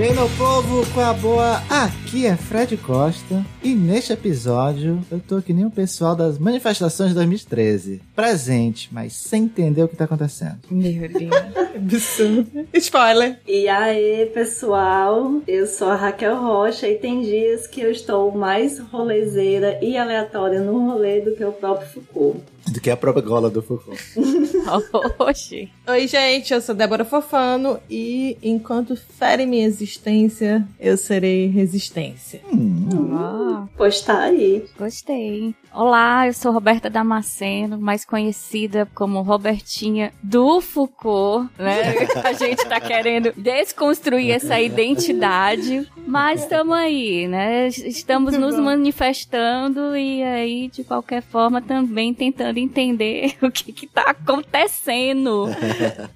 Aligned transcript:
E 0.00 0.02
aí, 0.02 0.14
meu 0.14 0.30
povo, 0.30 0.94
com 0.94 1.00
a 1.00 1.12
boa? 1.12 1.62
Aqui 1.68 2.24
é 2.24 2.34
Fred 2.34 2.74
Costa 2.78 3.44
e 3.62 3.74
neste 3.74 4.14
episódio 4.14 4.98
eu 5.12 5.20
tô 5.20 5.42
que 5.42 5.52
nem 5.52 5.66
o 5.66 5.70
pessoal 5.70 6.16
das 6.16 6.38
manifestações 6.38 7.10
de 7.10 7.16
2013. 7.16 8.00
Presente, 8.16 8.88
mas 8.90 9.12
sem 9.12 9.44
entender 9.44 9.82
o 9.82 9.88
que 9.88 9.96
tá 9.96 10.04
acontecendo. 10.04 10.56
Meu 10.70 11.06
Deus, 11.06 11.30
absurdo. 11.76 12.66
Spoiler. 12.72 13.40
E 13.46 13.68
aí, 13.68 14.24
pessoal, 14.32 15.42
eu 15.46 15.66
sou 15.66 15.90
a 15.90 15.96
Raquel 15.96 16.40
Rocha 16.40 16.88
e 16.88 16.94
tem 16.94 17.20
dias 17.20 17.66
que 17.66 17.82
eu 17.82 17.90
estou 17.90 18.32
mais 18.32 18.78
rolezeira 18.78 19.78
e 19.82 19.98
aleatória 19.98 20.62
no 20.62 20.92
rolê 20.92 21.20
do 21.20 21.36
que 21.36 21.44
o 21.44 21.52
próprio 21.52 21.86
Foucault. 21.86 22.40
Do 22.70 22.80
que 22.80 22.90
a 22.90 22.96
própria 22.96 23.24
gola 23.24 23.50
do 23.50 23.60
Foucault. 23.62 24.00
Oxi. 25.18 25.68
Oi, 25.88 26.06
gente, 26.06 26.54
eu 26.54 26.60
sou 26.60 26.74
Débora 26.74 27.04
Fofano 27.04 27.80
e 27.90 28.38
enquanto 28.42 28.94
fere 28.96 29.44
minha 29.44 29.66
existência, 29.66 30.66
eu 30.78 30.96
serei 30.96 31.48
resistência. 31.48 32.40
Hum. 32.52 33.10
Ah, 33.12 33.66
Pois 33.76 34.00
tá 34.02 34.20
aí. 34.20 34.64
gostei. 34.78 35.54
Olá, 35.74 36.26
eu 36.28 36.32
sou 36.32 36.52
Roberta 36.52 36.88
Damasceno, 36.90 37.78
mais 37.80 38.04
conhecida 38.04 38.88
como 38.94 39.20
Robertinha 39.22 40.12
do 40.22 40.60
Foucault, 40.60 41.48
né? 41.58 41.94
A 42.24 42.32
gente 42.32 42.64
tá 42.68 42.80
querendo 42.80 43.32
desconstruir 43.36 44.30
essa 44.32 44.60
identidade, 44.60 45.88
mas 46.06 46.42
estamos 46.42 46.74
aí, 46.76 47.26
né? 47.26 47.68
Estamos 47.68 48.36
nos 48.36 48.56
manifestando 48.58 49.96
e 49.96 50.22
aí, 50.22 50.68
de 50.68 50.84
qualquer 50.84 51.22
forma, 51.22 51.60
também 51.60 52.12
tentando 52.14 52.58
entender 52.60 53.36
o 53.42 53.50
que 53.50 53.72
que 53.72 53.86
tá 53.86 54.02
acontecendo. 54.02 55.48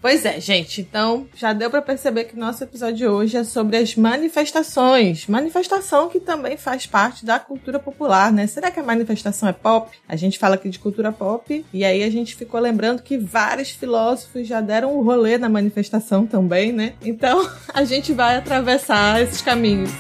Pois 0.01 0.25
é, 0.25 0.39
gente. 0.41 0.81
Então, 0.81 1.27
já 1.35 1.53
deu 1.53 1.71
pra 1.71 1.81
perceber 1.81 2.25
que 2.25 2.37
nosso 2.37 2.63
episódio 2.63 2.97
de 2.97 3.07
hoje 3.07 3.37
é 3.37 3.45
sobre 3.45 3.77
as 3.77 3.97
manifestações. 3.97 5.27
Manifestação 5.27 6.09
que 6.09 6.21
também 6.21 6.57
faz 6.57 6.87
parte 6.87 7.25
da 7.25 7.39
cultura 7.39 7.79
popular, 7.79 8.31
né? 8.31 8.47
Será 8.47 8.71
que 8.71 8.79
a 8.79 8.83
manifestação 8.83 9.49
é 9.49 9.53
pop? 9.53 9.97
A 10.07 10.17
gente 10.17 10.39
fala 10.39 10.57
aqui 10.57 10.69
de 10.69 10.79
cultura 10.79 11.11
pop 11.11 11.65
e 11.73 11.85
aí 11.85 12.03
a 12.03 12.11
gente 12.11 12.35
ficou 12.35 12.61
lembrando 12.61 13.03
que 13.03 13.17
vários 13.17 13.71
filósofos 13.71 14.47
já 14.47 14.61
deram 14.61 14.97
um 14.97 15.03
rolê 15.03 15.39
na 15.39 15.49
manifestação 15.49 16.27
também, 16.27 16.73
né? 16.73 16.95
Então, 17.03 17.49
a 17.73 17.85
gente 17.85 18.13
vai 18.13 18.37
atravessar 18.37 19.23
esses 19.23 19.41
caminhos. 19.41 19.91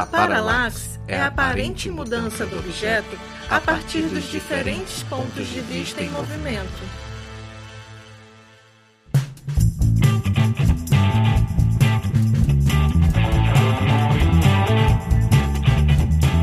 A 0.00 0.06
paralaxe 0.06 0.98
é 1.06 1.20
a 1.20 1.26
aparente 1.26 1.90
mudança 1.90 2.46
do 2.46 2.58
objeto 2.58 3.18
a 3.50 3.60
partir 3.60 4.00
dos 4.04 4.30
diferentes 4.30 5.02
pontos 5.02 5.46
de 5.46 5.60
vista 5.60 6.02
em 6.02 6.08
movimento. 6.08 7.09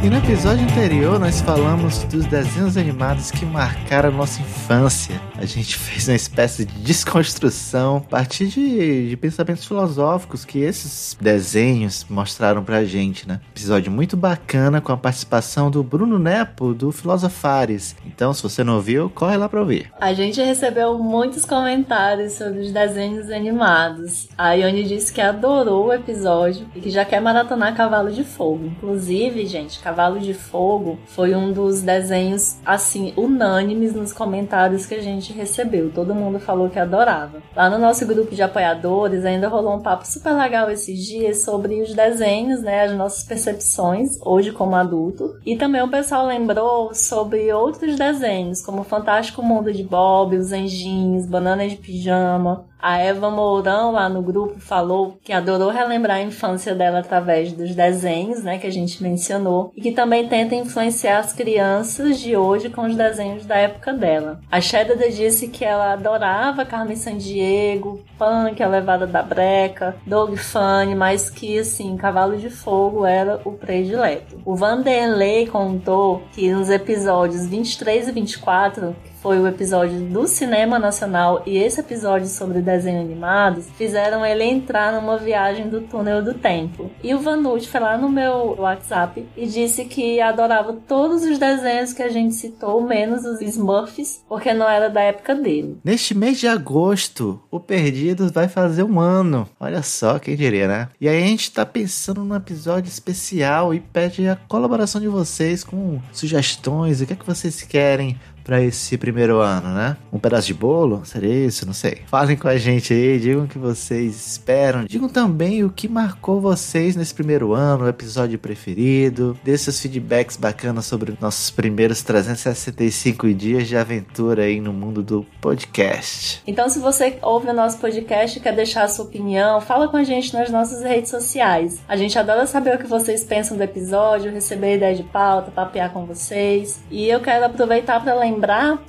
E 0.04 0.10
no 0.10 0.18
episódio 0.18 0.64
anterior 0.64 1.20
nós 1.20 1.42
falamos 1.42 2.04
dos 2.04 2.26
desenhos 2.28 2.78
animados 2.78 3.32
que 3.32 3.44
marcaram 3.44 4.12
nossa 4.12 4.40
infância. 4.40 5.20
A 5.36 5.46
gente 5.46 5.76
fez 5.76 6.08
uma 6.08 6.16
espécie 6.16 6.66
de 6.66 6.74
desconstrução 6.82 7.98
a 7.98 8.02
partir 8.02 8.48
de, 8.48 9.10
de 9.10 9.18
pensamentos 9.18 9.66
filosóficos 9.66 10.46
que 10.46 10.60
esses 10.60 11.18
desenhos 11.20 12.06
mostraram 12.08 12.64
pra 12.64 12.86
gente, 12.86 13.28
né? 13.28 13.42
Episódio 13.50 13.92
muito 13.92 14.16
bacana 14.16 14.80
com 14.80 14.92
a 14.92 14.98
participação 14.98 15.72
do 15.72 15.84
Bruno 15.84 16.20
Nepo, 16.20 16.76
do 16.76 16.92
Filosofares. 16.92 17.96
Então, 18.06 18.34
se 18.34 18.44
você 18.44 18.64
não 18.64 18.76
ouviu, 18.76 19.10
corre 19.10 19.36
lá 19.36 19.50
pra 19.50 19.60
ouvir. 19.60 19.92
A 20.00 20.14
gente 20.14 20.40
recebeu 20.40 21.00
muitos 21.00 21.44
comentários 21.44 22.34
sobre 22.34 22.60
os 22.60 22.72
desenhos 22.72 23.32
animados. 23.32 24.30
A 24.38 24.54
Ione 24.54 24.84
disse 24.84 25.12
que 25.12 25.22
adorou 25.22 25.88
o 25.88 25.94
episódio 25.94 26.68
e 26.76 26.80
que 26.80 26.92
já 26.92 27.04
quer 27.04 27.20
maratonar 27.20 27.76
Cavalo 27.76 28.12
de 28.12 28.24
Fogo. 28.24 28.68
Inclusive, 28.68 29.46
gente, 29.48 29.80
Cavalo 29.80 29.97
de 30.22 30.34
Fogo 30.34 31.00
foi 31.08 31.34
um 31.36 31.52
dos 31.52 31.82
desenhos, 31.82 32.58
assim, 32.64 33.14
unânimes 33.18 33.94
nos 33.94 34.14
comentários 34.14 34.86
que 34.86 34.94
a 34.94 35.02
gente 35.02 35.34
recebeu. 35.34 35.92
Todo 35.92 36.14
mundo 36.14 36.40
falou 36.40 36.70
que 36.70 36.78
adorava. 36.78 37.42
Lá 37.56 37.68
no 37.68 37.80
nosso 37.80 38.06
grupo 38.06 38.36
de 38.36 38.44
apoiadores 38.44 39.26
ainda 39.26 39.48
rolou 39.48 39.76
um 39.76 39.82
papo 39.82 40.06
super 40.06 40.34
legal 40.34 40.70
esses 40.70 41.04
dias 41.04 41.44
sobre 41.44 41.82
os 41.82 41.96
desenhos, 41.96 42.62
né? 42.62 42.84
As 42.84 42.96
nossas 42.96 43.24
percepções, 43.24 44.20
hoje 44.24 44.52
como 44.52 44.76
adulto. 44.76 45.36
E 45.44 45.58
também 45.58 45.82
o 45.82 45.90
pessoal 45.90 46.28
lembrou 46.28 46.94
sobre 46.94 47.52
outros 47.52 47.96
desenhos, 47.96 48.62
como 48.62 48.82
o 48.82 48.86
Fantástico 48.86 49.42
Mundo 49.42 49.74
de 49.74 49.84
Bob, 49.84 50.38
Os 50.38 50.52
Anjinhos, 50.52 51.26
Banana 51.26 51.68
de 51.68 51.76
Pijama. 51.76 52.66
A 52.88 53.00
Eva 53.00 53.30
Mourão 53.30 53.92
lá 53.92 54.08
no 54.08 54.22
grupo 54.22 54.62
falou 54.62 55.20
que 55.22 55.34
adorou 55.34 55.70
relembrar 55.70 56.20
a 56.20 56.22
infância 56.22 56.74
dela 56.74 57.00
através 57.00 57.52
dos 57.52 57.76
desenhos, 57.76 58.42
né, 58.42 58.60
que 58.60 58.66
a 58.66 58.72
gente 58.72 59.04
mencionou, 59.04 59.74
e 59.76 59.82
que 59.82 59.92
também 59.92 60.26
tenta 60.30 60.56
influenciar 60.56 61.20
as 61.20 61.34
crianças 61.34 62.18
de 62.18 62.38
hoje 62.38 62.70
com 62.70 62.84
os 62.84 62.96
desenhos 62.96 63.46
da 63.46 63.58
época 63.58 63.92
dela. 63.92 64.40
A 64.50 64.62
Shedda 64.62 65.10
disse 65.10 65.50
que 65.50 65.66
ela 65.66 65.92
adorava 65.92 66.64
Carmen 66.64 66.96
Sandiego, 66.96 68.06
Punk, 68.18 68.64
A 68.64 68.70
Levada 68.70 69.06
da 69.06 69.22
Breca, 69.22 69.98
Dog 70.06 70.38
Funny, 70.38 70.96
mas 70.96 71.30
que, 71.30 71.60
assim, 71.60 71.98
Cavalo 71.98 72.38
de 72.38 72.50
Fogo 72.50 73.06
era 73.06 73.42
o 73.44 73.52
predileto. 73.52 74.40
O 74.46 74.56
Vanderlei 74.56 75.46
contou 75.46 76.24
que 76.32 76.50
nos 76.54 76.70
episódios 76.70 77.48
23 77.48 78.08
e 78.08 78.12
24, 78.14 78.96
foi 79.22 79.40
o 79.40 79.48
episódio 79.48 80.00
do 80.00 80.28
Cinema 80.28 80.78
Nacional 80.80 81.44
e 81.46 81.58
esse 81.58 81.80
episódio 81.80 82.28
sobre 82.28 82.62
desenho 82.62 83.02
animados 83.02 83.66
fizeram 83.78 84.26
ele 84.26 84.44
entrar 84.44 84.94
numa 84.94 85.18
viagem 85.18 85.70
do 85.70 85.82
túnel 85.82 86.24
do 86.24 86.34
tempo. 86.34 86.92
E 87.04 87.14
o 87.14 87.20
Vanucci 87.20 87.68
foi 87.68 87.80
lá 87.80 87.98
no 87.98 88.10
meu 88.10 88.56
WhatsApp 88.58 89.26
e 89.36 89.48
disse 89.48 89.86
que 89.86 90.22
adorava 90.22 90.74
todos 90.88 91.24
os 91.24 91.38
desenhos 91.38 91.94
que 91.94 92.04
a 92.04 92.10
gente 92.10 92.36
citou, 92.36 92.82
menos 92.82 93.26
os 93.26 93.42
Smurfs, 93.42 94.24
porque 94.28 94.54
não 94.54 94.70
era 94.70 94.90
da 94.90 95.02
época 95.02 95.36
dele. 95.36 95.78
Neste 95.84 96.16
mês 96.16 96.40
de 96.40 96.48
agosto, 96.48 97.42
o 97.50 97.60
Perdidos 97.60 98.32
vai 98.32 98.48
fazer 98.48 98.84
um 98.84 99.00
ano. 99.00 99.48
Olha 99.60 99.82
só, 99.82 100.20
quem 100.20 100.36
diria, 100.36 100.68
né? 100.68 100.90
E 101.02 101.08
aí 101.08 101.24
a 101.24 101.28
gente 101.28 101.52
tá 101.52 101.66
pensando 101.66 102.24
num 102.24 102.36
episódio 102.36 102.90
especial 102.90 103.74
e 103.74 103.80
pede 103.80 104.28
a 104.28 104.36
colaboração 104.36 105.02
de 105.02 105.08
vocês 105.08 105.64
com 105.64 106.00
sugestões, 106.12 107.02
o 107.02 107.06
que 107.06 107.14
é 107.14 107.16
que 107.16 107.26
vocês 107.26 107.62
querem 107.62 108.18
para 108.48 108.64
esse 108.64 108.98
primeiro 108.98 109.42
ano, 109.42 109.74
né? 109.74 109.98
Um 110.12 110.18
pedaço 110.18 110.48
de 110.48 110.54
bolo? 110.54 111.04
Seria 111.04 111.46
isso? 111.46 111.66
Não 111.66 111.74
sei. 111.74 112.04
Falem 112.08 112.38
com 112.38 112.48
a 112.48 112.56
gente 112.56 112.94
aí, 112.94 113.20
digam 113.20 113.44
o 113.44 113.48
que 113.48 113.58
vocês 113.58 114.26
esperam. 114.26 114.86
Digam 114.86 115.10
também 115.10 115.66
o 115.66 115.70
que 115.70 115.90
marcou 115.90 116.40
vocês 116.40 116.96
nesse 116.96 117.14
primeiro 117.14 117.54
ano, 117.54 117.84
o 117.84 117.90
episódio 117.90 118.40
preferido. 118.40 119.38
Dê 119.44 119.58
seus 119.58 119.82
feedbacks 119.82 120.38
bacanas 120.38 120.86
sobre 120.86 121.14
nossos 121.20 121.50
primeiros 121.52 122.02
365 122.04 123.34
dias 123.34 123.68
de 123.68 123.76
aventura 123.76 124.44
aí 124.44 124.62
no 124.62 124.72
mundo 124.72 125.04
do 125.04 125.26
podcast. 125.42 126.42
Então, 126.48 126.70
se 126.70 126.80
você 126.80 127.18
ouve 127.22 127.50
o 127.50 127.54
nosso 127.54 127.78
podcast 127.80 128.40
e 128.40 128.42
quer 128.42 128.56
deixar 128.56 128.84
a 128.84 128.88
sua 128.88 129.04
opinião, 129.04 129.60
fala 129.60 129.90
com 129.90 129.98
a 129.98 130.06
gente 130.06 130.34
nas 130.34 130.50
nossas 130.50 130.84
redes 130.84 131.12
sociais. 131.12 131.82
A 131.86 131.98
gente 131.98 132.18
adora 132.18 132.48
saber 132.48 132.76
o 132.76 132.80
que 132.80 132.88
vocês 132.88 133.26
pensam 133.26 133.58
do 133.58 133.64
episódio, 133.64 134.32
receber 134.32 134.76
ideia 134.76 134.96
de 134.96 135.04
pauta, 135.04 135.52
papear 135.52 135.92
com 135.92 136.06
vocês. 136.06 136.82
E 136.90 137.10
eu 137.10 137.20
quero 137.20 137.46
aproveitar 137.46 138.02
para 138.02 138.18
lembrar 138.18 138.37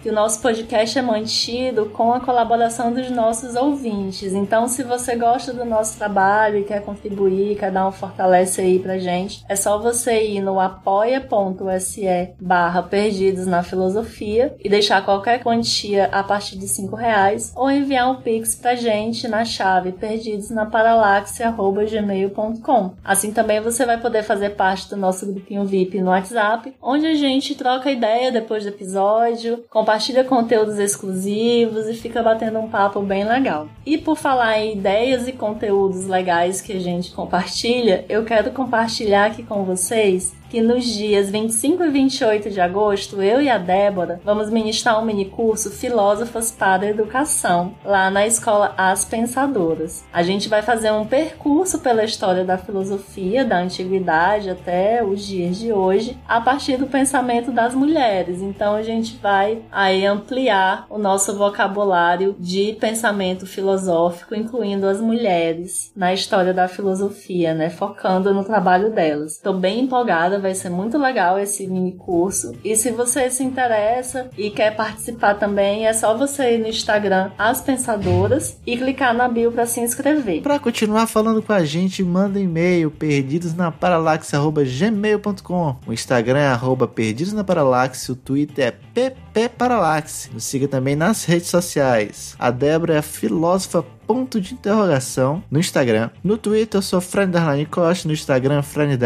que 0.02 0.10
o 0.10 0.12
nosso 0.12 0.40
podcast 0.40 0.98
é 0.98 1.02
mantido 1.02 1.86
com 1.86 2.12
a 2.12 2.20
colaboração 2.20 2.92
dos 2.92 3.10
nossos 3.10 3.54
ouvintes. 3.54 4.32
Então, 4.32 4.66
se 4.68 4.82
você 4.82 5.16
gosta 5.16 5.52
do 5.52 5.64
nosso 5.64 5.96
trabalho 5.98 6.58
e 6.58 6.64
quer 6.64 6.82
contribuir, 6.82 7.56
quer 7.56 7.70
dar 7.70 7.88
um 7.88 7.92
fortalece 7.92 8.60
aí 8.60 8.78
pra 8.78 8.98
gente, 8.98 9.44
é 9.48 9.56
só 9.56 9.78
você 9.78 10.24
ir 10.24 10.40
no 10.40 10.60
apoia.se 10.60 12.34
barra 12.40 12.82
perdidos 12.82 13.46
na 13.46 13.62
filosofia 13.62 14.54
e 14.62 14.68
deixar 14.68 15.04
qualquer 15.04 15.42
quantia 15.42 16.08
a 16.12 16.22
partir 16.22 16.58
de 16.58 16.68
5 16.68 16.94
reais 16.96 17.52
ou 17.56 17.70
enviar 17.70 18.10
um 18.10 18.16
pix 18.16 18.54
pra 18.54 18.74
gente 18.74 19.26
na 19.28 19.44
chave 19.44 19.92
perdidosnaparalaxe.gmail.com 19.92 22.92
Assim 23.04 23.32
também 23.32 23.60
você 23.60 23.84
vai 23.84 24.00
poder 24.00 24.22
fazer 24.22 24.50
parte 24.50 24.88
do 24.90 24.96
nosso 24.96 25.26
grupinho 25.26 25.64
VIP 25.64 26.00
no 26.00 26.10
WhatsApp, 26.10 26.74
onde 26.82 27.06
a 27.06 27.14
gente 27.14 27.54
troca 27.54 27.90
ideia 27.90 28.30
depois 28.30 28.64
do 28.64 28.70
episódio, 28.70 29.37
compartilha 29.68 30.24
conteúdos 30.24 30.78
exclusivos 30.78 31.86
e 31.88 31.94
fica 31.94 32.22
batendo 32.22 32.58
um 32.58 32.68
papo 32.68 33.00
bem 33.00 33.24
legal. 33.24 33.68
E 33.84 33.98
por 33.98 34.16
falar 34.16 34.58
em 34.58 34.74
ideias 34.74 35.26
e 35.26 35.32
conteúdos 35.32 36.06
legais 36.06 36.60
que 36.60 36.72
a 36.72 36.80
gente 36.80 37.12
compartilha, 37.12 38.04
eu 38.08 38.24
quero 38.24 38.50
compartilhar 38.52 39.26
aqui 39.26 39.42
com 39.42 39.64
vocês 39.64 40.37
que 40.48 40.60
nos 40.60 40.84
dias 40.84 41.30
25 41.30 41.84
e 41.84 41.90
28 41.90 42.50
de 42.50 42.60
agosto, 42.60 43.22
eu 43.22 43.40
e 43.40 43.48
a 43.48 43.58
Débora 43.58 44.20
vamos 44.24 44.50
ministrar 44.50 45.00
um 45.00 45.04
mini 45.04 45.26
curso 45.26 45.70
Filósofas 45.70 46.50
para 46.50 46.88
Educação, 46.88 47.74
lá 47.84 48.10
na 48.10 48.26
escola 48.26 48.74
As 48.76 49.04
Pensadoras. 49.04 50.04
A 50.12 50.22
gente 50.22 50.48
vai 50.48 50.62
fazer 50.62 50.90
um 50.90 51.06
percurso 51.06 51.80
pela 51.80 52.04
história 52.04 52.44
da 52.44 52.56
filosofia, 52.56 53.44
da 53.44 53.58
antiguidade 53.58 54.50
até 54.50 55.04
os 55.04 55.26
dias 55.26 55.58
de 55.58 55.72
hoje, 55.72 56.16
a 56.26 56.40
partir 56.40 56.76
do 56.76 56.86
pensamento 56.86 57.52
das 57.52 57.74
mulheres. 57.74 58.40
Então 58.40 58.74
a 58.74 58.82
gente 58.82 59.16
vai 59.16 59.62
aí 59.70 60.06
ampliar 60.06 60.86
o 60.88 60.98
nosso 60.98 61.36
vocabulário 61.36 62.34
de 62.38 62.76
pensamento 62.80 63.46
filosófico, 63.46 64.34
incluindo 64.34 64.86
as 64.86 65.00
mulheres 65.00 65.92
na 65.94 66.12
história 66.12 66.54
da 66.54 66.68
filosofia, 66.68 67.52
né? 67.54 67.68
Focando 67.70 68.32
no 68.32 68.44
trabalho 68.44 68.90
delas. 68.90 69.32
Estou 69.32 69.54
bem 69.54 69.80
empolgada, 69.80 70.37
vai 70.40 70.54
ser 70.54 70.70
muito 70.70 70.96
legal 70.98 71.38
esse 71.38 71.66
mini 71.66 71.92
curso. 71.92 72.52
E 72.64 72.74
se 72.76 72.90
você 72.90 73.30
se 73.30 73.42
interessa 73.42 74.30
e 74.36 74.50
quer 74.50 74.76
participar 74.76 75.34
também, 75.34 75.86
é 75.86 75.92
só 75.92 76.16
você 76.16 76.54
ir 76.54 76.58
no 76.58 76.68
Instagram 76.68 77.30
As 77.38 77.60
Pensadoras 77.60 78.58
e 78.66 78.76
clicar 78.76 79.14
na 79.14 79.28
bio 79.28 79.52
para 79.52 79.66
se 79.66 79.80
inscrever. 79.80 80.42
Para 80.42 80.58
continuar 80.58 81.06
falando 81.06 81.40
com 81.42 81.52
a 81.52 81.64
gente, 81.64 82.02
manda 82.02 82.40
e-mail 82.40 82.90
perdidosnaparalaxe@gmail.com. 82.90 85.76
O 85.86 85.92
Instagram 85.92 86.40
é 86.40 86.48
arroba 86.48 86.88
perdidos 86.88 87.32
na 87.32 87.44
paralaxe, 87.44 88.12
o 88.12 88.16
Twitter 88.16 88.74
é 88.94 89.10
ppparalaxe. 89.42 90.30
Nos 90.32 90.44
siga 90.44 90.68
também 90.68 90.96
nas 90.96 91.24
redes 91.24 91.48
sociais. 91.48 92.34
A 92.38 92.50
Débora 92.50 92.96
é 92.96 93.02
filósofa 93.02 93.84
ponto 94.08 94.40
de 94.40 94.54
interrogação 94.54 95.44
no 95.50 95.60
Instagram. 95.60 96.08
No 96.24 96.38
Twitter 96.38 96.78
eu 96.78 96.82
sou 96.82 96.98
Fran 96.98 97.30
Costa, 97.70 98.08
no 98.08 98.14
Instagram 98.14 98.62
Fran 98.62 98.96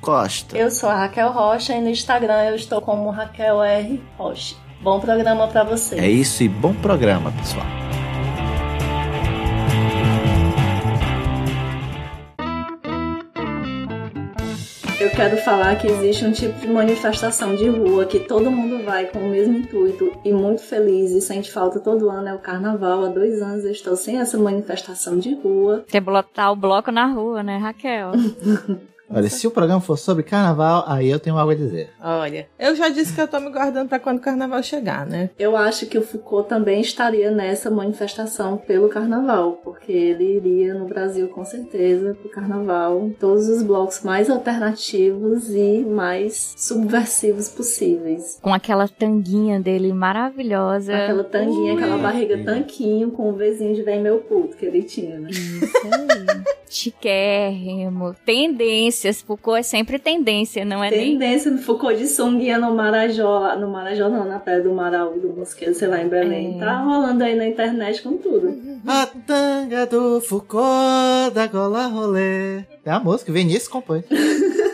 Costa. 0.00 0.56
Eu 0.56 0.70
sou 0.70 0.88
a 0.88 0.94
Raquel 0.94 1.32
Rocha 1.32 1.74
e 1.74 1.80
no 1.80 1.88
Instagram 1.88 2.44
eu 2.44 2.54
estou 2.54 2.80
como 2.80 3.10
Raquel 3.10 3.60
R. 3.60 4.00
Rocha. 4.16 4.54
Bom 4.80 5.00
programa 5.00 5.48
para 5.48 5.64
você. 5.64 5.96
É 5.96 6.08
isso 6.08 6.44
e 6.44 6.48
bom 6.48 6.72
programa, 6.74 7.32
pessoal. 7.32 7.66
Eu 15.00 15.10
quero 15.10 15.36
falar 15.36 15.76
que 15.76 15.86
existe 15.86 16.24
um 16.24 16.32
tipo 16.32 16.58
de 16.58 16.66
manifestação 16.66 17.54
de 17.54 17.68
rua 17.68 18.04
que 18.04 18.18
todo 18.18 18.50
mundo 18.50 18.84
vai 18.84 19.06
com 19.06 19.20
o 19.20 19.30
mesmo 19.30 19.56
intuito 19.56 20.12
e 20.24 20.32
muito 20.32 20.60
feliz 20.60 21.12
e 21.12 21.20
sente 21.20 21.52
falta 21.52 21.78
todo 21.78 22.10
ano 22.10 22.26
é 22.26 22.34
o 22.34 22.40
carnaval. 22.40 23.04
Há 23.04 23.08
dois 23.08 23.40
anos 23.40 23.64
eu 23.64 23.70
estou 23.70 23.94
sem 23.94 24.18
essa 24.18 24.36
manifestação 24.36 25.16
de 25.16 25.36
rua. 25.36 25.84
Tem 25.88 26.02
botar 26.02 26.50
o 26.50 26.56
bloco 26.56 26.90
na 26.90 27.06
rua, 27.06 27.44
né, 27.44 27.58
Raquel? 27.58 28.10
Olha, 29.10 29.30
se 29.30 29.46
o 29.46 29.50
programa 29.50 29.80
for 29.80 29.96
sobre 29.96 30.22
carnaval, 30.22 30.84
aí 30.86 31.08
eu 31.08 31.18
tenho 31.18 31.38
algo 31.38 31.50
a 31.50 31.54
dizer. 31.54 31.90
Olha, 32.00 32.46
eu 32.58 32.76
já 32.76 32.90
disse 32.90 33.14
que 33.14 33.20
eu 33.20 33.26
tô 33.26 33.40
me 33.40 33.50
guardando 33.50 33.88
para 33.88 33.98
quando 33.98 34.18
o 34.18 34.20
carnaval 34.20 34.62
chegar, 34.62 35.06
né? 35.06 35.30
Eu 35.38 35.56
acho 35.56 35.86
que 35.86 35.96
o 35.96 36.02
Foucault 36.02 36.48
também 36.48 36.80
estaria 36.80 37.30
nessa 37.30 37.70
manifestação 37.70 38.58
pelo 38.58 38.88
carnaval, 38.88 39.60
porque 39.64 39.92
ele 39.92 40.36
iria 40.36 40.74
no 40.74 40.86
Brasil 40.86 41.28
com 41.28 41.44
certeza 41.44 42.14
pro 42.20 42.30
carnaval, 42.30 43.10
todos 43.18 43.48
os 43.48 43.62
blocos 43.62 44.02
mais 44.02 44.28
alternativos 44.28 45.48
e 45.50 45.84
mais 45.88 46.54
subversivos 46.58 47.48
possíveis. 47.48 48.38
Com 48.42 48.52
aquela 48.52 48.86
tanguinha 48.86 49.58
dele 49.58 49.92
maravilhosa. 49.92 50.94
Aquela 50.94 51.24
tanguinha, 51.24 51.74
Ui. 51.74 51.82
aquela 51.82 51.98
barriga 51.98 52.44
tanquinho 52.44 53.10
com 53.10 53.30
o 53.30 53.32
vizinho 53.32 53.74
de 53.74 53.82
vem 53.82 54.02
meu 54.02 54.18
puto 54.18 54.56
que 54.56 54.66
ele 54.66 54.82
tinha, 54.82 55.18
né? 55.18 55.30
Isso 55.30 55.76
aí. 55.86 56.58
Chiquérrimo. 56.70 58.14
Tendência 58.24 58.98
tendências. 58.98 59.22
Foucault 59.22 59.58
é 59.58 59.62
sempre 59.62 59.98
tendência, 59.98 60.64
não 60.64 60.82
é 60.82 60.90
tendência 60.90 61.50
nem... 61.50 61.62
Foucault 61.62 61.96
de 61.98 62.06
sunguinha 62.06 62.58
no 62.58 62.74
Marajó, 62.74 63.56
no 63.56 63.68
Marajó 63.70 64.08
não, 64.08 64.24
na 64.24 64.38
Praia 64.38 64.62
do 64.62 64.72
Marau, 64.72 65.18
do 65.18 65.28
Mosqueiro, 65.30 65.74
sei 65.74 65.88
lá, 65.88 66.00
em 66.00 66.08
Belém. 66.08 66.56
É. 66.56 66.58
Tá 66.58 66.78
rolando 66.78 67.24
aí 67.24 67.34
na 67.34 67.46
internet 67.46 68.02
com 68.02 68.16
tudo. 68.16 68.56
A 68.86 69.06
tanga 69.06 69.86
do 69.86 70.20
Foucault, 70.20 71.34
da 71.34 71.46
gola 71.46 71.86
rolê. 71.86 72.58
É 72.84 72.90
a 72.90 73.00
música, 73.00 73.32
Vinícius 73.32 73.68
compõe. 73.68 74.04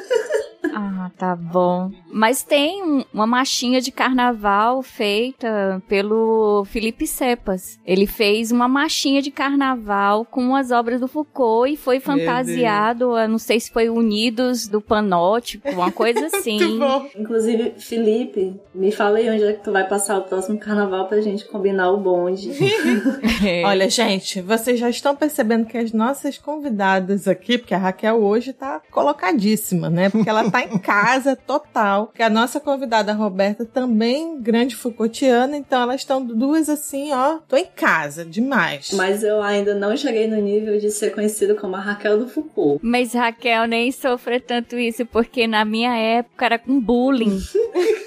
Ah, 0.77 0.94
tá 1.11 1.35
bom. 1.35 1.91
Mas 2.13 2.43
tem 2.43 3.05
uma 3.13 3.27
machinha 3.27 3.81
de 3.81 3.91
carnaval 3.91 4.83
feita 4.83 5.83
pelo 5.89 6.65
Felipe 6.67 7.07
Cepas. 7.07 7.79
Ele 7.85 8.07
fez 8.07 8.51
uma 8.51 8.69
machinha 8.69 9.21
de 9.21 9.31
carnaval 9.31 10.25
com 10.25 10.55
as 10.55 10.71
obras 10.71 11.01
do 11.01 11.09
Foucault 11.09 11.73
e 11.73 11.77
foi 11.77 12.01
fantasiado, 12.01 13.15
não 13.29 13.39
sei 13.39 13.61
se 13.61 13.71
foi 13.71 13.89
Unidos 13.89 14.69
do 14.69 14.81
Panótipo, 14.81 15.69
uma 15.71 15.91
coisa 15.91 16.27
assim. 16.35 16.79
Inclusive, 17.17 17.75
Felipe, 17.79 18.61
me 18.75 18.91
fala 18.91 19.19
aí 19.19 19.29
onde 19.29 19.45
é 19.45 19.53
que 19.53 19.65
tu 19.65 19.73
vai 19.73 19.87
passar 19.87 20.19
o 20.19 20.23
próximo 20.23 20.59
carnaval 20.59 21.07
pra 21.07 21.21
gente 21.21 21.45
combinar 21.45 21.91
o 21.91 21.99
bonde. 21.99 22.51
Olha, 23.65 23.89
gente, 23.89 24.41
vocês 24.41 24.79
já 24.79 24.89
estão 24.89 25.15
percebendo 25.15 25.67
que 25.67 25.77
as 25.77 25.93
nossas 25.93 26.39
convidadas 26.39 27.29
aqui, 27.29 27.59
porque 27.59 27.75
a 27.75 27.79
Raquel 27.79 28.23
hoje 28.23 28.53
tá 28.53 28.81
colocadíssima, 28.91 29.91
né? 29.91 30.11
Porque 30.11 30.29
ela 30.29 30.51
tá 30.51 30.63
em 30.63 30.79
casa 30.79 30.94
total. 31.47 32.13
Que 32.15 32.23
a 32.23 32.31
nossa 32.31 32.61
convidada 32.61 33.13
Roberta 33.13 33.65
também 33.65 34.41
grande 34.41 34.77
Foucaultiana, 34.77 35.57
então 35.57 35.83
elas 35.83 36.01
estão 36.01 36.25
duas 36.25 36.69
assim, 36.69 37.13
ó, 37.13 37.39
tô 37.49 37.57
em 37.57 37.67
casa 37.67 38.25
demais. 38.25 38.91
Mas 38.93 39.23
eu 39.23 39.43
ainda 39.43 39.75
não 39.75 39.97
cheguei 39.97 40.27
no 40.27 40.37
nível 40.37 40.79
de 40.79 40.91
ser 40.91 41.15
conhecida 41.15 41.55
como 41.55 41.77
a 41.77 41.81
Raquel 41.81 42.19
do 42.19 42.29
Foucault. 42.29 42.81
Mas 42.83 43.15
Raquel 43.15 43.67
nem 43.67 43.91
sofre 43.91 44.41
tanto 44.41 44.79
isso, 44.79 45.07
porque 45.07 45.47
na 45.47 45.65
minha 45.65 45.97
época 45.97 46.45
era 46.45 46.59
com 46.59 46.81
bullying. 46.81 47.39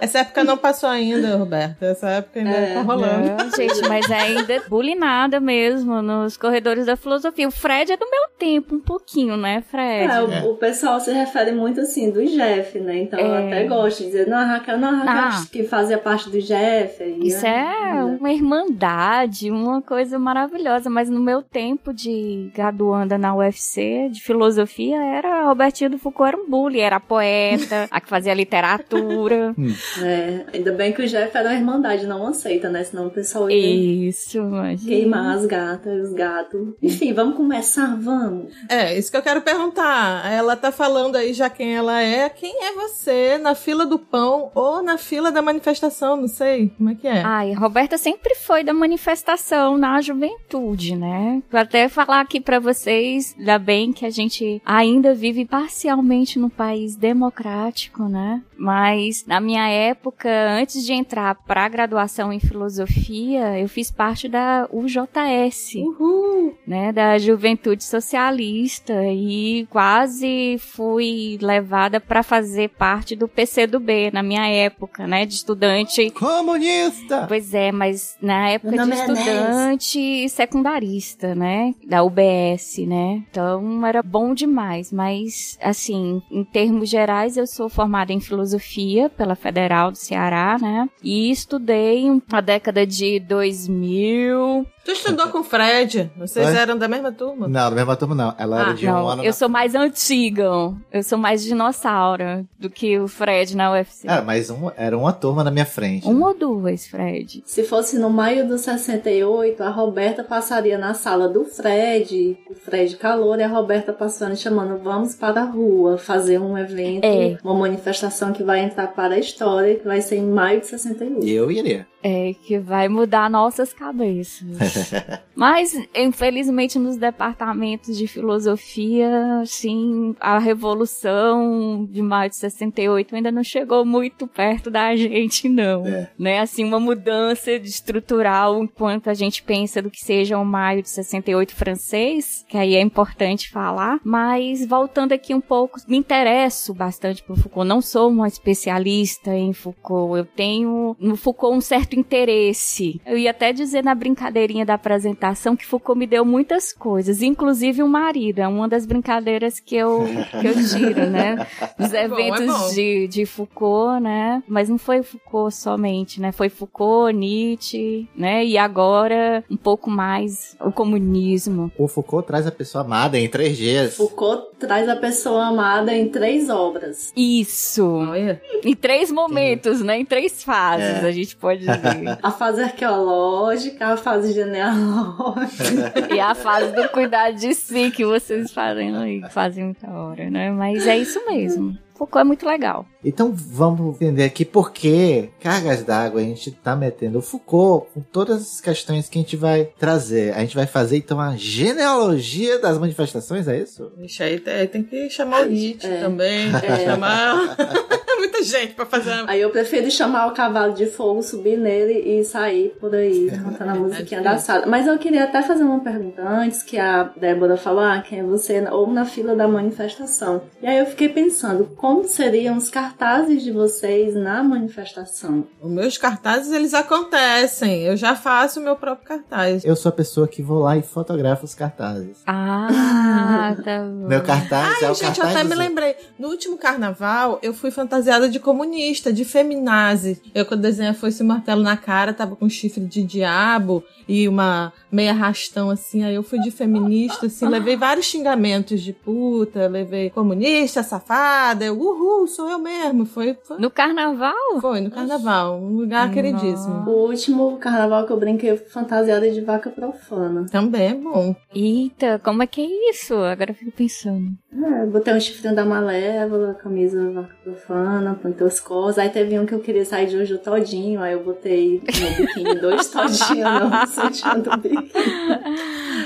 Essa 0.00 0.20
época 0.20 0.42
não 0.42 0.56
passou 0.56 0.88
ainda, 0.88 1.36
Roberta. 1.36 1.86
Essa 1.86 2.08
época 2.08 2.40
ainda 2.40 2.50
é, 2.50 2.74
tá 2.74 2.82
rolando. 2.82 3.28
Não, 3.28 3.50
gente, 3.54 3.88
mas 3.88 4.10
ainda 4.10 4.62
bulinada 4.68 5.38
mesmo 5.38 6.02
nos 6.02 6.36
corredores 6.36 6.86
da 6.86 6.96
filosofia. 6.96 7.46
O 7.46 7.52
Fred 7.52 7.92
é 7.92 7.96
do 7.96 8.10
meu 8.10 8.22
tempo, 8.36 8.74
um 8.74 8.80
pouquinho, 8.80 9.36
né, 9.36 9.62
Fred? 9.70 10.12
É, 10.12 10.20
o, 10.20 10.52
o 10.52 10.56
pessoal 10.56 10.98
se 10.98 11.12
refere 11.12 11.52
muito 11.52 11.80
assim 11.80 12.10
do 12.10 12.21
Jeff, 12.26 12.78
né? 12.78 13.02
Então 13.02 13.18
é. 13.18 13.22
eu 13.22 13.46
até 13.46 13.64
gosto 13.64 13.98
de 13.98 14.06
dizer, 14.06 14.26
não, 14.26 14.38
a 14.38 14.44
Raquel, 14.44 14.78
não, 14.78 14.88
a 14.88 14.92
Raquel 14.92 15.14
ah, 15.14 15.46
que 15.50 15.64
fazia 15.64 15.98
parte 15.98 16.30
do 16.30 16.40
Jeff. 16.40 17.02
Isso 17.22 17.46
é, 17.46 17.98
é 17.98 18.04
uma 18.04 18.32
irmandade, 18.32 19.50
uma 19.50 19.82
coisa 19.82 20.18
maravilhosa. 20.18 20.90
Mas 20.90 21.08
no 21.08 21.20
meu 21.20 21.42
tempo 21.42 21.92
de 21.92 22.50
graduanda 22.54 23.16
na 23.18 23.34
UFC, 23.34 24.08
de 24.10 24.22
filosofia, 24.22 24.96
era 24.96 25.46
Robertinho 25.46 25.90
do 25.90 25.98
Foucault 25.98 26.28
era 26.28 26.36
um 26.36 26.48
bully, 26.48 26.80
era 26.80 27.00
poeta, 27.00 27.88
a 27.90 28.00
que 28.00 28.08
fazia 28.08 28.34
literatura. 28.34 29.54
É, 30.02 30.44
ainda 30.52 30.72
bem 30.72 30.92
que 30.92 31.02
o 31.02 31.06
Jeff 31.06 31.36
era 31.36 31.50
uma 31.50 31.54
irmandade, 31.54 32.06
não 32.06 32.26
aceita, 32.26 32.68
né? 32.68 32.84
Senão 32.84 33.06
o 33.06 33.10
pessoal 33.10 33.50
ia 33.50 34.08
Isso, 34.08 34.38
imagina. 34.38 34.88
queimar 34.88 35.36
as 35.36 35.46
gatas, 35.46 36.08
os 36.08 36.14
gatos. 36.14 36.74
Enfim, 36.82 37.12
vamos 37.12 37.36
começar, 37.36 37.96
vamos. 38.00 38.52
É, 38.68 38.96
isso 38.98 39.10
que 39.10 39.16
eu 39.16 39.22
quero 39.22 39.42
perguntar. 39.42 40.30
Ela 40.30 40.56
tá 40.56 40.72
falando 40.72 41.16
aí 41.16 41.32
já 41.32 41.48
quem 41.50 41.76
ela 41.76 42.00
é. 42.02 42.11
Quem 42.30 42.64
é 42.64 42.72
você 42.74 43.38
na 43.38 43.54
fila 43.54 43.84
do 43.86 43.98
pão 43.98 44.50
ou 44.54 44.82
na 44.82 44.98
fila 44.98 45.30
da 45.30 45.42
manifestação? 45.42 46.16
Não 46.16 46.28
sei. 46.28 46.70
Como 46.76 46.90
é 46.90 46.94
que 46.94 47.06
é? 47.06 47.22
Ai, 47.22 47.52
Roberta 47.52 47.96
sempre 47.98 48.34
foi 48.34 48.62
da 48.64 48.72
manifestação 48.72 49.76
na 49.78 50.00
juventude, 50.00 50.96
né? 50.96 51.42
Vou 51.50 51.60
até 51.60 51.88
falar 51.88 52.20
aqui 52.20 52.40
para 52.40 52.58
vocês, 52.58 53.34
ainda 53.38 53.58
bem 53.58 53.92
que 53.92 54.04
a 54.06 54.10
gente 54.10 54.60
ainda 54.64 55.14
vive 55.14 55.44
parcialmente 55.44 56.38
no 56.38 56.48
país 56.50 56.96
democrático, 56.96 58.04
né? 58.04 58.42
Mas 58.56 59.24
na 59.26 59.40
minha 59.40 59.68
época, 59.68 60.28
antes 60.50 60.84
de 60.84 60.92
entrar 60.92 61.34
para 61.34 61.64
a 61.64 61.68
graduação 61.68 62.32
em 62.32 62.38
filosofia, 62.40 63.58
eu 63.58 63.68
fiz 63.68 63.90
parte 63.90 64.28
da 64.28 64.68
UJS, 64.72 65.74
Uhul. 65.76 66.54
né, 66.66 66.92
da 66.92 67.18
Juventude 67.18 67.82
Socialista 67.84 68.94
e 69.06 69.66
quase 69.70 70.56
fui 70.58 71.38
levada 71.40 72.00
para 72.06 72.22
fazer 72.22 72.70
parte 72.70 73.16
do 73.16 73.28
PCdoB 73.28 74.10
na 74.12 74.22
minha 74.22 74.46
época, 74.48 75.06
né, 75.06 75.26
de 75.26 75.34
estudante 75.34 76.10
comunista. 76.10 77.26
Pois 77.26 77.54
é, 77.54 77.72
mas 77.72 78.16
na 78.20 78.50
época 78.50 78.84
de 78.84 78.92
é 78.92 78.94
estudante 78.94 80.24
é 80.24 80.28
secundarista, 80.28 81.34
né, 81.34 81.74
da 81.86 82.02
UBS, 82.02 82.78
né? 82.86 83.22
Então 83.30 83.86
era 83.86 84.02
bom 84.02 84.34
demais, 84.34 84.92
mas 84.92 85.58
assim, 85.62 86.22
em 86.30 86.44
termos 86.44 86.88
gerais, 86.88 87.36
eu 87.36 87.46
sou 87.46 87.68
formada 87.68 88.12
em 88.12 88.20
filosofia 88.20 89.08
pela 89.08 89.34
Federal 89.34 89.90
do 89.90 89.98
Ceará, 89.98 90.56
né? 90.60 90.88
E 91.02 91.30
estudei 91.30 92.04
na 92.30 92.40
década 92.40 92.86
de 92.86 93.20
2000 93.20 94.66
Tu 94.84 94.90
estudou 94.90 95.28
com 95.28 95.38
o 95.38 95.44
Fred? 95.44 96.10
Vocês 96.16 96.44
Oi? 96.44 96.56
eram 96.56 96.76
da 96.76 96.88
mesma 96.88 97.12
turma? 97.12 97.46
Não, 97.46 97.70
da 97.70 97.76
mesma 97.76 97.94
turma 97.94 98.14
não. 98.16 98.34
Ela 98.36 98.60
era 98.62 98.70
Ah, 98.70 98.74
de 98.74 98.84
um 98.88 98.90
Não, 98.92 99.08
ano. 99.08 99.22
eu 99.22 99.26
na- 99.26 99.32
sou 99.32 99.48
mais 99.48 99.76
antiga. 99.76 100.44
Eu 100.92 101.02
sou 101.04 101.16
mais 101.16 101.44
dinossauro 101.44 102.44
do 102.58 102.68
que 102.68 102.98
o 102.98 103.06
Fred 103.06 103.56
na 103.56 103.70
UFC. 103.70 104.08
É, 104.08 104.20
mas 104.20 104.50
um, 104.50 104.72
era 104.76 104.98
uma 104.98 105.12
turma 105.12 105.44
na 105.44 105.52
minha 105.52 105.64
frente. 105.64 106.08
Um 106.08 106.20
ou 106.24 106.34
duas, 106.36 106.84
Fred? 106.88 107.44
Se 107.46 107.62
fosse 107.62 107.96
no 107.96 108.10
maio 108.10 108.46
do 108.48 108.58
68, 108.58 109.62
a 109.62 109.70
Roberta 109.70 110.24
passaria 110.24 110.76
na 110.76 110.94
sala 110.94 111.28
do 111.28 111.44
Fred, 111.44 112.36
o 112.50 112.54
Fred 112.54 112.96
calor, 112.96 113.38
e 113.38 113.44
a 113.44 113.48
Roberta 113.48 113.92
passando 113.92 114.32
e 114.32 114.36
chamando, 114.36 114.82
vamos 114.82 115.14
para 115.14 115.42
a 115.42 115.44
rua, 115.44 115.96
fazer 115.96 116.40
um 116.40 116.58
evento, 116.58 117.04
É. 117.04 117.38
uma 117.44 117.54
manifestação 117.54 118.32
que 118.32 118.42
vai 118.42 118.60
entrar 118.64 118.88
para 118.88 119.14
a 119.14 119.18
história, 119.18 119.76
que 119.76 119.84
vai 119.86 120.00
ser 120.00 120.16
em 120.16 120.26
maio 120.26 120.60
de 120.60 120.66
68. 120.66 121.24
E 121.24 121.30
eu 121.32 121.52
iria. 121.52 121.86
É, 122.02 122.34
que 122.34 122.58
vai 122.58 122.88
mudar 122.88 123.30
nossas 123.30 123.72
cabeças. 123.72 124.48
Mas, 125.34 125.74
infelizmente, 125.94 126.78
nos 126.78 126.96
departamentos 126.96 127.96
de 127.96 128.06
filosofia, 128.06 129.40
assim, 129.40 130.14
a 130.20 130.38
revolução 130.38 131.86
de 131.90 132.02
maio 132.02 132.30
de 132.30 132.36
68 132.36 133.14
ainda 133.14 133.30
não 133.30 133.42
chegou 133.44 133.84
muito 133.84 134.26
perto 134.26 134.70
da 134.70 134.94
gente, 134.96 135.48
não. 135.48 135.86
É. 135.86 136.10
Né? 136.18 136.40
Assim, 136.40 136.64
uma 136.64 136.80
mudança 136.80 137.58
de 137.58 137.68
estrutural 137.68 138.62
enquanto 138.62 139.08
a 139.08 139.14
gente 139.14 139.42
pensa 139.42 139.80
do 139.80 139.90
que 139.90 140.04
seja 140.04 140.38
o 140.38 140.44
maio 140.44 140.82
de 140.82 140.90
68 140.90 141.54
francês, 141.54 142.44
que 142.48 142.56
aí 142.56 142.74
é 142.74 142.80
importante 142.80 143.50
falar. 143.50 144.00
Mas, 144.04 144.66
voltando 144.66 145.12
aqui 145.12 145.34
um 145.34 145.40
pouco, 145.40 145.80
me 145.86 145.96
interesso 145.96 146.74
bastante 146.74 147.22
por 147.22 147.36
Foucault. 147.36 147.68
Não 147.68 147.80
sou 147.80 148.10
uma 148.10 148.28
especialista 148.28 149.34
em 149.34 149.52
Foucault. 149.52 150.18
Eu 150.18 150.24
tenho 150.24 150.96
no 150.98 151.16
Foucault 151.16 151.56
um 151.56 151.60
certo 151.60 151.91
interesse. 151.98 153.00
Eu 153.06 153.16
ia 153.18 153.30
até 153.30 153.52
dizer 153.52 153.82
na 153.84 153.94
brincadeirinha 153.94 154.64
da 154.64 154.74
apresentação 154.74 155.56
que 155.56 155.66
Foucault 155.66 155.98
me 155.98 156.06
deu 156.06 156.24
muitas 156.24 156.72
coisas, 156.72 157.22
inclusive 157.22 157.82
um 157.82 157.88
marido. 157.88 158.40
É 158.40 158.48
uma 158.48 158.68
das 158.68 158.86
brincadeiras 158.86 159.60
que 159.60 159.76
eu, 159.76 160.04
que 160.40 160.46
eu 160.46 160.54
tiro, 160.54 161.06
né? 161.10 161.46
Dos 161.78 161.92
É 161.92 162.08
bom, 162.08 162.18
é 162.18 162.28
eventos 162.28 162.46
bom. 162.46 162.74
de, 162.74 163.08
de 163.08 163.26
Foucault, 163.26 164.00
né? 164.02 164.42
Mas 164.48 164.68
não 164.68 164.78
foi 164.78 165.02
Foucault 165.02 165.54
somente, 165.54 166.20
né? 166.20 166.32
Foi 166.32 166.48
Foucault, 166.48 167.12
Nietzsche, 167.16 168.08
né? 168.16 168.44
E 168.44 168.56
agora 168.58 169.44
um 169.50 169.56
pouco 169.56 169.90
mais 169.90 170.56
o 170.60 170.70
comunismo. 170.72 171.70
O 171.78 171.88
Foucault 171.88 172.26
traz 172.26 172.46
a 172.46 172.52
pessoa 172.52 172.84
amada 172.84 173.18
em 173.18 173.28
três 173.28 173.56
dias. 173.56 173.96
Foucault 173.96 174.56
traz 174.58 174.88
a 174.88 174.96
pessoa 174.96 175.46
amada 175.46 175.94
em 175.96 176.08
três 176.08 176.48
obras. 176.48 177.12
Isso. 177.16 177.84
Olha. 177.84 178.40
Em 178.64 178.74
três 178.74 179.10
momentos, 179.10 179.80
né? 179.80 179.98
Em 179.98 180.04
três 180.04 180.42
fases, 180.42 181.02
É. 181.02 181.06
a 181.06 181.10
gente 181.10 181.36
pode 181.36 181.60
dizer. 181.60 181.72
A 182.22 182.30
fase 182.30 182.62
arqueológica, 182.62 183.86
a 183.88 183.96
fase 183.96 184.32
genealógica. 184.32 186.14
e 186.14 186.20
a 186.20 186.34
fase 186.34 186.72
do 186.72 186.88
cuidado 186.88 187.36
de 187.36 187.54
si 187.54 187.90
que 187.90 188.04
vocês 188.04 188.52
fazem 188.52 188.96
aí, 188.96 189.22
que 189.22 189.32
fazem 189.32 189.64
muita 189.64 189.90
hora, 189.90 190.28
né? 190.30 190.50
Mas 190.50 190.86
é 190.86 190.96
isso 190.96 191.20
mesmo. 191.26 191.76
Foucault 191.94 192.22
é 192.22 192.24
muito 192.24 192.44
legal. 192.46 192.84
Então 193.04 193.32
vamos 193.32 193.94
entender 193.96 194.24
aqui 194.24 194.44
por 194.44 194.72
que 194.72 195.28
cargas 195.40 195.84
d'água 195.84 196.20
a 196.20 196.24
gente 196.24 196.50
tá 196.50 196.74
metendo 196.74 197.18
o 197.18 197.22
Foucault 197.22 197.86
com 197.94 198.00
todas 198.00 198.40
as 198.42 198.60
questões 198.60 199.08
que 199.08 199.18
a 199.18 199.22
gente 199.22 199.36
vai 199.36 199.68
trazer. 199.78 200.34
A 200.34 200.40
gente 200.40 200.56
vai 200.56 200.66
fazer 200.66 200.96
então 200.96 201.20
a 201.20 201.36
genealogia 201.36 202.58
das 202.58 202.78
manifestações, 202.78 203.46
é 203.46 203.58
isso? 203.58 203.92
Ixi, 204.00 204.22
aí 204.22 204.40
tem, 204.40 204.66
tem 204.66 204.82
que 204.82 205.10
chamar 205.10 205.42
o 205.42 205.46
Nietzsche 205.50 205.86
É. 205.86 206.00
também. 206.00 206.48
É. 206.48 206.84
Chamar 206.86 207.56
muita 208.22 208.42
gente 208.44 208.74
pra 208.74 208.86
fazer. 208.86 209.24
Aí 209.26 209.40
eu 209.40 209.50
prefiro 209.50 209.90
chamar 209.90 210.28
o 210.28 210.32
cavalo 210.32 210.72
de 210.72 210.86
fogo, 210.86 211.22
subir 211.22 211.58
nele 211.58 212.20
e 212.20 212.24
sair 212.24 212.72
por 212.80 212.94
aí, 212.94 213.28
cantando 213.42 213.70
a 213.70 213.74
musiquinha 213.74 214.22
da 214.22 214.38
sala. 214.38 214.66
Mas 214.66 214.86
eu 214.86 214.96
queria 214.96 215.24
até 215.24 215.42
fazer 215.42 215.64
uma 215.64 215.80
pergunta 215.80 216.22
antes, 216.22 216.62
que 216.62 216.78
a 216.78 217.04
Débora 217.16 217.56
falou, 217.56 217.82
ah, 217.82 218.00
quem 218.00 218.20
é 218.20 218.22
você? 218.22 218.64
Ou 218.70 218.86
na 218.86 219.04
fila 219.04 219.34
da 219.34 219.48
manifestação. 219.48 220.42
E 220.62 220.66
aí 220.66 220.78
eu 220.78 220.86
fiquei 220.86 221.08
pensando, 221.08 221.64
como 221.76 222.04
seriam 222.04 222.56
os 222.56 222.68
cartazes 222.68 223.42
de 223.42 223.50
vocês 223.50 224.14
na 224.14 224.42
manifestação? 224.42 225.46
Os 225.60 225.70
meus 225.70 225.98
cartazes, 225.98 226.52
eles 226.52 226.74
acontecem. 226.74 227.82
Eu 227.82 227.96
já 227.96 228.14
faço 228.14 228.60
o 228.60 228.62
meu 228.62 228.76
próprio 228.76 229.08
cartaz. 229.08 229.64
Eu 229.64 229.74
sou 229.74 229.90
a 229.90 229.92
pessoa 229.92 230.28
que 230.28 230.42
vou 230.42 230.60
lá 230.60 230.76
e 230.76 230.82
fotografo 230.82 231.44
os 231.44 231.54
cartazes. 231.54 232.22
Ah, 232.26 233.54
tá 233.64 233.78
bom. 233.80 234.06
Meu 234.06 234.22
cartaz 234.22 234.82
é 234.82 234.86
Ai, 234.86 234.92
o 234.92 234.94
gente, 234.94 235.18
eu 235.18 235.24
cartaz 235.24 235.36
até 235.36 235.44
me 235.44 235.54
lembrei. 235.56 235.96
No 236.18 236.28
último 236.28 236.56
carnaval, 236.56 237.40
eu 237.42 237.52
fui 237.52 237.70
fantasiada 238.12 238.28
de 238.28 238.38
comunista, 238.38 239.12
de 239.12 239.24
feminazi. 239.24 240.20
Eu, 240.34 240.44
quando 240.44 240.60
desenhei 240.60 240.92
fosse 240.92 241.22
martelo 241.22 241.62
na 241.62 241.76
cara, 241.76 242.12
tava 242.12 242.36
com 242.36 242.48
chifre 242.48 242.84
de 242.84 243.02
diabo 243.02 243.82
e 244.06 244.28
uma 244.28 244.72
meia 244.90 245.12
rastão 245.12 245.70
assim. 245.70 246.04
Aí 246.04 246.14
eu 246.14 246.22
fui 246.22 246.38
de 246.40 246.50
feminista, 246.50 247.26
assim. 247.26 247.48
Levei 247.48 247.76
vários 247.76 248.06
xingamentos 248.06 248.80
de 248.80 248.92
puta, 248.92 249.66
levei 249.66 250.10
comunista, 250.10 250.82
safada. 250.82 251.64
Eu, 251.64 251.78
uhul, 251.78 252.26
sou 252.26 252.48
eu 252.50 252.58
mesmo. 252.58 253.06
Foi, 253.06 253.36
foi, 253.42 253.58
No 253.58 253.70
carnaval? 253.70 254.60
foi 254.60 254.80
no 254.80 254.90
carnaval. 254.90 255.58
Um 255.60 255.76
lugar 255.76 256.08
Nossa. 256.08 256.14
queridíssimo. 256.14 256.84
O 256.90 257.08
último 257.08 257.56
carnaval 257.58 258.06
que 258.06 258.12
eu 258.12 258.18
brinquei 258.18 258.50
eu 258.50 258.58
fui 258.58 258.68
fantasiada 258.68 259.30
de 259.30 259.40
vaca 259.40 259.70
profana. 259.70 260.46
Também 260.50 260.88
é 260.88 260.94
bom. 260.94 261.34
Eita, 261.54 262.20
como 262.22 262.42
é 262.42 262.46
que 262.46 262.60
é 262.60 262.90
isso? 262.90 263.14
Agora 263.14 263.52
eu 263.52 263.54
fico 263.54 263.72
pensando. 263.72 264.32
É, 264.54 264.84
botei 264.86 265.14
um 265.14 265.20
chifrinho 265.20 265.54
da 265.54 265.64
Malévola, 265.64 266.52
camisa 266.54 267.26
profana, 267.42 268.18
põe 268.20 268.32
toscosa. 268.32 269.00
Aí 269.00 269.08
teve 269.08 269.38
um 269.38 269.46
que 269.46 269.54
eu 269.54 269.60
queria 269.60 269.84
sair 269.84 270.06
de 270.06 270.16
hoje 270.16 270.36
todinho, 270.36 271.00
aí 271.00 271.14
eu 271.14 271.24
botei 271.24 271.80
no 271.82 272.16
biquíni 272.26 272.54
dois 272.60 272.88
todinhos 272.88 273.38
no 273.38 273.86
sutiã 273.88 274.38
do 274.38 274.56
biquíni. 274.58 274.90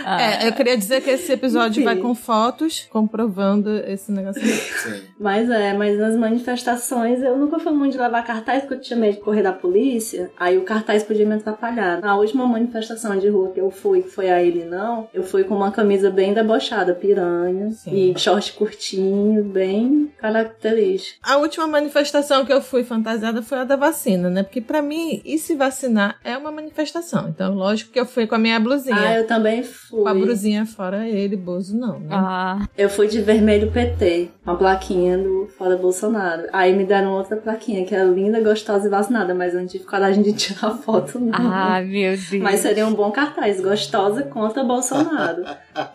Ah, 0.04 0.22
É, 0.22 0.48
eu 0.48 0.52
queria 0.52 0.76
dizer 0.78 1.00
que 1.02 1.10
esse 1.10 1.32
episódio 1.32 1.80
Enfim. 1.80 1.84
vai 1.84 1.96
com 1.96 2.14
fotos 2.14 2.86
comprovando 2.88 3.68
esse 3.78 4.12
negócio. 4.12 4.40
Sim. 4.40 5.02
Mas 5.18 5.50
é, 5.50 5.72
mas 5.74 5.98
nas 5.98 6.14
manifestações 6.16 7.20
eu 7.22 7.36
nunca 7.36 7.58
fui 7.58 7.72
muito 7.72 7.92
de 7.94 7.98
levar 7.98 8.22
cartaz 8.24 8.60
porque 8.62 8.74
eu 8.74 8.80
tinha 8.80 8.96
medo 8.98 9.14
de 9.16 9.20
correr 9.22 9.42
da 9.42 9.52
polícia. 9.52 10.30
Aí 10.38 10.56
o 10.56 10.62
cartaz 10.62 11.02
podia 11.02 11.26
me 11.26 11.34
atrapalhar. 11.34 12.00
Na 12.00 12.16
última 12.16 12.46
manifestação 12.46 13.18
de 13.18 13.28
rua 13.28 13.50
que 13.50 13.60
eu 13.60 13.70
fui, 13.72 14.02
que 14.02 14.08
foi 14.10 14.30
a 14.30 14.40
ele 14.40 14.64
não, 14.64 15.08
eu 15.12 15.24
fui 15.24 15.42
com 15.42 15.56
uma 15.56 15.72
camisa 15.72 16.10
bem 16.10 16.32
debochada, 16.32 16.94
piranha, 16.94 17.70
Sim. 17.72 18.12
e 18.12 18.18
short 18.18 18.35
curtinho, 18.52 19.42
bem 19.44 20.10
característico. 20.18 21.18
A 21.22 21.36
última 21.38 21.66
manifestação 21.66 22.44
que 22.44 22.52
eu 22.52 22.60
fui 22.60 22.84
fantasiada 22.84 23.42
foi 23.42 23.58
a 23.58 23.64
da 23.64 23.76
vacina, 23.76 24.28
né? 24.30 24.42
Porque 24.42 24.60
pra 24.60 24.80
mim, 24.82 25.20
e 25.24 25.38
se 25.38 25.54
vacinar 25.54 26.18
é 26.24 26.36
uma 26.36 26.50
manifestação. 26.52 27.28
Então, 27.28 27.54
lógico 27.54 27.92
que 27.92 28.00
eu 28.00 28.06
fui 28.06 28.26
com 28.26 28.34
a 28.34 28.38
minha 28.38 28.58
blusinha. 28.60 28.96
Ah, 28.96 29.18
eu 29.18 29.26
também 29.26 29.62
fui. 29.62 30.02
Com 30.02 30.08
a 30.08 30.14
blusinha 30.14 30.66
fora 30.66 31.06
ele, 31.08 31.36
Bozo 31.36 31.76
não, 31.76 31.98
né? 32.00 32.08
ah, 32.10 32.68
Eu 32.76 32.88
fui 32.88 33.08
de 33.08 33.20
vermelho 33.20 33.70
PT, 33.72 34.28
uma 34.44 34.56
plaquinha 34.56 35.18
do 35.18 35.48
Fora 35.56 35.76
Bolsonaro. 35.76 36.44
Aí 36.52 36.74
me 36.74 36.84
deram 36.84 37.12
outra 37.12 37.36
plaquinha, 37.36 37.84
que 37.84 37.94
é 37.94 38.04
linda, 38.04 38.40
gostosa 38.40 38.86
e 38.86 38.90
vacinada, 38.90 39.34
mas 39.34 39.54
eu 39.54 39.60
não 39.60 39.66
tive 39.66 39.84
coragem 39.84 40.22
de 40.22 40.32
tirar 40.36 40.70
foto, 40.78 41.18
não. 41.18 41.32
ah, 41.34 41.80
meu 41.82 42.16
Deus. 42.16 42.32
Mas 42.42 42.60
seria 42.60 42.86
um 42.86 42.94
bom 42.94 43.10
cartaz, 43.10 43.60
gostosa 43.60 44.22
contra 44.22 44.62
Bolsonaro. 44.64 45.44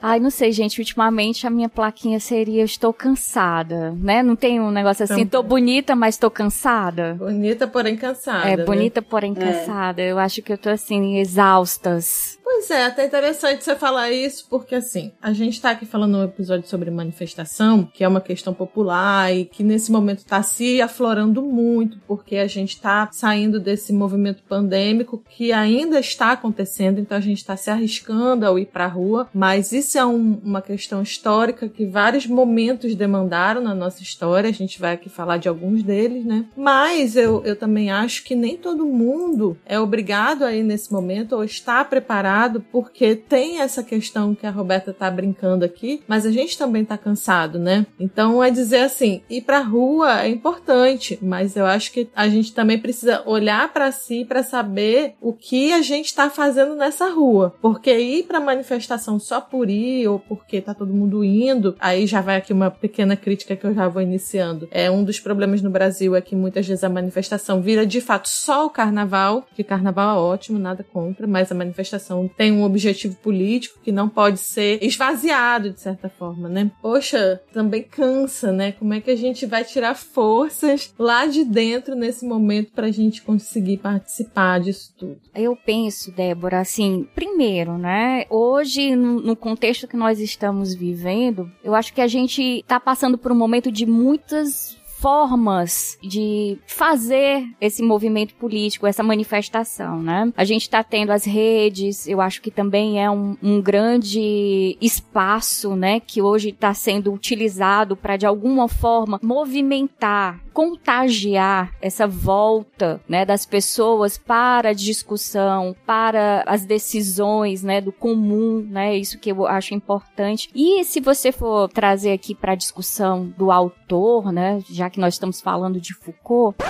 Ai, 0.02 0.20
não 0.20 0.30
sei, 0.30 0.52
gente. 0.52 0.80
Ultimamente 0.80 1.46
a 1.46 1.50
minha 1.50 1.70
plaquinha 1.70 2.20
seria 2.32 2.64
Estou 2.64 2.94
cansada, 2.94 3.92
né? 3.92 4.24
Não 4.24 4.38
tem 4.38 4.62
um 4.62 4.72
negócio 4.72 5.04
assim, 5.04 5.26
tô 5.26 5.44
bonita, 5.44 5.98
mas 5.98 6.16
tô 6.16 6.32
cansada. 6.32 7.16
Bonita, 7.16 7.68
porém 7.68 7.98
cansada. 7.98 8.50
É, 8.50 8.56
né? 8.56 8.64
bonita, 8.64 9.02
porém 9.02 9.34
cansada. 9.34 10.02
Eu 10.02 10.18
acho 10.18 10.42
que 10.42 10.54
eu 10.54 10.58
tô 10.58 10.70
assim, 10.70 11.18
exaustas. 11.18 12.40
Pois 12.54 12.70
é, 12.70 12.84
até 12.86 13.06
interessante 13.06 13.64
você 13.64 13.76
falar 13.78 14.12
isso, 14.12 14.46
porque 14.50 14.76
assim, 14.76 15.14
a 15.22 15.32
gente 15.32 15.60
tá 15.60 15.72
aqui 15.72 15.86
falando 15.86 16.18
um 16.18 16.24
episódio 16.24 16.68
sobre 16.68 16.92
manifestação, 16.92 17.90
que 17.94 18.04
é 18.04 18.08
uma 18.08 18.20
questão 18.20 18.54
popular 18.54 19.34
e 19.34 19.46
que 19.46 19.64
nesse 19.64 19.90
momento 19.90 20.26
tá 20.26 20.44
se 20.44 20.82
aflorando 20.82 21.42
muito, 21.42 21.98
porque 22.06 22.36
a 22.36 22.48
gente 22.48 22.80
tá 22.80 23.10
saindo 23.14 23.58
desse 23.58 23.94
movimento 23.94 24.44
pandêmico 24.44 25.24
que 25.30 25.54
ainda 25.54 25.98
está 25.98 26.34
acontecendo, 26.34 27.00
então 27.00 27.18
a 27.18 27.22
gente 27.22 27.44
tá 27.44 27.56
se 27.56 27.70
arriscando 27.72 28.46
ao 28.46 28.60
ir 28.60 28.66
pra 28.68 28.86
rua, 28.86 29.30
mas 29.34 29.72
isso 29.72 29.98
é 29.98 30.06
um- 30.06 30.40
uma 30.44 30.62
questão 30.62 31.02
histórica 31.02 31.70
que 31.70 31.86
vários 31.86 32.28
momentos 32.28 32.94
demandaram 32.96 33.62
na 33.62 33.74
nossa 33.74 34.04
história, 34.04 34.50
a 34.50 34.54
gente 34.54 34.78
vai 34.80 34.94
aqui 34.96 35.08
falar 35.10 35.38
de 35.38 35.48
alguns 35.48 35.82
deles, 35.84 36.26
né? 36.26 36.46
Mas 36.56 37.16
eu, 37.16 37.42
eu 37.46 37.56
também 37.56 37.90
acho 37.90 38.26
que 38.26 38.36
nem 38.36 38.58
todo 38.58 38.86
mundo 38.86 39.58
é 39.66 39.80
obrigado 39.80 40.44
aí 40.44 40.62
nesse 40.62 40.92
momento 40.92 41.34
ou 41.38 41.44
está 41.46 41.84
preparado, 41.86 42.41
porque 42.72 43.16
tem 43.16 43.60
essa 43.60 43.84
questão 43.84 44.34
que 44.34 44.46
a 44.46 44.52
Roberta 44.52 44.94
tá 44.94 45.10
brincando 45.10 45.66
aqui, 45.66 46.02
mas 46.08 46.26
a 46.26 46.32
gente 46.32 46.58
também 46.58 46.84
tá 46.84 46.98
cansado, 46.98 47.60
né? 47.60 47.86
Então 48.00 48.44
é 48.44 48.50
dizer 48.50 48.82
assim, 48.82 49.22
ir 49.30 49.42
pra 49.42 49.60
rua 49.60 50.24
é 50.24 50.30
importante, 50.30 51.20
mas 51.22 51.56
eu 51.56 51.66
acho 51.66 51.92
que 51.92 52.10
a 52.16 52.28
gente 52.28 52.54
também 52.54 52.80
precisa 52.80 53.24
olhar 53.26 53.72
pra 53.72 53.92
si 53.92 54.26
pra 54.26 54.44
saber 54.44 55.14
o 55.22 55.34
que 55.34 55.74
a 55.74 55.82
gente 55.82 56.14
tá 56.14 56.30
fazendo 56.30 56.76
nessa 56.76 57.10
rua, 57.10 57.54
porque 57.62 57.92
ir 57.92 58.24
pra 58.24 58.40
manifestação 58.40 59.20
só 59.20 59.42
por 59.42 59.70
ir 59.70 60.08
ou 60.08 60.20
porque 60.20 60.62
tá 60.62 60.74
todo 60.74 60.94
mundo 60.94 61.24
indo, 61.24 61.76
aí 61.80 62.08
já 62.08 62.22
vai 62.22 62.38
aqui 62.38 62.54
uma 62.54 62.72
pequena 62.72 63.16
crítica 63.16 63.56
que 63.56 63.66
eu 63.66 63.74
já 63.74 63.88
vou 63.88 64.02
iniciando. 64.02 64.68
É 64.72 64.90
um 64.90 65.04
dos 65.04 65.20
problemas 65.20 65.62
no 65.62 65.70
Brasil 65.70 66.16
é 66.16 66.22
que 66.22 66.36
muitas 66.36 66.68
vezes 66.68 66.84
a 66.84 66.90
manifestação 66.90 67.62
vira 67.62 67.86
de 67.86 68.02
fato 68.02 68.30
só 68.30 68.66
o 68.66 68.70
carnaval, 68.70 69.46
que 69.56 69.64
carnaval 69.64 70.18
é 70.18 70.22
ótimo, 70.22 70.60
nada 70.60 70.84
contra, 70.84 71.28
mas 71.28 71.52
a 71.52 71.56
manifestação 71.56 72.28
tem 72.38 72.52
um 72.52 72.64
objetivo 72.64 73.16
político 73.18 73.80
que 73.84 73.92
não 73.92 74.10
pode 74.10 74.40
ser 74.40 74.84
esvaziado 74.84 75.72
de 75.72 75.80
certa 75.80 76.10
forma, 76.10 76.50
né? 76.50 76.72
Poxa, 76.82 77.42
também 77.54 77.84
cansa, 77.84 78.52
né? 78.52 78.72
Como 78.74 78.94
é 78.94 79.02
que 79.02 79.12
a 79.12 79.16
gente 79.16 79.46
vai 79.46 79.64
tirar 79.64 79.96
forças 79.96 80.94
lá 80.98 81.26
de 81.26 81.44
dentro 81.44 81.96
nesse 81.96 82.26
momento 82.26 82.72
para 82.72 82.88
a 82.88 82.92
gente 82.92 83.22
conseguir 83.22 83.78
participar 83.78 84.60
disso 84.60 84.94
tudo? 84.98 85.20
Eu 85.34 85.56
penso, 85.56 86.12
Débora, 86.12 86.60
assim, 86.60 87.08
primeiro, 87.16 87.78
né? 87.78 88.26
Hoje, 88.30 88.96
no, 88.96 89.36
contexto 89.36 89.88
que 89.88 89.98
nós 89.98 90.20
estamos 90.20 90.74
vivendo, 90.74 91.52
eu 91.64 91.74
acho 91.74 91.94
que 91.94 92.02
a 92.02 92.08
gente 92.08 92.42
está 92.42 92.80
passando 92.80 93.18
por 93.18 93.32
um 93.32 93.36
momento 93.36 93.72
de 93.72 93.86
muitas 93.86 94.78
formas 95.02 95.98
de 96.00 96.60
fazer 96.68 97.44
esse 97.60 97.82
movimento 97.82 98.36
político, 98.36 98.86
essa 98.86 99.02
manifestação, 99.02 100.00
né? 100.00 100.32
A 100.38 100.44
gente 100.44 100.62
está 100.62 100.84
tendo 100.84 101.12
as 101.12 101.26
redes, 101.26 102.08
eu 102.08 102.22
acho 102.22 102.40
que 102.40 102.52
também 102.52 103.04
é 103.04 103.10
um, 103.10 103.36
um 103.42 103.60
grande 103.60 104.78
espaço, 104.80 105.76
né, 105.76 106.00
que 106.00 106.22
hoje 106.22 106.50
está 106.50 106.72
sendo 106.74 107.12
utilizado 107.12 107.96
para 107.96 108.16
de 108.16 108.28
alguma 108.28 108.68
forma 108.68 109.20
movimentar 109.24 110.40
contagiar 110.54 111.72
essa 111.82 112.08
volta, 112.08 113.02
né, 113.08 113.26
das 113.26 113.46
pessoas 113.46 114.18
para 114.18 114.70
a 114.70 114.74
discussão, 114.74 115.76
para 115.86 116.44
as 116.46 116.66
decisões, 116.66 117.64
né, 117.64 117.82
do 117.82 117.92
comum, 117.92 118.66
né, 118.70 118.96
isso 118.98 119.18
que 119.20 119.32
eu 119.32 119.46
acho 119.48 119.74
importante. 119.74 120.50
E 120.54 120.84
se 120.84 121.00
você 121.00 121.32
for 121.32 121.70
trazer 121.70 122.12
aqui 122.12 122.36
para 122.36 122.54
a 122.54 122.56
discussão 122.56 123.26
do 123.38 123.52
autor, 123.52 124.32
né, 124.32 124.62
já 124.70 124.90
que 124.90 125.00
nós 125.00 125.16
estamos 125.16 125.42
falando 125.42 125.80
de 125.80 125.94
Foucault, 125.94 126.58
Para, 126.58 126.68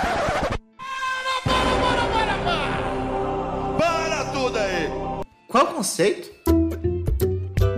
para, 1.44 2.08
para, 2.14 2.38
para! 2.44 3.78
Para 3.78 4.26
tudo 4.32 4.58
aí! 4.58 4.90
Qual 5.48 5.66
o 5.66 5.74
conceito? 5.74 6.41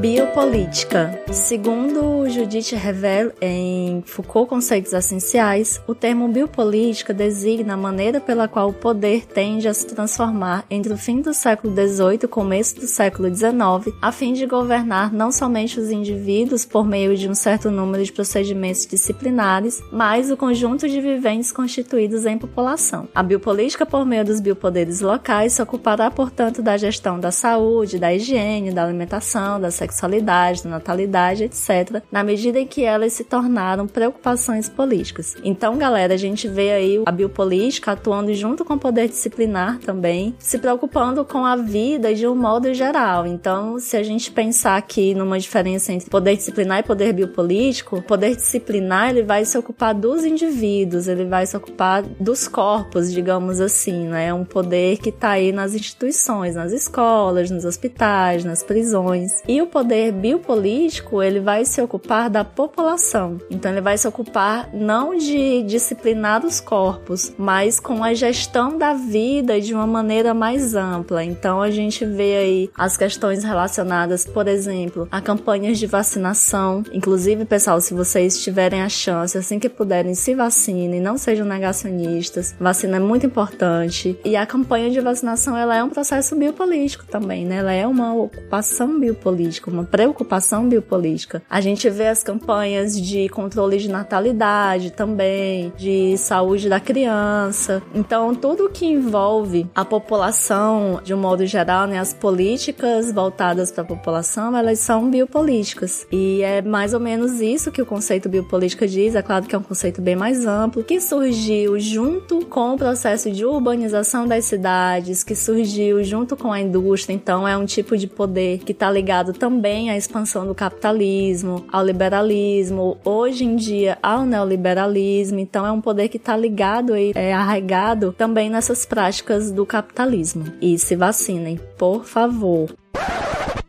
Biopolítica. 0.04 1.18
Segundo 1.32 2.28
Judith 2.28 2.76
Revel 2.76 3.32
em 3.42 4.04
Foucault 4.06 4.50
Conceitos 4.50 4.92
Essenciais, 4.92 5.82
o 5.88 5.96
termo 5.96 6.28
biopolítica 6.28 7.14
designa 7.14 7.76
a 7.76 7.78
maneira 7.78 8.20
pela 8.20 8.46
qual 8.46 8.68
o 8.68 8.74
poder 8.74 9.26
tende 9.26 9.66
a 9.66 9.74
se 9.74 9.88
transformar 9.88 10.66
entre 10.70 10.92
o 10.92 10.98
fim 10.98 11.22
do 11.22 11.34
século 11.34 11.74
XVIII 11.74 12.20
e 12.22 12.26
o 12.26 12.30
começo 12.30 12.76
do 12.82 12.86
século 12.86 13.34
XIX, 13.34 13.96
a 14.02 14.12
fim 14.12 14.34
de 14.34 14.46
governar 14.46 15.14
não 15.14 15.32
somente 15.32 15.80
os 15.80 15.90
indivíduos 15.90 16.66
por 16.66 16.86
meio 16.86 17.16
de 17.16 17.30
um 17.30 17.34
certo 17.34 17.72
número 17.72 18.04
de 18.04 18.12
procedimentos 18.12 18.86
disciplinares, 18.86 19.82
mas 19.90 20.30
o 20.30 20.36
conjunto 20.36 20.90
de 20.90 21.00
viventes 21.00 21.50
constituídos 21.50 22.26
em 22.26 22.38
população. 22.38 23.08
A 23.16 23.24
biopolítica, 23.24 23.86
por 23.86 24.06
meio 24.06 24.26
dos 24.26 24.42
biopoderes 24.42 25.00
locais, 25.00 25.54
se 25.54 25.62
ocupará, 25.62 26.12
portanto, 26.12 26.62
da 26.62 26.76
gestão 26.76 27.18
da 27.18 27.32
saúde, 27.32 27.98
da 27.98 28.14
higiene, 28.14 28.74
da 28.74 28.84
alimentação, 28.84 29.62
da 29.62 29.72
sexualidade, 29.72 29.93
sexualidade, 29.94 30.64
da 30.64 30.70
natalidade, 30.70 31.44
etc., 31.44 32.02
na 32.12 32.24
medida 32.24 32.60
em 32.60 32.68
que 32.68 32.84
elas 32.84 33.14
se 33.14 33.24
tornaram 33.24 33.88
preocupações 33.88 34.68
políticas. 34.68 35.36
Então, 35.44 35.78
galera, 35.78 36.16
a 36.16 36.18
gente 36.18 36.48
vê 36.48 36.72
aí 36.72 37.04
a 37.06 37.12
biopolítica 37.12 37.92
atuando 37.92 38.34
junto 38.34 38.66
com 38.66 38.74
o 38.74 38.80
poder 38.80 39.08
disciplinar 39.08 39.80
também, 39.80 40.36
se 40.40 40.58
preocupando 40.58 41.24
com 41.24 41.46
a 41.46 41.56
vida 41.56 42.14
de 42.14 42.28
um 42.28 42.36
modo 42.36 42.74
geral. 42.74 43.26
Então, 43.26 43.80
se 43.80 43.96
a 43.96 44.04
gente 44.04 44.32
pensar 44.32 44.78
aqui 44.78 45.14
numa 45.14 45.40
diferença 45.40 45.94
entre 45.94 46.10
poder 46.10 46.36
disciplinar 46.36 46.80
e 46.80 46.84
poder 46.84 47.14
biopolítico, 47.14 48.02
poder 48.02 48.36
disciplinar 48.36 49.12
ele 49.12 49.24
vai 49.24 49.46
se 49.46 49.58
ocupar 49.58 49.94
dos 49.94 50.26
indivíduos, 50.26 51.08
ele 51.08 51.26
vai 51.26 51.46
se 51.46 51.56
ocupar 51.56 52.02
dos 52.04 52.48
corpos, 52.48 53.12
digamos 53.12 53.62
assim, 53.62 54.08
né? 54.08 54.28
É 54.28 54.34
um 54.34 54.46
poder 54.46 54.98
que 54.98 55.10
está 55.10 55.32
aí 55.32 55.52
nas 55.52 55.76
instituições, 55.76 56.56
nas 56.56 56.72
escolas, 56.72 57.52
nos 57.52 57.66
hospitais, 57.66 58.44
nas 58.44 58.64
prisões. 58.64 59.42
E 59.48 59.62
o 59.62 59.68
poder 59.68 59.83
poder 59.84 60.14
biopolítico, 60.14 61.22
ele 61.22 61.42
vai 61.42 61.66
se 61.66 61.82
ocupar 61.82 62.30
da 62.30 62.46
população. 62.46 63.38
Então 63.52 63.70
ele 63.70 63.82
vai 63.82 63.98
se 63.98 64.08
ocupar 64.08 64.70
não 64.74 65.14
de 65.14 65.62
disciplinar 65.64 66.46
os 66.46 66.62
corpos, 66.62 67.34
mas 67.38 67.82
com 67.82 68.02
a 68.02 68.14
gestão 68.14 68.78
da 68.78 68.94
vida 68.94 69.60
de 69.60 69.74
uma 69.74 69.86
maneira 69.86 70.34
mais 70.34 70.74
ampla. 70.74 71.22
Então 71.22 71.62
a 71.62 71.70
gente 71.70 72.06
vê 72.06 72.38
aí 72.38 72.70
as 72.78 72.96
questões 72.96 73.44
relacionadas, 73.44 74.26
por 74.26 74.48
exemplo, 74.48 75.06
a 75.12 75.20
campanhas 75.20 75.78
de 75.78 75.86
vacinação. 75.86 76.82
Inclusive, 76.94 77.44
pessoal, 77.44 77.82
se 77.82 77.94
vocês 77.94 78.42
tiverem 78.42 78.82
a 78.82 78.88
chance, 78.88 79.38
assim 79.38 79.60
que 79.60 79.68
puderem, 79.68 80.16
se 80.16 80.34
vacinem, 80.34 81.02
não 81.02 81.18
sejam 81.18 81.46
negacionistas. 81.46 82.56
Vacina 82.58 82.96
é 82.96 83.00
muito 83.02 83.26
importante. 83.26 84.18
E 84.24 84.38
a 84.38 84.46
campanha 84.46 84.90
de 84.90 85.02
vacinação, 85.02 85.58
ela 85.58 85.76
é 85.76 85.84
um 85.84 85.90
processo 85.90 86.38
biopolítico 86.38 87.06
também, 87.06 87.46
né? 87.46 87.58
Ela 87.58 87.74
é 87.74 87.86
uma 87.86 88.14
ocupação 88.14 88.98
biopolítica, 88.98 89.63
uma 89.72 89.84
preocupação 89.84 90.68
biopolítica. 90.68 91.42
A 91.50 91.62
gente 91.62 91.90
vê 91.90 92.08
as 92.08 92.24
campanhas 92.24 93.00
de 93.00 93.30
controle 93.30 93.78
de 93.78 93.90
natalidade 93.90 94.92
também, 94.92 95.72
de 95.78 96.18
saúde 96.18 96.70
da 96.70 96.80
criança. 96.80 97.82
Então, 97.96 98.36
tudo 98.36 98.70
que 98.70 98.86
envolve 98.86 99.68
a 99.74 99.86
população, 99.86 101.00
de 101.04 101.14
um 101.14 101.18
modo 101.18 101.46
geral, 101.46 101.88
né, 101.88 102.00
as 102.00 102.14
políticas 102.14 103.12
voltadas 103.12 103.72
para 103.72 103.84
a 103.84 103.88
população, 103.88 104.56
elas 104.56 104.80
são 104.80 105.10
biopolíticas. 105.10 106.06
E 106.12 106.42
é 106.42 106.62
mais 106.62 106.94
ou 106.94 107.00
menos 107.00 107.40
isso 107.40 107.72
que 107.72 107.82
o 107.82 107.86
conceito 107.86 108.28
biopolítica 108.28 108.88
diz. 108.88 109.16
É 109.16 109.22
claro 109.22 109.46
que 109.46 109.56
é 109.56 109.58
um 109.58 109.64
conceito 109.64 110.02
bem 110.02 110.16
mais 110.16 110.46
amplo, 110.46 110.84
que 110.84 111.00
surgiu 111.00 111.80
junto 111.80 112.46
com 112.46 112.74
o 112.74 112.78
processo 112.78 113.32
de 113.32 113.46
urbanização 113.46 114.28
das 114.28 114.46
cidades, 114.46 115.24
que 115.24 115.36
surgiu 115.36 116.04
junto 116.04 116.36
com 116.36 116.52
a 116.52 116.60
indústria. 116.60 117.14
Então, 117.14 117.48
é 117.48 117.58
um 117.58 117.66
tipo 117.66 117.98
de 117.98 118.08
poder 118.08 118.60
que 118.60 118.72
está 118.72 118.92
ligado 118.92 119.32
também 119.34 119.53
também 119.54 119.92
à 119.92 119.96
expansão 119.96 120.48
do 120.48 120.56
capitalismo, 120.56 121.64
ao 121.72 121.86
liberalismo, 121.86 122.98
hoje 123.06 123.46
em 123.46 123.56
dia 123.56 124.00
ao 124.02 124.26
neoliberalismo. 124.26 125.38
Então 125.38 125.64
é 125.64 125.72
um 125.72 125.80
poder 125.80 126.10
que 126.10 126.18
está 126.18 126.36
ligado 126.36 126.98
e 126.98 127.12
é 127.14 127.32
arraigado 127.32 128.12
também 128.12 128.50
nessas 128.50 128.84
práticas 128.84 129.52
do 129.52 129.64
capitalismo. 129.64 130.46
E 130.60 130.80
se 130.80 130.96
vacinem, 130.96 131.60
por 131.78 132.04
favor. 132.04 132.76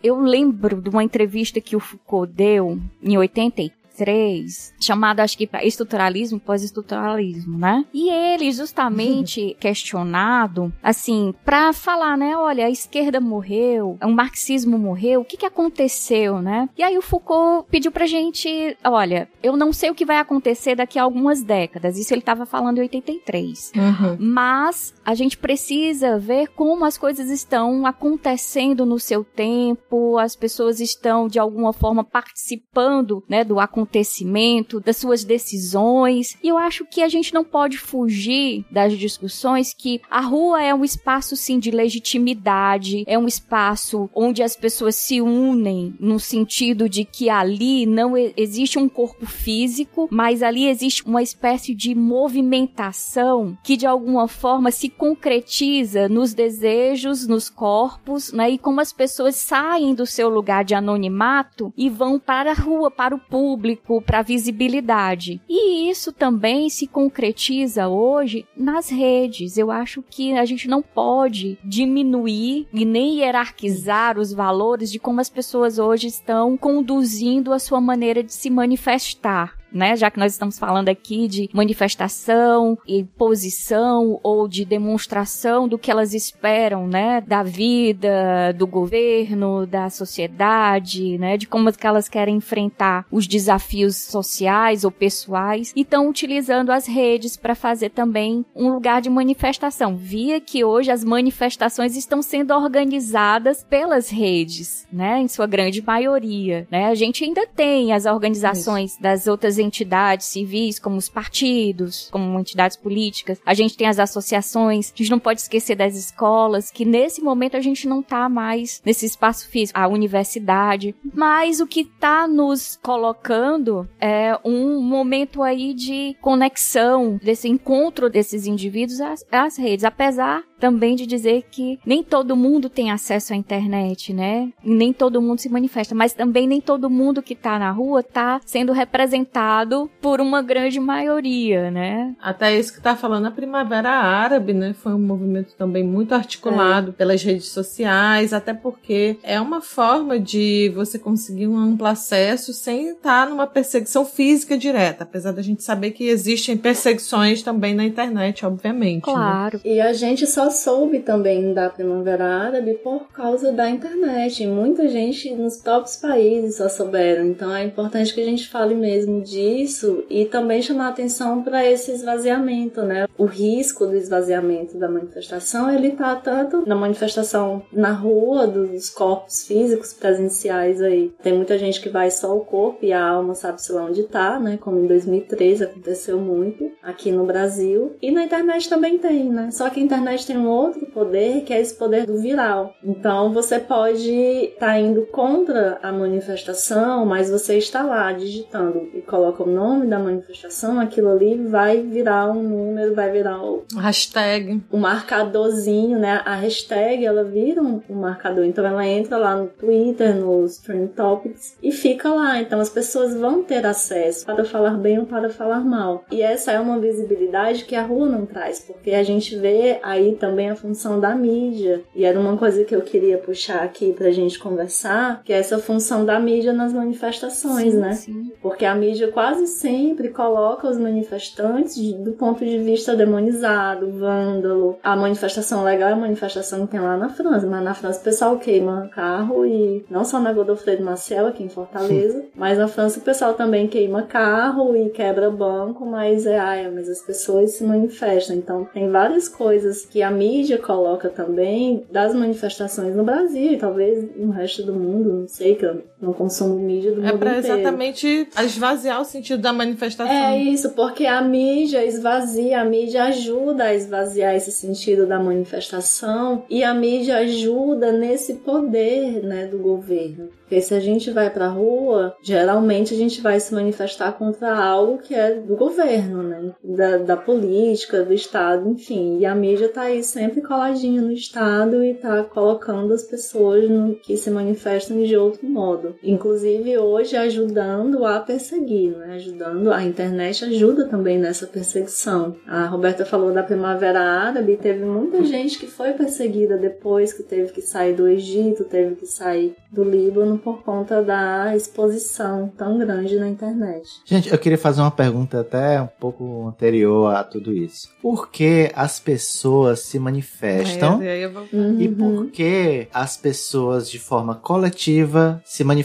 Eu 0.03 0.19
lembro 0.21 0.81
de 0.81 0.89
uma 0.89 1.05
entrevista 1.05 1.61
que 1.61 1.77
o 1.77 1.81
Foucault 1.81 2.33
deu 2.33 2.79
em 3.03 3.19
83 3.19 3.84
3, 3.97 4.75
chamado 4.81 5.21
acho 5.21 5.39
que 5.39 5.47
para 5.47 5.65
estruturalismo, 5.65 6.41
pós-estruturalismo, 6.41 7.59
né? 7.59 7.85
E 7.93 8.11
ele 8.11 8.51
justamente 8.53 9.57
questionado, 9.61 10.73
assim, 10.83 11.35
para 11.45 11.73
falar, 11.73 12.17
né, 12.17 12.37
olha, 12.37 12.67
a 12.67 12.71
esquerda 12.71 13.21
morreu, 13.21 13.97
o 14.03 14.11
marxismo 14.11 14.79
morreu, 14.79 15.21
o 15.21 15.25
que 15.25 15.37
que 15.37 15.47
aconteceu, 15.47 16.41
né? 16.41 16.69
E 16.77 16.83
aí 16.83 16.99
o 16.99 17.03
Foucault 17.03 17.69
pediu 17.71 17.93
pra 17.93 18.07
gente, 18.07 18.77
olha, 18.85 19.29
eu 19.43 19.57
não 19.57 19.73
sei 19.73 19.91
o 19.91 19.95
que 19.95 20.05
vai 20.05 20.19
acontecer 20.19 20.75
daqui 20.75 20.99
a 20.99 21.03
algumas 21.03 21.43
décadas, 21.43 21.99
isso 21.99 22.13
ele 22.13 22.21
estava 22.21 22.45
falando 22.45 22.79
em 22.79 22.83
83. 22.83 23.73
Uhum. 23.77 24.17
Mas 24.19 24.95
a 25.05 25.15
gente 25.15 25.39
precisa 25.39 26.19
ver 26.19 26.49
como 26.49 26.85
as 26.85 26.99
coisas 26.99 27.31
estão 27.31 27.87
acontecendo 27.87 28.85
no 28.85 28.99
seu 28.99 29.23
tempo, 29.25 30.19
as 30.19 30.35
pessoas 30.35 30.81
estão 30.81 31.29
de 31.29 31.39
alguma 31.39 31.73
forma 31.73 32.03
participando, 32.03 33.23
né, 33.29 33.45
do 33.45 33.61
acontecimento 33.61 33.84
acontecimento, 33.85 34.81
das 34.81 34.97
suas 34.97 35.23
decisões. 35.23 36.37
E 36.43 36.49
eu 36.49 36.59
acho 36.59 36.85
que 36.87 37.03
a 37.03 37.09
gente 37.09 37.33
não 37.33 37.45
pode 37.45 37.79
fugir 37.79 38.65
das 38.71 38.97
discussões 38.99 39.75
que 39.75 40.01
a 40.11 40.21
rua 40.21 40.63
é 40.63 40.75
um 40.75 40.85
espaço 40.85 41.37
sim 41.37 41.59
de 41.59 41.71
legitimidade, 41.71 43.05
é 43.07 43.19
um 43.19 43.27
espaço 43.27 44.09
onde 44.15 44.43
as 44.43 44.57
pessoas 44.57 44.97
se 44.97 45.21
unem 45.21 45.95
no 46.01 46.19
sentido 46.19 46.89
de 46.89 47.05
que 47.05 47.29
ali 47.29 47.87
não 47.87 48.15
existe 48.17 48.79
um 48.79 48.89
corpo 48.89 49.27
físico, 49.27 50.09
mas 50.11 50.43
ali 50.43 50.67
existe 50.67 51.05
uma 51.05 51.23
espécie 51.23 51.75
de 51.75 51.95
movimentação 51.95 53.57
que 53.63 53.77
de 53.77 53.87
alguma 53.87 54.27
forma 54.27 54.71
se 54.71 54.89
concretiza 54.89 56.09
nos 56.09 56.33
desejos, 56.33 57.27
nos 57.27 57.51
corpos, 57.51 58.33
né? 58.33 58.51
E 58.51 58.59
como 58.59 58.81
as 58.81 58.93
pessoas 58.93 59.37
saem 59.37 59.95
do 59.95 60.07
seu 60.07 60.29
lugar 60.29 60.65
de 60.65 60.75
anonimato 60.75 61.73
e 61.77 61.91
vão 61.91 62.19
para 62.19 62.53
a 62.53 62.55
rua, 62.55 62.91
para 62.91 63.15
o 63.15 63.19
público 63.19 63.74
público, 63.77 64.05
para 64.05 64.23
visibilidade. 64.23 65.41
E 65.49 65.89
isso 65.91 66.13
também 66.13 66.69
se 66.69 66.87
concretiza 66.87 67.89
hoje 67.89 68.47
nas 68.57 68.89
redes. 68.89 69.57
Eu 69.57 69.71
acho 69.71 70.03
que 70.03 70.33
a 70.37 70.45
gente 70.45 70.69
não 70.69 70.83
pode 70.83 71.59
diminuir 71.65 72.67
e 72.73 72.85
nem 72.85 73.19
hierarquizar 73.19 74.19
os 74.19 74.33
valores 74.33 74.91
de 74.91 74.99
como 74.99 75.21
as 75.21 75.29
pessoas 75.29 75.79
hoje 75.79 76.07
estão 76.07 76.57
conduzindo 76.57 77.53
a 77.53 77.59
sua 77.59 77.81
maneira 77.81 78.23
de 78.23 78.33
se 78.33 78.51
manifestar 78.51 79.55
né? 79.75 79.97
Já 79.97 80.11
que 80.11 80.19
nós 80.19 80.33
estamos 80.33 80.59
falando 80.59 80.89
aqui 80.89 81.29
de 81.29 81.51
manifestação 81.53 82.79
e 82.87 83.05
posição 83.05 84.21
ou 84.23 84.47
de 84.47 84.65
demonstração 84.65 85.69
do 85.69 85.79
que 85.79 85.91
elas 85.91 86.15
esperam, 86.15 86.87
né? 86.87 87.21
Da 87.21 87.43
vida, 87.43 88.53
do 88.57 88.67
governo, 88.67 89.67
da 89.67 89.91
sociedade, 89.91 91.19
né? 91.19 91.37
De 91.37 91.47
como 91.47 91.73
que 91.73 91.87
elas 91.87 92.09
querem 92.09 92.37
enfrentar 92.37 93.05
os 93.11 93.27
desafios 93.27 93.97
sociais 93.97 94.85
ou 94.85 94.91
pessoais 94.91 95.73
e 95.75 95.81
estão 95.81 96.09
utilizando 96.09 96.71
as 96.71 96.87
redes 96.87 97.37
para 97.37 97.55
fazer 97.55 97.91
também 97.91 98.45
um 98.55 98.73
lugar 98.73 99.01
de 99.01 99.11
manifestação. 99.11 99.97
Via 99.97 100.41
que 100.41 100.65
hoje 100.65 100.91
as 100.91 101.03
manifestações 101.03 101.97
estão 101.97 102.23
sendo 102.23 102.55
organizadas 102.55 103.65
pelas 103.65 104.09
redes, 104.09 104.87
né? 104.93 105.21
Em 105.21 105.29
sua 105.29 105.47
grande 105.47 105.83
maioria, 105.83 106.67
né? 106.71 106.87
A 106.87 106.95
gente 106.95 107.25
ainda 107.25 107.47
tem 107.47 107.93
as 107.93 108.07
organizações 108.07 108.93
Isso. 108.93 109.03
das 109.03 109.27
outras 109.27 109.59
entidades 109.65 110.27
civis, 110.27 110.79
como 110.79 110.97
os 110.97 111.09
partidos, 111.09 112.09
como 112.11 112.39
entidades 112.39 112.77
políticas. 112.77 113.41
A 113.45 113.55
gente 113.55 113.77
tem 113.77 113.87
as 113.87 113.99
associações. 113.99 114.93
A 114.95 114.97
gente 114.97 115.11
não 115.11 115.19
pode 115.19 115.41
esquecer 115.41 115.75
das 115.75 115.97
escolas, 115.97 116.71
que 116.71 116.85
nesse 116.85 117.21
momento 117.23 117.57
a 117.57 117.61
gente 117.61 117.89
não 117.89 118.03
tá 118.03 118.29
mais 118.29 118.81
nesse 118.85 119.07
espaço 119.07 119.49
físico, 119.49 119.79
a 119.79 119.89
universidade. 119.89 120.95
Mas 121.13 121.61
o 121.61 121.67
que 121.67 121.85
tá 121.85 122.27
nos 122.27 122.79
colocando 122.83 123.89
é 124.01 124.39
um 124.45 124.81
momento 124.81 125.43
aí 125.43 125.75
de 125.75 126.17
conexão, 126.21 127.19
desse 127.23 127.49
encontro 127.49 128.11
desses 128.11 128.47
indivíduos 128.47 129.01
às, 129.01 129.25
às 129.31 129.57
redes. 129.57 129.85
Apesar 129.85 130.45
também 130.65 130.97
de 130.97 131.05
dizer 131.05 131.45
que 131.51 131.79
nem 131.85 132.03
todo 132.03 132.35
mundo 132.35 132.71
tem 132.71 132.91
acesso 132.91 133.35
à 133.35 133.37
internet, 133.37 134.15
né? 134.15 134.51
Nem 134.65 134.95
todo 134.95 135.21
mundo 135.21 135.39
se 135.39 135.51
manifesta, 135.51 135.95
mas 135.95 136.15
também 136.15 136.47
nem 136.47 136.59
todo 136.59 136.89
mundo 136.89 137.23
que 137.23 137.35
tá 137.35 137.59
na 137.59 137.71
rua 137.71 138.03
tá 138.03 138.41
sendo 138.47 138.73
representado 138.73 139.91
por 140.01 140.23
uma 140.23 140.41
grande 140.41 140.81
maioria, 140.81 141.71
né? 141.71 142.15
Até 142.19 142.59
isso 142.59 142.73
que 142.73 142.81
tá 142.81 142.97
falando 142.97 143.27
a 143.27 143.31
Primavera 143.31 143.91
Árabe, 143.91 144.55
né? 144.55 144.73
Foi 144.73 144.95
um 144.95 144.99
movimento 144.99 145.53
também 145.55 145.85
muito 145.85 146.15
articulado 146.15 146.89
é. 146.89 146.93
pelas 146.93 147.23
redes 147.23 147.49
sociais, 147.49 148.33
até 148.33 148.55
porque 148.55 149.19
é 149.23 149.39
uma 149.39 149.61
forma 149.61 150.19
de 150.19 150.73
você 150.75 150.99
conseguir 150.99 151.47
um 151.47 151.59
amplo 151.59 151.87
acesso 151.87 152.55
sem 152.55 152.89
estar 152.89 153.29
numa 153.29 153.47
perseguição 153.47 154.07
física 154.07 154.57
direta, 154.57 155.05
apesar 155.05 155.33
da 155.33 155.43
gente 155.43 155.63
saber 155.63 155.91
que 155.91 156.05
existem 156.05 156.57
perseguições 156.57 157.43
também 157.43 157.75
na 157.75 157.85
internet, 157.85 158.47
obviamente. 158.47 159.07
Né? 159.07 159.13
Claro. 159.13 159.61
Né? 159.63 159.71
E 159.75 159.81
a 159.83 159.93
gente 159.93 160.27
só 160.27 160.54
soube 160.55 161.01
também 161.01 161.53
da 161.53 161.69
Primavera 161.69 162.25
Árabe 162.25 162.75
por 162.75 163.09
causa 163.13 163.53
da 163.53 163.69
internet. 163.69 164.47
Muita 164.47 164.89
gente 164.89 165.35
nos 165.35 165.57
próprios 165.57 165.97
países 165.97 166.57
só 166.57 166.69
souberam. 166.69 167.27
Então 167.27 167.55
é 167.55 167.65
importante 167.65 168.15
que 168.15 168.21
a 168.21 168.25
gente 168.25 168.49
fale 168.49 168.75
mesmo 168.75 169.21
disso 169.21 170.05
e 170.09 170.25
também 170.25 170.63
chamar 170.63 170.89
atenção 170.89 171.43
para 171.43 171.65
esse 171.65 171.93
esvaziamento, 171.93 172.83
né? 172.83 173.07
O 173.19 173.25
risco 173.25 173.87
do 173.87 173.97
esvaziamento 173.97 174.79
da 174.79 174.89
manifestação, 174.89 175.71
ele 175.71 175.91
tá 175.91 176.15
tanto 176.17 176.67
na 176.67 176.75
manifestação 176.75 177.63
na 177.73 177.93
rua, 177.93 178.47
dos 178.47 178.91
corpos 178.91 179.47
físicos 179.47 179.93
presenciais 179.93 180.81
aí. 180.81 181.13
Tem 181.23 181.33
muita 181.33 181.59
gente 181.59 181.81
que 181.81 181.89
vai 181.89 182.11
só 182.11 182.37
o 182.37 182.45
corpo 182.45 182.85
e 182.85 182.93
a 182.93 183.05
alma 183.05 183.35
sabe-se 183.35 183.73
lá 183.73 183.85
onde 183.85 184.05
tá, 184.05 184.39
né? 184.39 184.59
Como 184.61 184.79
em 184.79 184.87
2013 184.87 185.65
aconteceu 185.65 186.19
muito 186.19 186.71
aqui 186.83 187.11
no 187.11 187.25
Brasil. 187.25 187.97
E 188.01 188.11
na 188.11 188.25
internet 188.25 188.69
também 188.69 188.99
tem, 188.99 189.29
né? 189.29 189.51
Só 189.51 189.69
que 189.71 189.81
a 189.81 189.83
internet 189.83 190.27
tem 190.27 190.34
um 190.37 190.49
outro 190.49 190.87
poder 190.87 191.43
que 191.43 191.53
é 191.53 191.61
esse 191.61 191.75
poder 191.75 192.07
do 192.07 192.19
viral. 192.21 192.75
Então 192.83 193.33
você 193.33 193.59
pode 193.59 194.11
estar 194.11 194.67
tá 194.67 194.79
indo 194.79 195.07
contra 195.07 195.79
a 195.83 195.93
manifestação, 195.93 197.05
mas 197.07 197.31
você 197.31 197.59
está 197.59 197.83
lá 197.83 198.13
digitando 198.13 198.91
e 198.95 199.01
coloca 199.01 199.43
o 199.43 199.51
nome 199.51 199.87
da 199.87 199.99
manifestação, 199.99 200.81
aquilo 200.81 201.11
ali 201.11 201.37
vai 201.47 201.81
virar 201.81 202.31
um 202.31 202.43
número, 202.43 202.95
vai 202.95 203.11
virar 203.11 203.43
o 203.43 203.65
hashtag, 203.77 204.63
o 204.71 204.77
marcadorzinho, 204.77 205.99
né? 205.99 206.23
A 206.25 206.35
hashtag 206.35 207.05
ela 207.05 207.25
vira 207.25 207.63
um, 207.63 207.81
um 207.89 207.95
marcador, 207.95 208.45
então 208.45 208.65
ela 208.65 208.87
entra 208.87 209.17
lá 209.17 209.37
no 209.37 209.47
Twitter, 209.49 210.15
nos 210.15 210.59
Trend 210.59 210.89
Topics 210.89 211.57
e 211.63 211.73
fica 211.73 212.13
lá. 212.13 212.41
Então 212.41 212.61
as 212.61 212.69
pessoas 212.69 213.15
vão 213.15 213.43
ter 213.43 213.65
acesso 213.67 214.25
para 214.25 214.45
falar 214.45 214.77
bem 214.77 214.99
ou 214.99 215.07
para 215.07 215.31
falar 215.31 215.61
mal. 215.61 216.05
E 216.11 216.23
essa 216.23 216.53
é 216.53 216.61
uma 216.61 216.79
visibilidade 216.79 217.65
que 217.65 217.75
a 217.75 217.83
rua 217.83 218.09
não 218.09 218.27
traz, 218.27 218.61
porque 218.61 218.93
a 218.93 219.03
gente 219.03 219.37
vê 219.37 219.79
aí 219.83 220.15
também 220.25 220.49
a 220.49 220.57
função 220.57 220.99
da 220.99 221.15
mídia. 221.15 221.83
E 221.95 222.05
era 222.05 222.19
uma 222.19 222.37
coisa 222.39 222.65
que 222.65 222.75
eu 222.75 222.81
queria 222.81 223.19
puxar 223.19 223.63
aqui 223.63 223.93
pra 223.93 224.11
gente 224.11 224.39
conversar, 224.39 225.23
que 225.23 225.35
é 225.35 225.37
essa 225.37 225.59
função 225.59 226.05
da 226.05 226.19
mídia 226.19 226.53
nas 226.53 226.73
manifestações, 226.73 227.75
sim, 227.75 227.79
né? 227.79 227.93
Sim. 227.93 228.33
Porque 228.41 228.65
a 228.65 228.75
mídia 228.75 229.09
quase 229.09 229.47
sempre 229.47 230.09
coloca 230.09 230.67
os 230.67 230.79
manifestantes 230.79 231.77
do 231.93 232.13
ponto 232.13 232.43
de 232.43 232.59
vista 232.59 232.97
demonizado, 232.97 233.91
vândalo. 233.91 234.79
A 234.83 234.97
manifestação 234.97 235.63
legal 235.63 235.91
é 235.91 235.93
a 235.93 235.97
manifestação 235.97 236.67
que 236.67 236.73
tem 236.73 236.81
lá 236.81 236.97
na 236.97 237.11
França, 237.11 237.47
mas 237.47 237.63
na 237.63 237.75
França 237.75 238.01
o 238.01 238.05
pessoal 238.05 238.39
queima 238.39 238.89
carro 238.93 239.45
e 239.45 239.85
não 239.91 240.05
só 240.05 240.19
na 240.19 240.33
Godofredo 240.33 240.83
Marcel 240.83 241.27
aqui 241.27 241.43
em 241.43 241.49
Fortaleza, 241.51 242.21
sim. 242.21 242.29
mas 242.35 242.57
na 242.57 242.67
França 242.67 242.99
o 242.99 243.03
pessoal 243.03 243.35
também 243.35 243.69
queima 243.69 244.03
carro 244.03 244.75
e 244.75 244.89
quebra 244.89 245.31
banco, 245.31 245.85
mas 245.85 246.27
é, 246.27 246.39
ai, 246.39 246.71
mas 246.71 246.89
as 246.89 247.03
pessoas 247.03 247.53
se 247.53 247.65
manifestam. 247.65 248.37
Então 248.37 248.65
tem 248.73 248.91
várias 248.91 249.29
coisas 249.29 249.85
que 249.85 250.03
a 250.03 250.14
mídia 250.15 250.59
coloca 250.59 251.09
também 251.09 251.85
das 251.91 252.15
manifestações 252.15 252.95
no 252.95 253.05
Brasil 253.05 253.53
e 253.53 253.59
talvez 253.59 254.17
no 254.17 254.31
resto 254.31 254.63
do 254.63 254.73
mundo, 254.73 255.13
não 255.13 255.29
sei, 255.29 255.55
que 255.55 255.67
eu 255.67 255.83
não 256.05 256.13
consumo 256.13 256.55
mídia 256.55 256.93
do 256.93 257.05
é 257.05 257.13
mundo 257.13 257.17
inteiro. 257.17 257.37
É 257.37 257.43
pra 257.43 257.55
exatamente 257.55 258.29
esvaziar 258.45 259.01
o 259.01 259.05
sentido 259.05 259.41
da 259.41 259.53
manifestação. 259.53 260.15
É 260.15 260.39
isso, 260.39 260.71
porque 260.71 261.07
a 261.07 261.21
mídia 261.21 261.85
esvazia, 261.85 262.61
a 262.61 262.65
mídia 262.65 263.05
ajuda 263.05 263.65
a 263.65 263.75
esvaziar 263.75 264.35
esse 264.35 264.53
sentido 264.53 265.07
da 265.07 265.19
manifestação 265.19 266.45
e 266.49 266.63
a 266.63 266.75
mídia 266.75 267.19
ajuda 267.19 267.93
nesse 267.93 268.35
poder, 268.35 269.23
né, 269.23 269.47
do 269.47 269.59
governo. 269.59 270.29
Porque 270.45 270.61
se 270.61 270.75
a 270.75 270.81
gente 270.81 271.11
vai 271.11 271.31
pra 271.31 271.49
rua, 271.49 272.15
geralmente 272.23 272.93
a 272.93 272.97
gente 272.97 273.21
vai 273.21 273.41
se 273.41 273.53
manifestar 273.55 274.13
contra 274.13 274.55
algo 274.55 274.99
que 274.99 275.15
é 275.15 275.35
do 275.35 275.57
governo, 275.57 276.23
né? 276.23 276.53
Da, 276.63 276.99
da 276.99 277.17
política, 277.17 278.05
do 278.05 278.13
Estado, 278.13 278.69
enfim. 278.69 279.19
E 279.19 279.27
a 279.27 279.35
mídia 279.35 279.69
tá 279.69 279.83
aí 279.83 280.05
sempre 280.05 280.43
coladinha 280.43 281.01
no 281.01 281.11
Estado 281.11 281.83
e 281.83 281.95
tá 281.95 282.23
colocando 282.23 282.93
as 282.93 283.03
pessoas 283.03 283.69
no, 283.69 283.95
que 283.97 284.17
se 284.17 284.31
manifestam 284.31 285.03
de 285.03 285.17
outro 285.17 285.49
modo. 285.49 285.94
Inclusive 286.03 286.79
hoje 286.79 287.17
ajudando 287.17 288.05
a 288.05 288.21
perseguir, 288.21 288.97
né? 288.97 289.15
Ajudando, 289.15 289.73
a 289.73 289.83
internet 289.83 290.45
ajuda 290.45 290.89
também 290.89 291.19
nessa 291.19 291.47
perseguição. 291.47 292.37
A 292.47 292.67
Roberta 292.67 293.05
falou 293.05 293.33
da 293.33 293.43
Primavera 293.43 294.01
Árabe, 294.01 294.57
teve 294.57 294.85
muita 294.85 295.25
gente 295.25 295.59
que 295.59 295.67
foi 295.67 295.93
perseguida 295.93 296.57
depois, 296.57 297.13
que 297.13 297.23
teve 297.23 297.53
que 297.53 297.61
sair 297.61 297.95
do 297.95 298.09
Egito, 298.09 298.65
teve 298.65 298.97
que 298.97 299.07
sair 299.07 299.55
do 299.71 299.83
Líbano 299.83 300.39
por 300.39 300.63
conta 300.63 301.03
da 301.03 301.55
exposição 301.57 302.53
tão 302.57 302.79
grande 302.79 303.17
na 303.17 303.29
internet. 303.29 303.89
Gente, 304.05 304.31
eu 304.31 304.39
queria 304.39 304.59
fazer 304.59 304.81
uma 304.81 304.91
pergunta 304.91 305.41
até 305.41 305.81
um 305.81 305.89
pouco 305.99 306.47
anterior 306.47 307.15
a 307.15 307.25
tudo 307.25 307.53
isso. 307.53 307.89
Por 308.01 308.31
que 308.31 308.71
as 308.75 309.01
pessoas 309.01 309.81
se 309.81 309.99
manifestam 309.99 310.99
vou... 310.99 311.81
e 311.81 311.89
por 311.89 312.27
que 312.31 312.89
as 312.93 313.17
pessoas 313.17 313.91
de 313.91 313.99
forma 313.99 314.35
coletiva 314.35 315.43
se 315.45 315.65
manifestam? 315.65 315.84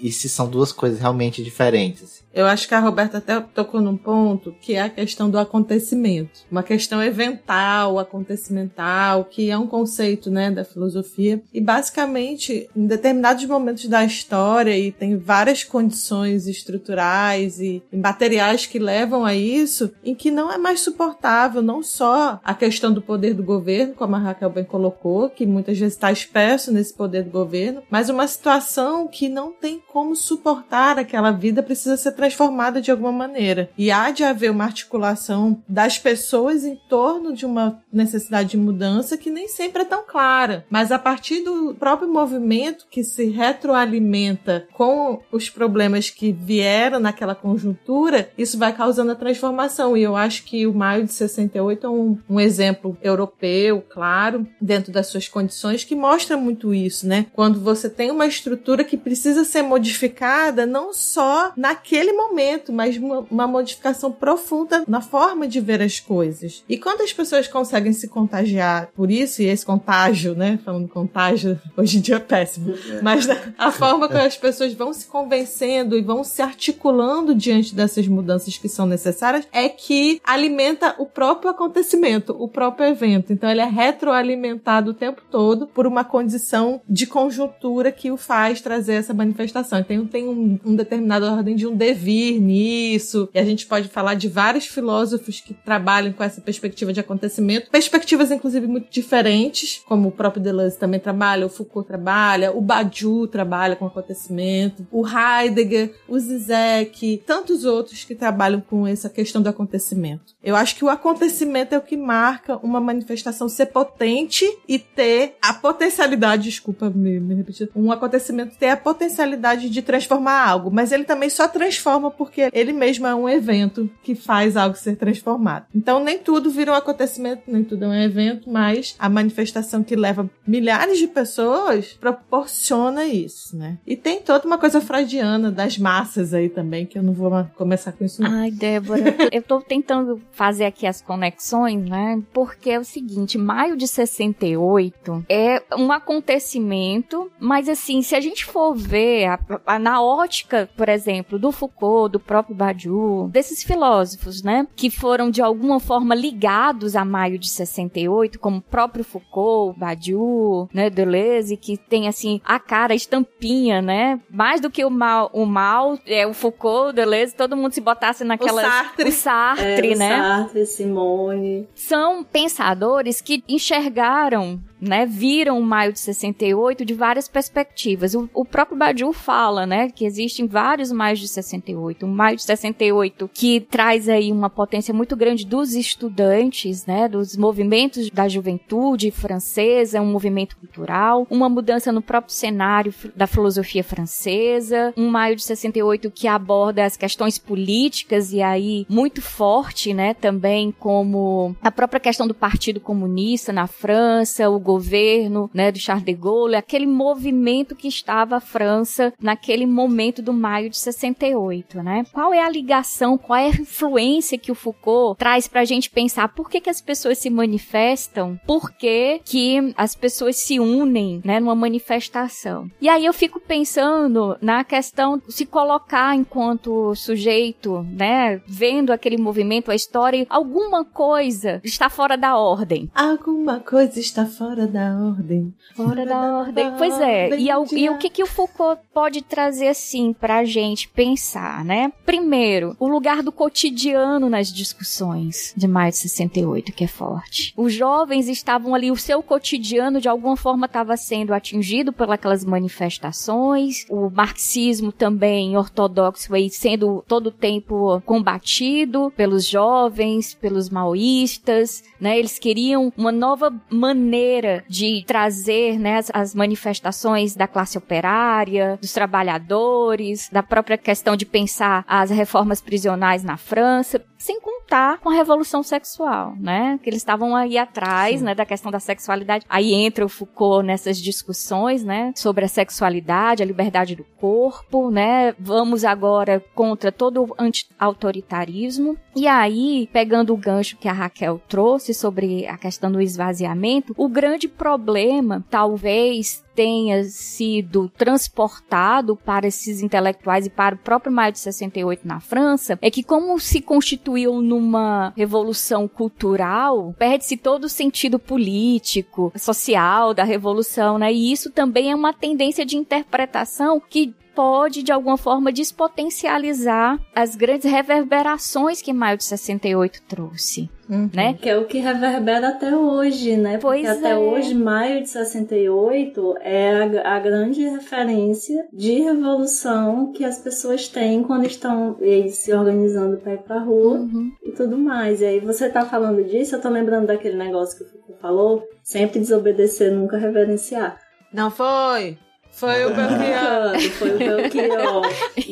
E 0.00 0.10
se 0.10 0.28
são 0.28 0.48
duas 0.48 0.72
coisas 0.72 1.00
realmente 1.00 1.42
diferentes? 1.42 2.22
Eu 2.32 2.46
acho 2.46 2.68
que 2.68 2.74
a 2.74 2.80
Roberta 2.80 3.18
até 3.18 3.40
tocou 3.40 3.80
num 3.80 3.96
ponto 3.96 4.54
que 4.60 4.74
é 4.74 4.82
a 4.82 4.88
questão 4.88 5.28
do 5.28 5.38
acontecimento. 5.38 6.40
Uma 6.50 6.62
questão 6.62 7.02
evental, 7.02 7.98
acontecimental, 7.98 9.24
que 9.24 9.50
é 9.50 9.58
um 9.58 9.66
conceito, 9.66 10.30
né, 10.30 10.50
da 10.50 10.64
filosofia. 10.64 11.42
E 11.52 11.60
basicamente, 11.60 12.68
em 12.74 12.86
determinados 12.86 13.44
momentos 13.44 13.86
da 13.86 14.04
história, 14.04 14.78
e 14.78 14.92
tem 14.92 15.16
várias 15.16 15.64
condições 15.64 16.46
estruturais 16.46 17.60
e 17.60 17.82
materiais 17.92 18.64
que 18.66 18.78
levam 18.78 19.24
a 19.24 19.34
isso, 19.34 19.92
em 20.04 20.14
que 20.14 20.30
não 20.30 20.52
é 20.52 20.58
mais 20.58 20.80
suportável 20.80 21.62
não 21.62 21.82
só 21.82 22.40
a 22.44 22.54
questão 22.54 22.92
do 22.92 23.02
poder 23.02 23.34
do 23.34 23.42
governo, 23.42 23.94
como 23.94 24.14
a 24.14 24.18
Raquel 24.18 24.50
bem 24.50 24.64
colocou, 24.64 25.28
que 25.30 25.44
muitas 25.46 25.78
vezes 25.78 25.94
está 25.94 26.12
expresso 26.12 26.72
nesse 26.72 26.94
poder 26.94 27.24
do 27.24 27.30
governo, 27.30 27.82
mas 27.90 28.08
uma 28.08 28.26
situação 28.26 29.08
que 29.08 29.28
não 29.28 29.52
tem 29.52 29.82
como 29.92 30.14
suportar 30.14 30.98
aquela 30.98 31.32
vida 31.32 31.62
precisa 31.62 31.96
ser 31.96 32.12
transformada 32.20 32.82
de 32.82 32.90
alguma 32.90 33.10
maneira. 33.10 33.70
E 33.78 33.90
há 33.90 34.10
de 34.10 34.22
haver 34.22 34.50
uma 34.50 34.64
articulação 34.64 35.62
das 35.66 35.98
pessoas 35.98 36.66
em 36.66 36.76
torno 36.76 37.32
de 37.32 37.46
uma 37.46 37.82
necessidade 37.90 38.50
de 38.50 38.58
mudança 38.58 39.16
que 39.16 39.30
nem 39.30 39.48
sempre 39.48 39.82
é 39.82 39.84
tão 39.86 40.04
clara. 40.06 40.66
Mas 40.68 40.92
a 40.92 40.98
partir 40.98 41.40
do 41.42 41.74
próprio 41.74 42.12
movimento 42.12 42.86
que 42.90 43.02
se 43.02 43.30
retroalimenta 43.30 44.68
com 44.74 45.22
os 45.32 45.48
problemas 45.48 46.10
que 46.10 46.30
vieram 46.30 47.00
naquela 47.00 47.34
conjuntura, 47.34 48.30
isso 48.36 48.58
vai 48.58 48.74
causando 48.74 49.12
a 49.12 49.16
transformação. 49.16 49.96
E 49.96 50.02
eu 50.02 50.14
acho 50.14 50.44
que 50.44 50.66
o 50.66 50.74
Maio 50.74 51.06
de 51.06 51.12
68 51.14 51.86
é 51.86 51.90
um, 51.90 52.18
um 52.28 52.38
exemplo 52.38 52.98
europeu, 53.02 53.82
claro, 53.88 54.46
dentro 54.60 54.92
das 54.92 55.06
suas 55.06 55.26
condições, 55.26 55.84
que 55.84 55.94
mostra 55.94 56.36
muito 56.36 56.74
isso, 56.74 57.06
né? 57.06 57.24
Quando 57.32 57.58
você 57.60 57.88
tem 57.88 58.10
uma 58.10 58.26
estrutura 58.26 58.84
que 58.84 58.98
precisa 58.98 59.42
ser 59.42 59.62
modificada 59.62 60.66
não 60.66 60.92
só 60.92 61.52
naquele 61.56 62.09
naquele 62.10 62.12
momento, 62.12 62.72
mas 62.72 62.96
uma, 62.96 63.20
uma 63.30 63.46
modificação 63.46 64.10
profunda 64.10 64.84
na 64.86 65.00
forma 65.00 65.46
de 65.46 65.60
ver 65.60 65.80
as 65.80 66.00
coisas. 66.00 66.64
E 66.68 66.76
quando 66.76 67.02
as 67.02 67.12
pessoas 67.12 67.46
conseguem 67.46 67.92
se 67.92 68.08
contagiar 68.08 68.88
por 68.94 69.10
isso, 69.10 69.42
e 69.42 69.46
esse 69.46 69.64
contágio, 69.64 70.34
né? 70.34 70.58
Falando 70.64 70.88
contágio, 70.88 71.58
hoje 71.76 71.98
em 71.98 72.00
dia 72.00 72.16
é 72.16 72.20
péssimo. 72.20 72.74
Mas 73.02 73.26
a 73.56 73.70
forma 73.70 74.08
como 74.08 74.20
as 74.20 74.36
pessoas 74.36 74.72
vão 74.74 74.92
se 74.92 75.06
convencendo 75.06 75.96
e 75.96 76.02
vão 76.02 76.24
se 76.24 76.42
articulando 76.42 77.34
diante 77.34 77.74
dessas 77.74 78.06
mudanças 78.08 78.56
que 78.56 78.68
são 78.68 78.86
necessárias 78.86 79.46
é 79.52 79.68
que 79.68 80.20
alimenta 80.24 80.94
o 80.98 81.06
próprio 81.06 81.50
acontecimento, 81.50 82.34
o 82.38 82.48
próprio 82.48 82.86
evento. 82.86 83.32
Então 83.32 83.48
ele 83.48 83.60
é 83.60 83.66
retroalimentado 83.66 84.90
o 84.90 84.94
tempo 84.94 85.22
todo 85.30 85.66
por 85.66 85.86
uma 85.86 86.04
condição 86.04 86.80
de 86.88 87.06
conjuntura 87.06 87.92
que 87.92 88.10
o 88.10 88.16
faz 88.16 88.60
trazer 88.60 88.94
essa 88.94 89.14
manifestação. 89.14 89.78
Então 89.78 90.06
tem 90.06 90.26
um, 90.28 90.58
um 90.64 90.74
determinado 90.74 91.26
ordem 91.26 91.54
de 91.54 91.66
um 91.66 91.76
devir 92.00 92.40
nisso. 92.40 93.28
E 93.34 93.38
a 93.38 93.44
gente 93.44 93.66
pode 93.66 93.88
falar 93.88 94.14
de 94.14 94.28
vários 94.28 94.66
filósofos 94.66 95.40
que 95.40 95.52
trabalham 95.52 96.12
com 96.12 96.24
essa 96.24 96.40
perspectiva 96.40 96.92
de 96.92 97.00
acontecimento. 97.00 97.70
Perspectivas, 97.70 98.30
inclusive, 98.30 98.66
muito 98.66 98.90
diferentes, 98.90 99.82
como 99.86 100.08
o 100.08 100.12
próprio 100.12 100.42
Deleuze 100.42 100.78
também 100.78 100.98
trabalha, 100.98 101.46
o 101.46 101.50
Foucault 101.50 101.86
trabalha, 101.86 102.52
o 102.52 102.60
Badiou 102.60 103.28
trabalha 103.28 103.76
com 103.76 103.86
acontecimento, 103.86 104.86
o 104.90 105.04
Heidegger, 105.06 105.94
o 106.08 106.18
Zizek, 106.18 107.22
tantos 107.26 107.64
outros 107.64 108.04
que 108.04 108.14
trabalham 108.14 108.60
com 108.60 108.86
essa 108.86 109.10
questão 109.10 109.42
do 109.42 109.48
acontecimento. 109.48 110.34
Eu 110.42 110.56
acho 110.56 110.74
que 110.76 110.84
o 110.84 110.88
acontecimento 110.88 111.74
é 111.74 111.78
o 111.78 111.82
que 111.82 111.96
marca 111.96 112.56
uma 112.62 112.80
manifestação 112.80 113.48
ser 113.48 113.66
potente 113.66 114.46
e 114.66 114.78
ter 114.78 115.36
a 115.42 115.52
potencialidade, 115.52 116.44
desculpa 116.44 116.88
me, 116.88 117.20
me 117.20 117.34
repetir, 117.34 117.68
um 117.74 117.92
acontecimento 117.92 118.56
ter 118.56 118.70
a 118.70 118.76
potencialidade 118.76 119.68
de 119.68 119.82
transformar 119.82 120.48
algo, 120.48 120.70
mas 120.70 120.92
ele 120.92 121.04
também 121.04 121.28
só 121.28 121.46
transforma 121.46 121.89
porque 122.10 122.50
ele 122.52 122.72
mesmo 122.72 123.06
é 123.06 123.14
um 123.14 123.28
evento 123.28 123.90
que 124.02 124.14
faz 124.14 124.56
algo 124.56 124.76
ser 124.76 124.96
transformado. 124.96 125.66
Então 125.74 126.02
nem 126.02 126.18
tudo 126.18 126.50
vira 126.50 126.72
um 126.72 126.74
acontecimento, 126.74 127.42
nem 127.46 127.64
tudo 127.64 127.86
é 127.86 127.88
um 127.88 127.94
evento, 127.94 128.50
mas 128.50 128.94
a 128.98 129.08
manifestação 129.08 129.82
que 129.82 129.96
leva 129.96 130.28
milhares 130.46 130.98
de 130.98 131.06
pessoas 131.06 131.94
proporciona 131.94 133.04
isso, 133.06 133.56
né? 133.56 133.78
E 133.86 133.96
tem 133.96 134.20
toda 134.20 134.46
uma 134.46 134.58
coisa 134.58 134.80
freudiana 134.80 135.50
das 135.50 135.78
massas 135.78 136.34
aí 136.34 136.48
também, 136.48 136.86
que 136.86 136.98
eu 136.98 137.02
não 137.02 137.12
vou 137.12 137.30
começar 137.56 137.92
com 137.92 138.04
isso 138.04 138.22
não. 138.22 138.30
Ai, 138.30 138.50
Débora, 138.50 139.16
eu 139.32 139.42
tô 139.42 139.60
tentando 139.60 140.20
fazer 140.32 140.64
aqui 140.64 140.86
as 140.86 141.00
conexões, 141.00 141.88
né? 141.88 142.22
Porque 142.32 142.70
é 142.70 142.78
o 142.78 142.84
seguinte, 142.84 143.38
maio 143.38 143.76
de 143.76 143.86
68 143.88 145.24
é 145.28 145.62
um 145.76 145.92
acontecimento, 145.92 147.30
mas 147.38 147.68
assim, 147.68 148.02
se 148.02 148.14
a 148.14 148.20
gente 148.20 148.44
for 148.44 148.74
ver 148.74 149.26
a, 149.26 149.38
a, 149.66 149.78
na 149.78 150.02
ótica, 150.02 150.68
por 150.76 150.88
exemplo, 150.88 151.38
do 151.38 151.52
Foucault, 151.52 151.79
do 152.08 152.20
próprio 152.20 152.54
Badiou, 152.54 153.28
desses 153.28 153.62
filósofos, 153.62 154.42
né, 154.42 154.66
que 154.76 154.90
foram 154.90 155.30
de 155.30 155.40
alguma 155.40 155.80
forma 155.80 156.14
ligados 156.14 156.94
a 156.94 157.04
maio 157.04 157.38
de 157.38 157.48
68, 157.48 158.38
como 158.38 158.58
o 158.58 158.62
próprio 158.62 159.04
Foucault, 159.04 159.78
Badiou, 159.78 160.68
né, 160.72 160.90
Deleuze, 160.90 161.56
que 161.56 161.76
tem 161.76 162.08
assim 162.08 162.40
a 162.44 162.58
cara, 162.58 162.92
a 162.92 162.96
estampinha, 162.96 163.80
né? 163.80 164.20
Mais 164.30 164.60
do 164.60 164.70
que 164.70 164.84
o 164.84 164.90
mal, 164.90 165.30
o 165.32 165.46
mal 165.46 165.98
é 166.06 166.26
o 166.26 166.34
Foucault, 166.34 166.94
Deleuze, 166.94 167.34
todo 167.34 167.56
mundo 167.56 167.72
se 167.72 167.80
botasse 167.80 168.24
naquela 168.24 168.62
o 168.62 168.64
Sartre, 168.64 169.08
o 169.08 169.12
Sartre 169.12 169.92
é, 169.92 169.96
né? 169.96 170.16
Sartre, 170.18 170.66
Simone. 170.66 171.68
São 171.74 172.22
pensadores 172.22 173.20
que 173.20 173.42
enxergaram 173.48 174.60
né, 174.80 175.06
viram 175.06 175.58
o 175.58 175.62
maio 175.62 175.92
de 175.92 176.00
68 176.00 176.84
de 176.84 176.94
várias 176.94 177.28
perspectivas. 177.28 178.14
O, 178.14 178.28
o 178.32 178.44
próprio 178.44 178.78
Badiou 178.78 179.12
fala, 179.12 179.66
né, 179.66 179.90
que 179.90 180.04
existem 180.04 180.46
vários 180.46 180.90
maios 180.90 181.18
de 181.18 181.28
68. 181.28 182.06
O 182.06 182.08
maio 182.08 182.36
de 182.36 182.42
68 182.42 183.30
que 183.32 183.60
traz 183.60 184.08
aí 184.08 184.32
uma 184.32 184.48
potência 184.48 184.94
muito 184.94 185.16
grande 185.16 185.46
dos 185.46 185.74
estudantes, 185.74 186.86
né, 186.86 187.08
dos 187.08 187.36
movimentos 187.36 188.10
da 188.10 188.28
juventude 188.28 189.10
francesa, 189.10 190.00
um 190.00 190.10
movimento 190.10 190.56
cultural, 190.56 191.26
uma 191.30 191.48
mudança 191.48 191.92
no 191.92 192.02
próprio 192.02 192.34
cenário 192.34 192.94
da 193.14 193.26
filosofia 193.26 193.84
francesa, 193.84 194.92
um 194.96 195.08
maio 195.08 195.36
de 195.36 195.42
68 195.42 196.10
que 196.10 196.26
aborda 196.26 196.84
as 196.84 196.96
questões 196.96 197.38
políticas 197.38 198.32
e 198.32 198.42
aí 198.42 198.86
muito 198.88 199.20
forte, 199.20 199.92
né, 199.92 200.14
também 200.14 200.72
como 200.78 201.54
a 201.62 201.70
própria 201.70 202.00
questão 202.00 202.26
do 202.26 202.34
Partido 202.34 202.80
Comunista 202.80 203.52
na 203.52 203.66
França, 203.66 204.48
o 204.48 204.58
governo, 204.70 205.50
né, 205.52 205.72
do 205.72 205.78
Charles 205.78 206.04
de 206.04 206.12
Gaulle, 206.12 206.54
aquele 206.54 206.86
movimento 206.86 207.74
que 207.74 207.88
estava 207.88 208.36
a 208.36 208.40
França 208.40 209.12
naquele 209.20 209.66
momento 209.66 210.22
do 210.22 210.32
maio 210.32 210.70
de 210.70 210.78
68, 210.78 211.82
né? 211.82 212.04
Qual 212.12 212.32
é 212.32 212.42
a 212.42 212.48
ligação, 212.48 213.18
qual 213.18 213.38
é 213.38 213.46
a 213.46 213.60
influência 213.60 214.38
que 214.38 214.52
o 214.52 214.54
Foucault 214.54 215.18
traz 215.18 215.48
pra 215.48 215.64
gente 215.64 215.90
pensar 215.90 216.28
por 216.28 216.48
que, 216.48 216.60
que 216.60 216.70
as 216.70 216.80
pessoas 216.80 217.18
se 217.18 217.28
manifestam, 217.28 218.38
por 218.46 218.70
que, 218.72 219.20
que 219.24 219.74
as 219.76 219.94
pessoas 219.94 220.36
se 220.36 220.60
unem, 220.60 221.20
né, 221.24 221.40
numa 221.40 221.54
manifestação. 221.54 222.70
E 222.80 222.88
aí 222.88 223.04
eu 223.04 223.12
fico 223.12 223.40
pensando 223.40 224.36
na 224.40 224.62
questão 224.62 225.20
se 225.28 225.44
colocar 225.44 226.14
enquanto 226.14 226.94
sujeito, 226.94 227.82
né, 227.90 228.40
vendo 228.46 228.92
aquele 228.92 229.16
movimento, 229.16 229.70
a 229.70 229.74
história, 229.74 230.26
alguma 230.30 230.84
coisa 230.84 231.60
está 231.64 231.90
fora 231.90 232.16
da 232.16 232.36
ordem. 232.36 232.90
Alguma 232.94 233.58
coisa 233.60 233.98
está 233.98 234.26
fora 234.26 234.59
da 234.66 234.98
ordem. 234.98 235.54
Fora 235.74 236.04
da 236.04 236.38
ordem. 236.38 236.72
Pois 236.76 237.00
é. 237.00 237.38
E, 237.38 237.50
ao, 237.50 237.66
e 237.72 237.88
o 237.88 237.98
que, 237.98 238.10
que 238.10 238.22
o 238.22 238.26
Foucault 238.26 238.80
pode 238.92 239.22
trazer 239.22 239.68
assim 239.68 240.12
pra 240.12 240.44
gente 240.44 240.88
pensar, 240.88 241.64
né? 241.64 241.92
Primeiro, 242.04 242.76
o 242.78 242.88
lugar 242.88 243.22
do 243.22 243.32
cotidiano 243.32 244.28
nas 244.28 244.52
discussões 244.52 245.54
de 245.56 245.68
maio 245.68 245.90
de 245.90 245.98
68, 245.98 246.72
que 246.72 246.84
é 246.84 246.88
forte. 246.88 247.52
Os 247.56 247.72
jovens 247.72 248.28
estavam 248.28 248.74
ali, 248.74 248.90
o 248.90 248.96
seu 248.96 249.22
cotidiano 249.22 250.00
de 250.00 250.08
alguma 250.08 250.36
forma 250.36 250.66
estava 250.66 250.96
sendo 250.96 251.32
atingido 251.32 251.92
por 251.92 252.10
aquelas 252.10 252.44
manifestações. 252.44 253.86
O 253.88 254.10
marxismo 254.10 254.92
também 254.92 255.56
ortodoxo 255.56 256.34
aí 256.34 256.50
sendo 256.50 257.04
todo 257.06 257.28
o 257.28 257.32
tempo 257.32 258.00
combatido 258.02 259.12
pelos 259.16 259.46
jovens, 259.46 260.34
pelos 260.34 260.68
maoístas, 260.68 261.82
né? 262.00 262.18
Eles 262.18 262.38
queriam 262.38 262.92
uma 262.96 263.12
nova 263.12 263.52
maneira 263.70 264.49
de 264.68 265.04
trazer 265.06 265.78
né, 265.78 265.98
as, 265.98 266.10
as, 266.12 266.34
manifestações 266.34 267.34
da 267.34 267.46
classe 267.46 267.76
operária, 267.76 268.78
dos 268.80 268.92
trabalhadores, 268.92 270.28
da 270.30 270.42
própria 270.42 270.78
questão 270.78 271.16
de 271.16 271.26
pensar 271.26 271.84
as 271.86 272.10
reformas 272.10 272.60
prisionais 272.60 273.22
na 273.22 273.36
França, 273.36 274.02
sem 274.20 274.38
contar 274.38 274.98
com 274.98 275.08
a 275.08 275.14
revolução 275.14 275.62
sexual, 275.62 276.34
né? 276.38 276.78
Que 276.82 276.90
eles 276.90 277.00
estavam 277.00 277.34
aí 277.34 277.56
atrás, 277.56 278.20
né, 278.20 278.34
da 278.34 278.44
questão 278.44 278.70
da 278.70 278.78
sexualidade. 278.78 279.46
Aí 279.48 279.72
entra 279.72 280.04
o 280.04 280.08
Foucault 280.08 280.64
nessas 280.64 280.98
discussões, 280.98 281.82
né, 281.82 282.12
sobre 282.14 282.44
a 282.44 282.48
sexualidade, 282.48 283.42
a 283.42 283.46
liberdade 283.46 283.96
do 283.96 284.04
corpo, 284.18 284.90
né? 284.90 285.34
Vamos 285.38 285.84
agora 285.84 286.44
contra 286.54 286.92
todo 286.92 287.24
o 287.24 287.34
anti-autoritarismo. 287.38 288.96
E 289.16 289.26
aí, 289.26 289.88
pegando 289.92 290.34
o 290.34 290.36
gancho 290.36 290.76
que 290.76 290.88
a 290.88 290.92
Raquel 290.92 291.40
trouxe 291.48 291.94
sobre 291.94 292.46
a 292.46 292.58
questão 292.58 292.92
do 292.92 293.00
esvaziamento, 293.00 293.94
o 293.96 294.08
grande 294.08 294.46
problema, 294.46 295.44
talvez, 295.50 296.44
tenha 296.54 297.04
sido 297.04 297.90
transportado 297.96 299.16
para 299.16 299.46
esses 299.46 299.82
intelectuais 299.82 300.46
e 300.46 300.50
para 300.50 300.74
o 300.74 300.78
próprio 300.78 301.12
maio 301.12 301.32
de 301.32 301.38
68 301.38 302.06
na 302.06 302.20
França 302.20 302.78
é 302.80 302.90
que 302.90 303.02
como 303.02 303.38
se 303.38 303.60
constituiu 303.60 304.40
numa 304.40 305.12
revolução 305.16 305.86
cultural, 305.88 306.94
perde-se 306.98 307.36
todo 307.36 307.64
o 307.64 307.68
sentido 307.68 308.18
político, 308.18 309.32
social 309.36 310.14
da 310.14 310.24
revolução, 310.24 310.98
né? 310.98 311.12
E 311.12 311.32
isso 311.32 311.50
também 311.50 311.90
é 311.90 311.94
uma 311.94 312.12
tendência 312.12 312.64
de 312.64 312.76
interpretação 312.76 313.80
que 313.80 314.14
pode, 314.34 314.82
de 314.82 314.92
alguma 314.92 315.16
forma, 315.16 315.52
despotencializar 315.52 316.98
as 317.14 317.36
grandes 317.36 317.70
reverberações 317.70 318.80
que 318.80 318.92
maio 318.92 319.16
de 319.16 319.24
68 319.24 320.02
trouxe. 320.08 320.70
Uhum. 320.88 321.08
Né? 321.14 321.34
Que 321.34 321.48
é 321.48 321.56
o 321.56 321.66
que 321.66 321.78
reverbera 321.78 322.48
até 322.48 322.74
hoje, 322.74 323.36
né? 323.36 323.58
Pois 323.58 323.86
Porque 323.86 323.98
até 323.98 324.10
é. 324.10 324.16
hoje, 324.16 324.54
maio 324.54 325.00
de 325.02 325.08
68 325.08 326.34
é 326.40 327.00
a, 327.04 327.16
a, 327.16 327.20
grande 327.20 327.62
referência 327.62 328.66
de 328.72 329.00
revolução 329.00 330.12
que 330.12 330.24
as 330.24 330.38
pessoas 330.38 330.88
têm 330.88 331.22
quando 331.22 331.46
estão 331.46 331.96
se 332.30 332.52
organizando 332.52 333.18
para 333.18 333.34
ir 333.34 333.38
pra 333.38 333.60
rua 333.60 333.98
uhum. 333.98 334.32
e 334.42 334.50
tudo 334.50 334.76
mais. 334.76 335.20
E 335.20 335.26
aí 335.26 335.38
você 335.38 335.70
tá 335.70 335.84
falando 335.84 336.24
disso, 336.24 336.56
eu 336.56 336.60
tô 336.60 336.68
lembrando 336.68 337.06
daquele 337.06 337.36
negócio 337.36 337.78
que 337.78 337.84
o 337.84 337.86
Foucault 337.86 338.20
falou, 338.20 338.68
sempre 338.82 339.20
desobedecer, 339.20 339.92
nunca 339.92 340.18
reverenciar. 340.18 340.98
Não 341.32 341.52
foi? 341.52 342.18
Foi 342.50 342.84
o 342.84 342.94
Belchior. 342.94 343.80
Foi 343.98 344.14
o 344.14 344.18
Belchior. 344.18 345.02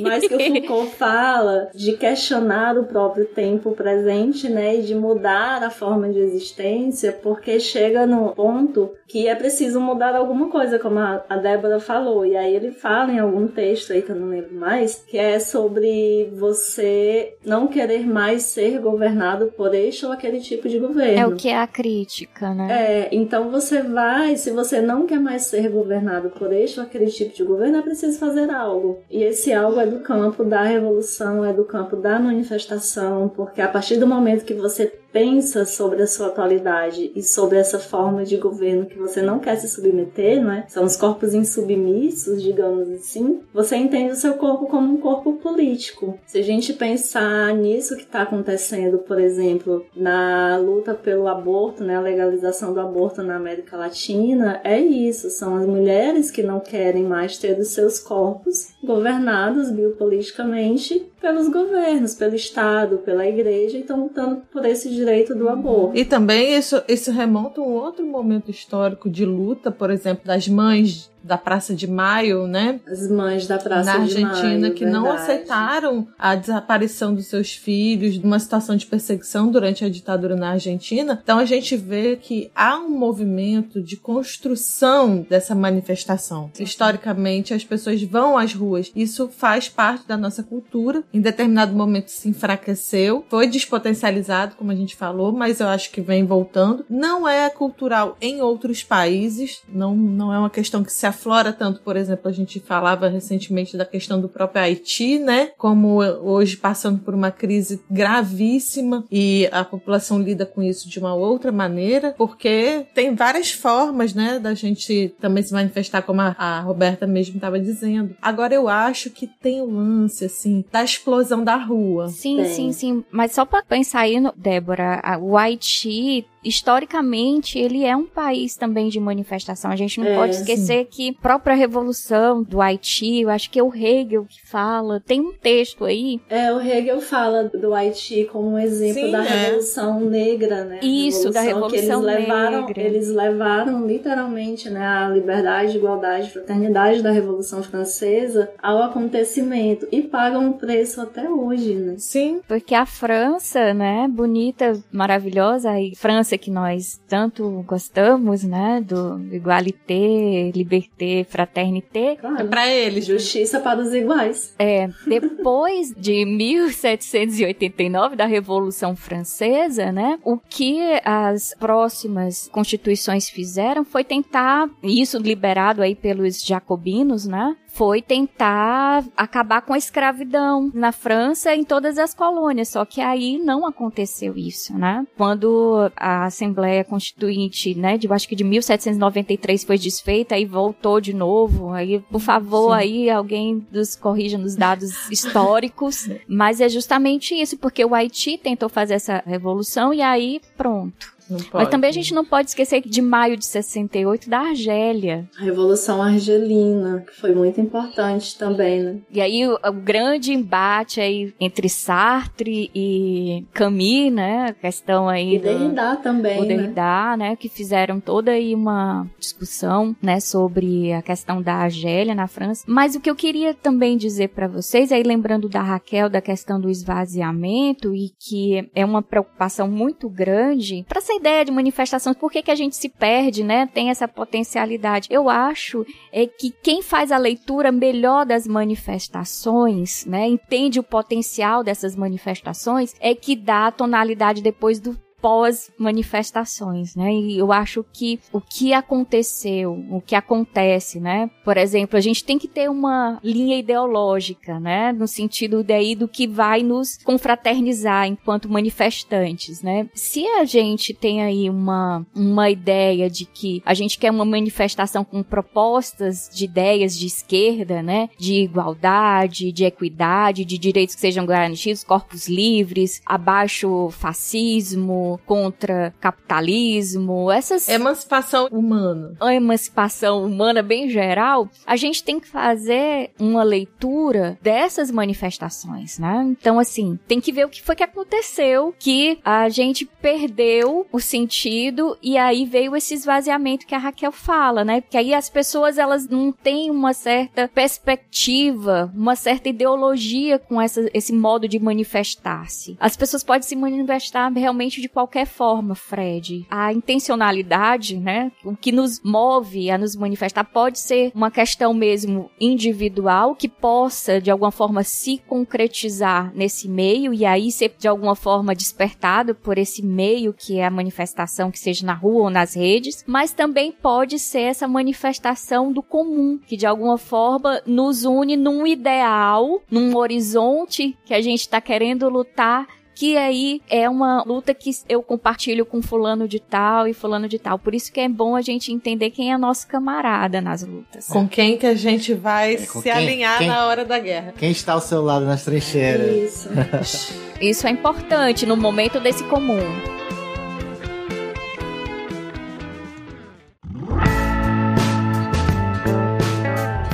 Mas 0.02 0.26
que 0.26 0.34
o 0.34 0.38
Foucault 0.38 0.94
fala 0.96 1.70
de 1.74 1.92
questionar 1.92 2.76
o 2.76 2.84
próprio 2.84 3.24
tempo 3.26 3.72
presente, 3.72 4.48
né? 4.48 4.76
E 4.76 4.82
de 4.82 4.94
mudar 4.94 5.62
a 5.62 5.70
forma 5.70 6.08
de 6.10 6.18
existência, 6.18 7.12
porque 7.12 7.58
chega 7.60 8.06
no 8.06 8.34
ponto 8.34 8.90
que 9.06 9.26
é 9.26 9.34
preciso 9.34 9.80
mudar 9.80 10.14
alguma 10.14 10.50
coisa, 10.50 10.78
como 10.78 10.98
a, 10.98 11.24
a 11.28 11.36
Débora 11.38 11.80
falou. 11.80 12.26
E 12.26 12.36
aí 12.36 12.54
ele 12.54 12.70
fala 12.72 13.10
em 13.10 13.18
algum 13.18 13.48
texto 13.48 13.92
aí 13.92 14.02
que 14.02 14.10
eu 14.10 14.16
não 14.16 14.28
lembro 14.28 14.54
mais, 14.54 15.02
que 15.06 15.16
é 15.16 15.38
sobre 15.38 16.30
você 16.36 17.34
não 17.44 17.68
querer 17.68 18.06
mais 18.06 18.42
ser 18.42 18.78
governado 18.80 19.46
por 19.56 19.74
este 19.74 20.04
ou 20.04 20.12
aquele 20.12 20.40
tipo 20.40 20.68
de 20.68 20.78
governo. 20.78 21.18
É 21.18 21.26
o 21.26 21.36
que 21.36 21.48
é 21.48 21.56
a 21.56 21.66
crítica, 21.66 22.52
né? 22.52 22.68
É, 22.70 23.08
então 23.12 23.50
você 23.50 23.82
vai, 23.82 24.36
se 24.36 24.50
você 24.50 24.80
não 24.80 25.06
quer 25.06 25.18
mais 25.18 25.46
ser 25.46 25.70
governado 25.70 26.28
por 26.30 26.52
este 26.52 26.78
ou 26.78 26.86
aquele 26.88 27.10
tipo 27.10 27.34
de 27.34 27.44
governo, 27.44 27.78
é 27.78 27.82
preciso 27.82 28.18
fazer 28.18 28.50
algo. 28.50 28.98
E 29.10 29.22
esse 29.22 29.52
algo 29.52 29.78
é 29.78 29.86
do 29.86 30.00
campo 30.00 30.44
da 30.44 30.62
revolução, 30.62 31.44
é 31.44 31.52
do 31.52 31.64
campo 31.64 31.96
da 31.96 32.18
manifestação, 32.18 33.28
porque 33.28 33.60
a 33.60 33.68
partir 33.68 33.96
do 33.96 34.06
momento 34.06 34.44
que 34.44 34.54
você 34.54 34.86
pensa 35.12 35.64
sobre 35.64 36.02
a 36.02 36.06
sua 36.06 36.28
atualidade 36.28 37.10
e 37.14 37.22
sobre 37.22 37.58
essa 37.58 37.78
forma 37.78 38.24
de 38.24 38.36
governo 38.36 38.86
que 38.86 38.98
você 38.98 39.22
não 39.22 39.38
quer 39.38 39.56
se 39.56 39.68
submeter, 39.68 40.42
não 40.42 40.52
é? 40.52 40.64
São 40.68 40.84
os 40.84 40.96
corpos 40.96 41.34
insubmissos, 41.34 42.42
digamos 42.42 42.88
assim. 42.90 43.40
Você 43.52 43.76
entende 43.76 44.12
o 44.12 44.16
seu 44.16 44.34
corpo 44.34 44.66
como 44.66 44.94
um 44.94 44.98
corpo 44.98 45.34
político. 45.34 46.18
Se 46.26 46.38
a 46.38 46.42
gente 46.42 46.72
pensar 46.72 47.54
nisso 47.54 47.96
que 47.96 48.02
está 48.02 48.22
acontecendo, 48.22 48.98
por 48.98 49.18
exemplo, 49.18 49.84
na 49.94 50.56
luta 50.58 50.94
pelo 50.94 51.28
aborto, 51.28 51.82
né, 51.82 51.96
a 51.96 52.00
legalização 52.00 52.72
do 52.72 52.80
aborto 52.80 53.22
na 53.22 53.36
América 53.36 53.76
Latina, 53.76 54.60
é 54.62 54.78
isso. 54.78 55.30
São 55.30 55.56
as 55.56 55.66
mulheres 55.66 56.30
que 56.30 56.42
não 56.42 56.60
querem 56.60 57.04
mais 57.04 57.38
ter 57.38 57.58
os 57.58 57.68
seus 57.68 57.98
corpos 57.98 58.68
governados 58.82 59.70
biopoliticamente 59.70 61.08
pelos 61.20 61.48
governos, 61.48 62.14
pelo 62.14 62.34
Estado, 62.34 62.98
pela 62.98 63.26
igreja 63.26 63.76
e 63.76 63.80
estão 63.80 64.04
lutando 64.04 64.42
por 64.52 64.64
esse 64.64 64.88
direito 64.88 65.34
do 65.34 65.48
aborto. 65.48 65.96
E 65.96 66.04
também 66.04 66.56
isso, 66.56 66.82
isso 66.88 67.10
remonta 67.10 67.60
a 67.60 67.64
um 67.64 67.72
outro 67.72 68.06
momento 68.06 68.50
histórico 68.50 69.10
de 69.10 69.24
luta, 69.24 69.70
por 69.70 69.90
exemplo, 69.90 70.26
das 70.26 70.48
mães 70.48 71.10
da 71.22 71.36
Praça 71.36 71.74
de 71.74 71.86
Maio, 71.86 72.46
né? 72.46 72.80
As 72.86 73.08
mães 73.10 73.46
da 73.46 73.58
Praça 73.58 73.98
Na 73.98 74.04
de 74.04 74.20
Maio. 74.20 74.26
Argentina, 74.26 74.70
que 74.70 74.84
não 74.84 75.02
verdade. 75.04 75.22
aceitaram 75.22 76.08
a 76.18 76.34
desaparição 76.34 77.14
dos 77.14 77.26
seus 77.26 77.54
filhos, 77.54 78.14
de 78.14 78.24
uma 78.24 78.38
situação 78.38 78.76
de 78.76 78.86
perseguição 78.86 79.50
durante 79.50 79.84
a 79.84 79.88
ditadura 79.88 80.36
na 80.36 80.50
Argentina. 80.50 81.18
Então 81.22 81.38
a 81.38 81.44
gente 81.44 81.76
vê 81.76 82.16
que 82.16 82.50
há 82.54 82.76
um 82.76 82.90
movimento 82.90 83.82
de 83.82 83.96
construção 83.96 85.26
dessa 85.28 85.54
manifestação. 85.54 86.50
Historicamente, 86.58 87.54
as 87.54 87.64
pessoas 87.64 88.02
vão 88.02 88.36
às 88.36 88.54
ruas. 88.54 88.90
Isso 88.94 89.28
faz 89.28 89.68
parte 89.68 90.06
da 90.06 90.16
nossa 90.16 90.42
cultura. 90.42 91.02
Em 91.12 91.20
determinado 91.20 91.74
momento 91.74 92.08
se 92.08 92.28
enfraqueceu, 92.28 93.24
foi 93.28 93.46
despotencializado, 93.46 94.56
como 94.56 94.70
a 94.70 94.74
gente 94.74 94.96
falou, 94.96 95.32
mas 95.32 95.60
eu 95.60 95.68
acho 95.68 95.90
que 95.90 96.00
vem 96.00 96.24
voltando. 96.24 96.84
Não 96.88 97.28
é 97.28 97.48
cultural 97.50 98.16
em 98.20 98.40
outros 98.40 98.82
países, 98.82 99.62
não, 99.68 99.94
não 99.94 100.32
é 100.32 100.38
uma 100.38 100.50
questão 100.50 100.82
que 100.84 100.92
se 100.92 101.06
aflora 101.08 101.52
tanto, 101.52 101.80
por 101.80 101.96
exemplo, 101.96 102.28
a 102.28 102.32
gente 102.32 102.60
falava 102.60 103.08
recentemente 103.08 103.76
da 103.76 103.84
questão 103.84 104.20
do 104.20 104.28
próprio 104.28 104.62
Haiti, 104.62 105.18
né? 105.18 105.50
Como 105.58 105.98
hoje 105.98 106.56
passando 106.56 106.98
por 107.00 107.14
uma 107.14 107.30
crise 107.30 107.80
gravíssima 107.90 109.04
e 109.10 109.48
a 109.52 109.64
população 109.64 110.20
lida 110.20 110.44
com 110.46 110.62
isso 110.62 110.88
de 110.88 110.98
uma 110.98 111.14
outra 111.14 111.50
maneira, 111.52 112.14
porque 112.16 112.86
tem 112.94 113.14
várias 113.14 113.50
formas, 113.52 114.14
né, 114.14 114.38
da 114.38 114.54
gente 114.54 115.14
também 115.20 115.42
se 115.42 115.52
manifestar, 115.52 116.02
como 116.02 116.20
a, 116.20 116.34
a 116.38 116.60
Roberta 116.60 117.06
mesmo 117.06 117.36
estava 117.36 117.58
dizendo. 117.58 118.14
Agora 118.20 118.54
eu 118.54 118.68
acho 118.68 119.10
que 119.10 119.26
tem 119.26 119.60
o 119.60 119.70
lance, 119.70 120.24
assim, 120.24 120.64
da 120.70 120.82
explosão 120.84 121.42
da 121.44 121.56
rua. 121.56 122.08
Sim, 122.08 122.36
Tem. 122.36 122.44
sim, 122.46 122.72
sim. 122.72 123.04
Mas 123.10 123.32
só 123.32 123.44
pra 123.44 123.62
pensar 123.62 124.00
aí, 124.00 124.20
no, 124.20 124.32
Débora, 124.36 125.00
a- 125.02 125.18
o 125.18 125.36
Haiti, 125.36 126.26
historicamente, 126.44 127.58
ele 127.58 127.84
é 127.84 127.96
um 127.96 128.06
país 128.06 128.56
também 128.56 128.88
de 128.88 129.00
manifestação. 129.00 129.70
A 129.70 129.76
gente 129.76 130.00
não 130.00 130.06
É, 130.06 130.14
pode 130.14 130.36
esquecer 130.36 130.86
que 130.86 131.10
a 131.10 131.22
própria 131.22 131.54
revolução 131.54 132.42
do 132.42 132.60
Haiti, 132.60 133.20
eu 133.22 133.30
acho 133.30 133.50
que 133.50 133.58
é 133.58 133.62
o 133.62 133.74
Hegel 133.74 134.24
que 134.24 134.46
fala, 134.46 135.00
tem 135.00 135.20
um 135.20 135.32
texto 135.32 135.84
aí. 135.84 136.20
É, 136.28 136.52
o 136.52 136.60
Hegel 136.60 137.00
fala 137.00 137.44
do 137.44 137.74
Haiti 137.74 138.28
como 138.30 138.50
um 138.50 138.58
exemplo 138.58 139.02
Sim, 139.02 139.10
da 139.10 139.24
é. 139.24 139.28
Revolução 139.28 140.00
Negra, 140.00 140.64
né? 140.64 140.80
Isso, 140.82 141.30
da 141.30 141.40
que 141.40 141.46
Revolução 141.48 142.02
eles 142.02 142.18
levaram, 142.18 142.66
Negra. 142.66 142.82
Eles 142.82 143.08
levaram 143.08 143.86
literalmente 143.86 144.70
né, 144.70 144.86
a 144.86 145.08
liberdade, 145.08 145.76
igualdade, 145.76 146.30
fraternidade 146.30 147.02
da 147.02 147.10
Revolução 147.10 147.62
Francesa 147.62 148.50
ao 148.62 148.82
acontecimento 148.82 149.86
e 149.90 150.02
pagam 150.02 150.50
o 150.50 150.54
preço 150.54 151.00
até 151.00 151.28
hoje, 151.28 151.74
né? 151.74 151.94
Sim, 151.98 152.40
Porque 152.46 152.74
a 152.74 152.86
França, 152.86 153.74
né, 153.74 154.06
bonita, 154.08 154.78
maravilhosa, 154.92 155.78
e 155.78 155.94
França 155.96 156.27
que 156.36 156.50
nós 156.50 157.00
tanto 157.08 157.64
gostamos, 157.66 158.42
né, 158.42 158.82
do 158.84 159.18
igualité, 159.34 160.50
liberté, 160.54 161.24
fraternité, 161.28 162.12
é 162.12 162.16
Claro. 162.16 162.48
pra 162.48 162.68
eles. 162.68 163.06
Justiça 163.06 163.60
para 163.60 163.80
os 163.80 163.94
iguais. 163.94 164.54
É, 164.58 164.88
depois 165.06 165.94
de 165.96 166.24
1789, 166.24 168.16
da 168.16 168.26
Revolução 168.26 168.94
Francesa, 168.96 169.92
né, 169.92 170.18
o 170.24 170.36
que 170.38 170.78
as 171.04 171.54
próximas 171.58 172.48
constituições 172.48 173.28
fizeram 173.28 173.84
foi 173.84 174.04
tentar, 174.04 174.68
isso 174.82 175.18
liberado 175.18 175.82
aí 175.82 175.94
pelos 175.94 176.40
jacobinos, 176.42 177.26
né, 177.26 177.56
foi 177.68 178.02
tentar 178.02 179.04
acabar 179.16 179.62
com 179.62 179.72
a 179.72 179.78
escravidão 179.78 180.70
na 180.74 180.90
França 180.90 181.54
em 181.54 181.64
todas 181.64 181.98
as 181.98 182.12
colônias, 182.12 182.68
só 182.68 182.84
que 182.84 183.00
aí 183.00 183.38
não 183.38 183.66
aconteceu 183.66 184.36
isso, 184.36 184.76
né? 184.76 185.06
Quando 185.16 185.90
a 185.96 186.24
Assembleia 186.26 186.84
Constituinte, 186.84 187.74
né, 187.74 187.96
de 187.96 188.12
acho 188.12 188.28
que 188.28 188.34
de 188.34 188.44
1793 188.44 189.64
foi 189.64 189.78
desfeita 189.78 190.36
e 190.36 190.44
voltou 190.44 191.00
de 191.00 191.12
novo, 191.12 191.70
aí 191.72 192.00
por 192.10 192.20
favor, 192.20 192.72
Sim. 192.72 192.82
aí 192.82 193.10
alguém 193.10 193.66
nos 193.70 193.94
corrija 193.94 194.38
nos 194.38 194.56
dados 194.56 194.90
históricos, 195.10 196.08
mas 196.26 196.60
é 196.60 196.68
justamente 196.68 197.34
isso, 197.34 197.56
porque 197.58 197.84
o 197.84 197.94
Haiti 197.94 198.38
tentou 198.38 198.68
fazer 198.68 198.94
essa 198.94 199.22
revolução 199.26 199.92
e 199.92 200.02
aí 200.02 200.40
pronto. 200.56 201.17
Mas 201.52 201.68
também 201.68 201.90
a 201.90 201.92
gente 201.92 202.14
não 202.14 202.24
pode 202.24 202.50
esquecer 202.50 202.80
de 202.80 203.02
maio 203.02 203.36
de 203.36 203.46
68 203.46 204.28
da 204.28 204.40
Argélia, 204.40 205.28
A 205.38 205.44
Revolução 205.44 206.02
Argelina, 206.02 207.04
que 207.06 207.14
foi 207.14 207.34
muito 207.34 207.60
importante 207.60 208.36
também, 208.38 208.82
né? 208.82 208.96
E 209.10 209.20
aí 209.20 209.46
o, 209.46 209.54
o 209.54 209.72
grande 209.72 210.32
embate 210.32 211.00
aí 211.00 211.34
entre 211.40 211.68
Sartre 211.68 212.70
e 212.74 213.44
Camus, 213.52 214.12
né? 214.12 214.46
A 214.48 214.52
questão 214.52 215.08
aí 215.08 215.34
E 215.34 215.38
do 215.38 215.44
Derrida 215.44 215.96
também, 215.96 216.38
o 216.38 216.42
né? 216.42 216.48
Derrida, 216.48 217.16
né? 217.16 217.36
Que 217.36 217.48
fizeram 217.48 218.00
toda 218.00 218.32
aí 218.32 218.54
uma 218.54 219.06
discussão, 219.18 219.94
né? 220.02 220.20
Sobre 220.20 220.92
a 220.92 221.02
questão 221.02 221.42
da 221.42 221.54
Argélia 221.54 222.14
na 222.14 222.26
França. 222.26 222.64
Mas 222.66 222.94
o 222.94 223.00
que 223.00 223.10
eu 223.10 223.16
queria 223.16 223.54
também 223.54 223.96
dizer 223.96 224.28
pra 224.28 224.48
vocês, 224.48 224.92
aí 224.92 225.02
lembrando 225.02 225.48
da 225.48 225.62
Raquel, 225.62 226.08
da 226.08 226.20
questão 226.20 226.60
do 226.60 226.70
esvaziamento 226.70 227.94
e 227.94 228.10
que 228.18 228.68
é 228.74 228.84
uma 228.84 229.02
preocupação 229.02 229.68
muito 229.68 230.08
grande 230.08 230.84
para 230.88 230.98
essa 230.98 231.14
ideia 231.18 231.44
de 231.44 231.52
manifestação, 231.52 232.14
por 232.14 232.30
que, 232.30 232.42
que 232.42 232.50
a 232.50 232.54
gente 232.54 232.76
se 232.76 232.88
perde, 232.88 233.44
né? 233.44 233.66
Tem 233.66 233.90
essa 233.90 234.08
potencialidade. 234.08 235.08
Eu 235.10 235.28
acho 235.28 235.84
é 236.12 236.26
que 236.26 236.50
quem 236.50 236.82
faz 236.82 237.12
a 237.12 237.18
leitura 237.18 237.70
melhor 237.70 238.24
das 238.24 238.46
manifestações, 238.46 240.04
né, 240.06 240.26
entende 240.26 240.80
o 240.80 240.82
potencial 240.82 241.62
dessas 241.62 241.94
manifestações, 241.94 242.94
é 243.00 243.14
que 243.14 243.36
dá 243.36 243.66
a 243.66 243.72
tonalidade 243.72 244.42
depois 244.42 244.80
do 244.80 244.96
pós-manifestações, 245.20 246.94
né? 246.94 247.12
E 247.12 247.38
eu 247.38 247.52
acho 247.52 247.84
que 247.92 248.20
o 248.32 248.40
que 248.40 248.72
aconteceu, 248.72 249.72
o 249.90 250.00
que 250.00 250.14
acontece, 250.14 251.00
né? 251.00 251.30
Por 251.44 251.56
exemplo, 251.56 251.96
a 251.96 252.00
gente 252.00 252.24
tem 252.24 252.38
que 252.38 252.48
ter 252.48 252.70
uma 252.70 253.18
linha 253.22 253.58
ideológica, 253.58 254.60
né? 254.60 254.92
No 254.92 255.08
sentido 255.08 255.64
daí 255.64 255.94
do 255.94 256.08
que 256.08 256.26
vai 256.26 256.62
nos 256.62 256.98
confraternizar 256.98 258.06
enquanto 258.06 258.48
manifestantes, 258.48 259.62
né? 259.62 259.88
Se 259.94 260.26
a 260.26 260.44
gente 260.44 260.94
tem 260.94 261.22
aí 261.22 261.50
uma, 261.50 262.06
uma 262.14 262.50
ideia 262.50 263.10
de 263.10 263.24
que 263.24 263.62
a 263.64 263.74
gente 263.74 263.98
quer 263.98 264.10
uma 264.10 264.24
manifestação 264.24 265.04
com 265.04 265.22
propostas 265.22 266.30
de 266.32 266.44
ideias 266.44 266.96
de 266.96 267.06
esquerda, 267.06 267.82
né? 267.82 268.08
De 268.18 268.42
igualdade, 268.42 269.52
de 269.52 269.64
equidade, 269.64 270.44
de 270.44 270.58
direitos 270.58 270.94
que 270.94 271.00
sejam 271.00 271.26
garantidos, 271.26 271.82
corpos 271.82 272.28
livres, 272.28 273.02
abaixo 273.04 273.90
fascismo, 273.90 275.07
contra 275.24 275.94
capitalismo, 276.00 277.30
essas 277.30 277.68
emancipação 277.68 278.48
humana. 278.50 279.14
A 279.20 279.34
emancipação 279.34 280.24
humana 280.24 280.62
bem 280.62 280.90
geral, 280.90 281.48
a 281.66 281.76
gente 281.76 282.02
tem 282.02 282.18
que 282.18 282.28
fazer 282.28 283.10
uma 283.18 283.42
leitura 283.42 284.38
dessas 284.42 284.90
manifestações, 284.90 285.98
né? 285.98 286.26
Então 286.28 286.58
assim, 286.58 286.98
tem 287.06 287.20
que 287.20 287.32
ver 287.32 287.46
o 287.46 287.48
que 287.48 287.62
foi 287.62 287.76
que 287.76 287.82
aconteceu, 287.82 288.74
que 288.78 289.18
a 289.24 289.48
gente 289.48 289.84
perdeu 289.84 290.86
o 290.92 291.00
sentido 291.00 291.96
e 292.02 292.18
aí 292.18 292.44
veio 292.44 292.74
esse 292.74 292.94
esvaziamento 292.94 293.66
que 293.66 293.74
a 293.74 293.78
Raquel 293.78 294.12
fala, 294.12 294.64
né? 294.64 294.80
Porque 294.80 294.96
aí 294.96 295.14
as 295.14 295.30
pessoas 295.30 295.78
elas 295.78 296.08
não 296.08 296.32
têm 296.32 296.70
uma 296.70 296.92
certa 296.92 297.48
perspectiva, 297.48 298.92
uma 298.94 299.14
certa 299.14 299.48
ideologia 299.48 300.38
com 300.38 300.60
essa, 300.60 300.88
esse 300.92 301.12
modo 301.12 301.48
de 301.48 301.58
manifestar-se. 301.58 302.76
As 302.80 302.96
pessoas 302.96 303.22
podem 303.22 303.42
se 303.42 303.56
manifestar 303.56 304.32
realmente 304.32 304.80
de 304.80 304.88
qualquer 304.98 305.26
forma, 305.26 305.76
Fred. 305.76 306.44
A 306.50 306.72
intencionalidade, 306.72 307.96
né? 307.96 308.32
O 308.44 308.56
que 308.56 308.72
nos 308.72 309.00
move 309.00 309.70
a 309.70 309.78
nos 309.78 309.94
manifestar 309.94 310.42
pode 310.42 310.80
ser 310.80 311.12
uma 311.14 311.30
questão 311.30 311.72
mesmo 311.72 312.28
individual 312.40 313.36
que 313.36 313.48
possa 313.48 314.20
de 314.20 314.28
alguma 314.28 314.50
forma 314.50 314.82
se 314.82 315.18
concretizar 315.18 316.32
nesse 316.34 316.68
meio 316.68 317.14
e 317.14 317.24
aí 317.24 317.52
ser 317.52 317.72
de 317.78 317.86
alguma 317.86 318.16
forma 318.16 318.56
despertado 318.56 319.36
por 319.36 319.56
esse 319.56 319.86
meio 319.86 320.32
que 320.32 320.58
é 320.58 320.64
a 320.64 320.70
manifestação, 320.70 321.52
que 321.52 321.60
seja 321.60 321.86
na 321.86 321.94
rua 321.94 322.24
ou 322.24 322.30
nas 322.30 322.56
redes, 322.56 323.04
mas 323.06 323.30
também 323.30 323.70
pode 323.70 324.18
ser 324.18 324.40
essa 324.40 324.66
manifestação 324.66 325.72
do 325.72 325.80
comum, 325.80 326.40
que 326.44 326.56
de 326.56 326.66
alguma 326.66 326.98
forma 326.98 327.62
nos 327.64 328.04
une 328.04 328.36
num 328.36 328.66
ideal, 328.66 329.62
num 329.70 329.96
horizonte 329.96 330.98
que 331.04 331.14
a 331.14 331.20
gente 331.20 331.42
está 331.42 331.60
querendo 331.60 332.08
lutar 332.08 332.66
que 332.98 333.16
aí 333.16 333.62
é 333.70 333.88
uma 333.88 334.24
luta 334.24 334.52
que 334.52 334.72
eu 334.88 335.00
compartilho 335.04 335.64
com 335.64 335.80
fulano 335.80 336.26
de 336.26 336.40
tal 336.40 336.88
e 336.88 336.92
fulano 336.92 337.28
de 337.28 337.38
tal. 337.38 337.56
Por 337.56 337.72
isso 337.72 337.92
que 337.92 338.00
é 338.00 338.08
bom 338.08 338.34
a 338.34 338.42
gente 338.42 338.72
entender 338.72 339.10
quem 339.10 339.32
é 339.32 339.38
nosso 339.38 339.68
camarada 339.68 340.40
nas 340.40 340.66
lutas. 340.66 341.06
Com 341.06 341.28
quem 341.28 341.56
que 341.56 341.64
a 341.64 341.76
gente 341.76 342.12
vai 342.12 342.54
é, 342.54 342.58
se 342.58 342.82
quem, 342.82 342.90
alinhar 342.90 343.38
quem, 343.38 343.46
na 343.46 343.66
hora 343.66 343.84
da 343.84 344.00
guerra. 344.00 344.34
Quem 344.36 344.50
está 344.50 344.72
ao 344.72 344.80
seu 344.80 345.00
lado 345.00 345.24
nas 345.24 345.44
trincheiras. 345.44 346.44
Isso. 346.50 347.12
isso 347.40 347.66
é 347.68 347.70
importante 347.70 348.44
no 348.44 348.56
momento 348.56 348.98
desse 348.98 349.22
comum. 349.22 350.07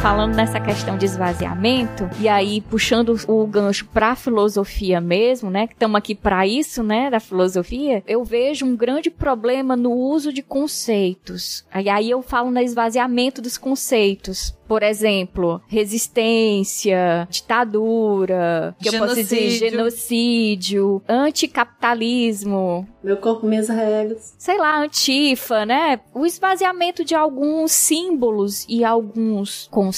Falando 0.04 0.34
nessa 0.34 0.60
questão 0.60 0.98
de 0.98 1.06
esvaziamento, 1.06 2.10
e 2.20 2.28
aí 2.28 2.60
puxando 2.60 3.18
o 3.26 3.46
gancho 3.46 3.86
pra 3.86 4.14
filosofia 4.14 5.00
mesmo, 5.00 5.50
né? 5.50 5.66
Que 5.66 5.72
estamos 5.72 5.96
aqui 5.96 6.14
para 6.14 6.46
isso, 6.46 6.82
né? 6.82 7.08
Da 7.08 7.18
filosofia, 7.18 8.02
eu 8.06 8.22
vejo 8.22 8.66
um 8.66 8.76
grande 8.76 9.08
problema 9.08 9.74
no 9.74 9.92
uso 9.92 10.30
de 10.30 10.42
conceitos. 10.42 11.64
E 11.82 11.88
aí 11.88 12.10
eu 12.10 12.20
falo 12.20 12.50
no 12.50 12.60
esvaziamento 12.60 13.40
dos 13.40 13.56
conceitos. 13.56 14.54
Por 14.66 14.82
exemplo, 14.82 15.60
resistência, 15.68 17.28
ditadura, 17.30 18.74
que 18.78 18.90
genocídio. 18.90 18.96
eu 18.96 19.08
posso 19.08 19.14
dizer 19.16 19.50
genocídio, 19.50 21.02
anticapitalismo. 21.06 22.88
Meu 23.02 23.18
corpo, 23.18 23.46
minhas 23.46 23.68
regras. 23.68 24.34
Sei 24.38 24.56
lá, 24.56 24.80
antifa, 24.80 25.66
né? 25.66 26.00
O 26.14 26.24
esvaziamento 26.24 27.04
de 27.04 27.14
alguns 27.14 27.72
símbolos 27.72 28.64
e 28.66 28.82
alguns 28.82 29.68
conceitos 29.70 29.93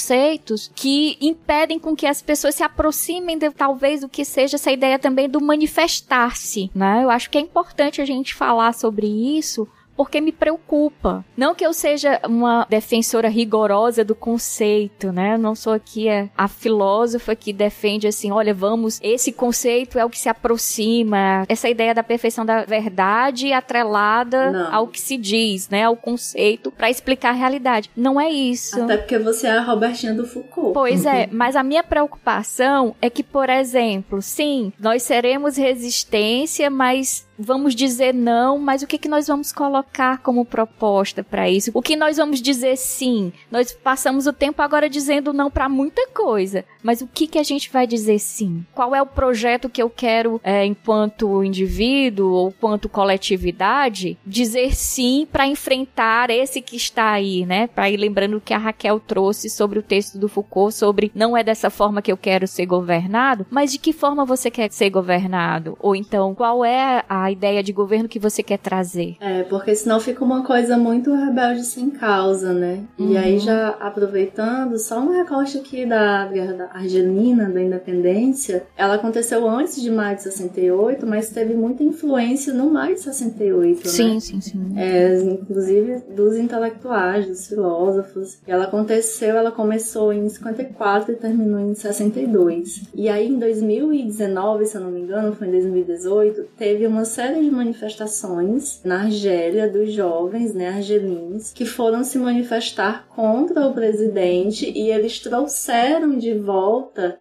que 0.75 1.17
impedem 1.21 1.79
com 1.79 1.97
que 1.97 2.07
as 2.07 2.23
pessoas 2.23 2.55
se 2.55 2.63
aproximem 2.63 3.39
de 3.39 3.51
talvez 3.51 4.01
do 4.01 4.09
que 4.09 4.25
seja 4.25 4.57
essa 4.57 4.71
ideia 4.71 4.99
também 4.99 5.29
do 5.29 5.41
manifestar-se, 5.41 6.71
né? 6.75 7.05
Eu 7.05 7.11
acho 7.11 7.31
que 7.31 7.39
é 7.39 7.41
importante 7.41 8.01
a 8.01 8.05
gente 8.05 8.35
falar 8.35 8.73
sobre 8.73 9.07
isso, 9.07 9.69
porque 9.97 10.21
me 10.21 10.33
preocupa. 10.33 11.25
Não 11.37 11.55
que 11.55 11.65
eu 11.65 11.73
seja 11.73 12.21
uma 12.27 12.67
defensora 12.69 13.29
rigorosa 13.29 14.05
do 14.05 14.15
conceito, 14.15 15.13
né? 15.13 15.35
Eu 15.35 15.39
não 15.39 15.55
sou 15.55 15.73
aqui 15.73 16.09
a, 16.09 16.29
a 16.37 16.49
filósofa 16.49 17.35
que 17.35 17.53
defende 17.53 18.07
assim, 18.07 18.31
olha, 18.31 18.53
vamos, 18.53 19.01
esse 19.03 19.33
conceito 19.33 19.99
é 19.99 20.05
o 20.05 20.11
que 20.11 20.19
se 20.19 20.29
aproxima, 20.29 21.45
essa 21.49 21.69
ideia 21.69 21.95
da 21.95 22.03
perfeição 22.03 22.45
da 22.45 22.65
verdade 22.65 23.53
atrelada 23.53 24.51
não. 24.51 24.75
ao 24.75 24.87
que 24.89 25.01
se 25.01 25.17
diz, 25.17 25.69
né? 25.69 25.85
Ao 25.85 25.97
conceito 25.97 26.71
para 26.71 26.91
explicar 26.91 27.31
a 27.31 27.33
realidade. 27.33 27.91
Não 27.97 28.21
é 28.21 28.31
isso. 28.31 28.83
Até 28.83 28.97
porque 28.97 29.19
você 29.19 29.47
é 29.47 29.53
a 29.53 29.63
Robertinha 29.63 30.15
do 30.15 30.27
Foucault. 30.27 30.75
Pois 30.75 31.07
é, 31.07 31.29
mas 31.31 31.57
a 31.57 31.63
minha 31.63 31.83
preocupação 31.83 32.95
é 33.01 33.09
que, 33.09 33.23
por 33.23 33.49
exemplo, 33.49 34.21
sim, 34.21 34.73
nós 34.79 35.03
seremos 35.03 35.57
resistência, 35.57 36.69
mas 36.71 37.26
vamos 37.39 37.75
dizer 37.75 38.15
não, 38.15 38.59
mas 38.59 38.83
o 38.83 38.87
que, 38.87 38.99
que 38.99 39.09
nós 39.09 39.27
vamos 39.27 39.53
colocar 39.53 40.19
como 40.19 40.45
proposta 40.45 41.23
para 41.23 41.49
isso? 41.49 41.71
O 41.75 41.83
que 41.83 41.97
nós 41.97 42.17
vamos 42.17 42.41
dizer 42.41 42.77
sim? 42.77 43.33
Nós 43.51 43.73
passamos 43.73 44.27
o 44.27 44.33
tempo 44.33 44.63
agora 44.63 44.89
dizendo 44.89 45.33
não 45.33 45.51
para 45.51 45.69
muita 45.69 46.09
coisa, 46.09 46.65
mas 46.87 47.03
o 47.03 47.07
que, 47.07 47.27
que 47.27 47.39
a 47.39 47.43
gente 47.43 47.71
vai 47.71 47.87
dizer 47.87 48.19
sim? 48.19 48.65
Qual 48.75 48.95
é 48.95 49.03
o 49.03 49.07
projeto 49.07 49.69
que 49.69 49.83
eu 49.83 49.91
quero, 49.91 50.41
é, 50.43 50.65
enquanto 50.65 51.45
indivíduo 51.45 52.33
ou 52.33 52.53
quanto 52.53 52.89
coletividade, 52.89 54.17
dizer 54.25 54.75
sim 54.75 55.29
para 55.31 55.47
enfrentar 55.47 56.31
esse 56.31 56.63
que 56.63 56.77
está 56.77 57.11
aí, 57.11 57.45
né? 57.45 57.67
Para 57.67 57.91
ir 57.91 57.99
lembrando 57.99 58.39
o 58.39 58.41
que 58.41 58.55
a 58.55 58.59
Raquel 58.59 58.99
trouxe 58.99 59.51
sobre 59.51 59.79
o 59.79 59.83
texto 59.83 60.17
do 60.17 60.29
Foucault, 60.29 60.75
sobre 60.75 61.13
não 61.15 61.37
é 61.37 61.45
dessa 61.45 61.69
forma 61.69 62.01
que 62.01 62.11
eu 62.11 62.17
quero 62.17 62.47
ser 62.47 62.65
governado, 62.65 63.45
mas 63.51 63.73
de 63.73 63.79
que 63.79 63.93
forma 63.93 64.25
você 64.25 64.51
quer 64.51 64.73
ser 64.73 64.89
governado? 64.89 65.77
Ou 65.81 65.95
então, 65.95 66.35
qual 66.35 66.65
é 66.65 67.05
a 67.09 67.27
a 67.27 67.31
ideia 67.31 67.63
de 67.63 67.73
governo 67.73 68.09
que 68.09 68.19
você 68.19 68.43
quer 68.43 68.59
trazer. 68.59 69.17
É, 69.21 69.43
porque 69.43 69.75
senão 69.75 69.99
fica 69.99 70.25
uma 70.25 70.45
coisa 70.45 70.79
muito 70.79 71.13
rebelde 71.13 71.65
sem 71.65 71.91
causa, 71.91 72.53
né? 72.53 72.85
Uhum. 72.99 73.13
E 73.13 73.17
aí, 73.17 73.39
já 73.39 73.71
aproveitando, 73.81 74.79
só 74.79 75.01
um 75.01 75.11
recorte 75.11 75.59
aqui 75.59 75.85
da 75.85 76.27
Guerra 76.27 76.53
da 76.55 76.67
Argelina, 76.77 77.49
da 77.49 77.63
Independência, 77.63 78.65
ela 78.77 78.95
aconteceu 78.95 79.49
antes 79.49 79.81
de 79.81 79.91
maio 79.91 80.17
de 80.17 80.25
68, 80.25 81.07
mas 81.07 81.31
teve 81.31 81.55
muita 81.55 81.83
influência 81.83 82.53
no 82.53 82.71
maio 82.71 82.95
de 82.95 83.01
68, 83.01 83.89
sim, 83.89 84.15
né? 84.15 84.21
Sim, 84.21 84.41
sim. 84.41 84.73
É, 84.77 85.19
inclusive 85.23 86.03
dos 86.15 86.37
intelectuais, 86.37 87.27
dos 87.27 87.47
filósofos. 87.47 88.39
Ela 88.47 88.65
aconteceu, 88.65 89.37
ela 89.37 89.51
começou 89.51 90.13
em 90.13 90.29
54 90.29 91.13
e 91.13 91.17
terminou 91.17 91.61
em 91.61 91.75
62. 91.75 92.83
E 92.95 93.09
aí, 93.09 93.27
em 93.27 93.39
2019, 93.39 94.67
se 94.67 94.77
eu 94.77 94.83
não 94.83 94.91
me 94.91 95.01
engano, 95.01 95.35
foi 95.35 95.49
em 95.49 95.53
2018, 95.53 96.45
teve 96.59 96.87
uma 96.87 97.07
série 97.07 97.43
de 97.43 97.51
manifestações 97.51 98.81
na 98.85 99.03
Argélia 99.03 99.69
dos 99.69 99.93
jovens, 99.93 100.53
né, 100.53 100.69
argelinos, 100.69 101.53
que 101.53 101.65
foram 101.65 102.05
se 102.05 102.19
manifestar 102.19 103.07
contra 103.09 103.67
o 103.67 103.73
presidente 103.73 104.71
e 104.71 104.91
eles 104.91 105.21
trouxeram 105.21 106.19
de 106.19 106.35
volta 106.35 106.66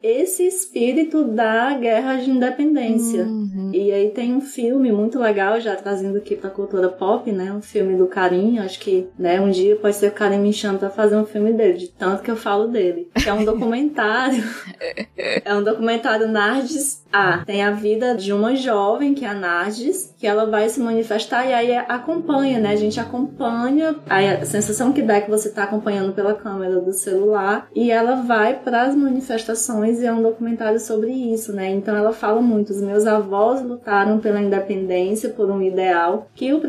esse 0.02 0.46
espírito 0.46 1.24
da 1.24 1.74
guerra 1.78 2.18
de 2.18 2.30
independência. 2.30 3.24
Uhum. 3.24 3.72
E 3.74 3.92
aí 3.92 4.10
tem 4.10 4.34
um 4.34 4.42
filme 4.42 4.92
muito 4.92 5.20
legal, 5.20 5.60
já 5.60 5.76
trazendo 5.76 6.18
aqui 6.18 6.36
pra 6.36 6.50
cultura 6.50 6.90
pop, 6.90 7.32
né, 7.32 7.52
um 7.52 7.62
filme 7.62 7.96
do 7.96 8.08
Karim, 8.08 8.60
acho 8.60 8.80
que, 8.80 9.08
né, 9.18 9.40
um 9.40 9.50
dia 9.50 9.76
pode 9.76 9.96
ser 9.96 10.08
o 10.08 10.12
Karim 10.12 10.40
me 10.40 10.54
chama 10.54 10.80
pra 10.80 10.90
fazer 10.90 11.16
um 11.16 11.26
filme 11.26 11.54
dele, 11.54 11.78
de 11.78 11.88
tanto 11.90 12.24
que 12.24 12.32
eu 12.32 12.36
falo 12.36 12.68
dele. 12.68 13.10
Que 13.16 13.30
é 13.30 13.34
um 13.34 13.44
documentário. 13.46 14.44
é 15.18 15.56
um 15.56 15.64
documentário 15.64 16.28
Nardes 16.28 17.05
A. 17.16 17.46
Tem 17.46 17.64
a 17.64 17.72
vida 17.72 18.14
de 18.14 18.34
uma 18.34 18.56
jovem, 18.56 19.14
que 19.14 19.24
é 19.24 19.30
a 19.30 19.34
Nardes, 19.34 20.14
que 20.18 20.28
ela 20.28 20.46
vai 20.46 20.68
se 20.68 20.82
manifestar 20.82 21.46
e 21.46 21.54
aí 21.54 21.76
acompanha, 21.78 22.60
né? 22.60 22.72
A 22.72 22.76
gente 22.76 23.00
acompanha 23.00 23.96
a 24.10 24.46
sensação 24.46 24.92
que 24.92 25.02
dá 25.02 25.16
é 25.16 25.22
que 25.22 25.30
você 25.30 25.48
está 25.48 25.64
acompanhando 25.64 26.12
pela 26.14 26.34
câmera 26.34 26.82
do 26.82 26.92
celular 26.92 27.70
e 27.74 27.90
ela 27.90 28.16
vai 28.16 28.60
para 28.60 28.84
as 28.84 28.96
manifestações 28.96 30.02
e 30.02 30.06
é 30.06 30.12
um 30.12 30.22
documentário 30.22 30.80
sobre 30.80 31.12
isso, 31.12 31.54
né? 31.54 31.70
Então 31.72 31.96
ela 31.96 32.12
fala 32.12 32.42
muito: 32.42 32.72
os 32.72 32.82
meus 32.82 33.06
avós 33.08 33.62
lutaram 33.62 34.20
pela 34.20 34.42
independência, 34.42 35.30
por 35.30 35.50
um 35.50 35.62
ideal 35.62 36.28
que 36.36 36.54
o, 36.54 36.62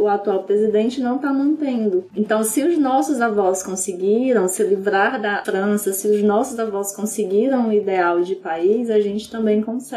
o 0.00 0.08
atual 0.08 0.42
presidente 0.42 1.00
não 1.00 1.16
está 1.16 1.32
mantendo. 1.32 2.04
Então, 2.14 2.44
se 2.44 2.62
os 2.62 2.76
nossos 2.76 3.22
avós 3.22 3.62
conseguiram 3.62 4.48
se 4.48 4.62
livrar 4.62 5.20
da 5.20 5.42
França, 5.44 5.92
se 5.92 6.08
os 6.08 6.22
nossos 6.22 6.58
avós 6.58 6.94
conseguiram 6.94 7.68
o 7.68 7.72
ideal 7.72 8.20
de 8.20 8.34
país, 8.34 8.90
a 8.90 9.00
gente 9.00 9.30
também 9.30 9.62
consegue. 9.62 9.93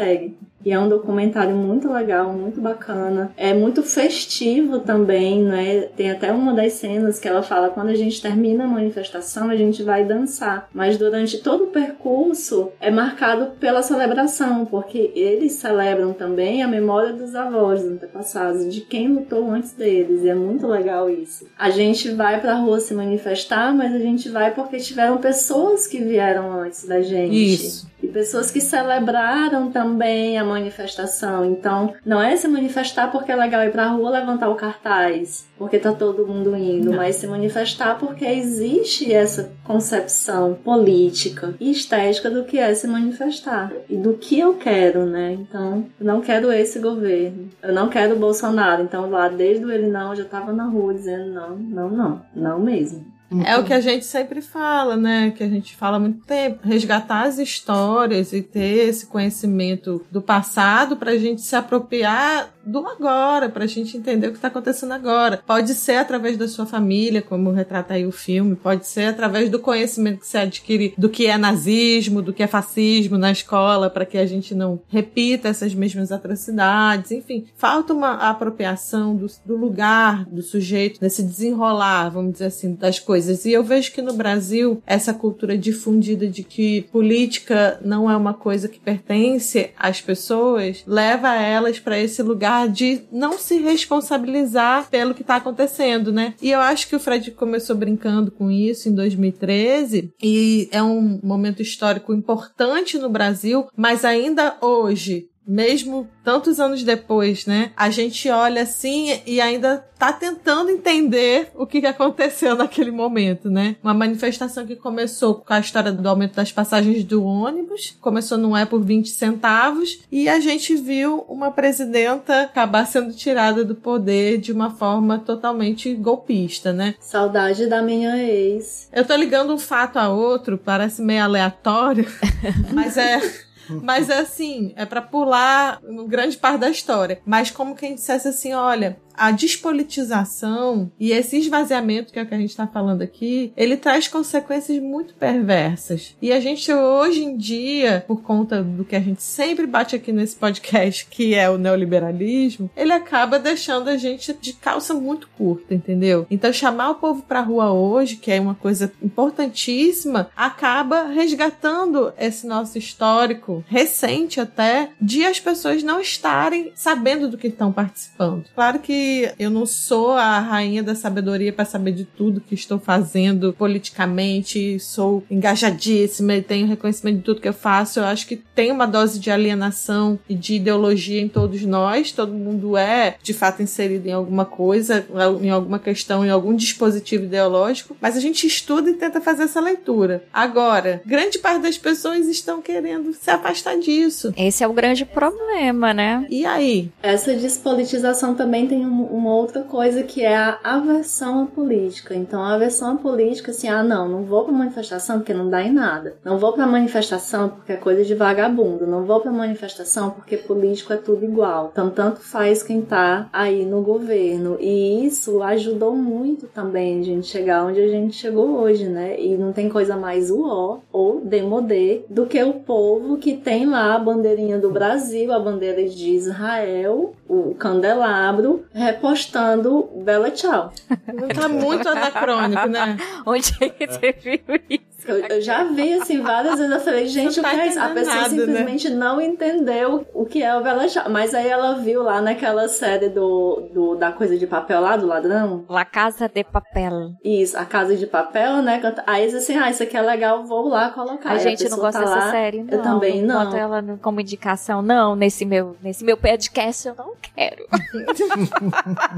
E 0.64 0.72
é 0.72 0.78
um 0.78 0.88
documentário 0.88 1.54
muito 1.54 1.90
legal, 1.90 2.32
muito 2.32 2.60
bacana. 2.60 3.32
É 3.36 3.54
muito 3.54 3.82
festivo 3.82 4.80
também, 4.80 5.42
né? 5.42 5.82
Tem 5.96 6.10
até 6.10 6.32
uma 6.32 6.52
das 6.52 6.74
cenas 6.74 7.18
que 7.18 7.28
ela 7.28 7.42
fala: 7.42 7.70
quando 7.70 7.88
a 7.88 7.94
gente 7.94 8.20
termina 8.20 8.64
a 8.64 8.68
manifestação, 8.68 9.50
a 9.50 9.56
gente 9.56 9.82
vai 9.82 10.04
dançar. 10.04 10.68
Mas 10.74 10.98
durante 10.98 11.38
todo 11.38 11.64
o 11.64 11.68
percurso 11.68 12.70
é 12.80 12.90
marcado 12.90 13.52
pela 13.58 13.82
celebração, 13.82 14.66
porque 14.66 15.12
eles 15.14 15.52
celebram 15.52 16.12
também 16.12 16.62
a 16.62 16.68
memória 16.68 17.12
dos 17.12 17.34
avós, 17.34 17.82
dos 17.82 17.92
antepassados, 17.92 18.72
de 18.72 18.80
quem 18.80 19.08
lutou 19.08 19.50
antes 19.50 19.72
deles. 19.72 20.22
E 20.24 20.28
é 20.28 20.34
muito 20.34 20.66
legal 20.66 21.08
isso. 21.08 21.46
A 21.56 21.70
gente 21.70 22.10
vai 22.10 22.40
pra 22.40 22.56
rua 22.56 22.80
se 22.80 22.92
manifestar, 22.94 23.72
mas 23.72 23.94
a 23.94 23.98
gente 23.98 24.28
vai 24.28 24.52
porque 24.52 24.78
tiveram 24.78 25.18
pessoas 25.18 25.86
que 25.86 25.98
vieram 25.98 26.52
antes 26.52 26.86
da 26.86 27.00
gente. 27.00 27.54
Isso. 27.54 27.88
E 28.02 28.06
pessoas 28.06 28.50
que 28.50 28.60
celebraram 28.60 29.70
também 29.70 30.38
a 30.38 30.44
manifestação. 30.44 31.44
Então, 31.44 31.94
não 32.04 32.22
é 32.22 32.36
se 32.36 32.46
manifestar 32.48 33.10
porque 33.10 33.32
é 33.32 33.36
legal 33.36 33.62
ir 33.64 33.72
pra 33.72 33.88
rua 33.88 34.10
levantar 34.10 34.48
o 34.48 34.54
cartaz, 34.54 35.46
porque 35.56 35.78
tá 35.78 35.92
todo 35.92 36.26
mundo 36.26 36.56
indo, 36.56 36.90
Não. 36.90 36.96
mas 36.96 37.16
se 37.16 37.26
manifestar 37.26 37.98
porque 37.98 38.24
existe 38.24 39.12
essa 39.12 39.50
concepção 39.64 40.54
política 40.64 41.54
e 41.60 41.70
estética 41.70 42.30
do 42.30 42.44
que 42.44 42.58
é 42.58 42.72
se 42.74 42.86
manifestar 42.86 43.72
e 43.88 43.96
do 43.96 44.14
que 44.14 44.38
eu 44.38 44.54
quero, 44.54 45.04
né? 45.04 45.32
Então, 45.32 45.86
eu 45.98 46.06
não 46.06 46.20
quero 46.20 46.52
esse 46.52 46.78
governo, 46.78 47.48
eu 47.62 47.72
não 47.72 47.88
quero 47.88 48.14
o 48.14 48.18
Bolsonaro. 48.18 48.82
Então, 48.82 49.10
lá 49.10 49.28
desde 49.28 49.64
o 49.64 49.70
ele 49.70 49.88
não, 49.88 50.10
eu 50.10 50.16
já 50.16 50.24
tava 50.24 50.52
na 50.52 50.64
rua 50.64 50.94
dizendo 50.94 51.32
não, 51.32 51.56
não, 51.56 51.90
não, 51.90 52.22
não 52.34 52.60
mesmo. 52.60 53.17
É 53.44 53.56
o 53.58 53.64
que 53.64 53.72
a 53.72 53.80
gente 53.80 54.04
sempre 54.04 54.40
fala, 54.40 54.96
né? 54.96 55.30
Que 55.36 55.44
a 55.44 55.48
gente 55.48 55.76
fala 55.76 55.96
há 55.96 56.00
muito 56.00 56.24
tempo. 56.24 56.66
Resgatar 56.66 57.22
as 57.22 57.38
histórias 57.38 58.32
e 58.32 58.42
ter 58.42 58.88
esse 58.88 59.06
conhecimento 59.06 60.04
do 60.10 60.22
passado 60.22 60.96
pra 60.96 61.16
gente 61.16 61.42
se 61.42 61.54
apropriar 61.54 62.50
do 62.68 62.86
agora, 62.86 63.48
pra 63.48 63.66
gente 63.66 63.96
entender 63.96 64.28
o 64.28 64.32
que 64.32 64.38
tá 64.38 64.48
acontecendo 64.48 64.92
agora. 64.92 65.42
Pode 65.46 65.74
ser 65.74 65.96
através 65.96 66.36
da 66.36 66.46
sua 66.46 66.66
família, 66.66 67.22
como 67.22 67.50
retrata 67.50 67.94
aí 67.94 68.06
o 68.06 68.12
filme, 68.12 68.54
pode 68.54 68.86
ser 68.86 69.06
através 69.06 69.48
do 69.48 69.58
conhecimento 69.58 70.20
que 70.20 70.26
se 70.26 70.36
adquire 70.36 70.94
do 70.96 71.08
que 71.08 71.26
é 71.26 71.38
nazismo, 71.38 72.20
do 72.20 72.32
que 72.32 72.42
é 72.42 72.46
fascismo 72.46 73.16
na 73.16 73.32
escola, 73.32 73.88
para 73.88 74.04
que 74.04 74.18
a 74.18 74.26
gente 74.26 74.54
não 74.54 74.80
repita 74.88 75.48
essas 75.48 75.74
mesmas 75.74 76.12
atrocidades. 76.12 77.10
Enfim, 77.10 77.46
falta 77.56 77.94
uma 77.94 78.14
apropriação 78.28 79.16
do, 79.16 79.26
do 79.46 79.56
lugar 79.56 80.26
do 80.26 80.42
sujeito 80.42 80.98
nesse 81.00 81.22
desenrolar, 81.22 82.10
vamos 82.10 82.32
dizer 82.32 82.46
assim, 82.46 82.74
das 82.74 82.98
coisas. 82.98 83.17
E 83.26 83.52
eu 83.52 83.64
vejo 83.64 83.92
que 83.92 84.02
no 84.02 84.12
Brasil, 84.12 84.82
essa 84.86 85.12
cultura 85.12 85.56
difundida 85.56 86.26
de 86.26 86.42
que 86.42 86.82
política 86.92 87.80
não 87.84 88.10
é 88.10 88.16
uma 88.16 88.34
coisa 88.34 88.68
que 88.68 88.78
pertence 88.78 89.70
às 89.76 90.00
pessoas, 90.00 90.82
leva 90.86 91.34
elas 91.34 91.78
para 91.78 91.98
esse 91.98 92.22
lugar 92.22 92.68
de 92.68 93.02
não 93.10 93.38
se 93.38 93.58
responsabilizar 93.58 94.88
pelo 94.90 95.14
que 95.14 95.24
tá 95.24 95.36
acontecendo, 95.36 96.12
né? 96.12 96.34
E 96.40 96.50
eu 96.50 96.60
acho 96.60 96.88
que 96.88 96.96
o 96.96 97.00
Fred 97.00 97.30
começou 97.32 97.76
brincando 97.76 98.30
com 98.30 98.50
isso 98.50 98.88
em 98.88 98.94
2013 98.94 100.12
e 100.22 100.68
é 100.70 100.82
um 100.82 101.20
momento 101.22 101.62
histórico 101.62 102.14
importante 102.14 102.98
no 102.98 103.08
Brasil, 103.08 103.66
mas 103.76 104.04
ainda 104.04 104.56
hoje 104.60 105.28
mesmo 105.48 106.06
tantos 106.22 106.60
anos 106.60 106.82
depois, 106.82 107.46
né? 107.46 107.72
A 107.74 107.88
gente 107.88 108.28
olha 108.28 108.62
assim 108.62 109.18
e 109.26 109.40
ainda 109.40 109.82
tá 109.98 110.12
tentando 110.12 110.70
entender 110.70 111.48
o 111.54 111.66
que 111.66 111.84
aconteceu 111.86 112.54
naquele 112.56 112.90
momento, 112.90 113.50
né? 113.50 113.76
Uma 113.82 113.94
manifestação 113.94 114.66
que 114.66 114.76
começou 114.76 115.36
com 115.36 115.52
a 115.52 115.58
história 115.58 115.90
do 115.90 116.06
aumento 116.06 116.34
das 116.34 116.52
passagens 116.52 117.02
do 117.02 117.24
ônibus, 117.24 117.96
começou 118.00 118.36
não 118.36 118.54
é 118.54 118.66
por 118.66 118.84
20 118.84 119.08
centavos, 119.08 120.00
e 120.12 120.28
a 120.28 120.38
gente 120.38 120.76
viu 120.76 121.24
uma 121.28 121.50
presidenta 121.50 122.42
acabar 122.42 122.86
sendo 122.86 123.14
tirada 123.14 123.64
do 123.64 123.74
poder 123.74 124.38
de 124.38 124.52
uma 124.52 124.70
forma 124.70 125.18
totalmente 125.18 125.94
golpista, 125.94 126.72
né? 126.72 126.94
Saudade 127.00 127.66
da 127.66 127.80
minha 127.80 128.16
ex. 128.18 128.88
Eu 128.92 129.04
tô 129.04 129.16
ligando 129.16 129.54
um 129.54 129.58
fato 129.58 129.98
a 129.98 130.10
outro, 130.10 130.58
parece 130.58 131.00
meio 131.00 131.24
aleatório, 131.24 132.06
mas 132.72 132.98
é. 132.98 133.47
Mas 133.70 134.08
é 134.08 134.18
assim, 134.18 134.72
é 134.76 134.84
pra 134.84 135.02
pular 135.02 135.80
grande 136.06 136.36
parte 136.36 136.60
da 136.60 136.70
história. 136.70 137.20
Mas 137.24 137.50
como 137.50 137.74
quem 137.74 137.94
dissesse 137.94 138.28
assim, 138.28 138.52
olha, 138.52 138.98
a 139.18 139.30
despolitização 139.30 140.90
e 140.98 141.10
esse 141.10 141.36
esvaziamento 141.36 142.12
que 142.12 142.18
é 142.18 142.22
o 142.22 142.26
que 142.26 142.34
a 142.34 142.38
gente 142.38 142.50
está 142.50 142.66
falando 142.66 143.02
aqui, 143.02 143.52
ele 143.56 143.76
traz 143.76 144.08
consequências 144.08 144.78
muito 144.80 145.14
perversas. 145.14 146.16
E 146.22 146.32
a 146.32 146.40
gente 146.40 146.72
hoje 146.72 147.24
em 147.24 147.36
dia, 147.36 148.04
por 148.06 148.22
conta 148.22 148.62
do 148.62 148.84
que 148.84 148.96
a 148.96 149.00
gente 149.00 149.22
sempre 149.22 149.66
bate 149.66 149.96
aqui 149.96 150.12
nesse 150.12 150.36
podcast, 150.36 151.06
que 151.06 151.34
é 151.34 151.50
o 151.50 151.58
neoliberalismo, 151.58 152.70
ele 152.76 152.92
acaba 152.92 153.38
deixando 153.38 153.88
a 153.88 153.96
gente 153.96 154.32
de 154.40 154.52
calça 154.52 154.94
muito 154.94 155.28
curta, 155.36 155.74
entendeu? 155.74 156.26
Então 156.30 156.52
chamar 156.52 156.90
o 156.90 156.94
povo 156.96 157.22
pra 157.22 157.40
rua 157.40 157.72
hoje, 157.72 158.16
que 158.16 158.30
é 158.30 158.40
uma 158.40 158.54
coisa 158.54 158.92
importantíssima, 159.02 160.30
acaba 160.36 161.04
resgatando 161.04 162.12
esse 162.18 162.46
nosso 162.46 162.78
histórico 162.78 163.64
recente 163.66 164.40
até 164.40 164.90
de 165.00 165.24
as 165.24 165.40
pessoas 165.40 165.82
não 165.82 166.00
estarem 166.00 166.72
sabendo 166.74 167.28
do 167.28 167.38
que 167.38 167.48
estão 167.48 167.72
participando. 167.72 168.44
Claro 168.54 168.78
que 168.78 169.07
eu 169.38 169.50
não 169.50 169.66
sou 169.66 170.12
a 170.12 170.38
rainha 170.38 170.82
da 170.82 170.94
sabedoria 170.94 171.52
para 171.52 171.64
saber 171.64 171.92
de 171.92 172.04
tudo 172.04 172.40
que 172.40 172.54
estou 172.54 172.78
fazendo 172.78 173.52
politicamente, 173.52 174.78
sou 174.80 175.22
engajadíssima 175.30 176.34
e 176.34 176.42
tenho 176.42 176.66
reconhecimento 176.66 177.16
de 177.18 177.22
tudo 177.22 177.40
que 177.40 177.48
eu 177.48 177.52
faço. 177.52 178.00
Eu 178.00 178.04
acho 178.04 178.26
que 178.26 178.36
tem 178.36 178.70
uma 178.70 178.86
dose 178.86 179.18
de 179.18 179.30
alienação 179.30 180.18
e 180.28 180.34
de 180.34 180.54
ideologia 180.54 181.20
em 181.20 181.28
todos 181.28 181.62
nós. 181.64 182.12
Todo 182.12 182.32
mundo 182.32 182.76
é, 182.76 183.16
de 183.22 183.32
fato, 183.34 183.62
inserido 183.62 184.06
em 184.08 184.12
alguma 184.12 184.44
coisa, 184.44 185.06
em 185.42 185.50
alguma 185.50 185.78
questão, 185.78 186.24
em 186.24 186.30
algum 186.30 186.54
dispositivo 186.54 187.24
ideológico, 187.24 187.96
mas 188.00 188.16
a 188.16 188.20
gente 188.20 188.46
estuda 188.46 188.90
e 188.90 188.94
tenta 188.94 189.20
fazer 189.20 189.44
essa 189.44 189.60
leitura. 189.60 190.24
Agora, 190.32 191.02
grande 191.04 191.38
parte 191.38 191.62
das 191.62 191.78
pessoas 191.78 192.26
estão 192.26 192.60
querendo 192.62 193.12
se 193.12 193.30
afastar 193.30 193.76
disso. 193.78 194.32
Esse 194.36 194.62
é 194.62 194.68
o 194.68 194.72
grande 194.72 195.04
problema, 195.04 195.92
né? 195.92 196.26
E 196.30 196.44
aí? 196.44 196.90
Essa 197.02 197.34
despolitização 197.34 198.34
também 198.34 198.66
tem 198.66 198.84
um- 198.86 198.97
uma 199.04 199.34
outra 199.34 199.62
coisa 199.62 200.02
que 200.02 200.24
é 200.24 200.36
a 200.36 200.58
aversão 200.62 201.42
à 201.42 201.46
política. 201.46 202.14
Então, 202.14 202.42
a 202.42 202.54
aversão 202.54 202.94
à 202.94 202.96
política, 202.96 203.50
assim, 203.50 203.68
ah, 203.68 203.82
não, 203.82 204.08
não 204.08 204.22
vou 204.24 204.44
pra 204.44 204.52
manifestação 204.52 205.18
porque 205.18 205.34
não 205.34 205.48
dá 205.48 205.62
em 205.62 205.72
nada. 205.72 206.16
Não 206.24 206.38
vou 206.38 206.52
pra 206.52 206.66
manifestação 206.66 207.48
porque 207.48 207.72
é 207.72 207.76
coisa 207.76 208.04
de 208.04 208.14
vagabundo. 208.14 208.86
Não 208.86 209.04
vou 209.04 209.20
pra 209.20 209.30
manifestação 209.30 210.10
porque 210.10 210.36
político 210.36 210.92
é 210.92 210.96
tudo 210.96 211.24
igual. 211.24 211.70
Então, 211.72 211.90
tanto 211.90 212.20
faz 212.20 212.62
quem 212.62 212.82
tá 212.82 213.28
aí 213.32 213.64
no 213.64 213.82
governo. 213.82 214.56
E 214.60 215.04
isso 215.06 215.42
ajudou 215.42 215.94
muito 215.94 216.46
também 216.46 217.00
a 217.00 217.02
gente 217.02 217.26
chegar 217.26 217.64
onde 217.64 217.80
a 217.80 217.88
gente 217.88 218.16
chegou 218.16 218.60
hoje, 218.60 218.88
né? 218.88 219.20
E 219.20 219.36
não 219.36 219.52
tem 219.52 219.68
coisa 219.68 219.96
mais 219.96 220.30
uó 220.30 220.80
ou 220.92 221.20
demodê 221.20 222.04
do 222.08 222.26
que 222.26 222.42
o 222.42 222.54
povo 222.54 223.16
que 223.18 223.36
tem 223.36 223.66
lá 223.66 223.94
a 223.94 223.98
bandeirinha 223.98 224.58
do 224.58 224.70
Brasil, 224.70 225.32
a 225.32 225.38
bandeira 225.38 225.86
de 225.88 226.10
Israel, 226.10 227.14
o 227.28 227.54
candelabro, 227.54 228.64
repostando 228.88 229.90
Bela 229.96 230.30
Tchau. 230.30 230.72
Não 231.12 231.28
tá 231.28 231.48
muito 231.48 231.88
anacrônico, 231.88 232.66
né? 232.66 232.96
Onde 233.26 233.52
é 233.60 233.68
que 233.68 233.86
você 233.86 234.12
viu 234.12 234.40
isso? 234.68 234.97
Eu, 235.08 235.18
eu 235.26 235.40
já 235.40 235.64
vi 235.64 235.94
assim 235.94 236.20
várias 236.20 236.58
vezes, 236.58 236.74
eu 236.74 236.80
falei, 236.80 237.06
gente, 237.06 237.36
Não 237.36 237.40
o 237.40 237.42
tá 237.42 237.50
que 237.54 237.60
é 237.60 237.66
isso? 237.68 237.80
A 237.80 237.88
pessoa 237.88 238.16
nada, 238.16 238.28
né? 238.28 238.38
simplesmente 238.38 238.90
não 238.90 239.20
entendeu 239.20 240.06
o 240.14 240.26
que 240.26 240.42
é 240.42 240.54
o 240.56 240.62
Bela. 240.62 240.84
Mas 241.10 241.34
aí 241.34 241.48
ela 241.48 241.74
viu 241.74 242.02
lá 242.02 242.20
naquela 242.20 242.68
série 242.68 243.08
do, 243.08 243.68
do 243.72 243.94
da 243.96 244.12
coisa 244.12 244.36
de 244.36 244.46
papel 244.46 244.80
lá, 244.80 244.96
do 244.96 245.06
ladrão, 245.06 245.64
La 245.68 245.84
Casa 245.84 246.28
de 246.28 246.44
Papel. 246.44 247.12
isso, 247.24 247.58
a 247.58 247.64
casa 247.64 247.96
de 247.96 248.06
papel, 248.06 248.62
né? 248.62 248.80
Aí 249.06 249.22
eles 249.22 249.34
assim, 249.34 249.56
ah, 249.56 249.70
isso 249.70 249.82
aqui 249.82 249.96
é 249.96 250.02
legal, 250.02 250.44
vou 250.44 250.68
lá 250.68 250.90
colocar. 250.90 251.30
A 251.30 251.32
Aí 251.32 251.38
gente 251.40 251.64
não 251.64 251.70
pessoa 251.70 251.86
gosta 251.86 252.00
tá 252.00 252.04
dessa 252.06 252.26
lá, 252.26 252.30
série, 252.30 252.62
não. 252.62 252.72
Eu 252.72 252.82
também 252.82 253.22
não. 253.22 253.44
Boto 253.44 253.56
ela 253.56 253.82
como 254.02 254.20
indicação, 254.20 254.82
não. 254.82 255.16
Nesse 255.16 255.44
meu, 255.44 255.76
nesse 255.82 256.04
meu 256.04 256.16
podcast 256.16 256.88
eu 256.88 256.94
não 256.94 257.12
quero. 257.34 257.66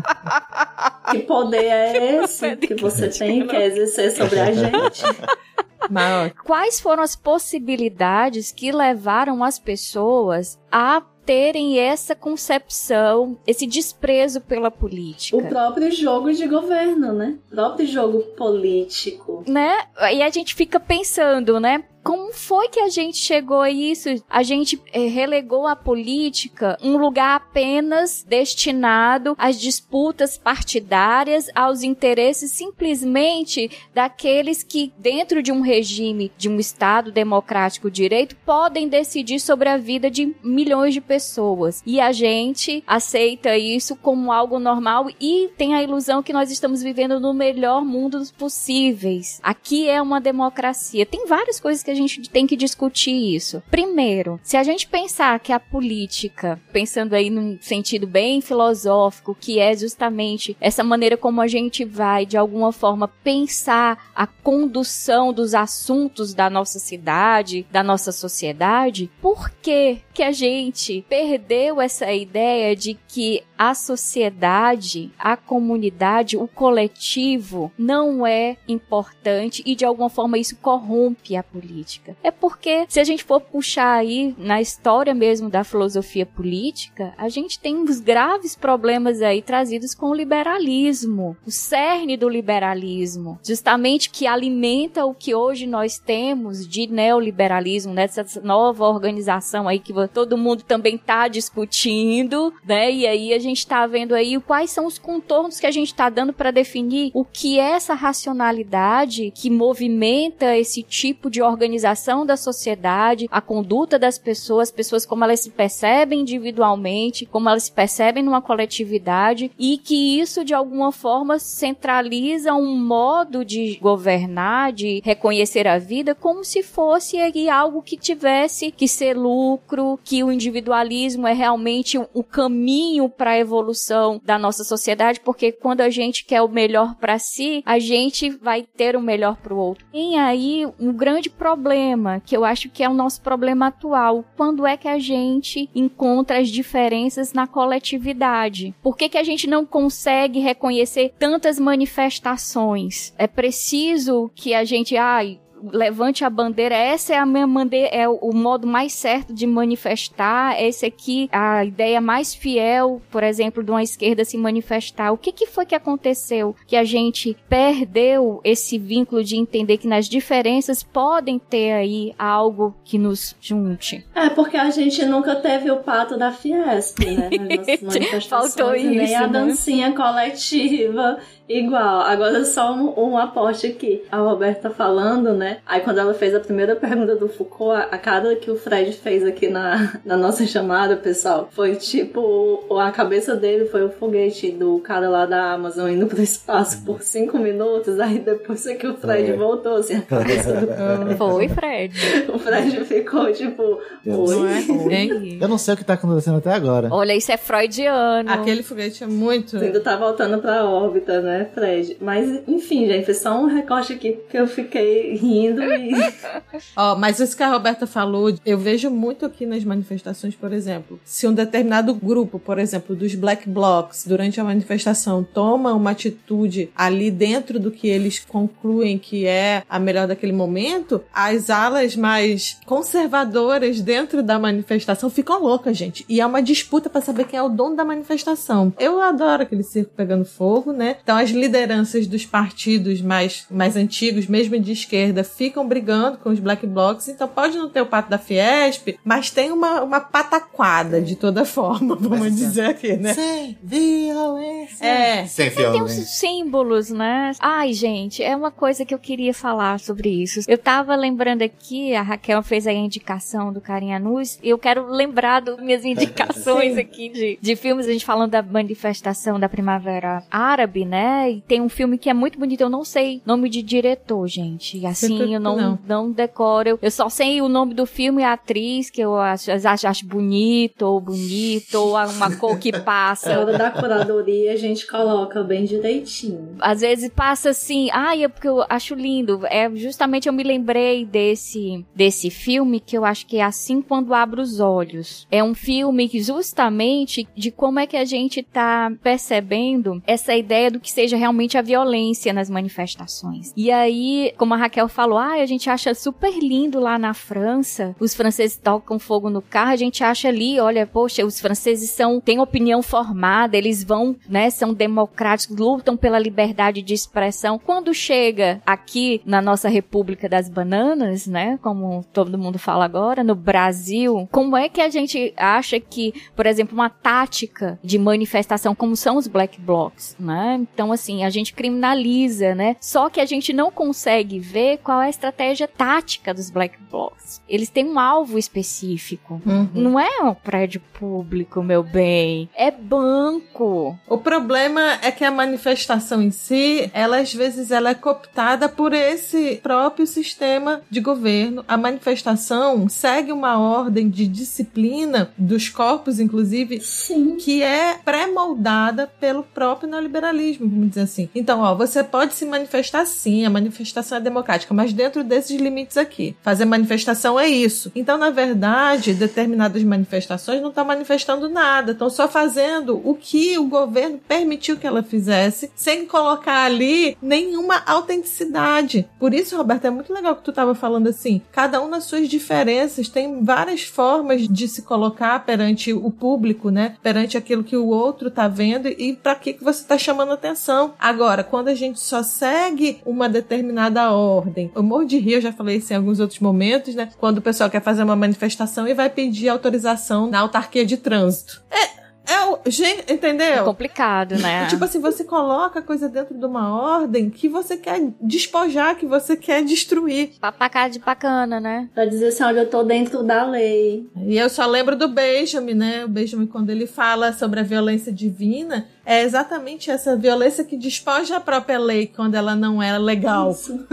Que 1.11 1.21
poder 1.21 1.65
é 1.65 2.21
esse 2.23 2.57
que 2.57 2.75
você 2.75 3.09
tem 3.09 3.47
que 3.47 3.57
exercer 3.57 4.13
sobre 4.13 4.39
a 4.39 4.53
gente? 4.53 5.03
Mas, 5.89 6.33
Quais 6.45 6.81
foram 6.81 7.03
as 7.03 7.17
possibilidades 7.17 8.53
que 8.53 8.73
levaram 8.73 9.43
as 9.45 9.59
pessoas 9.59 10.59
a 10.71 11.03
terem 11.25 11.79
essa 11.79 12.15
concepção, 12.15 13.39
esse 13.47 13.67
desprezo 13.67 14.41
pela 14.41 14.71
política? 14.71 15.37
O 15.37 15.47
próprio 15.47 15.91
jogo 15.93 16.33
de 16.33 16.47
governo, 16.47 17.13
né? 17.13 17.39
O 17.53 17.55
próprio 17.55 17.87
jogo 17.87 18.21
político. 18.37 19.45
né? 19.47 19.79
E 20.13 20.23
a 20.23 20.31
gente 20.31 20.55
fica 20.55 20.81
pensando, 20.81 21.61
né? 21.61 21.85
Como 22.03 22.33
foi 22.33 22.69
que 22.69 22.81
a 22.81 22.89
gente 22.89 23.19
chegou 23.19 23.61
a 23.61 23.71
isso? 23.71 24.09
A 24.29 24.43
gente 24.43 24.81
eh, 24.93 25.07
relegou 25.07 25.67
a 25.67 25.77
política 25.77 26.79
um 26.83 26.97
lugar 26.97 27.37
apenas 27.37 28.25
destinado 28.27 29.35
às 29.39 29.61
disputas 29.61 30.39
partidárias, 30.39 31.49
aos 31.55 31.83
interesses 31.83 32.53
simplesmente 32.53 33.71
daqueles 33.95 34.63
que, 34.63 34.93
dentro 34.99 35.43
de 35.43 35.53
um 35.53 35.61
regime, 35.61 36.33
de 36.39 36.49
um 36.49 36.59
Estado 36.59 37.13
democrático 37.13 37.91
de 37.91 38.01
direito, 38.01 38.37
podem 38.47 38.89
decidir 38.89 39.39
sobre 39.39 39.69
a 39.69 39.77
vida 39.77 40.11
de 40.11 40.35
milhões 40.43 40.95
de 40.95 41.01
pessoas. 41.01 41.83
E 41.85 42.01
a 42.01 42.13
gente 42.13 42.83
aceita 42.87 43.59
isso 43.59 43.95
como 43.95 44.33
algo 44.33 44.59
normal 44.59 45.09
e 45.21 45.51
tem 45.57 45.75
a 45.75 45.83
ilusão 45.83 46.23
que 46.23 46.33
nós 46.33 46.51
estamos 46.51 46.83
vivendo 46.83 47.21
no 47.21 47.35
melhor 47.35 47.85
mundo 47.85 48.19
dos 48.19 48.31
possíveis. 48.31 49.39
Aqui 49.43 49.89
é 49.89 50.01
uma 50.01 50.21
democracia. 50.21 51.05
Tem 51.05 51.27
várias 51.27 51.61
coisas 51.61 51.83
que 51.83 51.90
que 51.91 51.93
a 51.93 51.95
gente 51.95 52.31
tem 52.31 52.47
que 52.47 52.57
discutir 52.57 53.35
isso. 53.35 53.63
Primeiro, 53.71 54.41
se 54.43 54.57
a 54.57 54.63
gente 54.63 54.87
pensar 54.87 55.41
que 55.41 55.53
a 55.53 55.59
política, 55.59 56.61
pensando 56.73 57.15
aí 57.15 57.29
num 57.29 57.59
sentido 57.61 58.07
bem 58.07 58.41
filosófico, 58.41 59.37
que 59.39 59.59
é 59.59 59.77
justamente 59.77 60.57
essa 60.61 60.85
maneira 60.85 61.17
como 61.17 61.41
a 61.41 61.49
gente 61.49 61.85
vai, 61.85 62.25
de 62.25 62.37
alguma 62.37 62.73
forma, 62.73 63.09
pensar 63.09 64.11
a 64.15 64.27
condução 64.27 65.33
dos 65.33 65.55
assuntos 65.55 66.33
da 66.33 66.49
nossa 66.49 66.79
cidade, 66.79 67.67
da 67.71 67.83
nossa 67.83 68.13
sociedade, 68.13 69.11
por 69.21 69.51
que 69.51 69.99
que 70.15 70.23
a 70.23 70.33
gente 70.33 71.05
perdeu 71.09 71.81
essa 71.81 72.13
ideia 72.13 72.77
de 72.77 72.97
que 73.09 73.43
a 73.61 73.75
sociedade, 73.75 75.13
a 75.19 75.37
comunidade, 75.37 76.35
o 76.35 76.49
coletivo 76.49 77.71
não 77.77 78.27
é 78.27 78.57
importante 78.67 79.63
e 79.67 79.75
de 79.75 79.85
alguma 79.85 80.09
forma 80.09 80.39
isso 80.39 80.57
corrompe 80.57 81.37
a 81.37 81.43
política. 81.43 82.17
É 82.23 82.31
porque 82.31 82.87
se 82.89 82.99
a 82.99 83.05
gente 83.05 83.23
for 83.23 83.39
puxar 83.39 83.93
aí 83.93 84.35
na 84.39 84.63
história 84.63 85.13
mesmo 85.13 85.51
da 85.51 85.63
filosofia 85.63 86.25
política, 86.25 87.13
a 87.19 87.29
gente 87.29 87.61
tem 87.61 87.77
uns 87.77 88.01
graves 88.01 88.57
problemas 88.57 89.21
aí 89.21 89.43
trazidos 89.43 89.95
com 89.95 90.07
o 90.07 90.15
liberalismo, 90.15 91.37
o 91.47 91.51
cerne 91.51 92.17
do 92.17 92.31
liberalismo, 92.31 93.39
justamente 93.45 94.09
que 94.09 94.27
alimenta 94.27 95.05
o 95.05 95.13
que 95.13 95.35
hoje 95.35 95.67
nós 95.67 95.99
temos 95.99 96.67
de 96.67 96.87
neoliberalismo, 96.87 97.93
nessa 97.93 98.23
né? 98.23 98.41
nova 98.43 98.87
organização 98.87 99.69
aí 99.69 99.79
que 99.79 99.93
todo 100.09 100.39
mundo 100.39 100.63
também 100.63 100.95
está 100.95 101.29
discutindo, 101.29 102.55
né? 102.65 102.91
E 102.91 103.07
aí 103.07 103.35
a 103.35 103.39
gente 103.39 103.50
está 103.59 103.87
vendo 103.87 104.15
aí 104.15 104.39
quais 104.41 104.71
são 104.71 104.87
os 104.87 104.99
contornos 104.99 105.59
que 105.59 105.67
a 105.67 105.71
gente 105.71 105.89
está 105.89 106.09
dando 106.09 106.33
para 106.33 106.51
definir 106.51 107.11
o 107.15 107.25
que 107.25 107.59
é 107.59 107.73
essa 107.73 107.95
racionalidade 107.95 109.33
que 109.35 109.51
movimenta 109.51 110.57
esse 110.57 110.83
tipo 110.83 111.31
de 111.31 111.43
organização 111.43 112.25
da 112.25 112.37
sociedade, 112.37 113.29
a 113.31 113.41
conduta 113.41 113.99
das 113.99 114.19
pessoas, 114.19 114.71
pessoas 114.71 115.07
como 115.07 115.25
elas 115.25 115.41
se 115.41 115.51
percebem 115.51 116.21
individualmente, 116.21 117.27
como 117.27 117.49
elas 117.49 117.65
se 117.65 117.73
percebem 117.73 118.23
numa 118.23 118.43
coletividade 118.43 119.51
e 119.59 119.79
que 119.79 120.21
isso 120.21 120.45
de 120.45 120.55
alguma 120.55 120.93
forma 120.93 121.39
centraliza 121.39 122.55
um 122.55 122.77
modo 122.77 123.45
de 123.45 123.79
governar, 123.81 124.73
de 124.73 125.01
reconhecer 125.05 125.67
a 125.67 125.79
vida 125.79 126.15
como 126.15 126.45
se 126.45 126.63
fosse 126.63 127.19
algo 127.51 127.83
que 127.83 127.97
tivesse 127.97 128.71
que 128.71 128.89
ser 128.89 129.17
lucro, 129.17 129.99
que 130.05 130.23
o 130.23 130.33
individualismo 130.33 131.27
é 131.27 131.33
realmente 131.33 131.99
o 132.13 132.23
caminho 132.23 133.09
para 133.09 133.39
evolução 133.41 134.21
da 134.25 134.39
nossa 134.39 134.65
sociedade, 134.65 135.21
porque 135.21 135.53
quando 135.53 135.81
a 135.81 135.91
gente 135.91 136.25
quer 136.25 136.43
o 136.43 136.49
melhor 136.49 136.95
para 136.97 137.19
si, 137.19 137.63
a 137.67 137.79
gente 137.79 138.31
vai 138.31 138.63
ter 138.63 138.97
o 138.97 139.03
melhor 139.03 139.37
para 139.37 139.55
o 139.55 139.59
outro. 139.59 139.85
Tem 139.93 140.19
aí 140.19 140.67
um 140.79 140.93
grande 140.93 141.29
problema, 141.29 142.21
que 142.21 142.37
eu 142.37 142.45
acho 142.45 142.69
que 142.69 142.83
é 142.83 142.89
o 142.89 142.95
nosso 142.95 143.21
problema 143.23 143.69
atual. 143.69 144.25
Quando 144.37 144.67
é 144.67 144.77
que 144.77 144.89
a 144.89 144.99
gente 144.99 145.69
encontra 145.75 146.39
as 146.39 146.49
diferenças 146.49 147.33
na 147.33 147.47
coletividade? 147.47 148.75
Por 148.83 148.97
que, 148.97 149.09
que 149.09 149.19
a 149.19 149.23
gente 149.23 149.49
não 149.49 149.65
consegue 149.65 150.41
reconhecer 150.41 151.15
tantas 151.19 151.59
manifestações? 151.59 153.15
É 153.19 153.27
preciso 153.27 154.31
que 154.35 154.55
a 154.55 154.65
gente, 154.65 154.97
ai, 154.97 155.41
levante 155.73 156.25
a 156.25 156.31
bandeira, 156.31 156.75
essa 156.75 157.15
é 157.15 157.19
a 157.19 157.27
minha 157.27 157.47
bandeira, 157.47 157.89
é 157.89 158.09
o 158.09 158.33
modo 158.33 158.67
mais 158.67 158.93
certo 158.93 159.33
de 159.33 159.47
manifestar, 159.47 160.61
esse 160.61 160.87
aqui 160.87 161.29
a 161.33 161.65
ideia 161.65 162.01
mais 162.01 162.35
fiel, 162.35 163.01
por 163.11 163.23
exemplo, 163.23 163.63
de 163.63 163.71
uma 163.71 163.83
esquerda 163.83 164.25
se 164.25 164.37
manifestar. 164.37 165.13
O 165.13 165.19
que 165.19 165.33
que 165.33 165.47
foi 165.47 165.67
que 165.67 165.75
aconteceu 165.75 166.55
que 166.67 166.77
a 166.77 166.85
gente 166.85 167.37
perdeu 167.49 168.41
esse 168.45 168.79
vínculo 168.79 169.23
de 169.23 169.37
entender 169.37 169.79
que 169.79 169.89
nas 169.89 170.09
diferenças 170.09 170.83
podem 170.83 171.39
ter 171.39 171.73
aí 171.73 172.15
algo 172.19 172.75
que 172.85 172.99
nos 172.99 173.37
junte? 173.41 174.05
É, 174.15 174.29
porque 174.31 174.57
a 174.57 174.71
gente 174.71 175.05
nunca 175.05 175.37
teve 175.37 175.71
o 175.71 175.79
pato 175.79 176.17
da 176.17 176.33
Fiesp, 176.33 176.99
né? 177.05 177.31
Nas 177.31 177.81
manifestações, 177.83 178.55
Faltou 178.55 178.75
isso, 178.75 178.89
nem 178.89 179.15
a 179.15 179.27
né? 179.27 179.29
dancinha 179.29 179.93
coletiva 179.93 181.19
igual. 181.59 182.01
Agora 182.03 182.45
só 182.45 182.73
um, 182.73 182.93
um 183.11 183.19
aporte 183.19 183.67
aqui. 183.67 184.03
A 184.11 184.19
Roberta 184.19 184.71
falando, 184.71 185.33
né? 185.33 185.59
Aí 185.67 185.81
quando 185.81 185.99
ela 185.99 186.15
fez 186.15 186.35
a 186.35 186.41
primeira 186.41 186.77
pergunta 186.77 187.17
do 187.17 187.29
Foucault, 187.29 187.75
a, 187.77 187.95
a 187.95 187.99
cara 187.99 188.35
que 188.37 188.51
o 188.51 188.57
Fred 188.57 188.93
fez 188.93 189.25
aqui 189.25 189.49
na, 189.49 189.99
na 190.05 190.17
nossa 190.17 190.47
chamada, 190.47 190.97
pessoal, 190.97 191.49
foi 191.53 191.75
tipo 191.77 192.65
a 192.79 192.91
cabeça 192.91 193.35
dele 193.37 193.67
foi 193.67 193.85
o 193.85 193.91
foguete 193.91 194.51
do 194.53 194.79
cara 194.79 195.09
lá 195.09 195.27
da 195.27 195.53
Amazon 195.53 195.91
indo 195.91 196.07
pro 196.07 196.23
espaço 196.23 196.85
por 196.85 197.03
cinco 197.03 197.39
minutos. 197.39 197.99
Aí 198.01 198.19
depois 198.19 198.65
é 198.67 198.75
que 198.75 198.87
o 198.87 198.95
Fred 198.95 199.31
É. 199.33 199.37
voltou, 199.37 199.77
assim, 199.77 199.97
a 199.97 200.03
cabeça 200.03 200.53
do 200.55 201.17
Foi, 201.17 201.49
Fred. 201.49 201.95
o 202.33 202.39
Fred 202.39 202.85
ficou 202.85 203.33
tipo, 203.33 203.81
oi. 204.07 204.91
é? 205.39 205.45
Eu 205.45 205.49
não 205.49 205.59
sei 205.59 205.75
o 205.75 205.77
que 205.77 205.85
tá 205.85 205.95
acontecendo 205.95 206.39
até 206.39 206.53
agora. 206.53 206.89
Olha, 206.91 207.15
isso 207.15 207.31
é 207.33 207.37
freudiano. 207.37 208.31
Aquele 208.31 208.63
foguete 208.63 209.05
é 209.05 209.07
muito. 209.07 209.57
Ainda 209.57 209.81
tá 209.81 209.97
voltando 209.97 210.39
pra 210.39 210.65
órbita, 210.65 211.21
né, 211.21 211.40
Fred? 211.45 211.97
Mas, 212.01 212.43
enfim, 212.47 212.87
gente, 212.87 213.05
foi 213.05 213.15
só 213.15 213.41
um 213.41 213.47
recorte 213.47 213.93
aqui 213.93 214.19
que 214.29 214.39
eu 214.39 214.47
fiquei 214.47 215.15
rindo 215.17 215.63
e. 215.63 215.91
Ó, 216.77 216.97
mas 216.97 217.21
isso 217.21 217.37
que 217.37 217.43
a 217.43 217.51
Roberta 217.51 217.87
falou, 217.87 218.35
eu 218.45 218.59
vejo 218.59 218.91
muito 218.91 219.25
aqui 219.25 219.47
nas 219.47 219.65
manifestações, 219.65 220.35
por 220.35 220.53
exemplo. 220.53 221.01
Se 221.05 221.27
um 221.27 221.33
determinado 221.33 221.95
grupo, 221.95 222.39
por 222.39 222.59
exemplo, 222.59 222.95
dos 222.95 223.15
Black 223.15 223.49
Blocs, 223.49 224.07
durante 224.07 224.41
a 224.41 224.45
manifestação, 224.45 225.23
toma 225.23 225.73
uma 225.73 225.91
atitude 225.91 226.71
ali 226.77 227.11
dentro 227.11 227.59
do 227.59 227.71
que 227.71 227.89
eles 227.89 228.19
concluem 228.19 228.99
que 228.99 229.27
é 229.27 229.63
a 229.69 229.79
melhor 229.79 230.07
daquele 230.07 230.33
momento, 230.33 231.03
as 231.13 231.51
alas 231.51 231.97
mais 231.97 232.59
conservadoras 232.67 233.81
dentro 233.81 234.23
da 234.23 234.39
manifestação 234.39 235.11
ficam 235.11 235.43
loucas, 235.43 235.77
gente. 235.77 236.05
E 236.09 236.21
é 236.21 236.27
uma 236.27 236.43
disputa 236.43 236.89
pra 236.89 237.01
saber 237.01 237.25
quem 237.25 237.39
é 237.39 237.43
o 237.43 237.49
dono 237.49 237.77
da 237.77 237.85
manifestação. 237.85 238.73
Eu 238.79 239.01
adoro 239.01 239.43
aquele 239.43 239.63
circo 239.63 239.93
pegando 239.97 240.25
fogo, 240.25 240.73
né? 240.73 240.97
Então 241.03 241.17
as 241.31 241.37
lideranças 241.37 242.07
dos 242.07 242.27
partidos 242.27 243.01
mais, 243.01 243.47
mais 243.51 243.77
antigos, 243.77 244.27
mesmo 244.27 244.59
de 244.59 244.73
esquerda, 244.73 245.23
ficam 245.25 245.67
brigando 245.67 246.19
com 246.19 246.31
os 246.31 246.39
Black 246.39 246.67
Blocs. 246.67 247.09
Então 247.09 247.29
pode 247.29 247.57
não 247.57 247.69
ter 247.69 247.81
o 247.81 247.87
pato 247.87 248.11
da 248.11 248.19
Fiesp, 248.19 248.99
mas 249.05 249.31
tem 249.31 249.53
uma, 249.53 249.83
uma 249.83 250.01
pataquada 250.01 251.01
de 251.01 251.17
toda 251.17 251.45
forma, 251.45 251.95
vamos 252.01 252.21
Mas, 252.21 252.37
dizer 252.37 252.67
aqui, 252.67 252.97
né? 252.97 253.15
Sem 253.15 253.57
violência. 253.63 254.85
É. 254.85 255.27
Sem 255.27 255.51
Tem 255.51 255.67
uns 255.69 255.73
violência. 255.73 256.05
símbolos, 256.05 256.91
né? 256.91 257.33
Ai, 257.39 257.73
gente, 257.73 258.23
é 258.23 258.37
uma 258.37 258.51
coisa 258.51 258.85
que 258.85 258.93
eu 258.95 258.99
queria 258.99 259.33
falar 259.33 259.79
sobre 259.79 260.09
isso. 260.09 260.41
Eu 260.49 260.59
tava 260.59 260.95
lembrando 260.97 261.43
aqui, 261.43 261.95
a 261.95 262.03
Raquel 262.03 262.43
fez 262.43 262.67
aí 262.67 262.77
a 262.77 262.81
indicação 262.81 263.53
do 263.53 263.61
Carinha 263.61 263.99
Nus, 263.99 264.39
e 264.43 264.49
eu 264.49 264.59
quero 264.59 264.87
lembrar 264.87 265.41
das 265.41 265.59
minhas 265.59 265.85
indicações 265.85 266.77
aqui 266.79 267.09
de, 267.09 267.39
de 267.41 267.57
filmes, 267.57 267.87
a 267.87 267.93
gente 267.93 268.05
falando 268.05 268.31
da 268.31 268.43
manifestação 268.43 269.39
da 269.39 269.49
primavera 269.49 270.23
árabe, 270.31 270.85
né? 270.85 271.10
E 271.31 271.41
tem 271.47 271.61
um 271.61 271.69
filme 271.69 271.99
que 271.99 272.11
é 272.11 272.15
muito 272.15 272.39
bonito, 272.39 272.61
eu 272.61 272.71
não 272.71 272.85
sei 272.85 273.23
nome 273.25 273.49
de 273.49 273.63
diretor, 273.63 274.27
gente. 274.27 274.79
E 274.79 274.87
assim, 274.87 275.35
eu 275.35 275.41
não, 275.41 275.57
não. 275.57 275.79
não 275.87 276.13
decoro. 276.13 276.71
Eu, 276.71 276.79
eu 276.83 276.91
só 276.91 277.09
sei 277.09 277.41
o 277.41 277.49
nome 277.49 277.75
do 277.75 277.87
filme 277.87 278.23
e 278.23 278.25
a 278.25 278.33
atriz, 278.33 278.91
que 278.91 279.01
eu 279.01 279.17
acho, 279.17 279.51
acho, 279.51 279.87
acho 279.87 280.07
bonito, 280.07 280.83
ou 280.83 281.01
bonito, 281.01 281.75
ou 281.75 281.97
uma 281.97 282.35
cor 282.37 282.59
que 282.59 282.73
Na 282.73 282.81
passa. 282.81 283.39
hora 283.39 283.57
da 283.57 283.71
curadoria 283.71 284.53
a 284.53 284.57
gente 284.57 284.87
coloca 284.87 285.43
bem 285.43 285.65
direitinho. 285.65 286.57
Às 286.61 286.81
vezes 286.81 287.11
passa 287.11 287.51
assim, 287.51 287.89
ai, 287.93 288.25
é 288.25 288.29
porque 288.29 288.49
eu 288.49 288.65
acho 288.69 288.95
lindo. 288.95 289.43
É 289.47 289.71
justamente 289.75 290.29
eu 290.29 290.33
me 290.33 290.43
lembrei 290.43 291.05
desse 291.05 291.85
desse 291.95 292.31
filme 292.31 292.81
que 292.81 292.97
eu 292.97 293.05
acho 293.05 293.27
que 293.27 293.39
é 293.39 293.43
assim 293.43 293.83
quando 293.83 294.15
abro 294.15 294.43
os 294.43 294.61
olhos. 294.61 295.27
É 295.31 295.43
um 295.43 295.55
filme 295.55 296.09
que 296.09 296.21
justamente 296.23 297.27
de 297.37 297.51
como 297.51 297.79
é 297.79 297.87
que 297.87 297.97
a 297.97 298.05
gente 298.05 298.43
tá 298.43 298.93
percebendo 299.03 300.03
essa 300.07 300.35
ideia 300.35 300.71
do 300.71 300.81
que 300.81 300.91
seja 301.01 301.17
realmente 301.17 301.57
a 301.57 301.63
violência 301.63 302.31
nas 302.31 302.51
manifestações. 302.51 303.55
E 303.57 303.71
aí, 303.71 304.35
como 304.37 304.53
a 304.53 304.57
Raquel 304.59 304.87
falou, 304.87 305.17
ah, 305.17 305.33
a 305.33 305.47
gente 305.47 305.71
acha 305.71 305.95
super 305.95 306.39
lindo 306.39 306.79
lá 306.79 306.99
na 306.99 307.15
França, 307.15 307.97
os 307.99 308.15
franceses 308.15 308.59
tocam 308.59 308.99
fogo 308.99 309.31
no 309.31 309.41
carro, 309.41 309.73
a 309.73 309.77
gente 309.77 310.05
acha 310.05 310.29
ali, 310.29 310.61
olha, 310.61 310.87
poxa, 310.87 311.25
os 311.25 311.41
franceses 311.41 311.89
são 311.89 312.21
têm 312.21 312.39
opinião 312.39 312.83
formada, 312.83 313.57
eles 313.57 313.83
vão, 313.83 314.15
né, 314.29 314.51
são 314.51 314.75
democráticos, 314.75 315.57
lutam 315.57 315.97
pela 315.97 316.19
liberdade 316.19 316.83
de 316.83 316.93
expressão. 316.93 317.59
Quando 317.59 317.95
chega 317.95 318.61
aqui 318.67 319.23
na 319.25 319.41
nossa 319.41 319.71
República 319.71 320.29
das 320.29 320.51
Bananas, 320.51 321.27
né, 321.27 321.59
como 321.63 322.05
todo 322.13 322.37
mundo 322.37 322.59
fala 322.59 322.85
agora, 322.85 323.25
no 323.25 323.35
Brasil, 323.35 324.29
como 324.31 324.55
é 324.55 324.69
que 324.69 324.83
a 324.83 324.91
gente 324.91 325.33
acha 325.39 325.81
que, 325.81 326.13
por 326.37 326.45
exemplo, 326.45 326.75
uma 326.75 326.91
tática 326.91 327.79
de 327.83 327.99
manifestação 327.99 328.75
como 328.75 328.95
são 328.95 329.17
os 329.17 329.27
black 329.27 329.59
blocs, 329.59 330.15
né? 330.21 330.61
Então 330.75 330.90
assim, 330.93 331.25
a 331.25 331.31
gente 331.31 331.53
criminaliza, 331.53 332.55
né? 332.55 332.77
Só 332.81 333.09
que 333.09 333.21
a 333.21 333.27
gente 333.27 333.53
não 333.53 333.71
consegue 333.71 334.39
ver 334.39 334.79
qual 334.79 335.01
é 335.01 335.07
a 335.07 335.11
estratégia 335.11 335.69
tática 335.69 336.33
dos 336.35 336.51
black 336.51 336.77
blocs. 336.91 337.41
Eles 337.49 337.69
têm 337.69 337.87
um 337.87 337.99
alvo 337.99 338.39
específico. 338.39 339.41
Uhum. 339.45 339.69
Não 339.75 340.01
é 340.01 340.23
um 340.23 340.35
prédio 340.35 340.81
público, 340.99 341.63
meu 341.63 341.83
bem. 341.83 342.49
É 342.57 342.71
banco. 342.71 343.99
O 344.09 344.19
problema 344.19 344.99
é 345.03 345.11
que 345.11 345.25
a 345.25 345.31
manifestação 345.31 346.23
em 346.23 346.31
si, 346.31 346.91
ela 346.93 347.19
às 347.19 347.33
vezes 347.33 347.71
ela 347.71 347.91
é 347.91 347.95
cooptada 347.95 348.69
por 348.69 348.93
esse 348.93 349.57
próprio 349.63 350.07
sistema 350.07 350.83
de 350.91 351.01
governo. 351.01 351.65
A 351.67 351.77
manifestação 351.77 352.89
segue 352.89 353.33
uma 353.33 353.59
ordem 353.59 354.09
de 354.09 354.27
disciplina 354.27 355.33
dos 355.37 355.69
corpos, 355.69 356.21
inclusive, 356.21 356.81
Sim. 356.81 357.37
que 357.37 357.63
é 357.63 357.99
pré-moldada 358.05 359.07
pelo 359.07 359.43
próprio 359.43 359.91
neoliberalismo, 359.91 360.67
vamos 360.81 360.91
dizer 360.91 361.03
assim. 361.03 361.29
Então, 361.35 361.61
ó, 361.61 361.75
você 361.75 362.03
pode 362.03 362.35
se 362.35 362.45
manifestar 362.45 363.05
sim, 363.07 363.45
a 363.45 363.51
manifestação 363.51 364.19
é 364.19 364.21
democrática, 364.21 364.73
mas 364.73 364.93
dentro 364.93 365.23
desses 365.23 365.61
limites 365.61 365.97
aqui. 365.97 366.35
Fazer 366.43 366.65
manifestação 366.65 367.39
é 367.39 367.47
isso. 367.47 367.93
Então, 367.95 368.17
na 368.17 368.31
verdade, 368.31 369.15
determinadas 369.15 369.83
manifestações 369.83 370.61
não 370.61 370.71
estão 370.71 370.85
manifestando 370.85 371.49
nada, 371.49 371.93
estão 371.93 372.09
só 372.09 372.27
fazendo 372.27 373.01
o 373.05 373.15
que 373.15 373.59
o 373.59 373.67
governo 373.67 374.19
permitiu 374.27 374.77
que 374.77 374.87
ela 374.87 375.03
fizesse, 375.03 375.71
sem 375.75 376.07
colocar 376.07 376.65
ali 376.65 377.17
nenhuma 377.21 377.83
autenticidade. 377.87 379.09
Por 379.19 379.35
isso, 379.35 379.57
Roberto, 379.57 379.85
é 379.85 379.91
muito 379.91 380.13
legal 380.13 380.37
que 380.37 380.45
tu 380.45 380.51
estava 380.51 380.75
falando 380.75 381.09
assim, 381.09 381.43
cada 381.53 381.81
um 381.81 381.89
nas 381.89 382.05
suas 382.05 382.29
diferenças 382.29 383.09
tem 383.09 383.45
várias 383.45 383.83
formas 383.83 384.49
de 384.49 384.69
se 384.69 384.83
colocar 384.83 385.45
perante 385.45 385.93
o 385.93 386.11
público, 386.11 386.71
né? 386.71 386.97
Perante 387.03 387.37
aquilo 387.37 387.65
que 387.65 387.77
o 387.77 387.89
outro 387.89 388.31
tá 388.31 388.49
vendo 388.49 388.89
e 388.89 389.15
para 389.15 389.35
que 389.35 389.53
que 389.53 389.65
você 389.65 389.85
tá 389.85 389.99
chamando 389.99 390.33
atenção. 390.33 390.70
Agora, 390.99 391.43
quando 391.43 391.69
a 391.69 391.75
gente 391.75 391.99
só 392.01 392.23
segue 392.23 393.01
uma 393.05 393.29
determinada 393.29 394.11
ordem, 394.13 394.71
eu 394.75 394.83
morro 394.83 395.05
de 395.05 395.19
rir, 395.19 395.35
eu 395.35 395.41
já 395.41 395.53
falei 395.53 395.77
isso 395.77 395.93
em 395.93 395.97
alguns 395.97 396.21
outros 396.21 396.39
momentos, 396.41 396.95
né? 396.95 397.09
Quando 397.19 397.39
o 397.39 397.43
pessoal 397.43 397.69
quer 397.71 397.83
fazer 397.83 398.03
uma 398.03 398.17
manifestação 398.17 398.87
e 398.87 398.95
vai 398.95 399.11
pedir 399.11 399.49
autorização 399.49 400.29
na 400.31 400.41
autarquia 400.41 400.85
de 400.87 400.97
trânsito. 400.97 401.63
É, 401.71 402.01
é 402.35 402.45
o. 402.47 402.59
Gente, 402.67 403.05
É 403.09 403.13
entendeu? 403.15 403.65
complicado, 403.65 404.37
né? 404.37 404.67
Tipo 404.67 404.85
assim, 404.85 405.01
você 405.01 405.25
coloca 405.25 405.79
a 405.81 405.83
coisa 405.83 406.09
dentro 406.09 406.39
de 406.39 406.45
uma 406.45 406.73
ordem 406.99 407.29
que 407.31 407.49
você 407.49 407.77
quer 407.77 408.01
despojar, 408.21 408.95
que 408.97 409.07
você 409.07 409.37
quer 409.37 409.65
destruir. 409.65 410.33
Papacá 410.41 410.87
de 410.89 410.99
bacana, 410.99 411.59
né? 411.59 411.89
Pra 411.95 412.05
dizer 412.05 412.29
assim, 412.29 412.45
olha, 412.45 412.61
eu 412.61 412.71
tô 412.71 412.83
dentro 412.85 413.23
da 413.25 413.45
lei. 413.45 414.09
E 414.17 414.37
eu 414.39 414.49
só 414.49 414.67
lembro 414.67 414.97
do 414.97 415.09
Benjamin, 415.09 415.75
né? 415.75 416.05
O 416.05 416.09
Benjamin, 416.09 416.47
quando 416.47 416.71
ele 416.71 416.87
fala 416.87 417.33
sobre 417.33 417.61
a 417.61 417.65
violência 417.65 418.13
divina, 418.13 418.87
é 419.11 419.25
exatamente 419.25 419.91
essa 419.91 420.15
violência 420.15 420.63
que 420.63 420.77
despoja 420.77 421.39
a 421.39 421.41
própria 421.41 421.81
lei 421.81 422.07
quando 422.07 422.37
ela 422.37 422.55
não 422.55 422.81
é 422.81 422.97
legal. 422.97 423.51
Isso. 423.51 423.85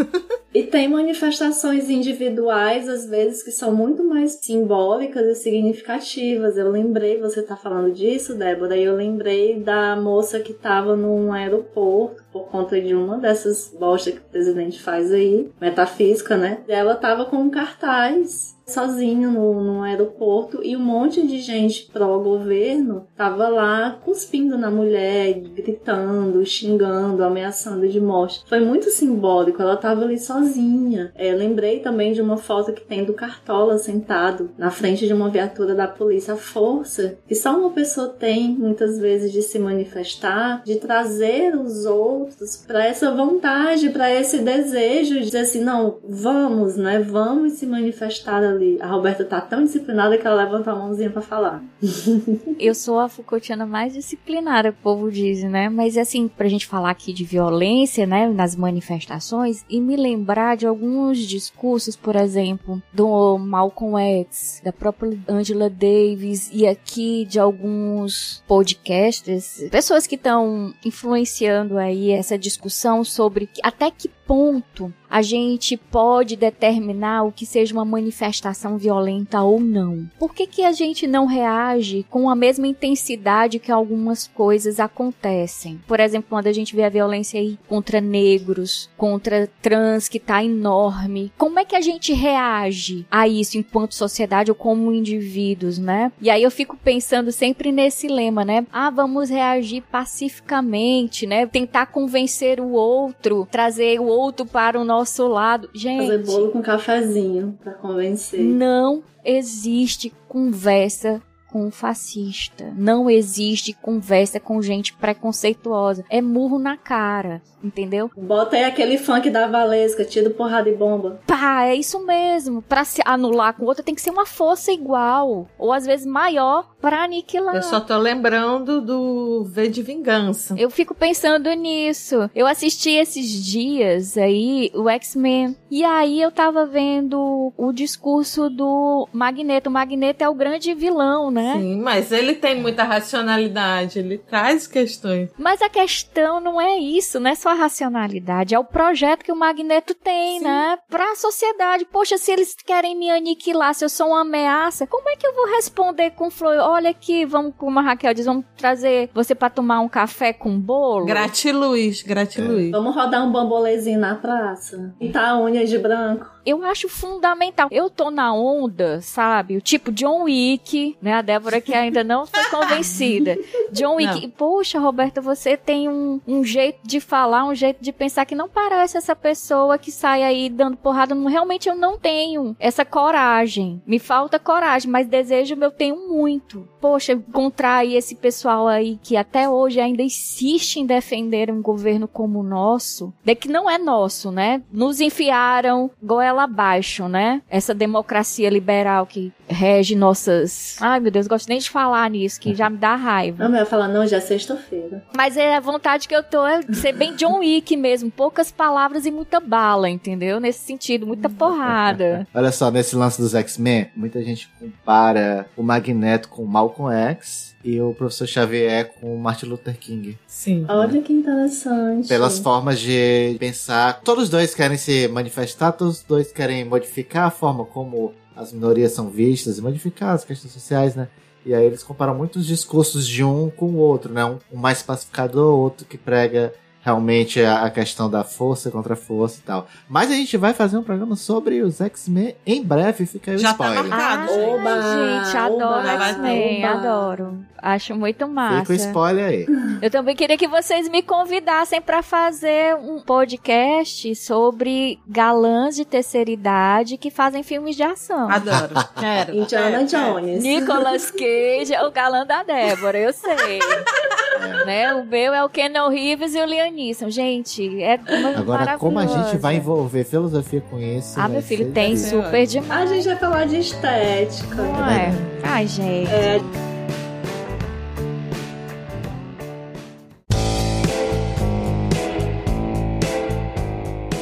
E 0.53 0.63
tem 0.63 0.87
manifestações 0.87 1.89
individuais, 1.89 2.87
às 2.87 3.05
vezes, 3.07 3.41
que 3.41 3.51
são 3.51 3.75
muito 3.75 4.03
mais 4.03 4.39
simbólicas 4.41 5.25
e 5.25 5.35
significativas. 5.35 6.55
Eu 6.55 6.71
lembrei, 6.71 7.19
você 7.19 7.41
tá 7.41 7.55
falando 7.55 7.91
disso, 7.91 8.35
Débora, 8.35 8.77
e 8.77 8.83
eu 8.83 8.95
lembrei 8.95 9.59
da 9.59 9.95
moça 9.95 10.39
que 10.39 10.53
tava 10.53 10.95
num 10.95 11.33
aeroporto 11.33 12.23
por 12.31 12.47
conta 12.47 12.79
de 12.79 12.93
uma 12.93 13.17
dessas 13.17 13.75
bostas 13.77 14.13
que 14.13 14.19
o 14.19 14.31
presidente 14.31 14.81
faz 14.81 15.11
aí, 15.11 15.49
metafísica, 15.59 16.37
né? 16.37 16.59
Ela 16.67 16.95
tava 16.95 17.25
com 17.25 17.37
um 17.37 17.49
cartaz 17.49 18.57
sozinho 18.67 19.31
no, 19.31 19.63
no 19.63 19.81
aeroporto 19.81 20.61
e 20.61 20.75
um 20.75 20.81
monte 20.81 21.25
de 21.25 21.39
gente 21.39 21.89
pró-governo 21.91 23.07
tava 23.15 23.47
lá 23.47 23.97
cuspindo 24.03 24.57
na 24.57 24.69
mulher, 24.69 25.39
gritando, 25.55 26.45
xingando, 26.45 27.23
ameaçando 27.23 27.87
de 27.87 28.01
morte. 28.01 28.43
Foi 28.45 28.59
muito 28.59 28.89
simbólico, 28.89 29.61
ela 29.61 29.77
tava 29.77 30.03
ali 30.03 30.19
sozinha. 30.19 31.13
É, 31.15 31.31
lembrei 31.31 31.79
também 31.79 32.11
de 32.11 32.21
uma 32.21 32.35
foto 32.35 32.73
que 32.73 32.81
tem 32.81 33.05
do 33.05 33.13
Cartola 33.13 33.77
sentado 33.77 34.51
na 34.57 34.69
frente 34.69 35.07
de 35.07 35.13
uma 35.13 35.29
viatura 35.29 35.73
da 35.73 35.87
polícia. 35.87 36.33
A 36.33 36.37
força 36.37 37.17
que 37.25 37.35
só 37.35 37.57
uma 37.57 37.69
pessoa 37.69 38.09
tem, 38.09 38.49
muitas 38.49 38.99
vezes, 38.99 39.31
de 39.31 39.41
se 39.41 39.57
manifestar, 39.57 40.61
de 40.65 40.75
trazer 40.75 41.55
os 41.55 41.85
outros 41.85 42.16
para 42.65 42.85
essa 42.85 43.13
vontade, 43.13 43.89
para 43.89 44.13
esse 44.13 44.39
desejo 44.39 45.15
de 45.15 45.25
dizer 45.25 45.39
assim: 45.39 45.63
não, 45.63 45.97
vamos, 46.07 46.75
né? 46.77 46.99
Vamos 46.99 47.53
se 47.53 47.65
manifestar 47.65 48.43
ali. 48.43 48.77
A 48.81 48.87
Roberta 48.87 49.23
tá 49.25 49.41
tão 49.41 49.63
disciplinada 49.63 50.17
que 50.17 50.25
ela 50.25 50.43
levanta 50.43 50.71
a 50.71 50.75
mãozinha 50.75 51.09
para 51.09 51.21
falar. 51.21 51.63
Eu 52.59 52.73
sou 52.73 52.99
a 52.99 53.09
Foucaultiana 53.09 53.65
mais 53.65 53.93
disciplinada, 53.93 54.69
o 54.69 54.73
povo 54.73 55.11
diz, 55.11 55.43
né? 55.43 55.69
Mas 55.69 55.97
assim, 55.97 56.27
pra 56.27 56.47
gente 56.47 56.65
falar 56.65 56.89
aqui 56.89 57.13
de 57.13 57.23
violência, 57.23 58.05
né, 58.05 58.27
nas 58.27 58.55
manifestações, 58.55 59.65
e 59.69 59.79
me 59.79 59.95
lembrar 59.95 60.55
de 60.57 60.65
alguns 60.65 61.19
discursos, 61.19 61.95
por 61.95 62.15
exemplo, 62.15 62.81
do 62.93 63.37
Malcolm 63.37 63.97
X, 63.97 64.61
da 64.63 64.71
própria 64.71 65.17
Angela 65.27 65.69
Davis, 65.69 66.49
e 66.53 66.67
aqui 66.67 67.25
de 67.25 67.39
alguns 67.39 68.43
podcasters, 68.47 69.63
pessoas 69.69 70.07
que 70.07 70.15
estão 70.15 70.73
influenciando 70.83 71.77
aí 71.77 72.06
essa 72.11 72.37
discussão 72.37 73.03
sobre 73.03 73.49
até 73.63 73.89
que 73.91 74.09
ponto 74.27 74.93
a 75.09 75.21
gente 75.21 75.77
pode 75.77 76.35
determinar 76.35 77.23
o 77.23 77.31
que 77.31 77.45
seja 77.45 77.73
uma 77.73 77.85
manifestação 77.85 78.77
violenta 78.77 79.41
ou 79.41 79.59
não. 79.59 80.05
Por 80.19 80.33
que, 80.33 80.45
que 80.45 80.63
a 80.63 80.73
gente 80.73 81.07
não 81.07 81.25
reage 81.25 82.05
com 82.09 82.29
a 82.29 82.35
mesma 82.35 82.67
intensidade 82.67 83.57
que 83.57 83.71
algumas 83.71 84.27
coisas 84.27 84.79
acontecem? 84.79 85.79
Por 85.87 86.01
exemplo, 86.01 86.27
quando 86.29 86.47
a 86.47 86.51
gente 86.51 86.75
vê 86.75 86.83
a 86.83 86.89
violência 86.89 87.39
aí 87.39 87.57
contra 87.67 88.01
negros, 88.01 88.89
contra 88.97 89.49
trans 89.61 90.09
que 90.09 90.19
tá 90.19 90.43
enorme, 90.43 91.31
como 91.37 91.59
é 91.59 91.63
que 91.63 91.75
a 91.75 91.81
gente 91.81 92.11
reage 92.11 93.05
a 93.09 93.27
isso 93.27 93.57
enquanto 93.57 93.95
sociedade 93.95 94.51
ou 94.51 94.55
como 94.55 94.91
indivíduos, 94.91 95.77
né? 95.77 96.11
E 96.21 96.29
aí 96.29 96.43
eu 96.43 96.51
fico 96.51 96.75
pensando 96.75 97.31
sempre 97.31 97.71
nesse 97.71 98.07
lema, 98.07 98.43
né? 98.43 98.65
Ah, 98.73 98.89
vamos 98.89 99.29
reagir 99.29 99.83
pacificamente, 99.89 101.25
né? 101.25 101.45
Tentar 101.45 101.85
convencer 101.87 102.59
o 102.59 102.71
outro, 102.71 103.47
trazer 103.49 104.01
o 104.01 104.05
outro 104.05 104.16
para 104.51 104.79
o 104.79 104.83
nosso 104.83 105.27
lado. 105.27 105.69
Gente, 105.73 106.07
Fazer 106.07 106.23
bolo 106.25 106.51
com 106.51 106.61
cafezinho 106.61 107.57
para 107.63 107.73
convencer. 107.73 108.39
não 108.41 109.03
existe 109.23 110.13
conversa 110.27 111.21
com 111.49 111.71
fascista. 111.71 112.73
Não 112.75 113.09
existe 113.09 113.73
conversa 113.73 114.39
com 114.39 114.61
gente 114.61 114.93
preconceituosa. 114.93 116.03
É 116.09 116.21
murro 116.21 116.59
na 116.59 116.75
cara, 116.77 117.41
entendeu? 117.63 118.11
Bota 118.17 118.57
aí 118.57 118.65
aquele 118.65 118.97
funk 118.97 119.29
da 119.29 119.47
Valesca, 119.47 120.03
tiro 120.03 120.31
porrada 120.31 120.69
e 120.69 120.75
bomba. 120.75 121.19
Pá, 121.25 121.63
é 121.65 121.73
isso 121.75 122.05
mesmo. 122.05 122.61
Pra 122.61 122.83
se 122.83 123.01
anular 123.05 123.53
com 123.53 123.65
outra 123.65 123.83
tem 123.83 123.95
que 123.95 124.01
ser 124.01 124.09
uma 124.11 124.25
força 124.25 124.71
igual. 124.71 125.47
Ou 125.57 125.71
às 125.71 125.85
vezes 125.85 126.05
maior 126.05 126.75
pra 126.81 127.03
aniquilar. 127.03 127.55
Eu 127.55 127.63
só 127.63 127.79
tô 127.79 127.97
lembrando 127.97 128.81
do 128.81 129.43
V 129.45 129.67
de 129.67 129.81
Vingança. 129.81 130.55
Eu 130.57 130.69
fico 130.69 130.93
pensando 130.93 131.51
nisso. 131.53 132.29
Eu 132.35 132.47
assisti 132.47 132.91
esses 132.91 133.27
dias 133.45 134.17
aí 134.17 134.71
o 134.73 134.89
X-Men. 134.89 135.55
E 135.69 135.83
aí 135.83 136.21
eu 136.21 136.31
tava 136.31 136.65
vendo 136.65 137.53
o 137.57 137.71
discurso 137.71 138.49
do 138.49 139.07
Magneto. 139.11 139.69
O 139.69 139.73
Magneto 139.73 140.23
é 140.23 140.29
o 140.29 140.33
grande 140.33 140.73
vilão, 140.73 141.31
né? 141.31 141.55
Sim, 141.57 141.81
mas 141.81 142.11
ele 142.11 142.35
tem 142.35 142.59
muita 142.59 142.83
racionalidade, 142.83 143.99
ele 143.99 144.17
traz 144.17 144.67
questões. 144.67 145.29
Mas 145.37 145.61
a 145.61 145.69
questão 145.69 146.39
não 146.39 146.59
é 146.59 146.77
isso, 146.77 147.19
não 147.19 147.31
é 147.31 147.35
só 147.35 147.49
a 147.49 147.53
racionalidade, 147.53 148.55
é 148.55 148.59
o 148.59 148.63
projeto 148.63 149.23
que 149.23 149.31
o 149.31 149.35
Magneto 149.35 149.93
tem, 149.93 150.39
Sim. 150.39 150.45
né? 150.45 150.77
Pra 150.89 151.15
sociedade. 151.15 151.85
Poxa, 151.85 152.17
se 152.17 152.31
eles 152.31 152.55
querem 152.55 152.95
me 152.95 153.09
aniquilar, 153.09 153.73
se 153.73 153.83
eu 153.83 153.89
sou 153.89 154.07
uma 154.07 154.21
ameaça, 154.21 154.87
como 154.87 155.09
é 155.09 155.15
que 155.15 155.25
eu 155.25 155.33
vou 155.33 155.47
responder 155.55 156.11
com 156.11 156.29
flor? 156.29 156.66
Olha 156.69 156.89
aqui, 156.89 157.25
vamos, 157.25 157.53
como 157.57 157.79
a 157.79 157.81
Raquel 157.81 158.13
diz, 158.13 158.25
vamos 158.25 158.43
trazer 158.57 159.09
você 159.13 159.33
pra 159.33 159.49
tomar 159.49 159.79
um 159.79 159.87
café 159.87 160.33
com 160.33 160.59
bolo? 160.59 161.05
Gratiluz, 161.05 162.03
gratiluz. 162.03 162.71
Vamos 162.71 162.93
rodar 162.93 163.25
um 163.25 163.31
bambolezinho 163.31 163.97
na 163.97 164.15
praça. 164.15 164.93
Pintar 164.99 165.29
a 165.29 165.39
unha 165.39 165.65
de 165.65 165.77
branco. 165.77 166.29
Eu 166.47 166.63
acho 166.63 166.87
fundamental. 166.87 167.67
Eu 167.71 167.89
tô 167.89 168.09
na 168.09 168.33
onda, 168.33 169.01
sabe? 169.01 169.57
O 169.57 169.61
tipo 169.61 169.91
John 169.91 170.23
Wick, 170.23 170.97
né? 171.01 171.13
A 171.13 171.21
Débora 171.21 171.59
que 171.59 171.73
ainda 171.73 172.03
não 172.03 172.25
foi 172.25 172.43
convencida. 172.49 173.37
John 173.71 173.95
Wick. 173.95 174.21
Não. 174.21 174.29
Poxa, 174.29 174.79
Roberta, 174.79 175.19
você 175.19 175.57
tem 175.57 175.89
um, 175.89 176.21
um 176.27 176.43
jeito 176.43 176.79
de 176.83 176.99
falar, 176.99 177.45
um 177.45 177.55
jeito 177.55 177.83
de 177.83 177.91
pensar 177.91 178.25
que 178.25 178.35
não 178.35 178.47
parece 178.47 178.97
essa 178.97 179.15
pessoa 179.15 179.77
que 179.77 179.91
sai 179.91 180.23
aí 180.23 180.49
dando 180.49 180.77
porrada. 180.77 181.13
Não, 181.13 181.25
realmente 181.25 181.67
eu 181.67 181.75
não 181.75 181.97
tenho 181.97 182.55
essa 182.59 182.85
coragem. 182.85 183.81
Me 183.85 183.99
falta 183.99 184.39
coragem, 184.39 184.89
mas 184.89 185.07
desejo 185.07 185.55
eu 185.59 185.71
tenho 185.71 186.07
muito. 186.07 186.67
Poxa, 186.79 187.13
encontrar 187.13 187.77
aí 187.77 187.95
esse 187.95 188.15
pessoal 188.15 188.67
aí 188.67 188.99
que 189.03 189.17
até 189.17 189.49
hoje 189.49 189.79
ainda 189.79 190.01
insiste 190.01 190.77
em 190.77 190.85
defender 190.85 191.51
um 191.51 191.61
governo 191.61 192.07
como 192.07 192.39
o 192.39 192.43
nosso, 192.43 193.13
de 193.23 193.35
que 193.35 193.47
não 193.47 193.69
é 193.69 193.77
nosso, 193.77 194.31
né? 194.31 194.61
Nos 194.71 195.01
enfiaram, 195.01 195.89
igual 196.01 196.21
ela 196.21 196.36
goela 196.37 196.43
abaixo, 196.43 197.07
né? 197.07 197.41
Essa 197.49 197.73
democracia 197.73 198.49
liberal 198.49 199.05
que 199.05 199.33
rege 199.47 199.95
nossas. 199.95 200.77
Ai, 200.79 200.99
meu 200.99 201.11
Deus, 201.11 201.27
gosto 201.27 201.47
nem 201.49 201.57
de 201.57 201.69
falar 201.69 202.09
nisso, 202.09 202.39
que 202.39 202.53
já 202.53 202.69
me 202.69 202.77
dá 202.77 202.95
raiva. 202.95 203.43
Não, 203.47 203.55
eu 203.55 203.61
ia 203.61 203.65
falar, 203.65 203.87
não, 203.87 204.05
já 204.05 204.17
é 204.17 204.21
sexta-feira. 204.21 205.03
Mas 205.15 205.35
é 205.35 205.55
a 205.55 205.59
vontade 205.59 206.07
que 206.07 206.15
eu 206.15 206.21
tô 206.21 206.45
é 206.45 206.61
ser 206.73 206.93
bem 206.93 207.15
John 207.15 207.39
Wick 207.39 207.75
mesmo. 207.75 208.11
Poucas 208.11 208.51
palavras 208.51 209.05
e 209.05 209.11
muita 209.11 209.39
bala, 209.39 209.89
entendeu? 209.89 210.39
Nesse 210.39 210.59
sentido, 210.59 211.07
muita 211.07 211.29
porrada. 211.29 212.27
Olha 212.33 212.51
só, 212.51 212.69
nesse 212.69 212.95
lance 212.95 213.19
dos 213.19 213.33
X-Men, 213.33 213.89
muita 213.95 214.21
gente 214.23 214.49
compara 214.59 215.47
o 215.55 215.63
Magneto 215.63 216.29
com 216.29 216.43
o 216.43 216.47
Malcolm 216.47 216.93
X 216.93 217.56
e 217.67 217.81
o 217.81 217.93
Professor 217.93 218.25
Xavier 218.25 218.93
com 218.93 219.13
o 219.13 219.19
Martin 219.19 219.47
Luther 219.47 219.77
King. 219.77 220.17
Sim. 220.25 220.65
Olha 220.69 221.01
que 221.01 221.11
interessante. 221.11 222.07
Pelas 222.07 222.39
formas 222.39 222.79
de 222.79 223.35
pensar. 223.37 223.99
Todos 224.05 224.25
os 224.25 224.29
dois 224.29 224.55
querem 224.55 224.77
se 224.77 225.09
manifestar, 225.09 225.73
todos 225.73 225.97
os 225.97 226.03
dois 226.03 226.31
querem 226.31 226.63
modificar 226.63 227.25
a 227.25 227.29
forma 227.29 227.65
como 227.65 228.13
as 228.33 228.53
minorias 228.53 228.93
são 228.93 229.09
vistas 229.09 229.57
e 229.57 229.61
modificar 229.61 230.15
as 230.15 230.23
questões 230.23 230.53
sociais, 230.53 230.95
né? 230.95 231.09
E 231.45 231.53
aí 231.53 231.65
eles 231.65 231.83
comparam 231.83 232.15
muitos 232.15 232.45
discursos 232.45 233.05
de 233.05 233.21
um 233.21 233.49
com 233.49 233.65
o 233.65 233.75
outro, 233.75 234.13
né? 234.13 234.23
Um, 234.23 234.39
um 234.53 234.57
mais 234.57 234.81
pacificador, 234.81 235.53
outro 235.59 235.85
que 235.85 235.97
prega 235.97 236.53
realmente 236.87 237.41
a, 237.41 237.63
a 237.65 237.69
questão 237.69 238.09
da 238.09 238.23
força 238.23 238.71
contra 238.71 238.93
a 238.93 238.95
força 238.95 239.39
e 239.39 239.41
tal. 239.43 239.67
Mas 239.89 240.09
a 240.09 240.13
gente 240.13 240.37
vai 240.37 240.53
fazer 240.53 240.77
um 240.77 240.83
programa 240.83 241.17
sobre 241.17 241.61
os 241.61 241.81
X-Men 241.81 242.33
em 242.45 242.63
breve, 242.63 243.05
fica 243.05 243.31
aí 243.31 243.35
o 243.35 243.39
Já 243.39 243.53
tá 243.53 243.65
spoiler. 243.65 243.83
marcado. 243.91 244.31
Ai, 244.31 244.45
Oba, 244.45 245.23
gente, 245.25 245.37
adoro 245.37 245.87
X-Men, 245.89 246.63
adoro. 246.65 247.37
Acho 247.59 247.95
muito 247.95 248.19
Fica 248.19 248.25
o 248.27 248.29
massa. 248.29 248.73
spoiler 248.75 249.25
aí. 249.25 249.45
Eu 249.81 249.89
também 249.89 250.15
queria 250.15 250.37
que 250.37 250.47
vocês 250.47 250.87
me 250.87 251.01
convidassem 251.01 251.81
pra 251.81 252.01
fazer 252.01 252.75
um 252.75 252.99
podcast 253.01 254.15
sobre 254.15 254.99
galãs 255.07 255.75
de 255.75 255.83
terceira 255.83 256.29
idade 256.29 256.97
que 256.97 257.09
fazem 257.09 257.43
filmes 257.43 257.75
de 257.75 257.83
ação. 257.83 258.29
Adoro. 258.29 258.75
Quero. 258.97 259.35
Indiana. 259.35 259.83
Jones. 259.83 260.41
Nicolas 260.43 261.11
Cage 261.11 261.73
é 261.73 261.83
o 261.85 261.91
galã 261.91 262.25
da 262.25 262.43
Débora, 262.43 262.97
eu 262.99 263.11
sei. 263.11 263.59
né? 264.65 264.93
O 264.93 265.03
meu 265.03 265.33
é 265.33 265.43
o 265.43 265.49
Keanu 265.49 265.89
Reeves 265.89 266.35
e 266.35 266.39
o 266.39 266.45
Liam 266.45 266.67
Gente, 267.09 267.81
é 267.81 267.99
Agora, 268.35 268.77
como 268.77 268.99
a 268.99 269.07
gente 269.07 269.37
vai 269.37 269.55
envolver 269.55 270.03
filosofia 270.03 270.61
com 270.69 270.79
isso? 270.79 271.19
Ah, 271.19 271.27
meu 271.27 271.41
filho, 271.41 271.71
tem 271.71 271.95
difícil. 271.95 272.23
super 272.23 272.45
demais. 272.45 272.91
A 272.91 272.93
gente 272.93 273.05
vai 273.05 273.15
falar 273.17 273.45
de 273.45 273.57
estética. 273.57 274.55
Não 274.55 274.85
é? 274.85 275.11
Ai, 275.43 275.67
gente. 275.67 276.11
É, 276.11 276.39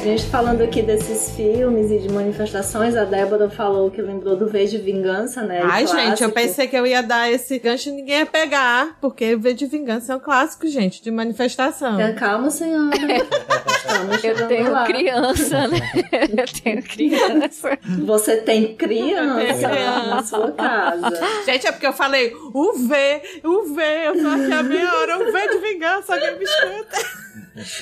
gente 0.06 0.26
falando 0.26 0.62
aqui 0.62 0.82
desses 0.82 1.34
filmes 1.34 1.90
e 1.90 1.98
de 1.98 2.08
manifestações, 2.12 2.94
a 2.94 3.04
Débora 3.04 3.50
falou 3.50 3.90
que 3.90 4.00
lembrou 4.00 4.36
do 4.36 4.46
V 4.46 4.64
de 4.66 4.78
Vingança, 4.78 5.42
né? 5.42 5.60
Ai, 5.64 5.84
o 5.84 5.88
gente, 5.88 6.22
eu 6.22 6.30
clássico. 6.30 6.32
pensei 6.32 6.68
que 6.68 6.76
eu 6.76 6.86
ia 6.86 7.02
dar 7.02 7.28
esse 7.30 7.58
gancho 7.58 7.88
e 7.88 7.92
ninguém 7.92 8.18
ia 8.20 8.26
pegar, 8.26 8.96
porque 9.00 9.34
V 9.34 9.52
de 9.52 9.66
Vingança 9.66 10.12
é 10.12 10.16
um 10.16 10.20
clássico, 10.20 10.68
gente, 10.68 11.02
de 11.02 11.10
manifestação. 11.10 11.96
Tenha 11.96 12.14
calma, 12.14 12.50
senhora. 12.50 12.96
Eu 14.22 14.48
tenho 14.48 14.72
lá. 14.72 14.84
criança, 14.84 15.68
né? 15.68 15.78
Eu 16.36 16.44
tenho 16.62 16.82
criança. 16.82 17.78
Você 18.04 18.36
tem 18.38 18.74
criança 18.74 19.68
criança. 19.68 20.06
na 20.08 20.22
sua 20.24 20.52
casa. 20.52 21.10
Gente, 21.46 21.66
é 21.68 21.72
porque 21.72 21.86
eu 21.86 21.92
falei 21.92 22.32
o 22.52 22.72
V, 22.72 23.22
o 23.44 23.74
V, 23.74 23.82
eu 24.06 24.20
tô 24.22 24.28
aqui 24.28 24.52
a 24.52 24.62
meia 24.62 24.92
hora, 24.92 25.18
o 25.18 25.32
V 25.32 25.48
de 25.48 25.58
vingança, 25.58 26.14
alguém 26.14 26.36
me 26.36 26.44
escuta. 26.44 27.25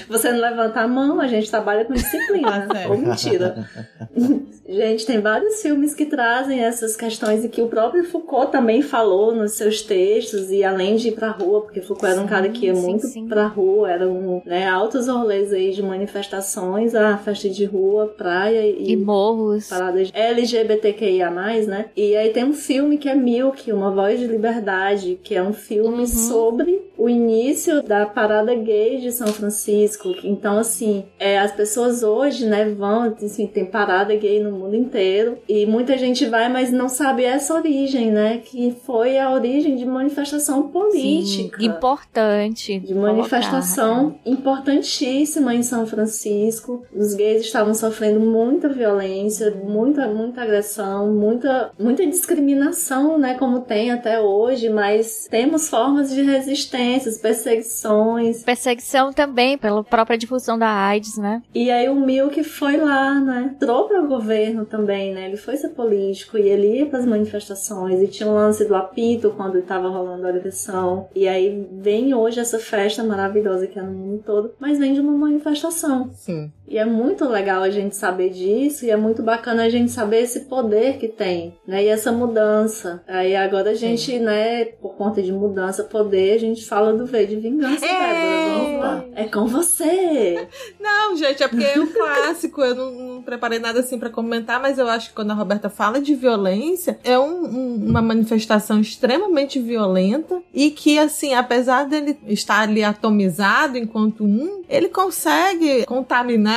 Você 0.08 0.30
não 0.32 0.40
levanta 0.40 0.80
a 0.80 0.88
mão, 0.88 1.20
a 1.20 1.26
gente 1.26 1.50
trabalha 1.50 1.84
com 1.84 1.92
disciplina. 1.94 2.68
Ah? 2.74 2.88
Ou 2.88 2.96
mentira. 2.98 3.68
gente, 4.68 5.06
tem 5.06 5.20
vários 5.20 5.60
filmes 5.62 5.94
que 5.94 6.06
trazem 6.06 6.60
essas 6.60 6.96
questões 6.96 7.44
e 7.44 7.48
que 7.48 7.60
o 7.62 7.68
próprio 7.68 8.04
Foucault 8.04 8.50
também 8.52 8.82
falou 8.82 9.34
nos 9.34 9.52
seus 9.52 9.82
textos, 9.82 10.50
e 10.50 10.64
além 10.64 10.96
de 10.96 11.08
ir 11.08 11.12
pra 11.12 11.30
rua, 11.30 11.62
porque 11.62 11.80
Foucault 11.80 12.12
era 12.12 12.20
um 12.20 12.26
cara 12.26 12.48
que 12.48 12.66
ia 12.66 12.74
sim, 12.74 12.80
muito 12.82 13.06
sim. 13.06 13.26
pra 13.26 13.46
rua, 13.46 13.90
eram 13.90 14.42
né, 14.46 14.66
altos 14.68 15.08
rolês 15.08 15.52
aí 15.52 15.72
de 15.72 15.82
manifestações, 15.82 16.94
a 16.94 17.16
festa 17.18 17.48
de 17.48 17.64
rua, 17.64 18.06
praia 18.16 18.66
e, 18.66 18.92
E 18.92 18.96
morros. 18.96 19.68
paradas 19.68 20.10
LGBTQIA+, 20.14 21.30
né? 21.30 21.86
E 21.96 22.16
aí 22.16 22.30
tem 22.30 22.44
um 22.44 22.52
filme 22.54 22.98
que 22.98 23.08
é 23.08 23.14
Milk, 23.14 23.70
Uma 23.72 23.90
Voz 23.90 24.18
de 24.18 24.26
Liberdade, 24.26 25.18
que 25.22 25.34
é 25.34 25.42
um 25.42 25.52
filme 25.52 26.00
Uhum. 26.00 26.06
sobre 26.06 26.82
o 27.04 27.08
início 27.08 27.82
da 27.82 28.06
parada 28.06 28.54
gay 28.54 28.98
de 28.98 29.12
São 29.12 29.26
Francisco. 29.28 30.14
Então, 30.24 30.58
assim, 30.58 31.04
é, 31.18 31.38
as 31.38 31.52
pessoas 31.52 32.02
hoje, 32.02 32.46
né, 32.46 32.64
vão, 32.64 33.02
assim, 33.22 33.46
tem 33.46 33.66
parada 33.66 34.14
gay 34.16 34.42
no 34.42 34.52
mundo 34.52 34.74
inteiro, 34.74 35.36
e 35.46 35.66
muita 35.66 35.98
gente 35.98 36.24
vai, 36.24 36.48
mas 36.48 36.72
não 36.72 36.88
sabe 36.88 37.24
essa 37.24 37.54
origem, 37.54 38.10
né? 38.10 38.38
Que 38.42 38.74
foi 38.86 39.18
a 39.18 39.30
origem 39.30 39.76
de 39.76 39.84
manifestação 39.84 40.68
política 40.68 41.58
Sim, 41.58 41.66
importante. 41.66 42.80
de 42.80 42.94
manifestação 42.94 44.10
colocar. 44.10 44.30
importantíssima 44.30 45.54
em 45.54 45.62
São 45.62 45.86
Francisco. 45.86 46.84
Os 46.94 47.14
gays 47.14 47.42
estavam 47.42 47.74
sofrendo 47.74 48.20
muita 48.20 48.68
violência, 48.68 49.50
muita 49.50 50.08
muita 50.08 50.42
agressão, 50.42 51.12
muita 51.12 51.70
muita 51.78 52.06
discriminação, 52.06 53.18
né, 53.18 53.34
como 53.34 53.60
tem 53.60 53.90
até 53.90 54.20
hoje, 54.20 54.70
mas 54.70 55.26
temos 55.30 55.68
formas 55.68 56.10
de 56.10 56.22
resistência, 56.22 56.93
perseguições. 57.18 58.42
Perseguição 58.42 59.12
também 59.12 59.56
pela 59.56 59.82
própria 59.82 60.18
difusão 60.18 60.58
da 60.58 60.68
AIDS, 60.68 61.16
né? 61.16 61.42
E 61.54 61.70
aí 61.70 61.88
o 61.88 61.94
Milk 61.94 62.42
foi 62.44 62.76
lá, 62.76 63.20
né? 63.20 63.52
Entrou 63.54 63.88
para 63.88 64.02
o 64.02 64.08
governo 64.08 64.64
também, 64.64 65.14
né? 65.14 65.26
Ele 65.26 65.36
foi 65.36 65.56
ser 65.56 65.70
político 65.70 66.38
e 66.38 66.48
ele 66.48 66.78
ia 66.78 66.86
para 66.86 66.98
as 66.98 67.06
manifestações 67.06 68.00
e 68.00 68.06
tinha 68.06 68.28
o 68.28 68.34
lance 68.34 68.64
do 68.64 68.74
apito 68.74 69.32
quando 69.36 69.58
estava 69.58 69.88
rolando 69.88 70.26
a 70.26 70.30
eleição. 70.30 71.08
E 71.14 71.26
aí 71.28 71.66
vem 71.72 72.14
hoje 72.14 72.40
essa 72.40 72.58
festa 72.58 73.02
maravilhosa 73.02 73.66
que 73.66 73.78
é 73.78 73.82
no 73.82 73.92
mundo 73.92 74.22
todo, 74.24 74.52
mas 74.58 74.78
vem 74.78 74.94
de 74.94 75.00
uma 75.00 75.12
manifestação. 75.12 76.10
Sim. 76.12 76.52
E 76.66 76.78
é 76.78 76.84
muito 76.84 77.26
legal 77.28 77.62
a 77.62 77.70
gente 77.70 77.94
saber 77.96 78.30
disso 78.30 78.84
e 78.84 78.90
é 78.90 78.96
muito 78.96 79.22
bacana 79.22 79.64
a 79.64 79.68
gente 79.68 79.90
saber 79.92 80.22
esse 80.22 80.40
poder 80.40 80.98
que 80.98 81.08
tem, 81.08 81.54
né? 81.66 81.84
E 81.84 81.88
essa 81.88 82.10
mudança. 82.10 83.02
Aí 83.06 83.36
agora 83.36 83.70
a 83.70 83.74
gente, 83.74 84.18
né, 84.18 84.64
por 84.64 84.94
conta 84.96 85.22
de 85.22 85.32
mudança, 85.32 85.84
poder, 85.84 86.34
a 86.34 86.38
gente 86.38 86.64
fala 86.66 86.92
do 86.92 87.04
V 87.06 87.26
de 87.26 87.36
vingança, 87.36 87.84
É. 87.84 88.70
Débora. 88.70 89.08
É 89.14 89.24
com 89.24 89.46
você. 89.46 90.48
Não, 90.80 91.16
gente, 91.16 91.42
é 91.42 91.48
porque 91.48 91.64
é 91.64 91.78
um 91.78 91.86
clássico. 91.86 92.60
Eu 92.62 92.74
não, 92.74 92.90
não 92.92 93.22
preparei 93.22 93.58
nada 93.58 93.80
assim 93.80 93.98
pra 93.98 94.10
comentar, 94.10 94.60
mas 94.60 94.78
eu 94.78 94.88
acho 94.88 95.08
que 95.10 95.14
quando 95.14 95.30
a 95.30 95.34
Roberta 95.34 95.68
fala 95.70 96.00
de 96.00 96.14
violência, 96.14 96.98
é 97.04 97.18
um- 97.18 97.44
um- 97.44 97.86
uma 97.88 98.02
manifestação 98.02 98.80
extremamente 98.80 99.58
violenta 99.60 100.42
e 100.52 100.70
que, 100.70 100.98
assim, 100.98 101.34
apesar 101.34 101.84
dele 101.84 102.18
estar 102.26 102.60
ali 102.60 102.82
atomizado 102.82 103.76
enquanto 103.78 104.24
um, 104.24 104.62
ele 104.68 104.88
consegue 104.88 105.84
contaminar, 105.86 106.53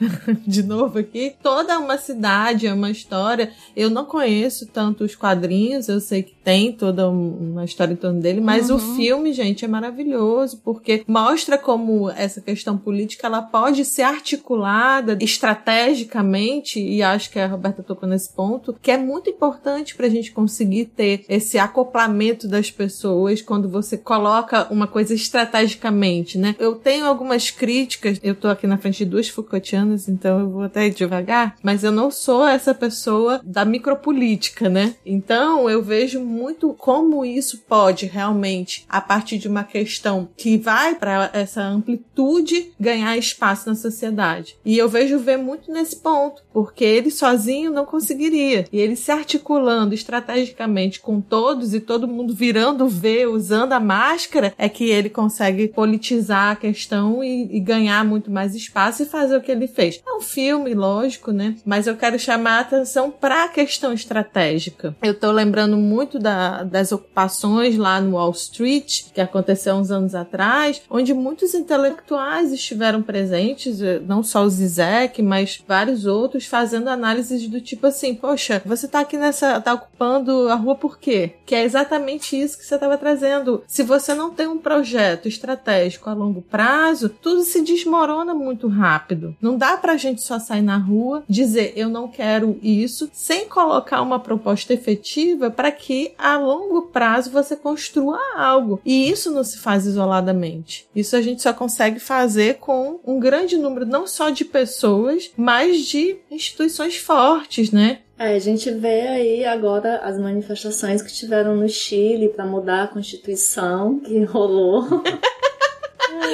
de 0.46 0.62
novo 0.62 0.98
aqui, 0.98 1.34
toda 1.42 1.78
uma 1.78 1.98
cidade, 1.98 2.66
é 2.66 2.72
uma 2.74 2.90
história. 2.90 3.52
Eu 3.76 3.90
não 3.90 4.04
conheço 4.04 4.66
tanto 4.66 5.04
os 5.04 5.14
quadrinhos, 5.14 5.88
eu 5.88 6.00
sei 6.00 6.22
que 6.22 6.32
tem 6.44 6.72
toda 6.72 7.08
um- 7.10 7.50
uma 7.52 7.64
história 7.64 7.92
em 7.92 7.96
torno 7.96 8.20
dele, 8.20 8.40
mas 8.40 8.70
o 8.70 8.78
filme, 8.96 9.32
gente, 9.32 9.64
é 9.64 9.68
maravilhoso 9.68 10.60
porque 10.64 11.04
mostra 11.06 11.56
como 11.58 12.10
essa 12.10 12.40
questão 12.40 12.76
política 12.78 13.26
ela 13.26 13.42
pode 13.42 13.84
ser 13.84 14.02
articulada 14.02 15.16
estrategicamente 15.20 16.80
e 16.80 17.02
acho 17.02 17.30
que 17.30 17.38
a 17.38 17.46
Roberta 17.46 17.82
tocou 17.82 18.08
nesse 18.08 18.30
ponto, 18.32 18.74
que 18.80 18.90
é 18.90 18.96
muito 18.96 19.30
importante 19.30 19.94
para 19.94 20.06
a 20.06 20.10
gente 20.10 20.32
conseguir 20.32 20.86
ter 20.86 21.24
esse 21.28 21.58
acoplamento 21.58 22.48
das 22.48 22.70
pessoas 22.70 23.42
quando 23.42 23.68
você 23.68 23.96
coloca 23.96 24.66
uma 24.70 24.86
coisa 24.86 25.14
estrategicamente, 25.14 26.38
né? 26.38 26.54
Eu 26.58 26.74
tenho 26.76 27.06
algumas 27.06 27.50
críticas, 27.50 28.18
eu 28.22 28.34
tô 28.34 28.48
aqui 28.48 28.66
na 28.66 28.78
frente 28.78 28.98
de 28.98 29.04
duas 29.06 29.28
Foucaultianas, 29.42 30.08
então 30.08 30.40
eu 30.40 30.50
vou 30.50 30.62
até 30.62 30.88
devagar, 30.88 31.56
mas 31.62 31.82
eu 31.82 31.92
não 31.92 32.10
sou 32.10 32.46
essa 32.46 32.74
pessoa 32.74 33.40
da 33.44 33.64
micropolítica, 33.64 34.68
né? 34.68 34.94
Então 35.04 35.68
eu 35.68 35.82
vejo 35.82 36.20
muito 36.20 36.74
como 36.74 37.24
isso 37.24 37.58
pode 37.68 38.06
realmente, 38.06 38.84
a 38.88 39.00
partir 39.00 39.38
de 39.38 39.48
uma 39.48 39.64
questão 39.64 40.28
que 40.36 40.56
vai 40.56 40.94
para 40.94 41.30
essa 41.32 41.62
amplitude, 41.62 42.72
ganhar 42.78 43.16
espaço 43.16 43.68
na 43.68 43.74
sociedade. 43.74 44.56
E 44.64 44.76
eu 44.76 44.88
vejo 44.88 45.18
ver 45.18 45.36
muito 45.36 45.72
nesse 45.72 45.96
ponto, 45.96 46.42
porque 46.52 46.84
ele 46.84 47.10
sozinho 47.10 47.70
não 47.70 47.84
conseguiria. 47.84 48.66
E 48.72 48.78
ele 48.78 48.96
se 48.96 49.10
articulando 49.10 49.94
estrategicamente 49.94 51.00
com 51.00 51.20
todos 51.20 51.74
e 51.74 51.80
todo 51.80 52.08
mundo 52.08 52.34
virando 52.34 52.88
V, 52.88 53.26
usando 53.26 53.72
a 53.72 53.80
máscara, 53.80 54.54
é 54.58 54.68
que 54.68 54.84
ele 54.84 55.08
consegue 55.08 55.68
politizar 55.68 56.52
a 56.52 56.56
questão 56.56 57.22
e, 57.22 57.56
e 57.56 57.60
ganhar 57.60 58.04
muito 58.04 58.30
mais 58.30 58.54
espaço 58.54 59.02
e 59.02 59.06
fazer 59.06 59.29
fazer 59.30 59.36
o 59.36 59.40
que 59.40 59.52
ele 59.52 59.68
fez. 59.68 60.02
É 60.06 60.12
um 60.12 60.20
filme, 60.20 60.74
lógico, 60.74 61.30
né? 61.30 61.56
Mas 61.64 61.86
eu 61.86 61.96
quero 61.96 62.18
chamar 62.18 62.58
a 62.58 62.60
atenção 62.60 63.10
para 63.10 63.44
a 63.44 63.48
questão 63.48 63.92
estratégica. 63.92 64.96
Eu 65.02 65.14
tô 65.14 65.30
lembrando 65.30 65.76
muito 65.76 66.18
da, 66.18 66.64
das 66.64 66.90
ocupações 66.90 67.76
lá 67.76 68.00
no 68.00 68.16
Wall 68.16 68.32
Street, 68.32 69.04
que 69.12 69.20
aconteceu 69.20 69.74
uns 69.76 69.90
anos 69.90 70.14
atrás, 70.14 70.82
onde 70.90 71.14
muitos 71.14 71.54
intelectuais 71.54 72.52
estiveram 72.52 73.02
presentes, 73.02 73.80
eh, 73.80 74.00
não 74.04 74.22
só 74.22 74.42
o 74.42 74.50
Zizek, 74.50 75.22
mas 75.22 75.62
vários 75.66 76.06
outros, 76.06 76.46
fazendo 76.46 76.88
análises 76.88 77.46
do 77.48 77.60
tipo 77.60 77.86
assim, 77.86 78.14
poxa, 78.14 78.60
você 78.64 78.88
tá 78.88 79.00
aqui 79.00 79.16
nessa, 79.16 79.60
tá 79.60 79.74
ocupando 79.74 80.48
a 80.48 80.54
rua 80.54 80.74
por 80.74 80.98
quê? 80.98 81.34
Que 81.46 81.54
é 81.54 81.62
exatamente 81.62 82.40
isso 82.40 82.58
que 82.58 82.64
você 82.64 82.74
estava 82.74 82.98
trazendo. 82.98 83.62
Se 83.66 83.82
você 83.82 84.14
não 84.14 84.30
tem 84.30 84.48
um 84.48 84.58
projeto 84.58 85.28
estratégico 85.28 86.10
a 86.10 86.14
longo 86.14 86.42
prazo, 86.42 87.08
tudo 87.08 87.42
se 87.42 87.62
desmorona 87.62 88.34
muito 88.34 88.66
rápido. 88.66 89.19
Não 89.40 89.56
dá 89.56 89.76
pra 89.76 89.96
gente 89.96 90.22
só 90.22 90.38
sair 90.38 90.62
na 90.62 90.76
rua, 90.76 91.24
dizer 91.28 91.72
eu 91.76 91.88
não 91.88 92.08
quero 92.08 92.58
isso, 92.62 93.10
sem 93.12 93.48
colocar 93.48 94.02
uma 94.02 94.18
proposta 94.18 94.72
efetiva 94.72 95.50
para 95.50 95.70
que 95.70 96.12
a 96.18 96.36
longo 96.38 96.82
prazo 96.82 97.30
você 97.30 97.56
construa 97.56 98.18
algo. 98.36 98.80
E 98.84 99.10
isso 99.10 99.30
não 99.30 99.44
se 99.44 99.58
faz 99.58 99.86
isoladamente. 99.86 100.86
Isso 100.94 101.16
a 101.16 101.22
gente 101.22 101.42
só 101.42 101.52
consegue 101.52 101.98
fazer 101.98 102.56
com 102.56 103.00
um 103.06 103.18
grande 103.18 103.56
número 103.56 103.86
não 103.86 104.06
só 104.06 104.30
de 104.30 104.44
pessoas, 104.44 105.30
mas 105.36 105.80
de 105.86 106.16
instituições 106.30 106.96
fortes, 106.96 107.70
né? 107.70 107.98
É, 108.18 108.34
a 108.34 108.38
gente 108.38 108.70
vê 108.70 109.08
aí 109.08 109.44
agora 109.46 109.96
as 110.00 110.18
manifestações 110.18 111.00
que 111.00 111.10
tiveram 111.10 111.56
no 111.56 111.66
Chile 111.66 112.28
para 112.28 112.44
mudar 112.44 112.82
a 112.82 112.88
Constituição, 112.88 113.98
que 113.98 114.24
rolou. 114.24 115.02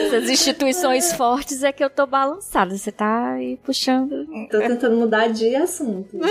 Essas 0.06 0.28
instituições 0.30 1.12
fortes 1.12 1.62
é 1.62 1.72
que 1.72 1.82
eu 1.84 1.90
tô 1.90 2.06
balançada. 2.06 2.76
Você 2.76 2.90
tá 2.92 3.32
aí 3.32 3.56
puxando. 3.64 4.26
Tô 4.50 4.58
tentando 4.58 4.96
mudar 4.96 5.28
de 5.28 5.54
assunto. 5.56 6.18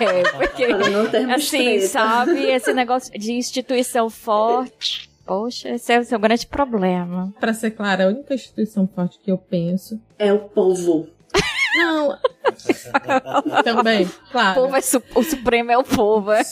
É, 0.00 0.22
porque. 0.30 0.66
Para 0.66 0.88
não 0.90 1.06
termos 1.10 1.34
Assim, 1.46 1.64
treta. 1.64 1.86
sabe? 1.88 2.42
Esse 2.50 2.72
negócio 2.72 3.12
de 3.18 3.32
instituição 3.32 4.08
forte. 4.08 5.10
Poxa, 5.26 5.68
esse 5.68 5.92
é 5.92 6.00
o 6.00 6.04
seu 6.04 6.18
grande 6.18 6.46
problema. 6.46 7.32
Para 7.38 7.52
ser 7.54 7.70
clara, 7.72 8.04
a 8.04 8.08
única 8.08 8.34
instituição 8.34 8.88
forte 8.88 9.18
que 9.22 9.30
eu 9.30 9.36
penso. 9.38 10.00
É 10.18 10.32
o 10.32 10.38
povo. 10.40 11.06
Não. 11.76 12.16
Também, 13.62 14.04
O 14.06 14.10
claro. 14.32 14.60
povo 14.62 14.76
é 14.76 14.80
su- 14.80 15.02
o 15.14 15.22
supremo 15.22 15.70
é 15.70 15.78
o 15.78 15.84
povo. 15.84 16.32
é. 16.32 16.42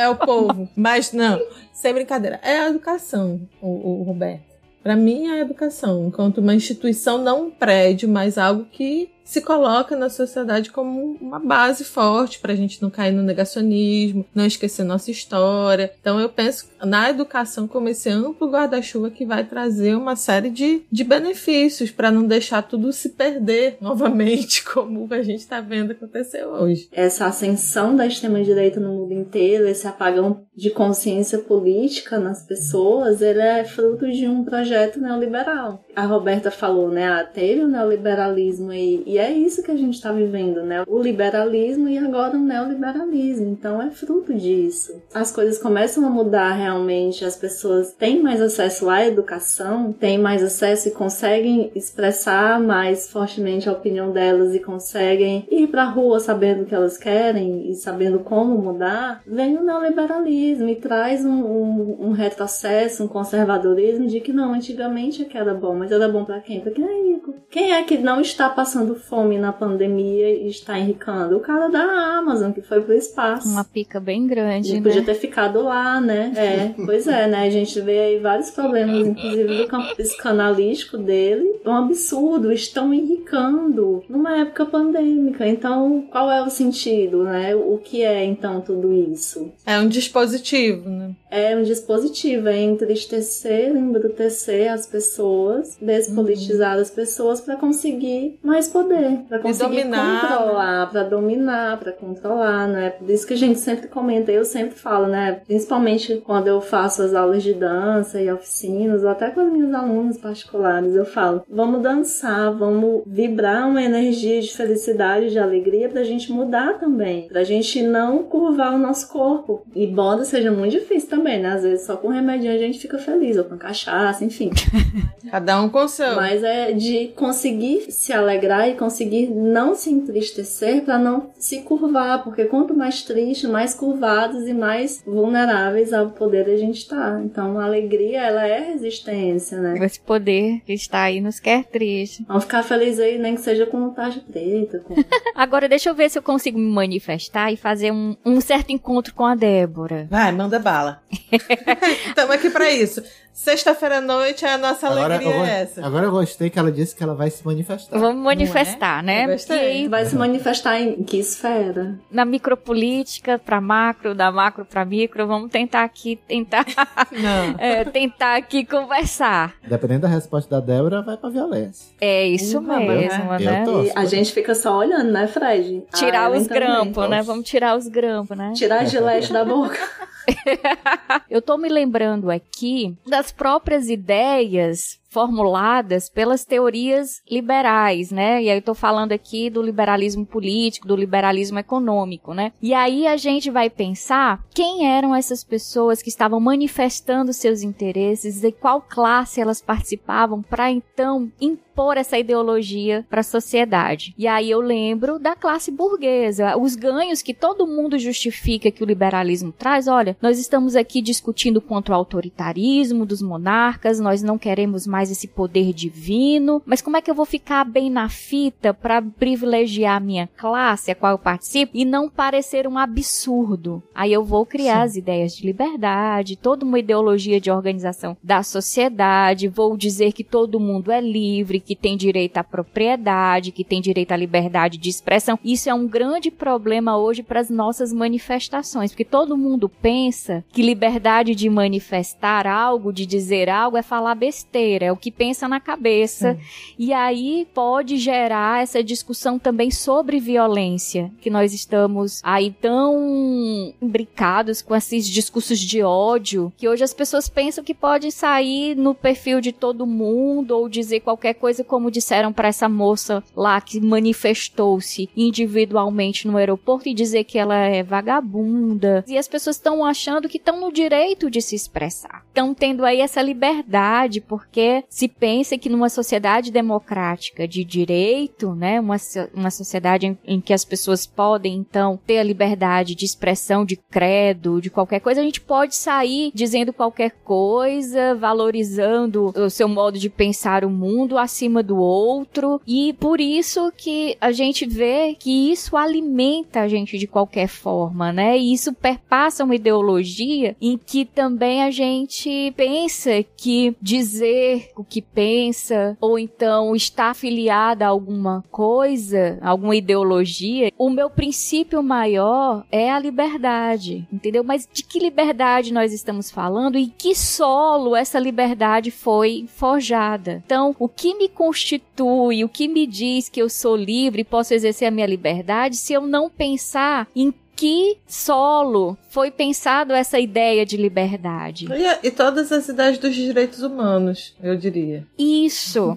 É 0.00 0.08
o 0.08 0.16
povo. 0.16 0.68
Mas 0.76 1.12
não, 1.12 1.40
sem 1.72 1.94
brincadeira. 1.94 2.38
É 2.42 2.58
a 2.60 2.68
educação, 2.68 3.40
o, 3.62 4.00
o 4.00 4.02
Roberto. 4.02 4.44
Para 4.86 4.94
mim, 4.94 5.26
é 5.26 5.32
a 5.32 5.40
educação, 5.40 6.06
enquanto 6.06 6.38
uma 6.38 6.54
instituição, 6.54 7.18
não 7.18 7.48
um 7.48 7.50
prédio, 7.50 8.08
mas 8.08 8.38
algo 8.38 8.64
que 8.70 9.10
se 9.26 9.40
coloca 9.40 9.96
na 9.96 10.08
sociedade 10.08 10.70
como 10.70 11.18
uma 11.20 11.40
base 11.40 11.84
forte 11.84 12.38
para 12.38 12.52
a 12.52 12.56
gente 12.56 12.80
não 12.80 12.88
cair 12.88 13.12
no 13.12 13.22
negacionismo, 13.22 14.24
não 14.32 14.46
esquecer 14.46 14.84
nossa 14.84 15.10
história. 15.10 15.92
Então, 16.00 16.20
eu 16.20 16.28
penso 16.28 16.70
na 16.82 17.10
educação 17.10 17.66
como 17.66 17.88
esse 17.88 18.08
amplo 18.08 18.48
guarda-chuva 18.48 19.10
que 19.10 19.26
vai 19.26 19.44
trazer 19.44 19.96
uma 19.96 20.14
série 20.14 20.48
de, 20.48 20.82
de 20.90 21.02
benefícios 21.02 21.90
para 21.90 22.10
não 22.10 22.24
deixar 22.24 22.62
tudo 22.62 22.92
se 22.92 23.10
perder 23.10 23.76
novamente, 23.82 24.64
como 24.64 25.06
a 25.12 25.22
gente 25.22 25.40
está 25.40 25.60
vendo 25.60 25.90
acontecer 25.90 26.44
hoje. 26.44 26.88
Essa 26.92 27.26
ascensão 27.26 27.96
da 27.96 28.06
extrema-direita 28.06 28.78
no 28.78 28.92
mundo 28.92 29.12
inteiro, 29.12 29.66
esse 29.66 29.88
apagão 29.88 30.46
de 30.54 30.70
consciência 30.70 31.38
política 31.38 32.20
nas 32.20 32.46
pessoas, 32.46 33.20
ele 33.20 33.40
é 33.40 33.64
fruto 33.64 34.08
de 34.10 34.28
um 34.28 34.44
projeto 34.44 35.00
neoliberal. 35.00 35.84
A 35.96 36.04
Roberta 36.04 36.50
falou, 36.50 36.90
né? 36.90 37.08
Ah, 37.08 37.24
teve 37.24 37.62
o 37.62 37.68
neoliberalismo 37.68 38.70
aí, 38.70 39.02
e 39.04 39.15
é 39.18 39.32
isso 39.32 39.62
que 39.62 39.70
a 39.70 39.76
gente 39.76 39.94
está 39.94 40.12
vivendo, 40.12 40.62
né? 40.62 40.84
O 40.86 41.00
liberalismo 41.00 41.88
e 41.88 41.98
agora 41.98 42.36
o 42.36 42.40
neoliberalismo. 42.40 43.48
Então 43.48 43.80
é 43.80 43.90
fruto 43.90 44.34
disso. 44.34 45.00
As 45.14 45.32
coisas 45.32 45.58
começam 45.58 46.06
a 46.06 46.10
mudar 46.10 46.52
realmente, 46.52 47.24
as 47.24 47.36
pessoas 47.36 47.92
têm 47.92 48.22
mais 48.22 48.40
acesso 48.40 48.88
à 48.88 49.04
educação, 49.06 49.92
têm 49.92 50.18
mais 50.18 50.42
acesso 50.42 50.88
e 50.88 50.92
conseguem 50.92 51.70
expressar 51.74 52.60
mais 52.60 53.10
fortemente 53.10 53.68
a 53.68 53.72
opinião 53.72 54.10
delas 54.12 54.54
e 54.54 54.60
conseguem 54.60 55.46
ir 55.50 55.68
pra 55.68 55.84
rua 55.84 56.20
sabendo 56.20 56.62
o 56.62 56.66
que 56.66 56.74
elas 56.74 56.96
querem 56.96 57.70
e 57.70 57.74
sabendo 57.74 58.20
como 58.20 58.58
mudar, 58.58 59.22
vem 59.26 59.56
o 59.56 59.64
neoliberalismo 59.64 60.68
e 60.68 60.76
traz 60.76 61.24
um, 61.24 61.44
um, 61.44 61.96
um 62.08 62.12
retrocesso, 62.12 63.04
um 63.04 63.08
conservadorismo 63.08 64.06
de 64.06 64.20
que 64.20 64.32
não, 64.32 64.52
antigamente 64.54 65.22
é 65.22 65.24
que 65.24 65.38
era 65.38 65.54
bom, 65.54 65.74
mas 65.74 65.92
era 65.92 66.08
bom 66.08 66.24
pra 66.24 66.40
quem? 66.40 66.60
Pra 66.60 66.72
quem 66.72 66.84
é 66.84 67.12
rico. 67.12 67.34
Quem 67.50 67.72
é 67.72 67.82
que 67.82 67.98
não 67.98 68.20
está 68.20 68.48
passando 68.48 68.94
fome 69.08 69.38
na 69.38 69.52
pandemia 69.52 70.30
e 70.30 70.48
está 70.48 70.78
enricando? 70.78 71.36
O 71.36 71.40
cara 71.40 71.68
da 71.68 71.82
Amazon, 72.18 72.52
que 72.52 72.62
foi 72.62 72.80
pro 72.80 72.94
espaço. 72.94 73.48
Uma 73.48 73.64
pica 73.64 74.00
bem 74.00 74.26
grande, 74.26 74.72
Ele 74.72 74.82
podia 74.82 75.00
né? 75.00 75.06
ter 75.06 75.14
ficado 75.14 75.62
lá, 75.62 76.00
né? 76.00 76.32
É, 76.36 76.84
pois 76.84 77.06
é, 77.06 77.26
né? 77.26 77.46
A 77.46 77.50
gente 77.50 77.80
vê 77.80 77.98
aí 77.98 78.18
vários 78.18 78.50
problemas, 78.50 79.06
inclusive 79.06 79.58
do 79.58 79.66
campo 79.68 79.94
psicanalítico 79.96 80.98
dele. 80.98 81.60
É 81.64 81.68
um 81.68 81.76
absurdo, 81.76 82.52
estão 82.52 82.92
enricando 82.92 84.02
numa 84.08 84.38
época 84.38 84.66
pandêmica. 84.66 85.46
Então, 85.46 86.06
qual 86.10 86.30
é 86.30 86.42
o 86.42 86.50
sentido, 86.50 87.24
né? 87.24 87.54
O 87.54 87.78
que 87.78 88.02
é 88.02 88.24
então 88.24 88.60
tudo 88.60 88.92
isso? 88.92 89.52
É 89.64 89.78
um 89.78 89.88
dispositivo, 89.88 90.88
né? 90.88 91.14
É 91.30 91.56
um 91.56 91.62
dispositivo, 91.62 92.48
é 92.48 92.62
entristecer, 92.62 93.68
embrutecer 93.76 94.72
as 94.72 94.86
pessoas, 94.86 95.76
despolitizar 95.80 96.78
as 96.78 96.90
pessoas 96.90 97.40
para 97.40 97.56
conseguir 97.56 98.38
mais 98.42 98.68
poder, 98.68 98.95
para 99.28 99.38
conseguir 99.38 99.82
dominar, 99.82 100.20
controlar, 100.20 100.90
para 100.90 101.02
dominar, 101.02 101.78
para 101.78 101.92
controlar, 101.92 102.68
né? 102.68 102.90
Por 102.90 103.08
isso 103.10 103.26
que 103.26 103.34
a 103.34 103.38
gente 103.38 103.58
sempre 103.58 103.88
comenta, 103.88 104.30
eu 104.32 104.44
sempre 104.44 104.76
falo, 104.78 105.06
né? 105.06 105.40
Principalmente 105.46 106.22
quando 106.24 106.48
eu 106.48 106.60
faço 106.60 107.02
as 107.02 107.14
aulas 107.14 107.42
de 107.42 107.54
dança 107.54 108.20
e 108.20 108.30
oficinas, 108.30 109.02
ou 109.02 109.08
até 109.08 109.30
com 109.30 109.40
as 109.40 109.52
minhas 109.52 109.72
alunas 109.74 110.18
particulares, 110.18 110.94
eu 110.94 111.04
falo: 111.04 111.42
vamos 111.48 111.82
dançar, 111.82 112.52
vamos 112.52 113.02
vibrar 113.06 113.68
uma 113.68 113.82
energia 113.82 114.40
de 114.40 114.54
felicidade, 114.54 115.30
de 115.30 115.38
alegria 115.38 115.88
pra 115.88 116.02
gente 116.02 116.32
mudar 116.32 116.78
também, 116.78 117.28
pra 117.28 117.44
gente 117.44 117.82
não 117.82 118.22
curvar 118.22 118.74
o 118.74 118.78
nosso 118.78 119.08
corpo. 119.08 119.64
Embora 119.74 120.24
seja 120.24 120.50
muito 120.50 120.72
difícil 120.72 121.08
também, 121.08 121.40
né? 121.40 121.54
Às 121.54 121.62
vezes 121.62 121.86
só 121.86 121.96
com 121.96 122.08
remedinho 122.08 122.52
a 122.52 122.58
gente 122.58 122.78
fica 122.78 122.98
feliz, 122.98 123.36
ou 123.36 123.44
com 123.44 123.56
cachaça, 123.56 124.24
enfim. 124.24 124.50
Cada 125.30 125.60
um 125.60 125.68
com 125.68 125.84
o 125.84 125.88
seu. 125.88 126.14
Mas 126.16 126.42
é 126.42 126.72
de 126.72 127.08
conseguir 127.16 127.90
se 127.90 128.12
alegrar 128.12 128.68
e 128.68 128.74
conseguir 128.74 128.85
não 129.26 129.74
se 129.74 129.90
entristecer 129.90 130.82
pra 130.82 130.98
não 130.98 131.30
se 131.38 131.62
curvar, 131.62 132.22
porque 132.22 132.44
quanto 132.44 132.74
mais 132.74 133.02
triste, 133.02 133.46
mais 133.46 133.74
curvados 133.74 134.46
e 134.46 134.54
mais 134.54 135.02
vulneráveis 135.06 135.92
ao 135.92 136.10
poder 136.10 136.48
a 136.48 136.56
gente 136.56 136.86
tá. 136.88 137.20
Então 137.24 137.58
a 137.58 137.64
alegria, 137.64 138.22
ela 138.22 138.46
é 138.46 138.72
resistência, 138.72 139.58
né? 139.58 139.74
Esse 139.84 140.00
poder 140.00 140.60
que 140.64 140.72
está 140.72 141.02
aí 141.02 141.20
nos 141.20 141.40
quer 141.40 141.64
triste. 141.64 142.24
Vamos 142.26 142.44
ficar 142.44 142.62
felizes 142.62 143.00
aí, 143.00 143.18
nem 143.18 143.34
que 143.34 143.40
seja 143.40 143.66
com 143.66 143.90
taxa 143.90 144.20
preta, 144.20 144.80
com 144.80 144.94
Agora 145.34 145.68
deixa 145.68 145.90
eu 145.90 145.94
ver 145.94 146.10
se 146.10 146.18
eu 146.18 146.22
consigo 146.22 146.58
me 146.58 146.70
manifestar 146.70 147.52
e 147.52 147.56
fazer 147.56 147.92
um, 147.92 148.16
um 148.24 148.40
certo 148.40 148.70
encontro 148.70 149.14
com 149.14 149.24
a 149.24 149.34
Débora. 149.34 150.06
Vai, 150.10 150.32
manda 150.32 150.58
bala. 150.58 151.02
Estamos 152.08 152.34
aqui 152.34 152.50
pra 152.50 152.70
isso. 152.70 153.02
Sexta-feira 153.38 153.98
à 153.98 154.00
noite, 154.00 154.46
a 154.46 154.56
nossa 154.56 154.86
Agora 154.88 155.16
alegria 155.16 155.36
eu, 155.36 155.44
é 155.44 155.60
essa. 155.60 155.84
agora 155.86 156.06
eu 156.06 156.10
gostei 156.10 156.48
que 156.48 156.58
ela 156.58 156.72
disse 156.72 156.96
que 156.96 157.02
ela 157.02 157.14
vai 157.14 157.28
se 157.28 157.44
manifestar. 157.44 157.98
Vamos 157.98 158.24
manifestar, 158.24 159.02
né? 159.02 159.24
Eu 159.24 159.28
gostei. 159.32 159.88
Vai 159.90 160.06
se 160.06 160.16
manifestar 160.16 160.80
em 160.80 161.04
que 161.04 161.18
esfera? 161.18 161.98
na 162.10 162.24
micropolítica 162.24 163.38
para 163.38 163.60
macro, 163.60 164.14
da 164.14 164.32
macro 164.32 164.64
para 164.64 164.86
micro, 164.86 165.26
vamos 165.26 165.50
tentar 165.50 165.84
aqui, 165.84 166.18
tentar, 166.26 166.64
Não. 167.12 167.54
é, 167.58 167.84
tentar 167.84 168.36
aqui 168.36 168.64
conversar. 168.64 169.52
Dependendo 169.68 170.00
da 170.00 170.08
resposta 170.08 170.58
da 170.58 170.66
Débora, 170.66 171.02
vai 171.02 171.18
pra 171.18 171.28
violência. 171.28 171.94
É 172.00 172.26
isso 172.26 172.56
Uhum, 172.56 172.62
mesmo, 172.86 173.34
eu 173.34 173.40
né? 173.40 173.64
tô. 173.66 173.82
E 173.82 173.92
a 173.94 174.06
gente 174.06 174.32
fica 174.32 174.54
só 174.54 174.78
olhando, 174.78 175.12
né, 175.12 175.26
Fred? 175.26 175.84
Tirar 175.94 176.24
Ah, 176.24 176.30
os 176.30 176.46
grampos, 176.46 177.10
né? 177.10 177.22
Vamos 177.22 177.44
tirar 177.46 177.76
os 177.76 177.86
grampos, 177.86 178.34
né? 178.36 178.52
Tirar 178.56 178.80
a 178.80 178.84
gilete 178.84 179.30
da 179.30 179.44
boca. 179.44 179.78
Eu 181.30 181.40
tô 181.40 181.56
me 181.56 181.68
lembrando 181.68 182.30
aqui 182.30 182.96
das 183.06 183.32
próprias 183.32 183.88
ideias 183.88 184.98
formuladas 185.16 186.10
pelas 186.10 186.44
teorias 186.44 187.22
liberais, 187.26 188.10
né? 188.10 188.42
E 188.42 188.50
aí 188.50 188.58
eu 188.58 188.62
tô 188.62 188.74
falando 188.74 189.12
aqui 189.12 189.48
do 189.48 189.62
liberalismo 189.62 190.26
político, 190.26 190.86
do 190.86 190.94
liberalismo 190.94 191.58
econômico, 191.58 192.34
né? 192.34 192.52
E 192.60 192.74
aí 192.74 193.06
a 193.06 193.16
gente 193.16 193.50
vai 193.50 193.70
pensar 193.70 194.44
quem 194.54 194.86
eram 194.86 195.14
essas 195.14 195.42
pessoas 195.42 196.02
que 196.02 196.10
estavam 196.10 196.38
manifestando 196.38 197.32
seus 197.32 197.62
interesses 197.62 198.44
e 198.44 198.52
qual 198.52 198.82
classe 198.82 199.40
elas 199.40 199.62
participavam 199.62 200.42
para 200.42 200.70
então 200.70 201.32
impor 201.40 201.96
essa 201.96 202.18
ideologia 202.18 203.06
para 203.08 203.20
a 203.20 203.24
sociedade. 203.24 204.14
E 204.16 204.26
aí 204.26 204.50
eu 204.50 204.60
lembro 204.60 205.18
da 205.18 205.34
classe 205.34 205.70
burguesa, 205.70 206.56
os 206.56 206.74
ganhos 206.74 207.22
que 207.22 207.34
todo 207.34 207.66
mundo 207.66 207.98
justifica 207.98 208.70
que 208.70 208.82
o 208.82 208.86
liberalismo 208.86 209.52
traz. 209.52 209.86
Olha, 209.86 210.16
nós 210.20 210.38
estamos 210.38 210.74
aqui 210.74 211.00
discutindo 211.00 211.60
contra 211.60 211.94
o 211.94 211.96
autoritarismo 211.96 213.04
dos 213.04 213.20
monarcas, 213.20 214.00
nós 214.00 214.22
não 214.22 214.38
queremos 214.38 214.86
mais 214.86 215.05
mais 215.06 215.10
esse 215.10 215.28
poder 215.28 215.72
divino, 215.72 216.60
mas 216.66 216.82
como 216.82 216.96
é 216.96 217.02
que 217.02 217.10
eu 217.10 217.14
vou 217.14 217.24
ficar 217.24 217.64
bem 217.64 217.88
na 217.88 218.08
fita 218.08 218.74
para 218.74 219.00
privilegiar 219.00 219.96
a 219.96 220.00
minha 220.00 220.28
classe, 220.36 220.90
a 220.90 220.94
qual 220.94 221.12
eu 221.12 221.18
participo, 221.18 221.72
e 221.74 221.84
não 221.84 222.08
parecer 222.08 222.66
um 222.66 222.76
absurdo? 222.76 223.82
Aí 223.94 224.12
eu 224.12 224.24
vou 224.24 224.44
criar 224.44 224.80
Sim. 224.80 224.84
as 224.84 224.96
ideias 224.96 225.36
de 225.36 225.46
liberdade, 225.46 226.36
toda 226.36 226.64
uma 226.64 226.78
ideologia 226.78 227.40
de 227.40 227.50
organização 227.50 228.16
da 228.22 228.42
sociedade, 228.42 229.48
vou 229.48 229.76
dizer 229.76 230.12
que 230.12 230.24
todo 230.24 230.60
mundo 230.60 230.90
é 230.90 231.00
livre, 231.00 231.60
que 231.60 231.76
tem 231.76 231.96
direito 231.96 232.38
à 232.38 232.44
propriedade, 232.44 233.52
que 233.52 233.64
tem 233.64 233.80
direito 233.80 234.12
à 234.12 234.16
liberdade 234.16 234.78
de 234.78 234.88
expressão. 234.88 235.38
Isso 235.44 235.70
é 235.70 235.74
um 235.74 235.86
grande 235.86 236.30
problema 236.30 236.98
hoje 236.98 237.22
para 237.22 237.40
as 237.40 237.50
nossas 237.50 237.92
manifestações, 237.92 238.90
porque 238.90 239.04
todo 239.04 239.36
mundo 239.36 239.68
pensa 239.68 240.44
que 240.50 240.62
liberdade 240.62 241.34
de 241.34 241.48
manifestar 241.48 242.46
algo, 242.46 242.92
de 242.92 243.06
dizer 243.06 243.48
algo, 243.48 243.76
é 243.76 243.82
falar 243.82 244.14
besteira, 244.16 244.86
é 244.86 244.95
o 244.96 244.98
que 244.98 245.10
pensa 245.10 245.46
na 245.46 245.60
cabeça. 245.60 246.38
E 246.78 246.92
aí 246.92 247.46
pode 247.54 247.96
gerar 247.96 248.62
essa 248.62 248.82
discussão 248.82 249.38
também 249.38 249.70
sobre 249.70 250.18
violência, 250.18 251.12
que 251.20 251.30
nós 251.30 251.52
estamos 251.52 252.20
aí 252.24 252.50
tão 252.50 253.74
imbricados 253.80 254.62
com 254.62 254.74
esses 254.74 255.06
discursos 255.06 255.60
de 255.60 255.82
ódio, 255.82 256.52
que 256.56 256.68
hoje 256.68 256.82
as 256.82 256.94
pessoas 256.94 257.28
pensam 257.28 257.62
que 257.62 257.74
pode 257.74 258.10
sair 258.10 258.74
no 258.74 258.94
perfil 258.94 259.40
de 259.40 259.52
todo 259.52 259.86
mundo 259.86 260.52
ou 260.52 260.68
dizer 260.68 261.00
qualquer 261.00 261.34
coisa 261.34 261.62
como 261.62 261.90
disseram 261.90 262.32
para 262.32 262.48
essa 262.48 262.68
moça 262.68 263.22
lá 263.34 263.60
que 263.60 263.80
manifestou-se 263.80 265.08
individualmente 265.16 266.26
no 266.26 266.36
aeroporto 266.36 266.88
e 266.88 266.94
dizer 266.94 267.24
que 267.24 267.38
ela 267.38 267.56
é 267.56 267.82
vagabunda. 267.82 269.04
E 269.06 269.18
as 269.18 269.28
pessoas 269.28 269.56
estão 269.56 269.84
achando 269.84 270.28
que 270.28 270.38
estão 270.38 270.60
no 270.60 270.72
direito 270.72 271.30
de 271.30 271.40
se 271.42 271.54
expressar. 271.54 272.24
Estão 272.28 272.54
tendo 272.54 272.84
aí 272.84 273.00
essa 273.00 273.22
liberdade, 273.22 274.20
porque 274.20 274.84
se 274.88 275.08
pensa 275.08 275.58
que 275.58 275.68
numa 275.68 275.88
sociedade 275.88 276.50
democrática 276.50 277.46
de 277.46 277.64
direito, 277.64 278.54
né, 278.54 278.80
uma, 278.80 278.96
uma 279.34 279.50
sociedade 279.50 280.06
em, 280.06 280.18
em 280.24 280.40
que 280.40 280.52
as 280.52 280.64
pessoas 280.64 281.06
podem 281.06 281.54
então 281.54 281.98
ter 282.06 282.18
a 282.18 282.22
liberdade 282.22 282.94
de 282.94 283.04
expressão 283.04 283.64
de 283.64 283.76
credo, 283.76 284.60
de 284.60 284.70
qualquer 284.70 285.00
coisa, 285.00 285.20
a 285.20 285.24
gente 285.24 285.40
pode 285.40 285.76
sair 285.76 286.30
dizendo 286.34 286.72
qualquer 286.72 287.10
coisa, 287.24 288.14
valorizando 288.14 289.32
o 289.36 289.50
seu 289.50 289.68
modo 289.68 289.98
de 289.98 290.08
pensar 290.08 290.64
o 290.64 290.70
mundo 290.70 291.18
acima 291.18 291.62
do 291.62 291.76
outro, 291.76 292.60
e 292.66 292.92
por 292.94 293.20
isso 293.20 293.72
que 293.76 294.16
a 294.20 294.32
gente 294.32 294.66
vê 294.66 295.14
que 295.18 295.50
isso 295.50 295.76
alimenta 295.76 296.60
a 296.60 296.68
gente 296.68 296.98
de 296.98 297.06
qualquer 297.06 297.48
forma, 297.48 298.12
né? 298.12 298.38
E 298.38 298.52
isso 298.52 298.72
perpassa 298.72 299.44
uma 299.44 299.54
ideologia 299.54 300.56
em 300.60 300.78
que 300.78 301.04
também 301.04 301.62
a 301.62 301.70
gente 301.70 302.52
pensa 302.56 303.22
que 303.36 303.76
dizer 303.80 304.65
o 304.74 304.84
que 304.84 305.02
pensa 305.02 305.96
ou 306.00 306.18
então 306.18 306.74
estar 306.74 307.10
afiliada 307.10 307.84
a 307.84 307.88
alguma 307.88 308.44
coisa, 308.50 309.38
alguma 309.42 309.76
ideologia, 309.76 310.70
o 310.78 310.90
meu 310.90 311.10
princípio 311.10 311.82
maior 311.82 312.64
é 312.70 312.90
a 312.90 312.98
liberdade, 312.98 314.06
entendeu? 314.12 314.42
Mas 314.42 314.68
de 314.72 314.82
que 314.82 314.98
liberdade 314.98 315.72
nós 315.72 315.92
estamos 315.92 316.30
falando 316.30 316.78
e 316.78 316.88
que 316.88 317.14
solo 317.14 317.96
essa 317.96 318.18
liberdade 318.18 318.90
foi 318.90 319.46
forjada? 319.48 320.42
Então, 320.44 320.74
o 320.78 320.88
que 320.88 321.14
me 321.14 321.28
constitui, 321.28 322.44
o 322.44 322.48
que 322.48 322.68
me 322.68 322.86
diz 322.86 323.28
que 323.28 323.40
eu 323.40 323.48
sou 323.48 323.76
livre 323.76 324.24
posso 324.24 324.54
exercer 324.54 324.88
a 324.88 324.90
minha 324.90 325.06
liberdade 325.06 325.76
se 325.76 325.92
eu 325.92 326.02
não 326.02 326.28
pensar 326.30 327.08
em 327.14 327.32
que 327.56 327.96
solo 328.06 328.96
foi 329.16 329.30
pensado 329.30 329.94
essa 329.94 330.20
ideia 330.20 330.66
de 330.66 330.76
liberdade. 330.76 331.66
E, 331.72 332.08
e, 332.08 332.10
todas 332.10 332.52
as 332.52 332.68
ideias 332.68 332.98
dos 332.98 333.14
direitos 333.14 333.62
humanos, 333.62 334.36
eu 334.42 334.54
diria. 334.58 335.06
Isso. 335.18 335.96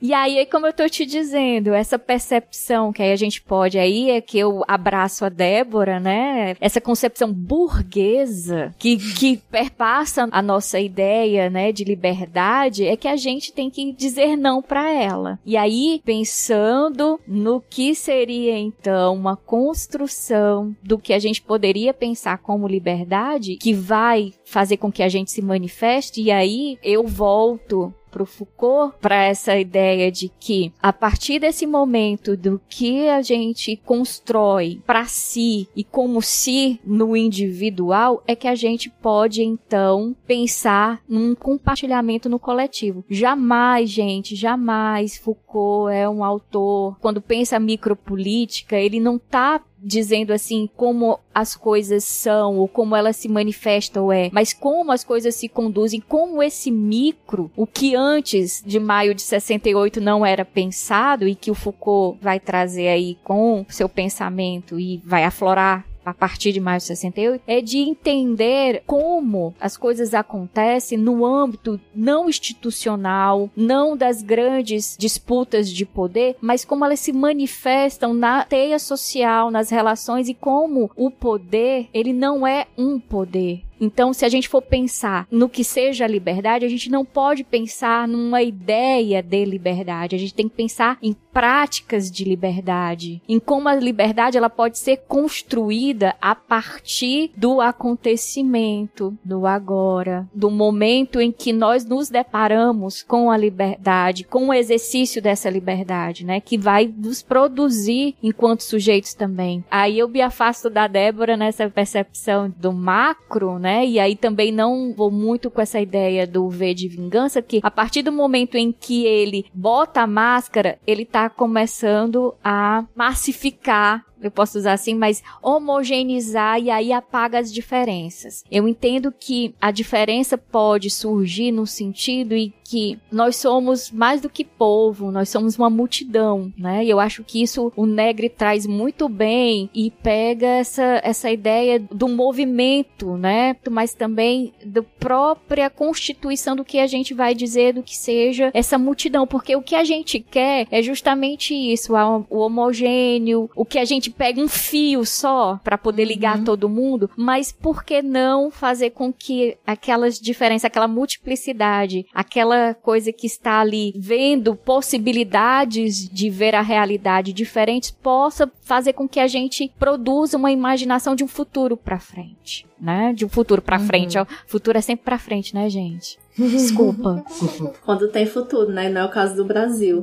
e 0.00 0.14
aí, 0.14 0.46
como 0.46 0.68
eu 0.68 0.72
tô 0.72 0.88
te 0.88 1.04
dizendo, 1.04 1.74
essa 1.74 1.98
percepção 1.98 2.92
que 2.92 3.02
aí 3.02 3.10
a 3.10 3.16
gente 3.16 3.42
pode 3.42 3.80
aí 3.80 4.10
é 4.10 4.20
que 4.20 4.38
eu 4.38 4.62
abraço 4.68 5.24
a 5.24 5.28
Débora, 5.28 5.98
né? 5.98 6.54
Essa 6.60 6.80
concepção 6.80 7.32
burguesa 7.32 8.72
que, 8.78 8.96
que 8.96 9.38
perpassa 9.50 10.28
a 10.30 10.40
nossa 10.40 10.78
ideia, 10.78 11.50
né, 11.50 11.72
de 11.72 11.82
liberdade, 11.82 12.86
é 12.86 12.96
que 12.96 13.08
a 13.08 13.16
gente 13.16 13.52
tem 13.52 13.68
que 13.68 13.92
dizer 13.92 14.36
não 14.36 14.62
para 14.62 14.88
ela. 14.88 15.36
E 15.44 15.56
aí, 15.56 16.00
pensando 16.04 17.18
no 17.26 17.60
que 17.60 17.92
seria 17.92 18.56
então 18.56 19.16
uma 19.16 19.36
construção 19.36 20.76
do 20.80 20.96
que 20.96 21.12
a 21.12 21.18
gente 21.18 21.42
poderia 21.42 21.92
pensar 21.92 22.38
como 22.38 22.51
liberdade, 22.68 23.56
que 23.56 23.72
vai 23.72 24.32
fazer 24.44 24.76
com 24.76 24.90
que 24.90 25.02
a 25.02 25.08
gente 25.08 25.30
se 25.30 25.42
manifeste, 25.42 26.22
e 26.22 26.30
aí 26.30 26.78
eu 26.82 27.06
volto 27.06 27.92
para 28.12 28.22
o 28.22 28.26
Foucault 28.26 28.94
para 29.00 29.24
essa 29.24 29.58
ideia 29.58 30.12
de 30.12 30.30
que 30.38 30.70
a 30.80 30.92
partir 30.92 31.38
desse 31.38 31.66
momento 31.66 32.36
do 32.36 32.60
que 32.68 33.08
a 33.08 33.22
gente 33.22 33.74
constrói 33.76 34.82
para 34.86 35.06
si 35.06 35.66
e 35.74 35.82
como 35.82 36.20
si 36.20 36.78
no 36.84 37.16
individual 37.16 38.22
é 38.26 38.36
que 38.36 38.46
a 38.46 38.54
gente 38.54 38.90
pode 38.90 39.42
então 39.42 40.14
pensar 40.26 41.00
num 41.08 41.34
compartilhamento 41.34 42.28
no 42.28 42.38
coletivo. 42.38 43.02
Jamais, 43.08 43.88
gente, 43.88 44.36
jamais 44.36 45.16
Foucault 45.16 45.92
é 45.92 46.06
um 46.06 46.22
autor 46.22 46.98
quando 47.00 47.22
pensa 47.22 47.58
micropolítica, 47.58 48.78
ele 48.78 49.00
não 49.00 49.16
está 49.16 49.62
dizendo 49.82 50.32
assim 50.32 50.68
como 50.76 51.18
as 51.34 51.56
coisas 51.56 52.04
são 52.04 52.58
ou 52.58 52.68
como 52.68 52.94
elas 52.94 53.16
se 53.16 53.28
manifestam 53.28 54.12
é, 54.12 54.30
mas 54.32 54.52
como 54.52 54.92
as 54.92 55.02
coisas 55.02 55.34
se 55.34 55.48
conduzem, 55.48 56.00
como 56.00 56.42
esse 56.42 56.70
micro, 56.70 57.50
o 57.56 57.66
que 57.66 57.94
antes 57.94 58.62
de 58.64 58.78
maio 58.78 59.14
de 59.14 59.22
68 59.22 60.00
não 60.00 60.24
era 60.24 60.44
pensado 60.44 61.26
e 61.26 61.34
que 61.34 61.50
o 61.50 61.54
Foucault 61.54 62.18
vai 62.20 62.38
trazer 62.38 62.88
aí 62.88 63.16
com 63.24 63.64
seu 63.68 63.88
pensamento 63.88 64.78
e 64.78 65.02
vai 65.04 65.24
aflorar 65.24 65.91
a 66.04 66.14
partir 66.14 66.52
de 66.52 66.60
maio 66.60 66.78
de 66.78 66.84
68, 66.84 67.42
é 67.46 67.60
de 67.60 67.78
entender 67.78 68.82
como 68.86 69.54
as 69.60 69.76
coisas 69.76 70.14
acontecem 70.14 70.98
no 70.98 71.24
âmbito 71.24 71.80
não 71.94 72.28
institucional, 72.28 73.50
não 73.56 73.96
das 73.96 74.22
grandes 74.22 74.96
disputas 74.98 75.70
de 75.70 75.84
poder, 75.84 76.36
mas 76.40 76.64
como 76.64 76.84
elas 76.84 77.00
se 77.00 77.12
manifestam 77.12 78.14
na 78.14 78.44
teia 78.44 78.78
social, 78.78 79.50
nas 79.50 79.70
relações 79.70 80.28
e 80.28 80.34
como 80.34 80.90
o 80.96 81.10
poder, 81.10 81.88
ele 81.92 82.12
não 82.12 82.46
é 82.46 82.66
um 82.76 82.98
poder, 82.98 83.62
então, 83.82 84.12
se 84.12 84.24
a 84.24 84.28
gente 84.28 84.48
for 84.48 84.62
pensar 84.62 85.26
no 85.28 85.48
que 85.48 85.64
seja 85.64 86.04
a 86.04 86.08
liberdade, 86.08 86.64
a 86.64 86.68
gente 86.68 86.88
não 86.88 87.04
pode 87.04 87.42
pensar 87.42 88.06
numa 88.06 88.40
ideia 88.40 89.20
de 89.20 89.44
liberdade. 89.44 90.14
A 90.14 90.18
gente 90.20 90.32
tem 90.32 90.48
que 90.48 90.54
pensar 90.54 90.96
em 91.02 91.16
práticas 91.32 92.10
de 92.10 92.24
liberdade, 92.24 93.22
em 93.28 93.38
como 93.38 93.68
a 93.68 93.74
liberdade 93.74 94.36
ela 94.36 94.50
pode 94.50 94.78
ser 94.78 94.98
construída 95.08 96.14
a 96.20 96.34
partir 96.34 97.30
do 97.36 97.60
acontecimento, 97.60 99.16
do 99.24 99.46
agora, 99.46 100.28
do 100.34 100.50
momento 100.50 101.20
em 101.20 101.32
que 101.32 101.52
nós 101.52 101.84
nos 101.84 102.08
deparamos 102.08 103.02
com 103.02 103.30
a 103.30 103.36
liberdade, 103.36 104.24
com 104.24 104.48
o 104.48 104.54
exercício 104.54 105.22
dessa 105.22 105.48
liberdade, 105.48 106.24
né, 106.24 106.40
que 106.40 106.58
vai 106.58 106.92
nos 106.96 107.22
produzir 107.22 108.14
enquanto 108.22 108.62
sujeitos 108.62 109.14
também. 109.14 109.64
Aí 109.70 109.98
eu 109.98 110.08
me 110.08 110.20
afasto 110.20 110.68
da 110.68 110.86
Débora 110.86 111.36
nessa 111.36 111.68
percepção 111.68 112.52
do 112.56 112.72
macro, 112.72 113.58
né? 113.58 113.86
E 113.86 113.98
aí 113.98 114.14
também 114.16 114.52
não 114.52 114.92
vou 114.94 115.10
muito 115.10 115.50
com 115.50 115.60
essa 115.60 115.80
ideia 115.80 116.26
do 116.26 116.48
V 116.48 116.74
de 116.74 116.88
vingança, 116.88 117.40
que 117.40 117.60
a 117.62 117.70
partir 117.70 118.02
do 118.02 118.12
momento 118.12 118.56
em 118.56 118.72
que 118.72 119.04
ele 119.04 119.46
bota 119.52 120.02
a 120.02 120.06
máscara, 120.06 120.78
ele 120.86 121.04
tá 121.04 121.21
começando 121.30 122.34
a 122.42 122.84
massificar 122.94 124.04
eu 124.22 124.30
posso 124.30 124.58
usar 124.58 124.74
assim, 124.74 124.94
mas 124.94 125.22
homogeneizar 125.42 126.60
e 126.60 126.70
aí 126.70 126.92
apaga 126.92 127.38
as 127.38 127.52
diferenças. 127.52 128.44
Eu 128.50 128.68
entendo 128.68 129.12
que 129.12 129.54
a 129.60 129.70
diferença 129.70 130.38
pode 130.38 130.90
surgir 130.90 131.52
no 131.52 131.66
sentido 131.66 132.34
e 132.34 132.52
que 132.72 132.98
nós 133.10 133.36
somos 133.36 133.90
mais 133.90 134.22
do 134.22 134.30
que 134.30 134.44
povo, 134.44 135.10
nós 135.10 135.28
somos 135.28 135.58
uma 135.58 135.68
multidão, 135.68 136.50
né? 136.56 136.82
E 136.82 136.88
eu 136.88 136.98
acho 136.98 137.22
que 137.22 137.42
isso 137.42 137.70
o 137.76 137.84
Negri 137.84 138.30
traz 138.30 138.66
muito 138.66 139.10
bem 139.10 139.68
e 139.74 139.90
pega 139.90 140.46
essa, 140.46 141.00
essa 141.04 141.30
ideia 141.30 141.78
do 141.78 142.08
movimento, 142.08 143.16
né? 143.18 143.56
Mas 143.70 143.92
também 143.92 144.54
da 144.64 144.82
própria 144.82 145.68
constituição 145.68 146.56
do 146.56 146.64
que 146.64 146.78
a 146.78 146.86
gente 146.86 147.12
vai 147.12 147.34
dizer 147.34 147.74
do 147.74 147.82
que 147.82 147.96
seja 147.96 148.50
essa 148.54 148.78
multidão, 148.78 149.26
porque 149.26 149.54
o 149.54 149.62
que 149.62 149.74
a 149.74 149.84
gente 149.84 150.18
quer 150.18 150.66
é 150.70 150.80
justamente 150.80 151.54
isso, 151.54 151.92
o 152.30 152.38
homogêneo, 152.38 153.50
o 153.54 153.64
que 153.64 153.78
a 153.78 153.84
gente 153.84 154.10
pega 154.12 154.40
um 154.40 154.48
fio 154.48 155.04
só 155.04 155.58
para 155.62 155.78
poder 155.78 156.04
ligar 156.04 156.38
uhum. 156.38 156.44
todo 156.44 156.68
mundo, 156.68 157.10
mas 157.16 157.52
por 157.52 157.84
que 157.84 158.02
não 158.02 158.50
fazer 158.50 158.90
com 158.90 159.12
que 159.12 159.56
aquelas 159.66 160.18
diferenças, 160.18 160.64
aquela 160.64 160.88
multiplicidade, 160.88 162.06
aquela 162.14 162.74
coisa 162.74 163.12
que 163.12 163.26
está 163.26 163.60
ali 163.60 163.92
vendo 163.96 164.54
possibilidades 164.54 166.08
de 166.08 166.30
ver 166.30 166.54
a 166.54 166.62
realidade 166.62 167.32
diferentes 167.32 167.90
possa 167.90 168.50
fazer 168.62 168.92
com 168.92 169.08
que 169.08 169.20
a 169.20 169.26
gente 169.26 169.72
produza 169.78 170.36
uma 170.36 170.52
imaginação 170.52 171.14
de 171.14 171.24
um 171.24 171.28
futuro 171.28 171.76
para 171.76 171.98
frente. 171.98 172.66
Né? 172.82 173.12
De 173.14 173.24
um 173.24 173.28
futuro 173.28 173.62
para 173.62 173.78
Uhum. 173.78 173.86
frente. 173.86 174.18
O 174.18 174.26
futuro 174.46 174.76
é 174.76 174.80
sempre 174.80 175.04
para 175.04 175.18
frente, 175.18 175.54
né, 175.54 175.68
gente? 175.70 176.18
Desculpa. 176.36 177.22
Quando 177.84 178.08
tem 178.08 178.24
futuro, 178.24 178.70
né? 178.72 178.88
Não 178.88 179.02
é 179.02 179.04
o 179.04 179.10
caso 179.10 179.36
do 179.36 179.44
Brasil. 179.44 180.02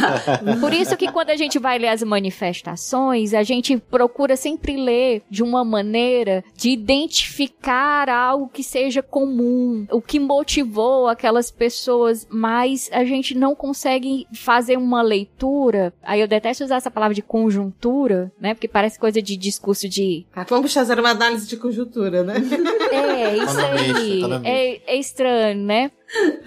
Por 0.60 0.72
isso 0.72 0.94
que 0.98 1.10
quando 1.10 1.30
a 1.30 1.36
gente 1.36 1.58
vai 1.58 1.78
ler 1.78 1.88
as 1.88 2.02
manifestações, 2.02 3.32
a 3.32 3.42
gente 3.42 3.78
procura 3.78 4.36
sempre 4.36 4.76
ler 4.76 5.22
de 5.30 5.42
uma 5.42 5.64
maneira 5.64 6.44
de 6.54 6.70
identificar 6.70 8.08
algo 8.10 8.48
que 8.52 8.62
seja 8.62 9.02
comum, 9.02 9.86
o 9.90 10.00
que 10.02 10.20
motivou 10.20 11.08
aquelas 11.08 11.50
pessoas, 11.50 12.26
mas 12.30 12.90
a 12.92 13.04
gente 13.04 13.34
não 13.34 13.54
consegue 13.54 14.26
fazer 14.34 14.76
uma 14.76 15.00
leitura. 15.00 15.92
Aí 16.02 16.20
eu 16.20 16.28
detesto 16.28 16.64
usar 16.64 16.76
essa 16.76 16.90
palavra 16.90 17.14
de 17.14 17.22
conjuntura, 17.22 18.30
né? 18.38 18.52
Porque 18.54 18.68
parece 18.68 18.98
coisa 18.98 19.22
de 19.22 19.36
discurso 19.36 19.88
de 19.88 20.26
Vamos 20.48 20.72
fazer 20.74 20.98
uma 20.98 21.10
análise 21.10 21.48
de 21.48 21.56
conjuntura, 21.56 22.11
né? 22.22 22.34
é, 22.90 23.36
isso 23.36 23.58
aí. 23.58 24.18
economista. 24.18 24.48
É, 24.48 24.80
é 24.86 24.96
estranho, 24.96 25.62
né? 25.62 25.90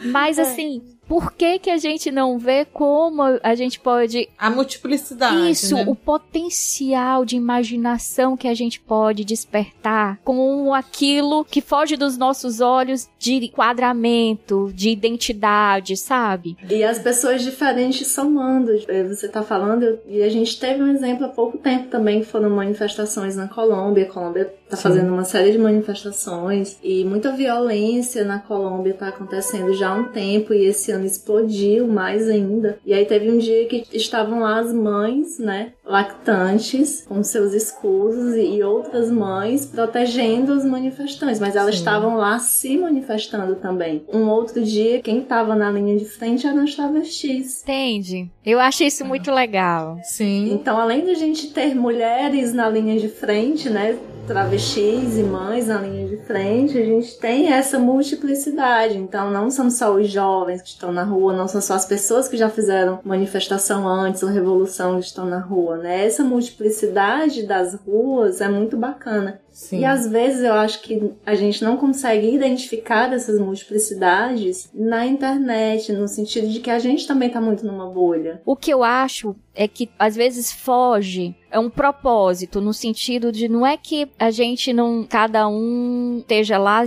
Mas 0.06 0.38
assim, 0.38 0.82
por 1.08 1.34
que 1.34 1.60
que 1.60 1.70
a 1.70 1.78
gente 1.78 2.12
não 2.12 2.38
vê 2.38 2.66
como 2.66 3.22
a 3.42 3.56
gente 3.56 3.80
pode 3.80 4.28
A 4.38 4.50
multiplicidade. 4.50 5.50
isso, 5.52 5.76
né? 5.76 5.86
o 5.88 5.96
potencial 5.96 7.26
de 7.26 7.36
imaginação 7.36 8.36
que 8.36 8.48
a 8.48 8.54
gente 8.54 8.80
pode 8.80 9.24
despertar 9.24 10.20
com 10.24 10.74
aquilo 10.74 11.46
que 11.46 11.62
foge 11.62 11.96
dos 11.96 12.18
nossos 12.18 12.60
olhos 12.60 13.08
de 13.20 13.34
enquadramento, 13.36 14.72
de 14.74 14.90
identidade, 14.90 15.98
sabe? 15.98 16.58
E 16.70 16.84
as 16.84 17.00
pessoas 17.00 17.42
diferentes 17.44 18.08
somando. 18.08 18.72
Eh, 18.88 19.04
Você 19.04 19.28
tá 19.28 19.44
falando, 19.44 20.00
e 20.08 20.22
a 20.22 20.30
gente 20.30 20.60
teve 20.60 20.82
um 20.82 20.88
exemplo 20.88 21.26
há 21.26 21.30
pouco 21.30 21.58
tempo 21.58 21.88
também, 21.90 22.22
que 22.22 22.28
foram 22.28 22.50
manifestações 22.50 23.36
na 23.36 23.48
Colômbia. 23.48 24.06
A 24.06 24.10
Colômbia 24.12 24.54
tá 24.70 24.76
Sim. 24.76 24.84
fazendo 24.84 25.14
uma 25.14 25.24
série 25.24 25.52
de 25.52 25.58
manifestações 25.58 26.78
e 26.84 27.04
muita 27.04 27.32
violência 27.32 28.24
na 28.24 28.40
Colômbia 28.40 28.94
tá 28.94 29.10
acontecendo 29.10 29.74
já 29.74 29.90
há 29.90 29.94
um 29.94 30.06
tempo 30.06 30.54
e 30.54 30.66
esse 30.66 30.92
ano 30.92 31.06
explodiu 31.06 31.88
mais 31.88 32.30
ainda. 32.30 32.80
E 32.86 32.94
aí 32.94 33.06
teve 33.06 33.30
um 33.30 33.38
dia 33.38 33.66
que 33.68 33.86
estavam 33.94 34.40
lá 34.40 34.60
as 34.60 34.74
mães, 34.74 35.40
né, 35.40 35.74
lactantes, 35.86 37.06
com 37.08 37.24
seus 37.24 37.54
escudos 37.54 38.36
e 38.36 38.62
outras 38.64 39.12
mães 39.12 39.66
protegendo 39.66 40.54
os 40.54 40.66
manifestantes, 40.66 41.40
mas 41.40 41.56
elas 41.56 41.76
Sim. 41.76 41.80
estavam 41.80 42.18
lá 42.18 42.40
se 42.40 42.78
manifestando 42.78 43.56
também. 43.56 44.04
Um 44.12 44.28
outro 44.28 44.64
dia, 44.64 45.02
quem 45.02 45.22
tava 45.22 45.56
na 45.56 45.72
linha 45.72 45.98
de 45.98 46.06
frente 46.06 46.48
eram 46.48 46.64
os 46.64 46.76
travestis. 46.76 47.64
Entende? 47.64 48.30
Eu 48.46 48.60
acho 48.60 48.84
isso 48.84 49.06
muito 49.06 49.32
legal. 49.32 50.00
Sim. 50.04 50.54
Então, 50.54 50.78
além 50.78 51.06
da 51.06 51.14
gente 51.14 51.48
ter 51.48 51.76
mulheres 51.76 52.54
na 52.54 52.70
linha 52.70 53.00
de 53.00 53.08
frente, 53.08 53.70
né? 53.70 53.98
Travestis 54.28 55.18
e 55.20 55.24
mães 55.24 55.68
na 55.68 55.80
linha 55.80 56.08
de 56.08 56.18
frente, 56.18 56.78
a 56.78 56.84
gente 56.84 57.16
tem 57.20 57.54
essa 57.54 57.78
multiplicidade. 57.78 58.98
Então, 58.98 59.30
não 59.30 59.52
são 59.52 59.70
só 59.70 59.94
os 59.94 60.10
jovens 60.10 60.64
que 60.64 60.70
estão 60.70 60.92
na 60.92 61.04
rua, 61.04 61.32
não 61.32 61.48
são 61.48 61.62
só 61.62 61.76
as 61.76 61.86
pessoas 61.86 62.28
que 62.28 62.36
já 62.36 62.50
fizeram 62.50 63.00
manifestação 63.04 63.88
antes 63.88 64.24
ou 64.24 64.30
revolução 64.30 65.00
que 65.00 65.06
estão 65.06 65.26
na 65.26 65.40
rua, 65.40 65.78
né? 65.78 66.06
Essa 66.06 66.24
multiplicidade 66.24 67.44
das 67.44 67.76
ruas 67.76 68.42
é 68.42 68.50
muito 68.50 68.76
bacana. 68.76 69.40
Sim. 69.56 69.80
E 69.80 69.86
às 69.86 70.06
vezes 70.06 70.44
eu 70.44 70.54
acho 70.54 70.82
que 70.82 71.14
a 71.26 71.34
gente 71.34 71.64
não 71.64 71.78
consegue 71.78 72.30
identificar 72.30 73.14
essas 73.14 73.40
multiplicidades 73.40 74.70
na 74.74 75.06
internet, 75.06 75.94
no 75.94 76.10
sentido 76.10 76.50
de 76.50 76.60
que 76.60 76.70
a 76.70 76.78
gente 76.78 77.08
também 77.08 77.30
tá 77.30 77.40
muito 77.40 77.66
numa 77.66 77.90
bolha. 77.90 78.42
O 78.46 78.54
que 78.54 78.70
eu 78.70 78.84
acho 78.84 79.34
é 79.56 79.66
que 79.66 79.90
às 79.98 80.14
vezes 80.14 80.52
foge, 80.52 81.34
é 81.50 81.58
um 81.58 81.70
propósito, 81.70 82.60
no 82.60 82.74
sentido 82.74 83.32
de 83.32 83.48
não 83.48 83.66
é 83.66 83.78
que 83.78 84.10
a 84.20 84.30
gente 84.30 84.74
não, 84.74 85.06
cada 85.08 85.48
um 85.48 86.18
esteja 86.20 86.58
lá, 86.58 86.84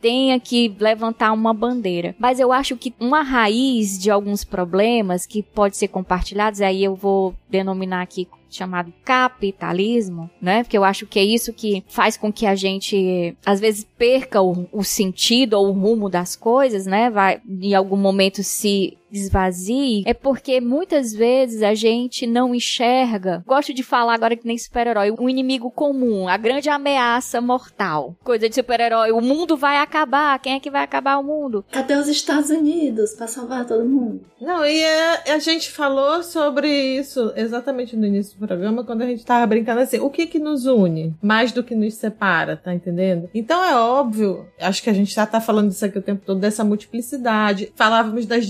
tenha 0.00 0.38
que 0.38 0.72
levantar 0.78 1.32
uma 1.32 1.52
bandeira. 1.52 2.14
Mas 2.20 2.38
eu 2.38 2.52
acho 2.52 2.76
que 2.76 2.94
uma 3.00 3.22
raiz 3.22 3.98
de 3.98 4.12
alguns 4.12 4.44
problemas 4.44 5.26
que 5.26 5.42
pode 5.42 5.76
ser 5.76 5.88
compartilhados, 5.88 6.60
aí 6.60 6.84
eu 6.84 6.94
vou 6.94 7.34
denominar 7.50 8.02
aqui 8.02 8.28
chamado 8.56 8.92
capitalismo, 9.04 10.30
né? 10.40 10.62
Porque 10.62 10.76
eu 10.76 10.84
acho 10.84 11.06
que 11.06 11.18
é 11.18 11.24
isso 11.24 11.52
que 11.52 11.84
faz 11.88 12.16
com 12.16 12.32
que 12.32 12.46
a 12.46 12.54
gente 12.54 13.36
às 13.44 13.60
vezes 13.60 13.86
perca 13.96 14.40
o, 14.40 14.68
o 14.72 14.84
sentido 14.84 15.54
ou 15.54 15.68
o 15.68 15.72
rumo 15.72 16.08
das 16.08 16.36
coisas, 16.36 16.86
né? 16.86 17.10
Vai 17.10 17.40
em 17.48 17.74
algum 17.74 17.96
momento 17.96 18.42
se 18.42 18.96
esvazie, 19.12 20.02
é 20.06 20.14
porque 20.14 20.60
muitas 20.60 21.12
vezes 21.12 21.62
a 21.62 21.74
gente 21.74 22.26
não 22.26 22.54
enxerga. 22.54 23.42
Gosto 23.46 23.72
de 23.74 23.82
falar 23.82 24.14
agora 24.14 24.36
que 24.36 24.46
nem 24.46 24.58
super-herói, 24.58 25.14
um 25.18 25.28
inimigo 25.28 25.70
comum, 25.70 26.28
a 26.28 26.36
grande 26.36 26.68
ameaça 26.68 27.40
mortal. 27.40 28.16
Coisa 28.24 28.48
de 28.48 28.54
super-herói, 28.54 29.12
o 29.12 29.20
mundo 29.20 29.56
vai 29.56 29.76
acabar, 29.78 30.38
quem 30.38 30.54
é 30.54 30.60
que 30.60 30.70
vai 30.70 30.82
acabar 30.82 31.18
o 31.18 31.24
mundo? 31.24 31.64
Cadê 31.70 31.94
os 31.94 32.08
Estados 32.08 32.50
Unidos 32.50 33.12
pra 33.14 33.26
salvar 33.26 33.66
todo 33.66 33.84
mundo? 33.84 34.24
Não, 34.40 34.64
e 34.64 34.84
a, 34.84 35.34
a 35.34 35.38
gente 35.38 35.70
falou 35.70 36.22
sobre 36.22 36.68
isso 36.68 37.32
exatamente 37.36 37.96
no 37.96 38.06
início 38.06 38.36
do 38.36 38.46
programa, 38.46 38.84
quando 38.84 39.02
a 39.02 39.06
gente 39.06 39.24
tava 39.24 39.46
brincando 39.46 39.80
assim, 39.80 39.98
o 39.98 40.10
que 40.10 40.26
que 40.26 40.38
nos 40.38 40.66
une 40.66 41.14
mais 41.22 41.52
do 41.52 41.62
que 41.62 41.74
nos 41.74 41.94
separa, 41.94 42.56
tá 42.56 42.74
entendendo? 42.74 43.30
Então 43.34 43.64
é 43.64 43.76
óbvio, 43.76 44.46
acho 44.60 44.82
que 44.82 44.90
a 44.90 44.92
gente 44.92 45.14
já 45.14 45.26
tá 45.26 45.40
falando 45.40 45.68
disso 45.68 45.84
aqui 45.84 45.98
o 45.98 46.02
tempo 46.02 46.22
todo, 46.24 46.40
dessa 46.40 46.64
multiplicidade. 46.64 47.72
Falávamos 47.76 48.26
das 48.26 48.46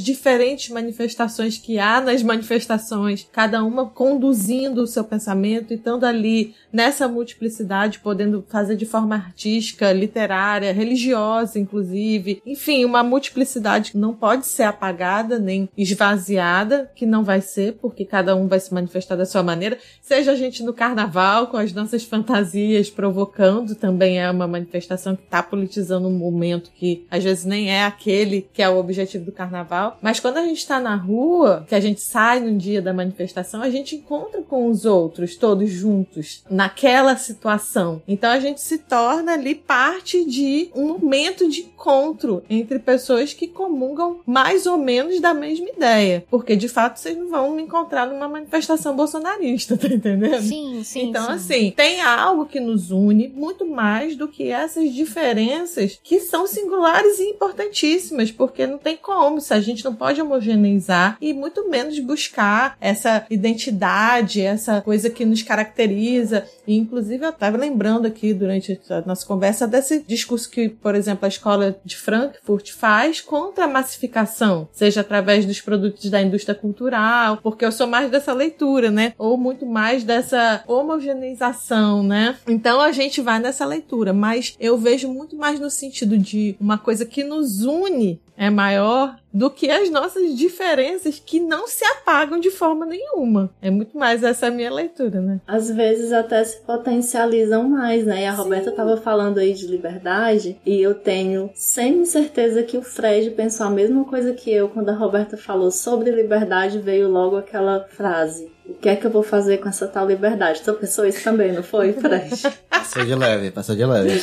diferentes 0.53 0.71
manifestações 0.71 1.59
que 1.59 1.79
há 1.79 2.01
nas 2.01 2.23
manifestações, 2.23 3.27
cada 3.33 3.65
uma 3.65 3.87
conduzindo 3.87 4.83
o 4.83 4.87
seu 4.87 5.05
pensamento 5.05 5.73
e 5.73 5.77
estando 5.77 6.05
ali 6.05 6.55
nessa 6.73 7.09
multiplicidade, 7.09 7.99
podendo 8.01 8.45
fazer 8.49 8.77
de 8.77 8.87
forma 8.87 9.15
artística, 9.15 9.93
literária, 9.93 10.73
religiosa, 10.73 11.59
inclusive. 11.59 12.43
Enfim, 12.47 12.85
uma 12.85 13.03
multiplicidade 13.03 13.93
que 13.93 13.99
não 13.99 14.15
pode 14.15 14.47
ser 14.47 14.65
apagada 14.65 15.39
nem 15.39 15.69
esvaziada, 15.77 16.91
que 16.95 17.07
não 17.07 17.25
vai 17.25 17.41
ser, 17.41 17.75
porque 17.75 18.05
cada 18.05 18.35
um 18.35 18.47
vai 18.47 18.61
se 18.61 18.73
manifestar 18.73 19.17
da 19.17 19.27
sua 19.27 19.43
maneira. 19.43 19.79
Seja 20.01 20.33
a 20.33 20.37
gente 20.37 20.63
no 20.63 20.73
carnaval, 20.73 21.49
com 21.49 21.57
as 21.57 21.73
nossas 21.73 22.05
fantasias 22.05 22.89
provocando, 22.89 23.75
também 23.75 24.21
é 24.21 24.31
uma 24.31 24.47
manifestação 24.47 25.17
que 25.17 25.25
está 25.25 25.43
politizando 25.43 26.09
um 26.09 26.17
momento 26.17 26.71
que 26.75 27.07
às 27.11 27.23
vezes 27.23 27.45
nem 27.45 27.71
é 27.71 27.85
aquele 27.85 28.49
que 28.53 28.63
é 28.63 28.69
o 28.69 28.79
objetivo 28.79 29.25
do 29.25 29.33
carnaval. 29.33 29.99
Mas 30.01 30.21
quando 30.21 30.39
a 30.39 30.42
gente 30.43 30.59
está 30.59 30.81
na 30.81 30.97
rua, 30.97 31.65
que 31.69 31.75
a 31.75 31.81
gente 31.81 32.01
sai 32.01 32.41
no 32.41 32.57
dia 32.57 32.83
da 32.83 32.93
manifestação, 32.93 33.63
a 33.63 33.71
gente 33.71 33.97
encontra 33.97 34.43
com 34.43 34.69
os 34.69 34.85
outros, 34.85 35.37
todos 35.37 35.71
juntos, 35.71 36.45
naquela 36.51 37.17
situação. 37.17 38.03
Então 38.07 38.31
a 38.31 38.39
gente 38.39 38.61
se 38.61 38.79
torna 38.79 39.33
ali 39.33 39.55
parte 39.55 40.25
de 40.25 40.71
um 40.75 40.89
momento 40.89 41.49
de 41.49 41.61
encontro 41.63 42.43
entre 42.49 42.79
pessoas 42.79 43.33
que 43.33 43.47
comungam 43.47 44.21
mais 44.27 44.67
ou 44.67 44.79
menos 44.79 45.21
da 45.21 45.35
mesma 45.35 45.69
ideia. 45.69 46.25
Porque 46.31 46.57
de 46.57 46.69
fato 46.69 46.99
vocês 46.99 47.17
não 47.17 47.29
vão 47.29 47.55
me 47.55 47.63
encontrar 47.63 48.07
numa 48.07 48.29
manifestação 48.29 48.95
bolsonarista, 48.95 49.77
tá 49.79 49.89
entendendo? 49.89 50.43
Sim, 50.43 50.83
sim. 50.85 51.09
Então, 51.09 51.27
sim. 51.27 51.33
assim, 51.33 51.71
tem 51.71 52.01
algo 52.01 52.47
que 52.47 52.61
nos 52.61 52.91
une 52.91 53.29
muito 53.29 53.67
mais 53.67 54.17
do 54.17 54.29
que 54.29 54.49
essas 54.49 54.93
diferenças 54.93 55.99
que 56.03 56.21
são 56.21 56.47
singulares 56.47 57.19
e 57.19 57.31
importantíssimas, 57.31 58.31
porque 58.31 58.67
não 58.67 58.79
tem 58.79 58.97
como, 58.97 59.41
se 59.41 59.53
a 59.53 59.61
gente 59.61 59.85
não 59.85 59.95
pode 59.95 60.21
homogeneizar 60.33 61.17
e 61.21 61.33
muito 61.33 61.69
menos 61.69 61.99
buscar 61.99 62.77
essa 62.81 63.27
identidade, 63.31 64.41
essa 64.41 64.81
coisa 64.81 65.11
que 65.11 65.25
nos 65.25 65.43
caracteriza. 65.43 66.45
E, 66.67 66.77
inclusive, 66.77 67.25
eu 67.25 67.31
estava 67.31 67.57
lembrando 67.57 68.07
aqui 68.07 68.33
durante 68.33 68.81
a 68.89 69.03
nossa 69.03 69.27
conversa 69.27 69.67
desse 69.67 70.03
discurso 70.07 70.51
que, 70.51 70.69
por 70.69 70.95
exemplo, 70.95 71.25
a 71.25 71.29
escola 71.29 71.77
de 71.85 71.97
Frankfurt 71.97 72.73
faz 72.73 73.21
contra 73.21 73.65
a 73.65 73.69
massificação, 73.69 74.69
seja 74.73 75.01
através 75.01 75.45
dos 75.45 75.61
produtos 75.61 76.09
da 76.11 76.23
indústria 76.23 76.55
cultural, 76.55 77.39
porque 77.43 77.65
eu 77.65 77.73
sou 77.73 77.87
mais 77.87 78.11
dessa 78.11 78.33
leitura, 78.33 78.91
né? 78.91 79.13
Ou 79.19 79.37
muito 79.37 79.67
mais 79.67 80.05
dessa 80.05 80.63
homogeneização, 80.67 82.03
né? 82.03 82.37
Então 82.49 82.81
a 82.81 82.93
gente 82.93 83.21
vai 83.21 83.39
nessa 83.39 83.65
leitura, 83.65 84.13
mas 84.13 84.57
eu 84.59 84.79
vejo 84.79 85.09
muito 85.09 85.37
mais 85.37 85.61
no 85.61 85.71
sentido 85.71 86.17
de 86.17 86.57
uma 86.61 86.79
coisa 86.79 87.05
que 87.05 87.25
nos 87.25 87.63
une 87.65 88.21
é 88.37 88.51
maior 88.51 89.17
do 89.33 89.51
que 89.51 89.71
as 89.71 89.91
nossas 89.91 90.37
diferenças 90.37 91.19
que 91.25 91.41
não 91.41 91.67
se 91.67 91.85
apagam 91.85 92.39
de 92.39 92.51
forma 92.51 92.85
nenhuma. 92.85 93.51
É 93.63 93.71
muito 93.71 93.97
mais 93.97 94.23
essa 94.23 94.49
a 94.49 94.51
minha 94.51 94.71
leitura, 94.71 95.21
né? 95.21 95.41
Às 95.47 95.71
vezes 95.71 96.13
até 96.13 96.43
se 96.45 96.61
potencializam 96.61 97.69
mais, 97.69 98.05
né? 98.05 98.23
E 98.23 98.27
a 98.27 98.33
Roberta 98.33 98.71
tava 98.71 98.97
falando 98.97 99.39
aí 99.39 99.55
de 99.55 99.67
liberdade, 99.67 100.59
e 100.67 100.81
eu 100.81 100.95
tenho 100.95 101.51
semi-certeza 101.55 102.63
que 102.63 102.77
o 102.77 102.83
Fred 102.83 103.31
pensou 103.31 103.67
a 103.67 103.71
mesma 103.71 104.05
coisa 104.05 104.35
que 104.35 104.53
eu 104.53 104.69
quando 104.69 104.91
a 104.91 104.95
Roberta 104.95 105.37
falou 105.37 105.71
sobre 105.71 106.11
liberdade, 106.11 106.79
veio 106.79 107.09
logo 107.09 107.37
aquela 107.37 107.87
frase. 107.89 108.51
O 108.65 108.75
que 108.75 108.89
é 108.89 108.97
que 108.97 109.07
eu 109.07 109.11
vou 109.11 109.23
fazer 109.25 109.59
com 109.59 109.69
essa 109.69 109.87
tal 109.89 110.07
liberdade? 110.07 110.63
Tu 110.63 110.73
pensou 110.75 111.05
isso 111.05 111.23
também, 111.25 111.53
não 111.53 111.63
foi, 111.65 111.93
Fred? 111.93 112.31
Passou 112.71 113.05
de 113.05 113.15
leve, 113.15 113.51
passou 113.51 113.75
de 113.75 113.85
leve. 113.85 114.21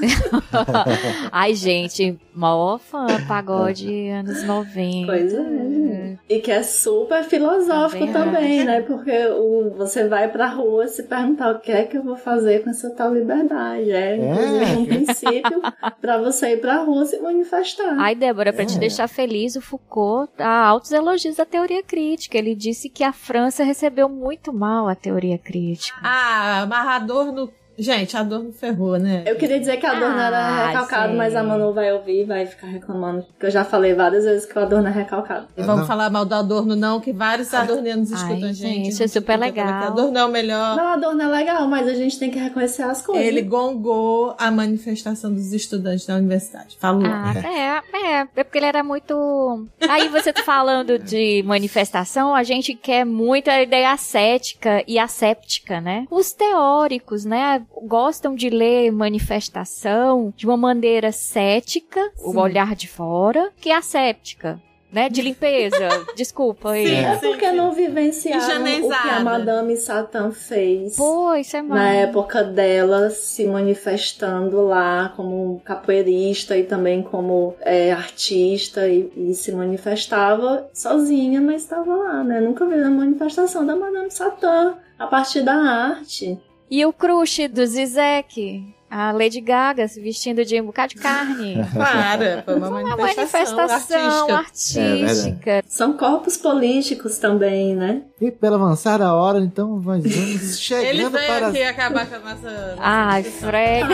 Ai, 1.32 1.54
gente, 1.54 2.18
maior 2.34 2.78
fã, 2.78 3.06
pagode 3.26 4.08
anos 4.08 4.42
90. 4.44 5.06
Pois 5.06 5.32
é. 5.34 6.16
E 6.28 6.38
que 6.40 6.50
é 6.50 6.62
super 6.62 7.24
filosófico 7.24 8.06
Também 8.12 8.12
também, 8.34 8.64
né? 8.64 8.80
Porque 8.82 9.26
o, 9.28 9.70
você 9.76 10.08
vai 10.08 10.28
pra 10.30 10.46
rua 10.48 10.86
se 10.88 11.02
perguntar 11.02 11.54
o 11.56 11.60
que 11.60 11.72
é 11.72 11.84
que 11.84 11.96
eu 11.96 12.02
vou 12.02 12.16
fazer 12.16 12.62
com 12.62 12.70
essa 12.70 12.90
tal 12.90 13.12
liberdade. 13.14 13.90
É, 13.90 14.16
inclusive, 14.16 14.76
um 14.78 14.86
princípio 14.86 15.62
pra 16.00 16.18
você 16.18 16.52
ir 16.54 16.60
pra 16.60 16.82
rua 16.82 17.04
se 17.04 17.18
manifestar. 17.18 17.96
Ai, 17.98 18.14
Débora, 18.14 18.52
pra 18.52 18.64
te 18.64 18.76
É. 18.76 18.80
deixar 18.80 19.08
feliz, 19.08 19.56
o 19.56 19.60
Foucault 19.60 20.30
dá 20.36 20.48
altos 20.64 20.92
elogios 20.92 21.36
da 21.36 21.44
teoria 21.44 21.82
crítica. 21.82 22.38
Ele 22.38 22.54
disse 22.54 22.88
que 22.88 23.02
a 23.04 23.12
França 23.12 23.63
recebeu 23.64 24.08
muito 24.08 24.52
mal 24.52 24.88
a 24.88 24.94
teoria 24.94 25.38
crítica. 25.38 25.98
Ah, 26.02 26.62
amarrador 26.62 27.32
no. 27.32 27.50
Gente, 27.78 28.16
a 28.16 28.22
dor 28.22 28.42
não 28.44 28.52
ferrou, 28.52 28.98
né? 28.98 29.22
Eu 29.26 29.36
queria 29.36 29.58
dizer 29.58 29.76
que 29.78 29.86
a 29.86 29.92
Adorno 29.92 30.18
Ah, 30.18 30.26
era 30.26 30.66
recalcado, 30.68 31.10
sim. 31.12 31.16
mas 31.18 31.34
a 31.34 31.42
Manu 31.42 31.72
vai 31.72 31.92
ouvir 31.92 32.22
e 32.22 32.24
vai 32.24 32.46
ficar 32.46 32.66
reclamando. 32.68 33.22
Porque 33.32 33.46
eu 33.46 33.50
já 33.50 33.64
falei 33.64 33.94
várias 33.94 34.24
vezes 34.24 34.46
que 34.46 34.58
o 34.58 34.62
Adorno 34.62 34.88
é 34.88 34.92
recalcado. 34.92 35.46
E 35.56 35.62
vamos 35.62 35.80
Não. 35.80 35.86
falar 35.86 36.10
mal 36.10 36.24
do 36.24 36.34
Adorno, 36.34 36.76
não, 36.76 37.00
que 37.00 37.12
vários 37.12 37.52
adornianos 37.52 38.10
escutam 38.10 38.36
Ai, 38.44 38.50
a 38.50 38.52
gente. 38.52 38.84
gente, 38.90 39.02
é 39.02 39.08
super 39.08 39.38
legal. 39.38 39.66
que 39.66 39.86
Adorno 39.86 40.18
é 40.18 40.24
o 40.24 40.28
melhor. 40.28 40.76
Não, 40.76 40.86
Adorno 40.88 41.22
é 41.22 41.26
legal, 41.26 41.66
mas 41.66 41.88
a 41.88 41.94
gente 41.94 42.18
tem 42.18 42.30
que 42.30 42.38
reconhecer 42.38 42.82
as 42.82 43.02
coisas. 43.02 43.24
Ele 43.24 43.42
gongou 43.42 44.34
a 44.38 44.50
manifestação 44.50 45.32
dos 45.32 45.52
estudantes 45.52 46.06
da 46.06 46.16
universidade. 46.16 46.76
Falou. 46.78 47.02
Ah, 47.06 47.34
é, 47.36 47.96
é, 48.20 48.28
é 48.36 48.44
porque 48.44 48.58
ele 48.58 48.66
era 48.66 48.82
muito. 48.82 49.66
Aí 49.88 50.08
você 50.08 50.32
tá 50.32 50.42
falando 50.42 50.98
de 51.02 51.42
manifestação, 51.44 52.34
a 52.34 52.42
gente 52.42 52.74
quer 52.74 53.04
muito 53.04 53.48
a 53.48 53.62
ideia 53.62 53.92
ascética 53.92 54.82
e 54.86 54.98
asséptica, 54.98 55.80
né? 55.80 56.06
Os 56.10 56.32
teóricos, 56.32 57.24
né, 57.24 57.63
gostam 57.86 58.34
de 58.34 58.48
ler 58.50 58.90
manifestação 58.90 60.32
de 60.36 60.46
uma 60.46 60.56
maneira 60.56 61.12
cética, 61.12 62.00
o 62.22 62.32
Sim. 62.32 62.38
olhar 62.38 62.74
de 62.74 62.88
fora, 62.88 63.50
que 63.60 63.70
asséptica. 63.70 64.60
Né, 64.92 65.08
de 65.08 65.22
limpeza, 65.22 65.88
desculpa 66.14 66.70
aí. 66.70 66.86
Sim. 66.86 66.94
É 66.94 67.16
porque 67.16 67.50
não 67.50 67.72
vivenciaram 67.72 68.62
o 68.62 68.88
que 68.88 69.08
a. 69.08 69.18
Madame 69.24 69.76
Satã 69.76 70.30
fez. 70.30 70.94
Pô, 70.94 71.34
isso 71.34 71.56
é 71.56 71.62
Na 71.62 71.74
mal. 71.74 71.84
época 71.84 72.44
dela, 72.44 73.10
se 73.10 73.44
manifestando 73.44 74.62
lá 74.62 75.12
como 75.16 75.60
capoeirista 75.64 76.56
e 76.56 76.62
também 76.62 77.02
como 77.02 77.56
é, 77.62 77.90
artista 77.90 78.86
e, 78.86 79.10
e 79.16 79.34
se 79.34 79.50
manifestava 79.50 80.68
sozinha, 80.72 81.40
mas 81.40 81.62
estava 81.62 81.92
lá, 81.92 82.22
né? 82.22 82.40
Nunca 82.40 82.64
vi 82.64 82.74
a 82.74 82.88
manifestação 82.88 83.66
da 83.66 83.74
Madame 83.74 84.12
Satã 84.12 84.76
a 84.96 85.08
partir 85.08 85.42
da 85.42 85.54
arte. 85.54 86.38
E 86.70 86.84
o 86.86 86.92
crush 86.92 87.46
do 87.48 87.64
Zizek, 87.66 88.64
a 88.90 89.12
Lady 89.12 89.40
Gaga 89.40 89.86
se 89.86 90.00
vestindo 90.00 90.44
de 90.44 90.60
um 90.60 90.66
bocado 90.66 90.94
de 90.94 91.00
carne. 91.00 91.56
Para, 91.76 92.42
foi 92.44 92.54
uma 92.56 92.68
Uma 92.68 92.96
manifestação, 92.96 93.56
manifestação 93.56 94.34
artística. 94.34 94.38
artística. 94.38 95.64
São 95.68 95.92
corpos 95.96 96.36
políticos 96.36 97.18
também, 97.18 97.74
né? 97.76 98.02
E 98.20 98.30
pela 98.30 98.56
avançada 98.56 99.12
hora, 99.12 99.38
então 99.40 99.76
nós 99.76 99.84
vamos 99.84 100.04
Ele 100.10 100.38
chegando 100.38 101.10
veio 101.12 101.26
para 101.26 101.48
aqui 101.48 101.62
acabar 101.62 102.06
com 102.08 102.14
a 102.16 102.18
nossa. 102.18 102.50
nossa 102.76 102.76
Ai. 102.78 103.22
Fred. 103.22 103.88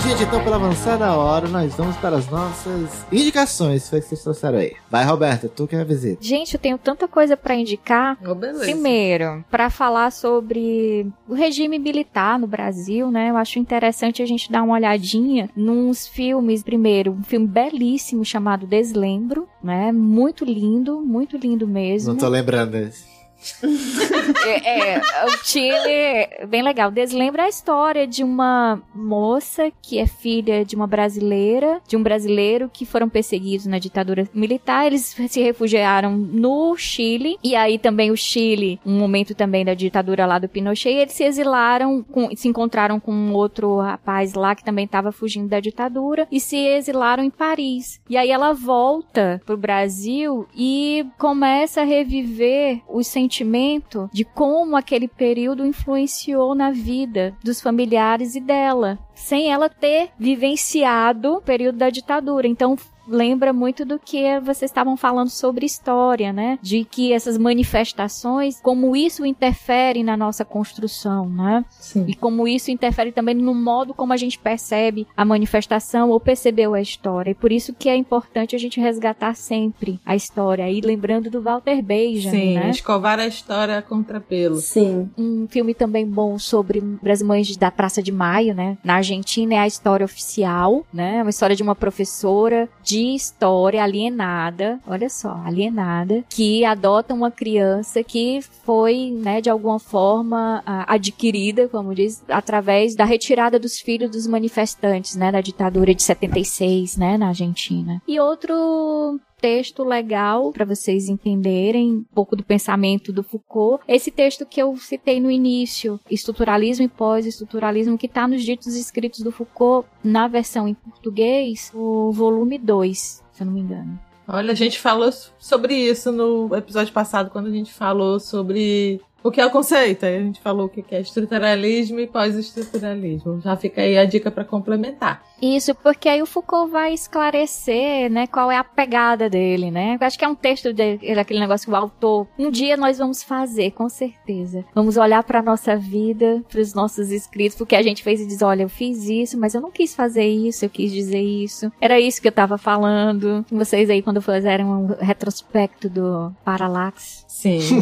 Gente, 0.06 0.22
então 0.22 0.44
pela 0.44 0.58
avançada 0.58 1.12
hora, 1.14 1.48
nós 1.48 1.74
vamos 1.74 1.96
para 1.98 2.16
as 2.16 2.30
nossas 2.30 3.04
indicações. 3.12 3.90
Foi 3.90 4.00
que 4.00 4.08
vocês 4.08 4.22
trouxeram 4.22 4.60
aí. 4.60 4.76
Vai, 4.88 5.04
Roberta, 5.04 5.50
tu 5.50 5.66
que 5.66 5.76
é 5.76 5.82
a 5.82 5.84
visita. 5.84 6.24
Gente, 6.24 6.54
eu 6.54 6.60
tenho 6.60 6.78
tanta 6.78 7.08
coisa 7.08 7.36
pra 7.36 7.56
indicar. 7.56 8.16
Beleza. 8.22 8.60
Primeiro, 8.60 9.44
pra 9.50 9.72
falar 9.72 10.12
sobre 10.12 11.08
o 11.28 11.34
regime 11.34 11.80
militar 11.80 12.38
no 12.38 12.46
Brasil, 12.46 13.10
né? 13.10 13.32
Eu 13.32 13.38
acho 13.38 13.58
interessante 13.58 14.22
a 14.22 14.28
gente 14.28 14.52
dar 14.52 14.62
uma 14.62 14.76
olhadinha 14.76 15.50
nos 15.56 16.08
filmes. 16.08 16.62
Primeiro, 16.62 17.12
um 17.12 17.24
filme 17.24 17.48
belíssimo 17.48 18.24
chamado 18.24 18.68
Deslembro, 18.68 19.50
né? 19.64 19.92
Muito 19.92 20.46
lindo, 20.46 21.02
muito 21.02 21.36
lindo 21.36 21.68
mesmo. 21.68 22.14
Não 22.14 22.20
tô 22.20 22.30
lembrando 22.30 22.74
desse. 22.74 23.15
É, 24.46 24.96
é, 24.96 25.02
o 25.26 25.30
Chile 25.44 25.92
é 25.92 26.46
bem 26.48 26.62
legal. 26.62 26.92
Deslembra 26.92 27.44
a 27.44 27.50
história 27.50 28.06
de 28.08 28.24
uma 28.24 28.82
moça 28.94 29.72
que 29.82 29.98
é 30.00 30.06
filha 30.06 30.64
de 30.64 30.76
uma 30.76 30.86
brasileira, 30.88 31.82
de 31.88 31.96
um 31.98 32.04
brasileiro 32.04 32.70
que 32.72 32.86
foram 32.86 33.10
perseguidos 33.10 33.66
na 33.66 33.80
ditadura 33.80 34.28
militar. 34.34 34.86
Eles 34.88 35.16
se 35.30 35.42
refugiaram 35.42 36.16
no 36.16 36.76
Chile. 36.78 37.38
E 37.44 37.56
aí 37.56 37.78
também 37.80 38.12
o 38.12 38.18
Chile, 38.18 38.80
um 38.86 38.98
momento 38.98 39.34
também 39.34 39.66
da 39.66 39.74
ditadura 39.74 40.26
lá 40.26 40.38
do 40.40 40.50
Pinochet, 40.50 40.90
eles 40.96 41.14
se 41.14 41.24
exilaram, 41.24 42.04
com- 42.04 42.36
se 42.36 42.48
encontraram 42.48 43.00
com 43.00 43.12
um 43.12 43.34
outro 43.34 43.80
rapaz 43.80 44.34
lá 44.34 44.54
que 44.56 44.64
também 44.64 44.86
estava 44.86 45.12
fugindo 45.12 45.48
da 45.50 45.60
ditadura 45.60 46.28
e 46.32 46.40
se 46.40 46.58
exilaram 46.58 47.24
em 47.24 47.30
Paris. 47.32 48.00
E 48.10 48.16
aí 48.18 48.30
ela 48.32 48.54
volta 48.54 49.42
pro 49.46 49.58
Brasil 49.58 50.48
e 50.56 51.06
começa 51.18 51.82
a 51.82 51.86
reviver 51.86 52.82
o 52.88 53.02
sentimento 53.36 54.10
de 54.14 54.24
como 54.24 54.78
aquele 54.78 55.08
período 55.08 55.66
influenciou 55.66 56.56
na 56.56 56.72
vida 56.72 57.36
dos 57.44 57.60
familiares 57.60 58.36
e 58.36 58.40
dela, 58.40 58.98
sem 59.14 59.52
ela 59.52 59.70
ter 59.70 60.10
vivenciado 60.18 61.36
o 61.36 61.42
período 61.42 61.78
da 61.78 61.90
ditadura. 61.90 62.48
Então 62.48 62.78
lembra 63.08 63.54
muito 63.54 63.86
do 63.86 64.00
que 64.00 64.40
vocês 64.42 64.70
estavam 64.70 64.98
falando 64.98 65.30
sobre 65.30 65.66
história, 65.66 66.32
né? 66.34 66.60
De 66.62 66.84
que 66.84 67.14
essas 67.14 67.38
manifestações, 67.38 68.60
como 68.62 68.96
isso 68.96 69.26
interfere 69.26 70.04
na 70.04 70.18
nossa 70.18 70.44
construção, 70.44 71.28
né? 71.30 71.64
Sim. 71.70 72.06
E 72.08 72.16
como 72.16 72.48
isso 72.48 72.72
interfere 72.72 73.12
também 73.12 73.36
no 73.36 73.54
modo 73.54 73.94
como 73.94 74.14
a 74.14 74.18
gente 74.18 74.40
percebe 74.40 75.08
a 75.16 75.24
manifestação 75.24 76.10
ou 76.10 76.20
percebeu 76.20 76.74
a 76.74 76.82
história. 76.82 77.32
E 77.32 77.36
por 77.36 77.52
isso 77.52 77.74
que 77.74 77.90
é 77.90 77.96
importante 77.96 78.56
a 78.56 78.60
gente 78.60 78.80
resgatar 78.80 79.36
sempre 79.36 80.00
a 80.06 80.16
história. 80.16 80.70
E 80.70 80.82
lembrando 80.82 81.30
do 81.30 81.42
Walter 81.42 81.82
Benjamin, 81.82 82.38
Sim, 82.38 82.54
né? 82.56 82.70
escovar 82.70 83.20
a 83.20 83.28
história 83.28 83.82
contra 83.82 84.20
pelo. 84.20 84.56
sim. 84.58 85.10
Um 85.18 85.48
filme 85.48 85.74
também 85.74 86.06
bom 86.06 86.38
sobre 86.40 86.82
as 87.06 87.22
mães 87.22 87.56
da 87.58 87.70
Praça 87.72 88.02
de 88.02 88.12
Maio, 88.12 88.54
né? 88.54 88.78
Na 88.84 88.96
Argentina 88.96 89.56
é 89.56 89.60
a 89.60 89.68
história 89.68 90.04
oficial, 90.06 90.86
né? 90.94 91.22
Uma 91.22 91.30
história 91.30 91.56
de 91.56 91.64
uma 91.64 91.76
professora 91.76 92.68
de 92.84 92.95
história 93.00 93.84
alienada, 93.84 94.80
olha 94.88 95.10
só, 95.10 95.42
alienada, 95.46 96.24
que 96.30 96.64
adota 96.64 97.14
uma 97.14 97.32
criança 97.32 98.04
que 98.04 98.40
foi, 98.64 99.12
né, 99.12 99.42
de 99.42 99.50
alguma 99.50 99.80
forma 99.80 100.64
adquirida, 100.66 101.68
como 101.68 101.94
diz, 101.94 102.24
através 102.30 102.96
da 102.96 103.06
retirada 103.06 103.60
dos 103.60 103.80
filhos 103.80 104.10
dos 104.10 104.28
manifestantes, 104.28 105.16
né, 105.16 105.32
da 105.32 105.42
ditadura 105.42 105.94
de 105.94 106.04
76, 106.04 106.98
né, 106.98 107.18
na 107.18 107.30
Argentina. 107.30 108.02
E 108.08 108.20
outro 108.20 109.20
texto 109.40 109.84
legal 109.84 110.52
para 110.52 110.66
vocês 110.66 111.10
entenderem 111.10 111.94
um 111.94 112.06
pouco 112.14 112.36
do 112.36 112.44
pensamento 112.44 113.14
do 113.14 113.24
Foucault. 113.24 113.84
Esse 113.88 114.12
texto 114.12 114.46
que 114.46 114.62
eu 114.62 114.76
citei 114.78 115.20
no 115.20 115.30
início, 115.30 116.00
estruturalismo 116.10 116.86
e 116.86 116.90
pós-estruturalismo, 116.90 117.98
que 117.98 118.08
está 118.08 118.28
nos 118.28 118.44
ditos 118.44 118.76
escritos 118.76 119.22
do 119.22 119.32
Foucault 119.32 119.88
na 120.04 120.28
versão 120.28 120.68
em 120.68 120.74
português, 120.74 121.72
o 121.74 122.12
volume 122.12 122.58
2, 122.58 122.98
se 123.32 123.42
eu 123.42 123.46
não 123.46 123.54
me 123.54 123.62
engano. 123.62 124.00
Olha, 124.28 124.52
a 124.52 124.56
gente 124.56 124.80
falou 124.80 125.12
sobre 125.38 125.76
isso 125.76 126.12
no 126.12 126.56
episódio 126.56 126.92
passado, 126.92 127.30
quando 127.30 127.48
a 127.48 127.52
gente 127.52 127.72
falou 127.72 128.20
sobre 128.20 129.00
o 129.26 129.32
que 129.32 129.42
é 129.42 129.46
o 129.46 129.50
conceito. 129.50 130.06
Aí 130.06 130.18
a 130.18 130.20
gente 130.20 130.40
falou 130.40 130.68
o 130.68 130.70
que 130.70 130.84
é 130.94 131.02
estruturalismo 131.02 132.00
e 132.00 132.08
pós-estruturalismo. 132.08 133.42
Já 133.42 133.56
fica 133.58 133.82
aí 133.82 133.98
a 133.98 134.06
dica 134.06 134.30
para 134.30 134.46
complementar. 134.46 135.24
Isso, 135.42 135.74
porque 135.76 136.08
aí 136.08 136.22
o 136.22 136.26
Foucault 136.26 136.72
vai 136.72 136.94
esclarecer, 136.94 138.10
né, 138.10 138.28
qual 138.28 138.52
é 138.52 138.58
a 138.58 138.64
pegada 138.64 139.30
dele, 139.30 139.70
né? 139.72 139.98
Eu 140.00 140.06
acho 140.08 140.18
que 140.18 140.24
é 140.24 140.28
um 140.28 140.36
texto 140.36 140.72
de- 140.74 140.98
daquele 141.16 141.40
negócio 141.40 141.66
que 141.68 141.72
o 141.74 141.76
autor, 141.76 142.28
um 142.38 142.50
dia 142.50 142.78
nós 142.78 142.98
vamos 143.00 143.22
fazer, 143.24 143.72
com 143.72 143.90
certeza. 143.90 144.64
Vamos 144.74 144.96
olhar 144.98 145.24
para 145.24 145.42
nossa 145.42 145.76
vida, 145.76 146.44
para 146.50 146.62
os 146.62 146.74
nossos 146.74 147.12
escritos, 147.12 147.58
porque 147.58 147.76
a 147.76 147.82
gente 147.82 148.04
fez 148.04 148.22
e 148.22 148.28
diz, 148.28 148.42
olha, 148.42 148.64
eu 148.64 148.70
fiz 148.70 149.10
isso, 149.10 149.38
mas 149.40 149.54
eu 149.56 149.62
não 149.62 149.72
quis 149.72 149.94
fazer 149.96 150.26
isso, 150.26 150.64
eu 150.66 150.70
quis 150.70 150.92
dizer 150.92 151.22
isso. 151.22 151.72
Era 151.82 152.00
isso 152.00 152.22
que 152.22 152.28
eu 152.28 152.32
tava 152.32 152.58
falando. 152.58 153.46
Vocês 153.52 153.90
aí 153.90 154.02
quando 154.02 154.22
fizeram 154.22 154.84
um 154.84 154.88
retrospecto 155.04 155.90
do 155.90 156.32
Parallax. 156.44 157.26
Sim. 157.28 157.60
Sim, 157.60 157.82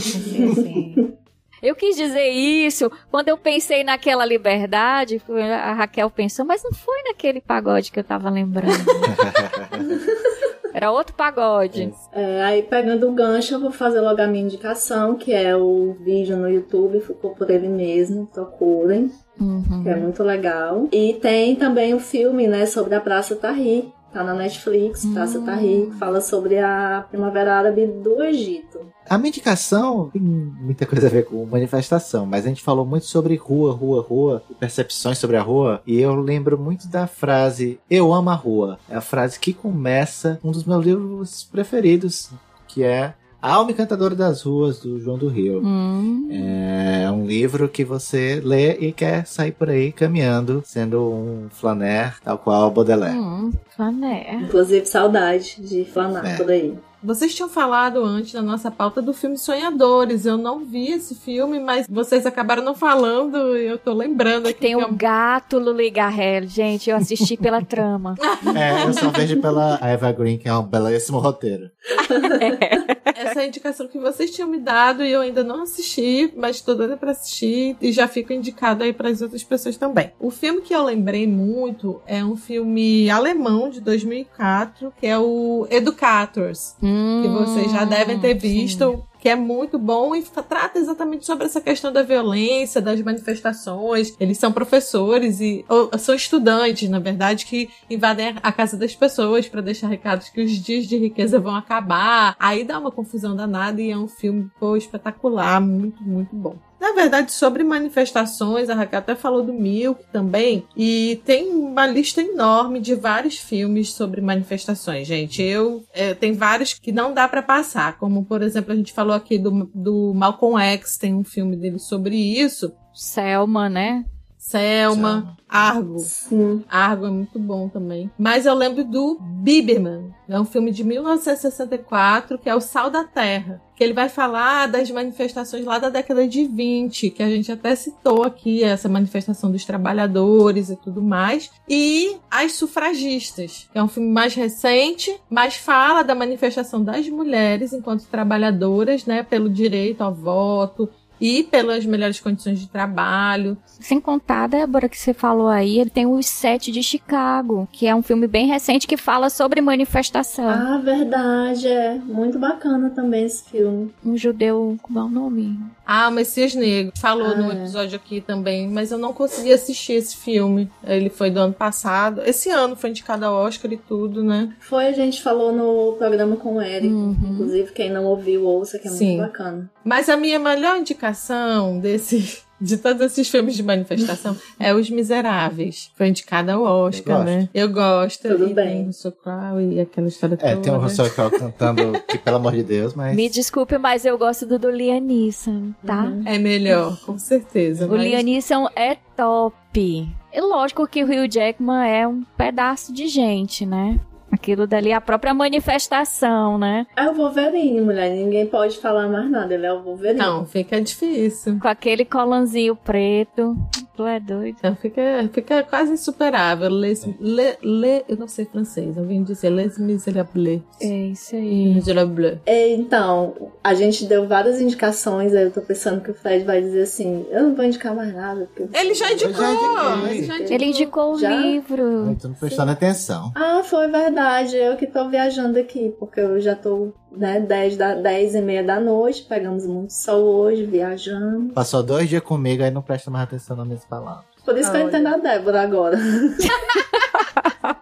sim. 0.56 1.14
Eu 1.64 1.76
quis 1.76 1.96
dizer 1.96 2.28
isso 2.30 2.92
quando 3.10 3.30
eu 3.30 3.38
pensei 3.38 3.84
naquela 3.86 4.26
liberdade. 4.26 5.22
A 5.64 5.74
Raquel 5.74 6.10
pensou, 6.12 6.44
mas 6.46 6.62
não 6.62 6.74
foi 6.74 7.04
naquele 7.08 7.40
pagode 7.40 7.90
que 7.92 8.00
eu 8.00 8.04
tava 8.04 8.30
lembrando. 8.30 8.74
Era 10.74 10.92
outro 10.92 11.16
pagode. 11.16 11.94
É, 12.12 12.42
aí 12.44 12.64
pegando 12.64 13.08
o 13.08 13.14
gancho, 13.14 13.54
eu 13.54 13.60
vou 13.60 13.72
fazer 13.72 14.02
logo 14.02 14.20
a 14.20 14.28
minha 14.28 14.44
indicação, 14.44 15.16
que 15.16 15.32
é 15.32 15.56
o 15.56 15.94
vídeo 16.04 16.36
no 16.36 16.50
YouTube, 16.50 17.00
ficou 17.00 17.36
por 17.36 17.50
ele 17.50 17.68
mesmo, 17.68 18.26
procurem, 18.28 19.12
Uhum. 19.40 19.84
que 19.84 19.90
é 19.90 19.96
muito 19.96 20.24
legal. 20.24 20.88
E 20.92 21.14
tem 21.22 21.56
também 21.56 21.94
o 21.94 22.00
filme, 22.00 22.48
né, 22.48 22.66
sobre 22.66 22.96
a 22.96 23.00
Praça 23.02 23.36
Tahrir, 23.36 23.86
Tá 24.14 24.24
na 24.24 24.36
Netflix, 24.36 25.04
tá? 25.14 25.26
Você 25.26 25.40
tá 25.40 25.54
Hum. 25.54 25.60
rico. 25.60 25.92
Fala 25.94 26.22
sobre 26.22 26.60
a 26.60 27.04
Primavera 27.10 27.56
Árabe 27.56 27.88
do 27.88 28.22
Egito. 28.22 28.80
A 29.10 29.18
minha 29.18 29.30
indicação 29.30 30.10
tem 30.14 30.22
muita 30.22 30.86
coisa 30.86 31.08
a 31.08 31.10
ver 31.10 31.26
com 31.26 31.44
manifestação, 31.46 32.26
mas 32.26 32.46
a 32.46 32.50
gente 32.50 32.62
falou 32.62 32.86
muito 32.86 33.06
sobre 33.08 33.36
rua, 33.36 33.74
rua, 33.74 34.02
rua, 34.02 34.44
percepções 34.60 35.18
sobre 35.18 35.36
a 35.36 35.42
rua, 35.42 35.82
e 35.86 36.00
eu 36.00 36.16
lembro 36.16 36.58
muito 36.58 36.88
da 36.88 37.06
frase 37.08 37.80
Eu 37.90 38.14
amo 38.14 38.30
a 38.30 38.36
rua. 38.36 38.78
É 38.88 38.96
a 38.96 39.02
frase 39.02 39.40
que 39.40 39.52
começa 39.54 40.40
um 40.44 40.52
dos 40.52 40.64
meus 40.64 40.86
livros 40.86 41.44
preferidos, 41.44 42.30
que 42.68 42.84
é 42.84 43.14
A 43.44 43.56
Alma 43.56 43.72
Encantadora 43.72 44.16
das 44.16 44.42
Ruas, 44.44 44.80
do 44.80 44.98
João 45.02 45.18
do 45.18 45.28
Rio. 45.28 45.62
Hum. 45.62 46.30
É 46.32 47.12
um 47.12 47.26
livro 47.26 47.68
que 47.68 47.84
você 47.84 48.42
lê 48.42 48.78
e 48.78 48.94
quer 48.94 49.28
sair 49.28 49.52
por 49.52 49.70
aí 49.70 49.92
caminhando, 49.92 50.64
sendo 50.66 51.02
um 51.12 51.48
flaner, 51.52 52.22
tal 52.24 52.38
qual 52.38 52.72
Baudelaire. 52.72 53.18
Hum, 53.18 53.52
Flané. 53.76 54.34
Inclusive, 54.36 54.86
saudade 54.86 55.58
de 55.60 55.84
flanar 55.84 56.26
É. 56.26 56.38
por 56.38 56.50
aí. 56.50 56.74
Vocês 57.04 57.36
tinham 57.36 57.50
falado 57.50 58.04
antes 58.04 58.34
na 58.34 58.42
nossa 58.42 58.72
pauta 58.72 59.02
do 59.02 59.14
filme 59.14 59.38
Sonhadores. 59.38 60.26
Eu 60.26 60.38
não 60.38 60.64
vi 60.64 60.92
esse 60.94 61.16
filme, 61.16 61.60
mas 61.60 61.86
vocês 61.90 62.26
acabaram 62.26 62.64
não 62.64 62.74
falando 62.74 63.58
e 63.58 63.66
eu 63.66 63.78
tô 63.78 63.94
lembrando 63.94 64.48
aqui. 64.48 64.60
Tem 64.62 64.78
que 64.78 64.84
é 64.84 64.88
o 64.88 64.94
gato 64.94 65.60
Luli 65.60 65.90
Garrel, 65.90 66.48
gente. 66.48 66.90
Eu 66.90 66.96
assisti 66.96 67.36
pela 67.36 67.62
trama. 67.66 68.16
É, 68.56 68.88
eu 68.88 68.94
só 68.94 69.10
vejo 69.10 69.42
pela 69.42 69.78
Eva 69.82 70.12
Green, 70.14 70.38
que 70.38 70.48
é 70.48 70.54
um 70.54 70.64
belíssimo 70.64 71.20
roteiro. 71.20 71.70
Essa 73.16 73.42
é 73.42 73.44
a 73.44 73.48
indicação 73.48 73.88
que 73.88 74.00
vocês 74.00 74.32
tinham 74.32 74.50
me 74.50 74.60
dado 74.60 75.04
e 75.04 75.12
eu 75.12 75.22
ainda 75.22 75.44
não 75.44 75.64
assisti, 75.64 76.34
mas 76.36 76.62
tô 76.62 76.74
doida 76.74 76.98
pra 76.98 77.12
assistir 77.12 77.76
e 77.82 77.92
já 77.92 78.08
fico 78.08 78.34
indicado 78.34 78.84
aí 78.84 78.92
pras 78.92 79.22
outras 79.22 79.44
pessoas 79.44 79.78
também. 79.78 80.12
O 80.20 80.32
filme 80.32 80.62
que 80.62 80.74
eu 80.74 80.84
lembrei 80.84 81.28
muito 81.28 82.02
é 82.06 82.24
um 82.24 82.36
filme 82.36 83.10
alemão 83.10 83.70
de 83.70 83.82
2004, 83.82 84.94
que 85.00 85.08
é 85.08 85.18
o 85.18 85.68
Educators, 85.70 86.76
que 87.22 87.30
vocês 87.30 87.72
já 87.72 87.86
devem 87.86 88.20
ter 88.20 88.34
visto. 88.34 89.04
Que 89.20 89.30
é 89.30 89.36
muito 89.38 89.80
bom 89.80 90.14
e 90.14 90.22
trata 90.22 90.78
exatamente 90.78 91.26
sobre 91.26 91.46
essa 91.46 91.62
questão 91.62 91.94
da 91.94 92.04
violência, 92.04 92.82
das 92.82 93.02
manifestações. 93.02 94.14
Eles 94.20 94.38
são 94.38 94.52
professores 94.52 95.40
e 95.40 95.64
ou, 95.70 95.90
são 95.98 96.14
estudantes, 96.14 96.90
na 96.90 97.00
verdade, 97.00 97.46
que 97.46 97.70
invadem 97.90 98.36
a 98.44 98.52
casa 98.52 98.76
das 98.76 98.94
pessoas 98.94 99.48
para 99.48 99.62
deixar 99.62 99.88
recados 99.88 100.28
que 100.28 100.42
os 100.42 100.52
dias 100.52 100.86
de 100.86 100.98
riqueza 100.98 101.40
vão 101.40 101.56
acabar. 101.56 102.36
Aí 102.38 102.66
dá 102.66 102.78
uma 102.78 102.92
confusão 102.92 103.34
danada 103.34 103.82
e 103.82 103.92
é 103.92 103.98
um 103.98 104.10
filme 104.10 104.52
pô, 104.60 104.76
espetacular, 104.76 105.62
muito, 105.62 106.04
muito 106.04 106.36
bom. 106.36 106.58
Na 106.84 106.92
verdade, 106.92 107.32
sobre 107.32 107.64
manifestações, 107.64 108.70
a 108.70 108.76
Raquel 108.76 109.00
até 109.00 109.16
falou 109.16 109.42
do 109.42 109.54
Milk 109.54 110.04
também, 110.12 110.68
e 110.76 111.22
tem 111.24 111.48
uma 111.48 111.88
lista 111.88 112.22
enorme 112.22 112.82
de 112.82 112.94
vários 112.94 113.38
filmes 113.38 113.94
sobre 113.94 114.20
manifestações, 114.20 115.08
gente. 115.08 115.42
Eu 115.42 115.86
é, 115.94 116.14
tem 116.14 116.34
vários 116.34 116.74
que 116.74 116.92
não 116.92 117.14
dá 117.14 117.26
para 117.26 117.42
passar, 117.42 117.98
como 117.98 118.26
por 118.26 118.42
exemplo 118.42 118.74
a 118.74 118.76
gente 118.76 118.92
falou 118.92 119.16
aqui 119.16 119.40
do, 119.40 119.72
do 119.74 120.12
Malcolm 120.14 120.62
X, 120.62 120.98
tem 120.98 121.14
um 121.16 121.24
filme 121.24 121.56
dele 121.56 121.80
sobre 121.80 122.18
isso. 122.18 122.74
Selma, 122.94 123.70
né? 123.70 124.04
Selma, 124.44 125.38
Argo. 125.48 126.00
Sim. 126.00 126.66
Argo 126.70 127.06
é 127.06 127.10
muito 127.10 127.40
bom 127.40 127.70
também. 127.70 128.12
Mas 128.20 128.46
eu 128.46 128.54
lembro 128.54 128.84
do 128.84 129.18
Biberman. 129.22 130.14
É 130.28 130.40
um 130.40 130.44
filme 130.44 130.70
de 130.70 130.84
1964, 130.84 132.38
que 132.38 132.50
é 132.50 132.56
o 132.56 132.60
Sal 132.60 132.90
da 132.90 133.06
Terra. 133.06 133.62
Que 133.76 133.84
ele 133.84 133.94
vai 133.94 134.10
falar 134.10 134.68
das 134.68 134.92
manifestações 134.92 135.64
lá 135.64 135.80
da 135.80 135.90
década 135.90 136.28
de 136.28 136.46
20, 136.46 137.10
que 137.12 137.24
a 137.24 137.30
gente 137.30 137.52
até 137.52 137.74
citou 137.76 138.24
aqui, 138.24 138.64
essa 138.64 138.90
manifestação 138.90 139.50
dos 139.50 139.64
trabalhadores 139.64 140.70
e 140.70 140.76
tudo 140.76 141.02
mais. 141.02 141.50
E 141.68 142.18
As 142.30 142.54
Sufragistas, 142.54 143.70
que 143.72 143.78
é 143.78 143.84
um 143.84 143.88
filme 143.88 144.12
mais 144.12 144.36
recente, 144.36 145.16
mas 145.30 145.56
fala 145.56 146.04
da 146.04 146.14
manifestação 146.14 146.84
das 146.84 147.08
mulheres 147.08 147.74
enquanto 147.74 148.08
trabalhadoras, 148.08 149.06
né, 149.06 149.24
pelo 149.24 149.50
direito 149.50 150.02
ao 150.02 150.14
voto, 150.14 150.90
e 151.26 151.42
pelas 151.42 151.86
melhores 151.86 152.20
condições 152.20 152.60
de 152.60 152.68
trabalho. 152.68 153.58
Sem 153.66 153.98
contar, 154.02 154.48
Débora, 154.48 154.90
que 154.90 154.98
você 154.98 155.14
falou 155.14 155.48
aí, 155.48 155.80
ele 155.80 155.90
tem 155.90 156.06
Os 156.06 156.26
Sete 156.26 156.70
de 156.70 156.84
Chicago, 156.84 157.66
que 157.72 157.88
é 157.88 157.96
um 157.96 158.02
filme 158.02 158.28
bem 158.28 158.46
recente 158.46 158.86
que 158.86 158.98
fala 158.98 159.30
sobre 159.30 159.62
manifestação. 159.62 160.50
Ah, 160.50 160.82
verdade. 160.84 161.66
É 161.70 161.96
muito 161.96 162.38
bacana 162.38 162.90
também 162.90 163.24
esse 163.26 163.50
filme. 163.50 163.90
Um 164.06 164.18
judeu, 164.18 164.78
como 164.82 165.00
é 165.00 165.04
o 165.04 165.08
nome? 165.10 165.58
Ah, 165.86 166.10
o 166.10 166.12
Messias 166.12 166.54
Negro. 166.56 166.92
Falou 167.00 167.28
Ah, 167.28 167.36
no 167.36 167.52
é. 167.52 167.56
episódio 167.56 167.96
aqui 167.96 168.20
também, 168.20 168.68
mas 168.70 168.92
eu 168.92 168.98
não 168.98 169.14
consegui 169.14 169.54
assistir 169.54 169.94
esse 169.94 170.18
filme. 170.18 170.70
Ele 170.84 171.10
foi 171.10 171.30
do 171.32 171.40
ano 171.40 171.54
passado. 171.54 172.22
Esse 172.26 172.50
ano 172.50 172.76
foi 172.76 172.90
indicado 172.90 173.26
ao 173.26 173.34
Oscar 173.46 173.72
e 173.72 173.78
tudo, 173.78 174.22
né? 174.24 174.54
Foi, 174.60 174.88
a 174.88 174.92
gente 174.94 175.22
falou 175.22 175.54
no 175.54 175.96
programa 175.98 176.36
com 176.36 176.56
o 176.56 176.62
Eric. 176.62 176.94
Uhum. 176.94 177.16
Inclusive, 177.32 177.72
quem 177.72 177.90
não 177.90 178.04
ouviu, 178.06 178.44
ouça, 178.46 178.78
que 178.78 178.88
é 178.90 178.92
Sim. 178.92 179.18
muito 179.18 179.22
bacana. 179.28 179.70
Mas 179.84 180.08
a 180.10 180.16
minha 180.18 180.40
melhor 180.40 180.78
indicação 180.78 181.80
desse. 181.80 182.42
De 182.62 182.78
todos 182.78 183.02
esses 183.02 183.28
filmes 183.28 183.56
de 183.56 183.64
manifestação 183.64 184.38
é 184.58 184.74
Os 184.74 184.90
Miseráveis. 184.90 185.92
Foi 185.98 186.08
indicada 186.08 186.54
ao 186.54 186.64
Oscar, 186.64 187.18
gosto. 187.18 187.26
né? 187.26 187.50
Eu 187.54 187.68
gosto. 187.68 188.22
Tudo 188.26 188.48
e 188.50 188.54
bem. 188.54 188.68
Tem 188.68 188.84
o 188.84 188.86
Russell 188.86 189.12
Crowe 189.12 189.74
e 189.74 189.82
aquela 189.82 190.08
história 190.08 190.36
É, 190.36 190.52
toda. 190.52 190.62
tem 190.62 190.74
o 190.74 190.78
Russell 190.78 191.10
Crowe 191.10 191.32
cantando 191.32 191.92
que, 192.08 192.18
pelo 192.18 192.38
amor 192.38 192.54
de 192.54 192.64
Deus, 192.64 192.94
mas... 192.94 193.18
Me 193.18 193.28
desculpe, 193.28 193.78
mas 193.78 194.06
eu 194.06 194.18
gosto 194.18 194.46
do, 194.46 194.58
do 194.58 194.70
Liam 194.70 195.02
Neeson, 195.02 195.74
tá? 195.86 196.04
Uhum. 196.04 196.22
É 196.26 196.38
melhor, 196.38 196.98
com 197.06 197.18
certeza. 197.20 197.86
O 197.86 197.90
mas- 197.90 198.02
Liam 198.02 198.24
Neeson 198.24 198.70
é 198.78 198.96
top. 199.18 200.08
É 200.32 200.40
lógico 200.40 200.88
que 200.88 201.04
o 201.04 201.06
Hugh 201.06 201.28
Jackman 201.30 201.86
é 201.86 202.08
um 202.08 202.24
pedaço 202.38 202.94
de 202.94 203.08
gente, 203.08 203.66
né? 203.66 204.00
Aquilo 204.34 204.66
dali 204.66 204.90
é 204.90 204.96
a 204.96 205.02
própria 205.02 205.32
manifestação, 205.32 206.58
né? 206.58 206.88
É 206.98 207.08
o 207.08 207.14
Wolverine, 207.14 207.80
mulher. 207.82 208.10
Ninguém 208.10 208.48
pode 208.48 208.80
falar 208.80 209.08
mais 209.08 209.30
nada. 209.30 209.54
Ele 209.54 209.66
é 209.68 209.72
o 209.72 209.84
Wolverine. 209.84 210.20
Não, 210.20 210.44
fica 210.44 210.82
difícil. 210.82 211.60
Com 211.62 211.68
aquele 211.68 212.04
colanzinho 212.04 212.76
preto. 212.76 213.56
Tu 213.96 214.04
é 214.04 214.20
doido. 214.20 214.56
Então 214.58 214.76
fica, 214.76 215.02
fica 215.32 215.62
quase 215.62 215.94
insuperável. 215.94 216.68
Les, 216.68 217.06
le, 217.20 217.58
le, 217.62 218.04
eu 218.10 218.18
não 218.18 218.28
sei 218.28 218.46
francês, 218.46 218.98
eu 218.98 219.06
vim 219.06 219.22
dizer 219.22 219.52
Les 219.52 219.78
Miserables. 219.78 220.62
É 220.82 221.08
isso 221.08 221.36
aí. 221.36 221.76
Miserables. 221.76 222.40
É, 222.48 222.70
Então, 222.74 223.52
a 223.64 223.76
gente 223.76 224.06
deu 224.06 224.28
várias 224.28 224.60
indicações. 224.60 225.36
Aí 225.36 225.44
eu 225.44 225.52
tô 225.52 225.62
pensando 225.62 226.02
que 226.02 226.10
o 226.10 226.14
Fred 226.16 226.44
vai 226.44 226.60
dizer 226.60 226.82
assim: 226.82 227.24
eu 227.30 227.44
não 227.44 227.56
vou 227.56 227.64
indicar 227.66 227.96
mais 227.96 228.14
nada. 228.16 228.50
Porque... 228.56 228.76
Ele 228.76 228.96
já 228.96 229.12
indicou! 229.12 229.34
já 229.36 230.10
indiquei. 230.12 230.18
ele 230.18 230.26
já 230.26 230.36
indicou. 230.36 230.56
Ele 230.56 230.66
indicou 230.66 231.14
o 231.14 231.20
Já? 231.20 231.30
livro. 231.30 231.84
Eu 231.84 232.18
tô 232.20 232.28
não 232.30 232.36
prestando 232.36 232.72
atenção. 232.72 233.32
Ah, 233.36 233.62
foi 233.64 233.88
verdade. 233.88 234.23
Eu 234.54 234.78
que 234.78 234.88
tô 234.88 235.10
viajando 235.10 235.60
aqui, 235.60 235.94
porque 236.00 236.20
eu 236.20 236.40
já 236.40 236.56
tô, 236.56 236.94
né, 237.12 237.40
10, 237.40 237.78
da, 237.78 237.96
10 237.96 238.36
e 238.36 238.42
meia 238.42 238.64
da 238.64 238.80
noite. 238.80 239.24
Pegamos 239.24 239.66
muito 239.66 239.92
sol 239.94 240.24
hoje, 240.24 240.66
viajando. 240.66 241.54
Passou 241.54 241.84
dois 241.84 242.10
dias 242.10 242.22
comigo, 242.24 242.64
aí 242.64 242.72
não 242.72 242.82
presta 242.82 243.12
mais 243.12 243.26
atenção 243.26 243.56
nas 243.58 243.68
minhas 243.68 243.86
palavras. 243.86 244.26
Por 244.46 244.58
isso 244.58 244.70
que 244.72 244.78
eu 244.78 244.82
Olha. 244.82 244.90
entendo 244.90 245.08
a 245.08 245.18
Débora 245.18 245.62
agora. 245.62 245.98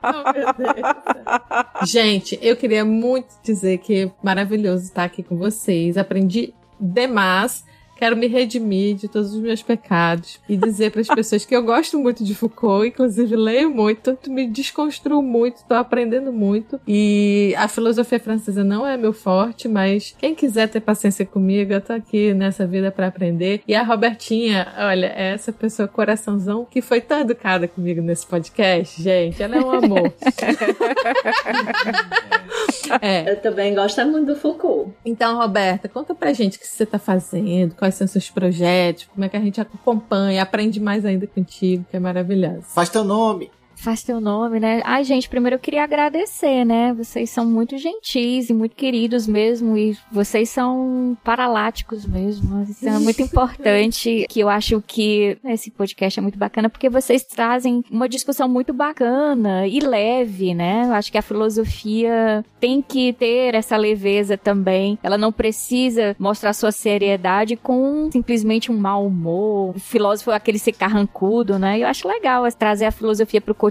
Oh, 0.03 0.31
meu 0.33 0.53
Deus. 0.53 1.89
Gente, 1.89 2.37
eu 2.41 2.55
queria 2.55 2.83
muito 2.85 3.27
dizer 3.43 3.77
que 3.79 4.03
é 4.03 4.11
maravilhoso 4.21 4.83
estar 4.83 5.03
aqui 5.03 5.23
com 5.23 5.37
vocês. 5.37 5.97
Aprendi 5.97 6.53
demais. 6.79 7.63
Quero 8.01 8.17
me 8.17 8.25
redimir 8.25 8.95
de 8.95 9.07
todos 9.07 9.31
os 9.31 9.39
meus 9.39 9.61
pecados 9.61 10.39
e 10.49 10.57
dizer 10.57 10.89
para 10.89 11.01
as 11.01 11.07
pessoas 11.07 11.45
que 11.45 11.55
eu 11.55 11.61
gosto 11.61 11.99
muito 11.99 12.23
de 12.23 12.33
Foucault, 12.33 12.87
inclusive 12.87 13.35
leio 13.35 13.69
muito, 13.69 14.17
me 14.27 14.47
desconstruo 14.47 15.21
muito, 15.21 15.57
estou 15.57 15.77
aprendendo 15.77 16.33
muito. 16.33 16.81
E 16.87 17.53
a 17.55 17.67
filosofia 17.67 18.19
francesa 18.19 18.63
não 18.63 18.87
é 18.87 18.97
meu 18.97 19.13
forte, 19.13 19.67
mas 19.67 20.15
quem 20.17 20.33
quiser 20.33 20.67
ter 20.67 20.79
paciência 20.79 21.27
comigo, 21.27 21.73
eu 21.73 21.79
tô 21.79 21.93
aqui 21.93 22.33
nessa 22.33 22.65
vida 22.65 22.89
para 22.89 23.05
aprender. 23.05 23.61
E 23.67 23.75
a 23.75 23.83
Robertinha, 23.83 24.73
olha, 24.79 25.13
é 25.15 25.33
essa 25.33 25.51
pessoa 25.51 25.87
coraçãozão 25.87 26.65
que 26.65 26.81
foi 26.81 27.01
tão 27.01 27.19
educada 27.19 27.67
comigo 27.67 28.01
nesse 28.01 28.25
podcast, 28.25 28.99
gente. 28.99 29.43
Ela 29.43 29.57
é 29.57 29.59
um 29.59 29.69
amor. 29.69 30.11
é. 32.99 33.31
Eu 33.31 33.39
também 33.41 33.75
gosto 33.75 34.03
muito 34.07 34.33
do 34.33 34.35
Foucault. 34.35 34.91
Então, 35.05 35.37
Roberta, 35.37 35.87
conta 35.87 36.15
pra 36.15 36.33
gente 36.33 36.57
o 36.57 36.59
que 36.59 36.67
você 36.67 36.83
tá 36.83 36.97
fazendo, 36.97 37.75
quais 37.75 37.90
são 37.91 38.07
seus 38.07 38.29
projetos, 38.29 39.07
como 39.13 39.25
é 39.25 39.29
que 39.29 39.37
a 39.37 39.41
gente 39.41 39.59
acompanha, 39.61 40.41
aprende 40.41 40.79
mais 40.79 41.05
ainda 41.05 41.27
contigo, 41.27 41.85
que 41.89 41.97
é 41.97 41.99
maravilhoso. 41.99 42.63
Faz 42.73 42.89
teu 42.89 43.03
nome. 43.03 43.51
Faz 43.81 44.03
teu 44.03 44.21
nome, 44.21 44.59
né? 44.59 44.79
Ai, 44.85 45.03
gente, 45.03 45.27
primeiro 45.27 45.55
eu 45.55 45.59
queria 45.59 45.83
agradecer, 45.83 46.63
né? 46.63 46.93
Vocês 46.93 47.31
são 47.31 47.43
muito 47.47 47.79
gentis 47.79 48.51
e 48.51 48.53
muito 48.53 48.75
queridos 48.75 49.25
mesmo. 49.25 49.75
E 49.75 49.97
vocês 50.11 50.51
são 50.51 51.17
paraláticos 51.23 52.05
mesmo. 52.05 52.61
Isso 52.61 52.87
é 52.87 52.99
muito 52.99 53.21
importante. 53.23 54.27
Que 54.29 54.39
eu 54.39 54.49
acho 54.49 54.83
que 54.85 55.35
esse 55.45 55.71
podcast 55.71 56.19
é 56.19 56.21
muito 56.21 56.37
bacana 56.37 56.69
porque 56.69 56.89
vocês 56.89 57.23
trazem 57.23 57.83
uma 57.89 58.07
discussão 58.07 58.47
muito 58.47 58.71
bacana 58.71 59.65
e 59.65 59.79
leve, 59.79 60.53
né? 60.53 60.85
Eu 60.85 60.93
acho 60.93 61.11
que 61.11 61.17
a 61.17 61.23
filosofia 61.23 62.45
tem 62.59 62.83
que 62.83 63.13
ter 63.13 63.55
essa 63.55 63.75
leveza 63.77 64.37
também. 64.37 64.99
Ela 65.01 65.17
não 65.17 65.31
precisa 65.31 66.15
mostrar 66.19 66.53
sua 66.53 66.71
seriedade 66.71 67.55
com 67.55 68.11
simplesmente 68.11 68.71
um 68.71 68.77
mau 68.77 69.07
humor. 69.07 69.75
O 69.75 69.79
filósofo 69.79 70.29
é 70.29 70.35
aquele 70.35 70.59
ser 70.59 70.73
carrancudo, 70.73 71.57
né? 71.57 71.79
Eu 71.79 71.87
acho 71.87 72.07
legal 72.07 72.43
trazer 72.51 72.85
a 72.85 72.91
filosofia 72.91 73.41
pro 73.41 73.55
cotidiano 73.55 73.70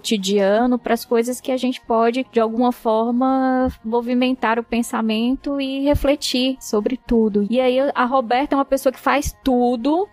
para 0.79 0.95
as 0.95 1.05
coisas 1.05 1.41
que 1.41 1.53
a 1.53 1.57
gente 1.57 1.81
pode, 1.81 2.27
de 2.33 2.41
alguma 2.41 2.73
forma, 2.73 3.69
movimentar 3.85 4.59
o 4.59 4.65
pensamento 4.65 5.61
e 5.61 5.85
refletir 5.85 6.57
sobre 6.61 6.97
tudo. 6.97 7.47
E 7.51 7.61
aí 7.61 7.79
a 7.95 8.05
Roberta 8.05 8.55
é 8.55 8.59
uma 8.59 8.65
pessoa 8.65 8.93
que 8.93 8.99
faz 8.99 9.35
tudo. 9.45 10.09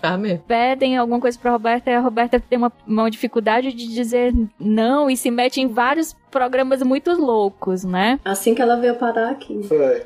tá 0.00 0.16
mesmo. 0.18 0.44
Pedem 0.46 0.96
alguma 0.96 1.20
coisa 1.20 1.38
pra 1.38 1.52
Roberta 1.52 1.90
e 1.90 1.94
a 1.94 2.00
Roberta 2.00 2.40
tem 2.40 2.58
uma, 2.58 2.72
uma 2.86 3.10
dificuldade 3.10 3.72
de 3.72 3.86
dizer 3.88 4.34
não 4.58 5.10
e 5.10 5.16
se 5.16 5.30
mete 5.30 5.60
em 5.60 5.68
vários 5.68 6.14
programas 6.30 6.82
muito 6.82 7.12
loucos, 7.12 7.84
né? 7.84 8.18
Assim 8.24 8.54
que 8.54 8.62
ela 8.62 8.76
veio 8.76 8.94
parar 8.94 9.30
aqui. 9.30 9.60
Foi. 9.64 10.02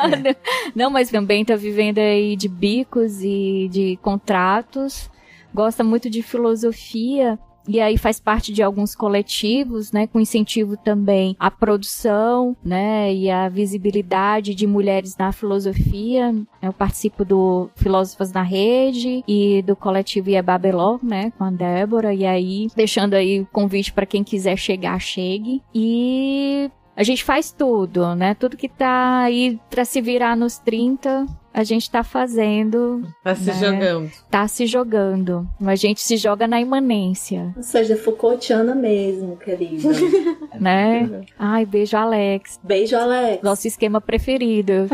Não, 0.74 0.90
mas 0.90 1.10
também 1.10 1.44
tá 1.44 1.54
vivendo 1.54 1.98
aí 1.98 2.34
de 2.34 2.48
bicos 2.48 3.22
e 3.22 3.68
de 3.70 3.98
contratos. 4.02 5.10
Gosta 5.52 5.84
muito 5.84 6.08
de 6.08 6.22
filosofia 6.22 7.38
e 7.68 7.80
aí 7.80 7.96
faz 7.96 8.18
parte 8.18 8.52
de 8.52 8.62
alguns 8.62 8.94
coletivos, 8.94 9.92
né, 9.92 10.06
com 10.06 10.20
incentivo 10.20 10.76
também 10.76 11.36
à 11.38 11.50
produção, 11.50 12.56
né, 12.64 13.12
e 13.14 13.30
à 13.30 13.48
visibilidade 13.48 14.54
de 14.54 14.66
mulheres 14.66 15.16
na 15.16 15.32
filosofia. 15.32 16.34
Eu 16.62 16.72
participo 16.72 17.24
do 17.24 17.70
Filósofas 17.76 18.32
na 18.32 18.42
Rede 18.42 19.22
e 19.26 19.62
do 19.62 19.76
coletivo 19.76 20.30
Iebabeló, 20.30 20.98
né, 21.02 21.32
com 21.36 21.44
a 21.44 21.50
Débora, 21.50 22.14
e 22.14 22.26
aí 22.26 22.68
deixando 22.74 23.14
aí 23.14 23.40
o 23.40 23.46
convite 23.46 23.92
para 23.92 24.06
quem 24.06 24.24
quiser 24.24 24.56
chegar, 24.56 25.00
chegue. 25.00 25.62
E 25.74 26.70
a 26.96 27.02
gente 27.02 27.24
faz 27.24 27.50
tudo, 27.50 28.14
né? 28.14 28.34
Tudo 28.34 28.56
que 28.56 28.68
tá 28.68 29.20
aí 29.20 29.58
para 29.70 29.86
se 29.86 30.02
virar 30.02 30.36
nos 30.36 30.58
30, 30.58 31.26
a 31.52 31.64
gente 31.64 31.90
tá 31.90 32.02
fazendo. 32.02 33.02
Tá 33.22 33.34
se 33.34 33.46
né? 33.46 33.54
jogando. 33.54 34.10
Tá 34.30 34.48
se 34.48 34.66
jogando. 34.66 35.48
A 35.64 35.74
gente 35.74 36.00
se 36.00 36.16
joga 36.16 36.46
na 36.46 36.60
imanência, 36.60 37.52
Ou 37.56 37.62
seja, 37.62 37.96
Foucaultiana 37.96 38.74
mesmo, 38.74 39.36
querida. 39.36 39.88
né? 40.58 41.22
Ai, 41.38 41.66
beijo, 41.66 41.96
Alex. 41.96 42.60
Beijo, 42.62 42.96
Alex. 42.96 43.42
Nosso 43.42 43.66
esquema 43.66 44.00
preferido. 44.00 44.88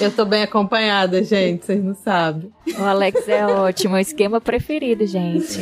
Eu 0.00 0.10
tô 0.10 0.24
bem 0.24 0.42
acompanhada, 0.42 1.22
gente, 1.22 1.64
vocês 1.64 1.82
não 1.82 1.94
sabem. 1.94 2.52
O 2.78 2.82
Alex 2.82 3.26
é 3.28 3.46
ótimo. 3.46 3.96
É 3.96 3.98
o 3.98 4.02
esquema 4.02 4.40
preferido, 4.40 5.06
gente. 5.06 5.60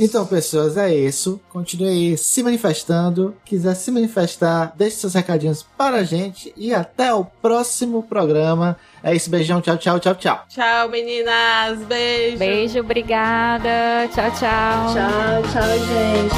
Então, 0.00 0.24
pessoas, 0.24 0.78
é 0.78 0.94
isso. 0.94 1.38
Continue 1.50 1.88
aí 1.88 2.16
se 2.16 2.42
manifestando. 2.42 3.36
Quiser 3.44 3.74
se 3.74 3.90
manifestar, 3.90 4.72
deixe 4.74 4.96
seus 4.96 5.12
recadinhos 5.12 5.62
para 5.76 5.98
a 5.98 6.04
gente. 6.04 6.54
E 6.56 6.72
até 6.74 7.12
o 7.12 7.22
próximo 7.22 8.02
programa. 8.02 8.78
É 9.02 9.14
isso, 9.14 9.28
beijão, 9.28 9.60
tchau, 9.60 9.76
tchau, 9.76 10.00
tchau, 10.00 10.14
tchau. 10.14 10.44
Tchau, 10.48 10.88
meninas. 10.88 11.80
Beijo. 11.86 12.38
Beijo, 12.38 12.80
obrigada. 12.80 14.08
Tchau, 14.14 14.30
tchau. 14.30 14.94
Tchau, 14.94 15.42
tchau, 15.52 15.78
gente. 15.86 16.34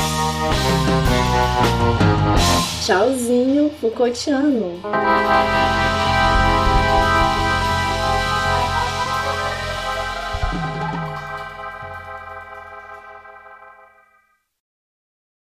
Tchauzinho, 2.84 3.70
Foucaultiano. 3.80 4.80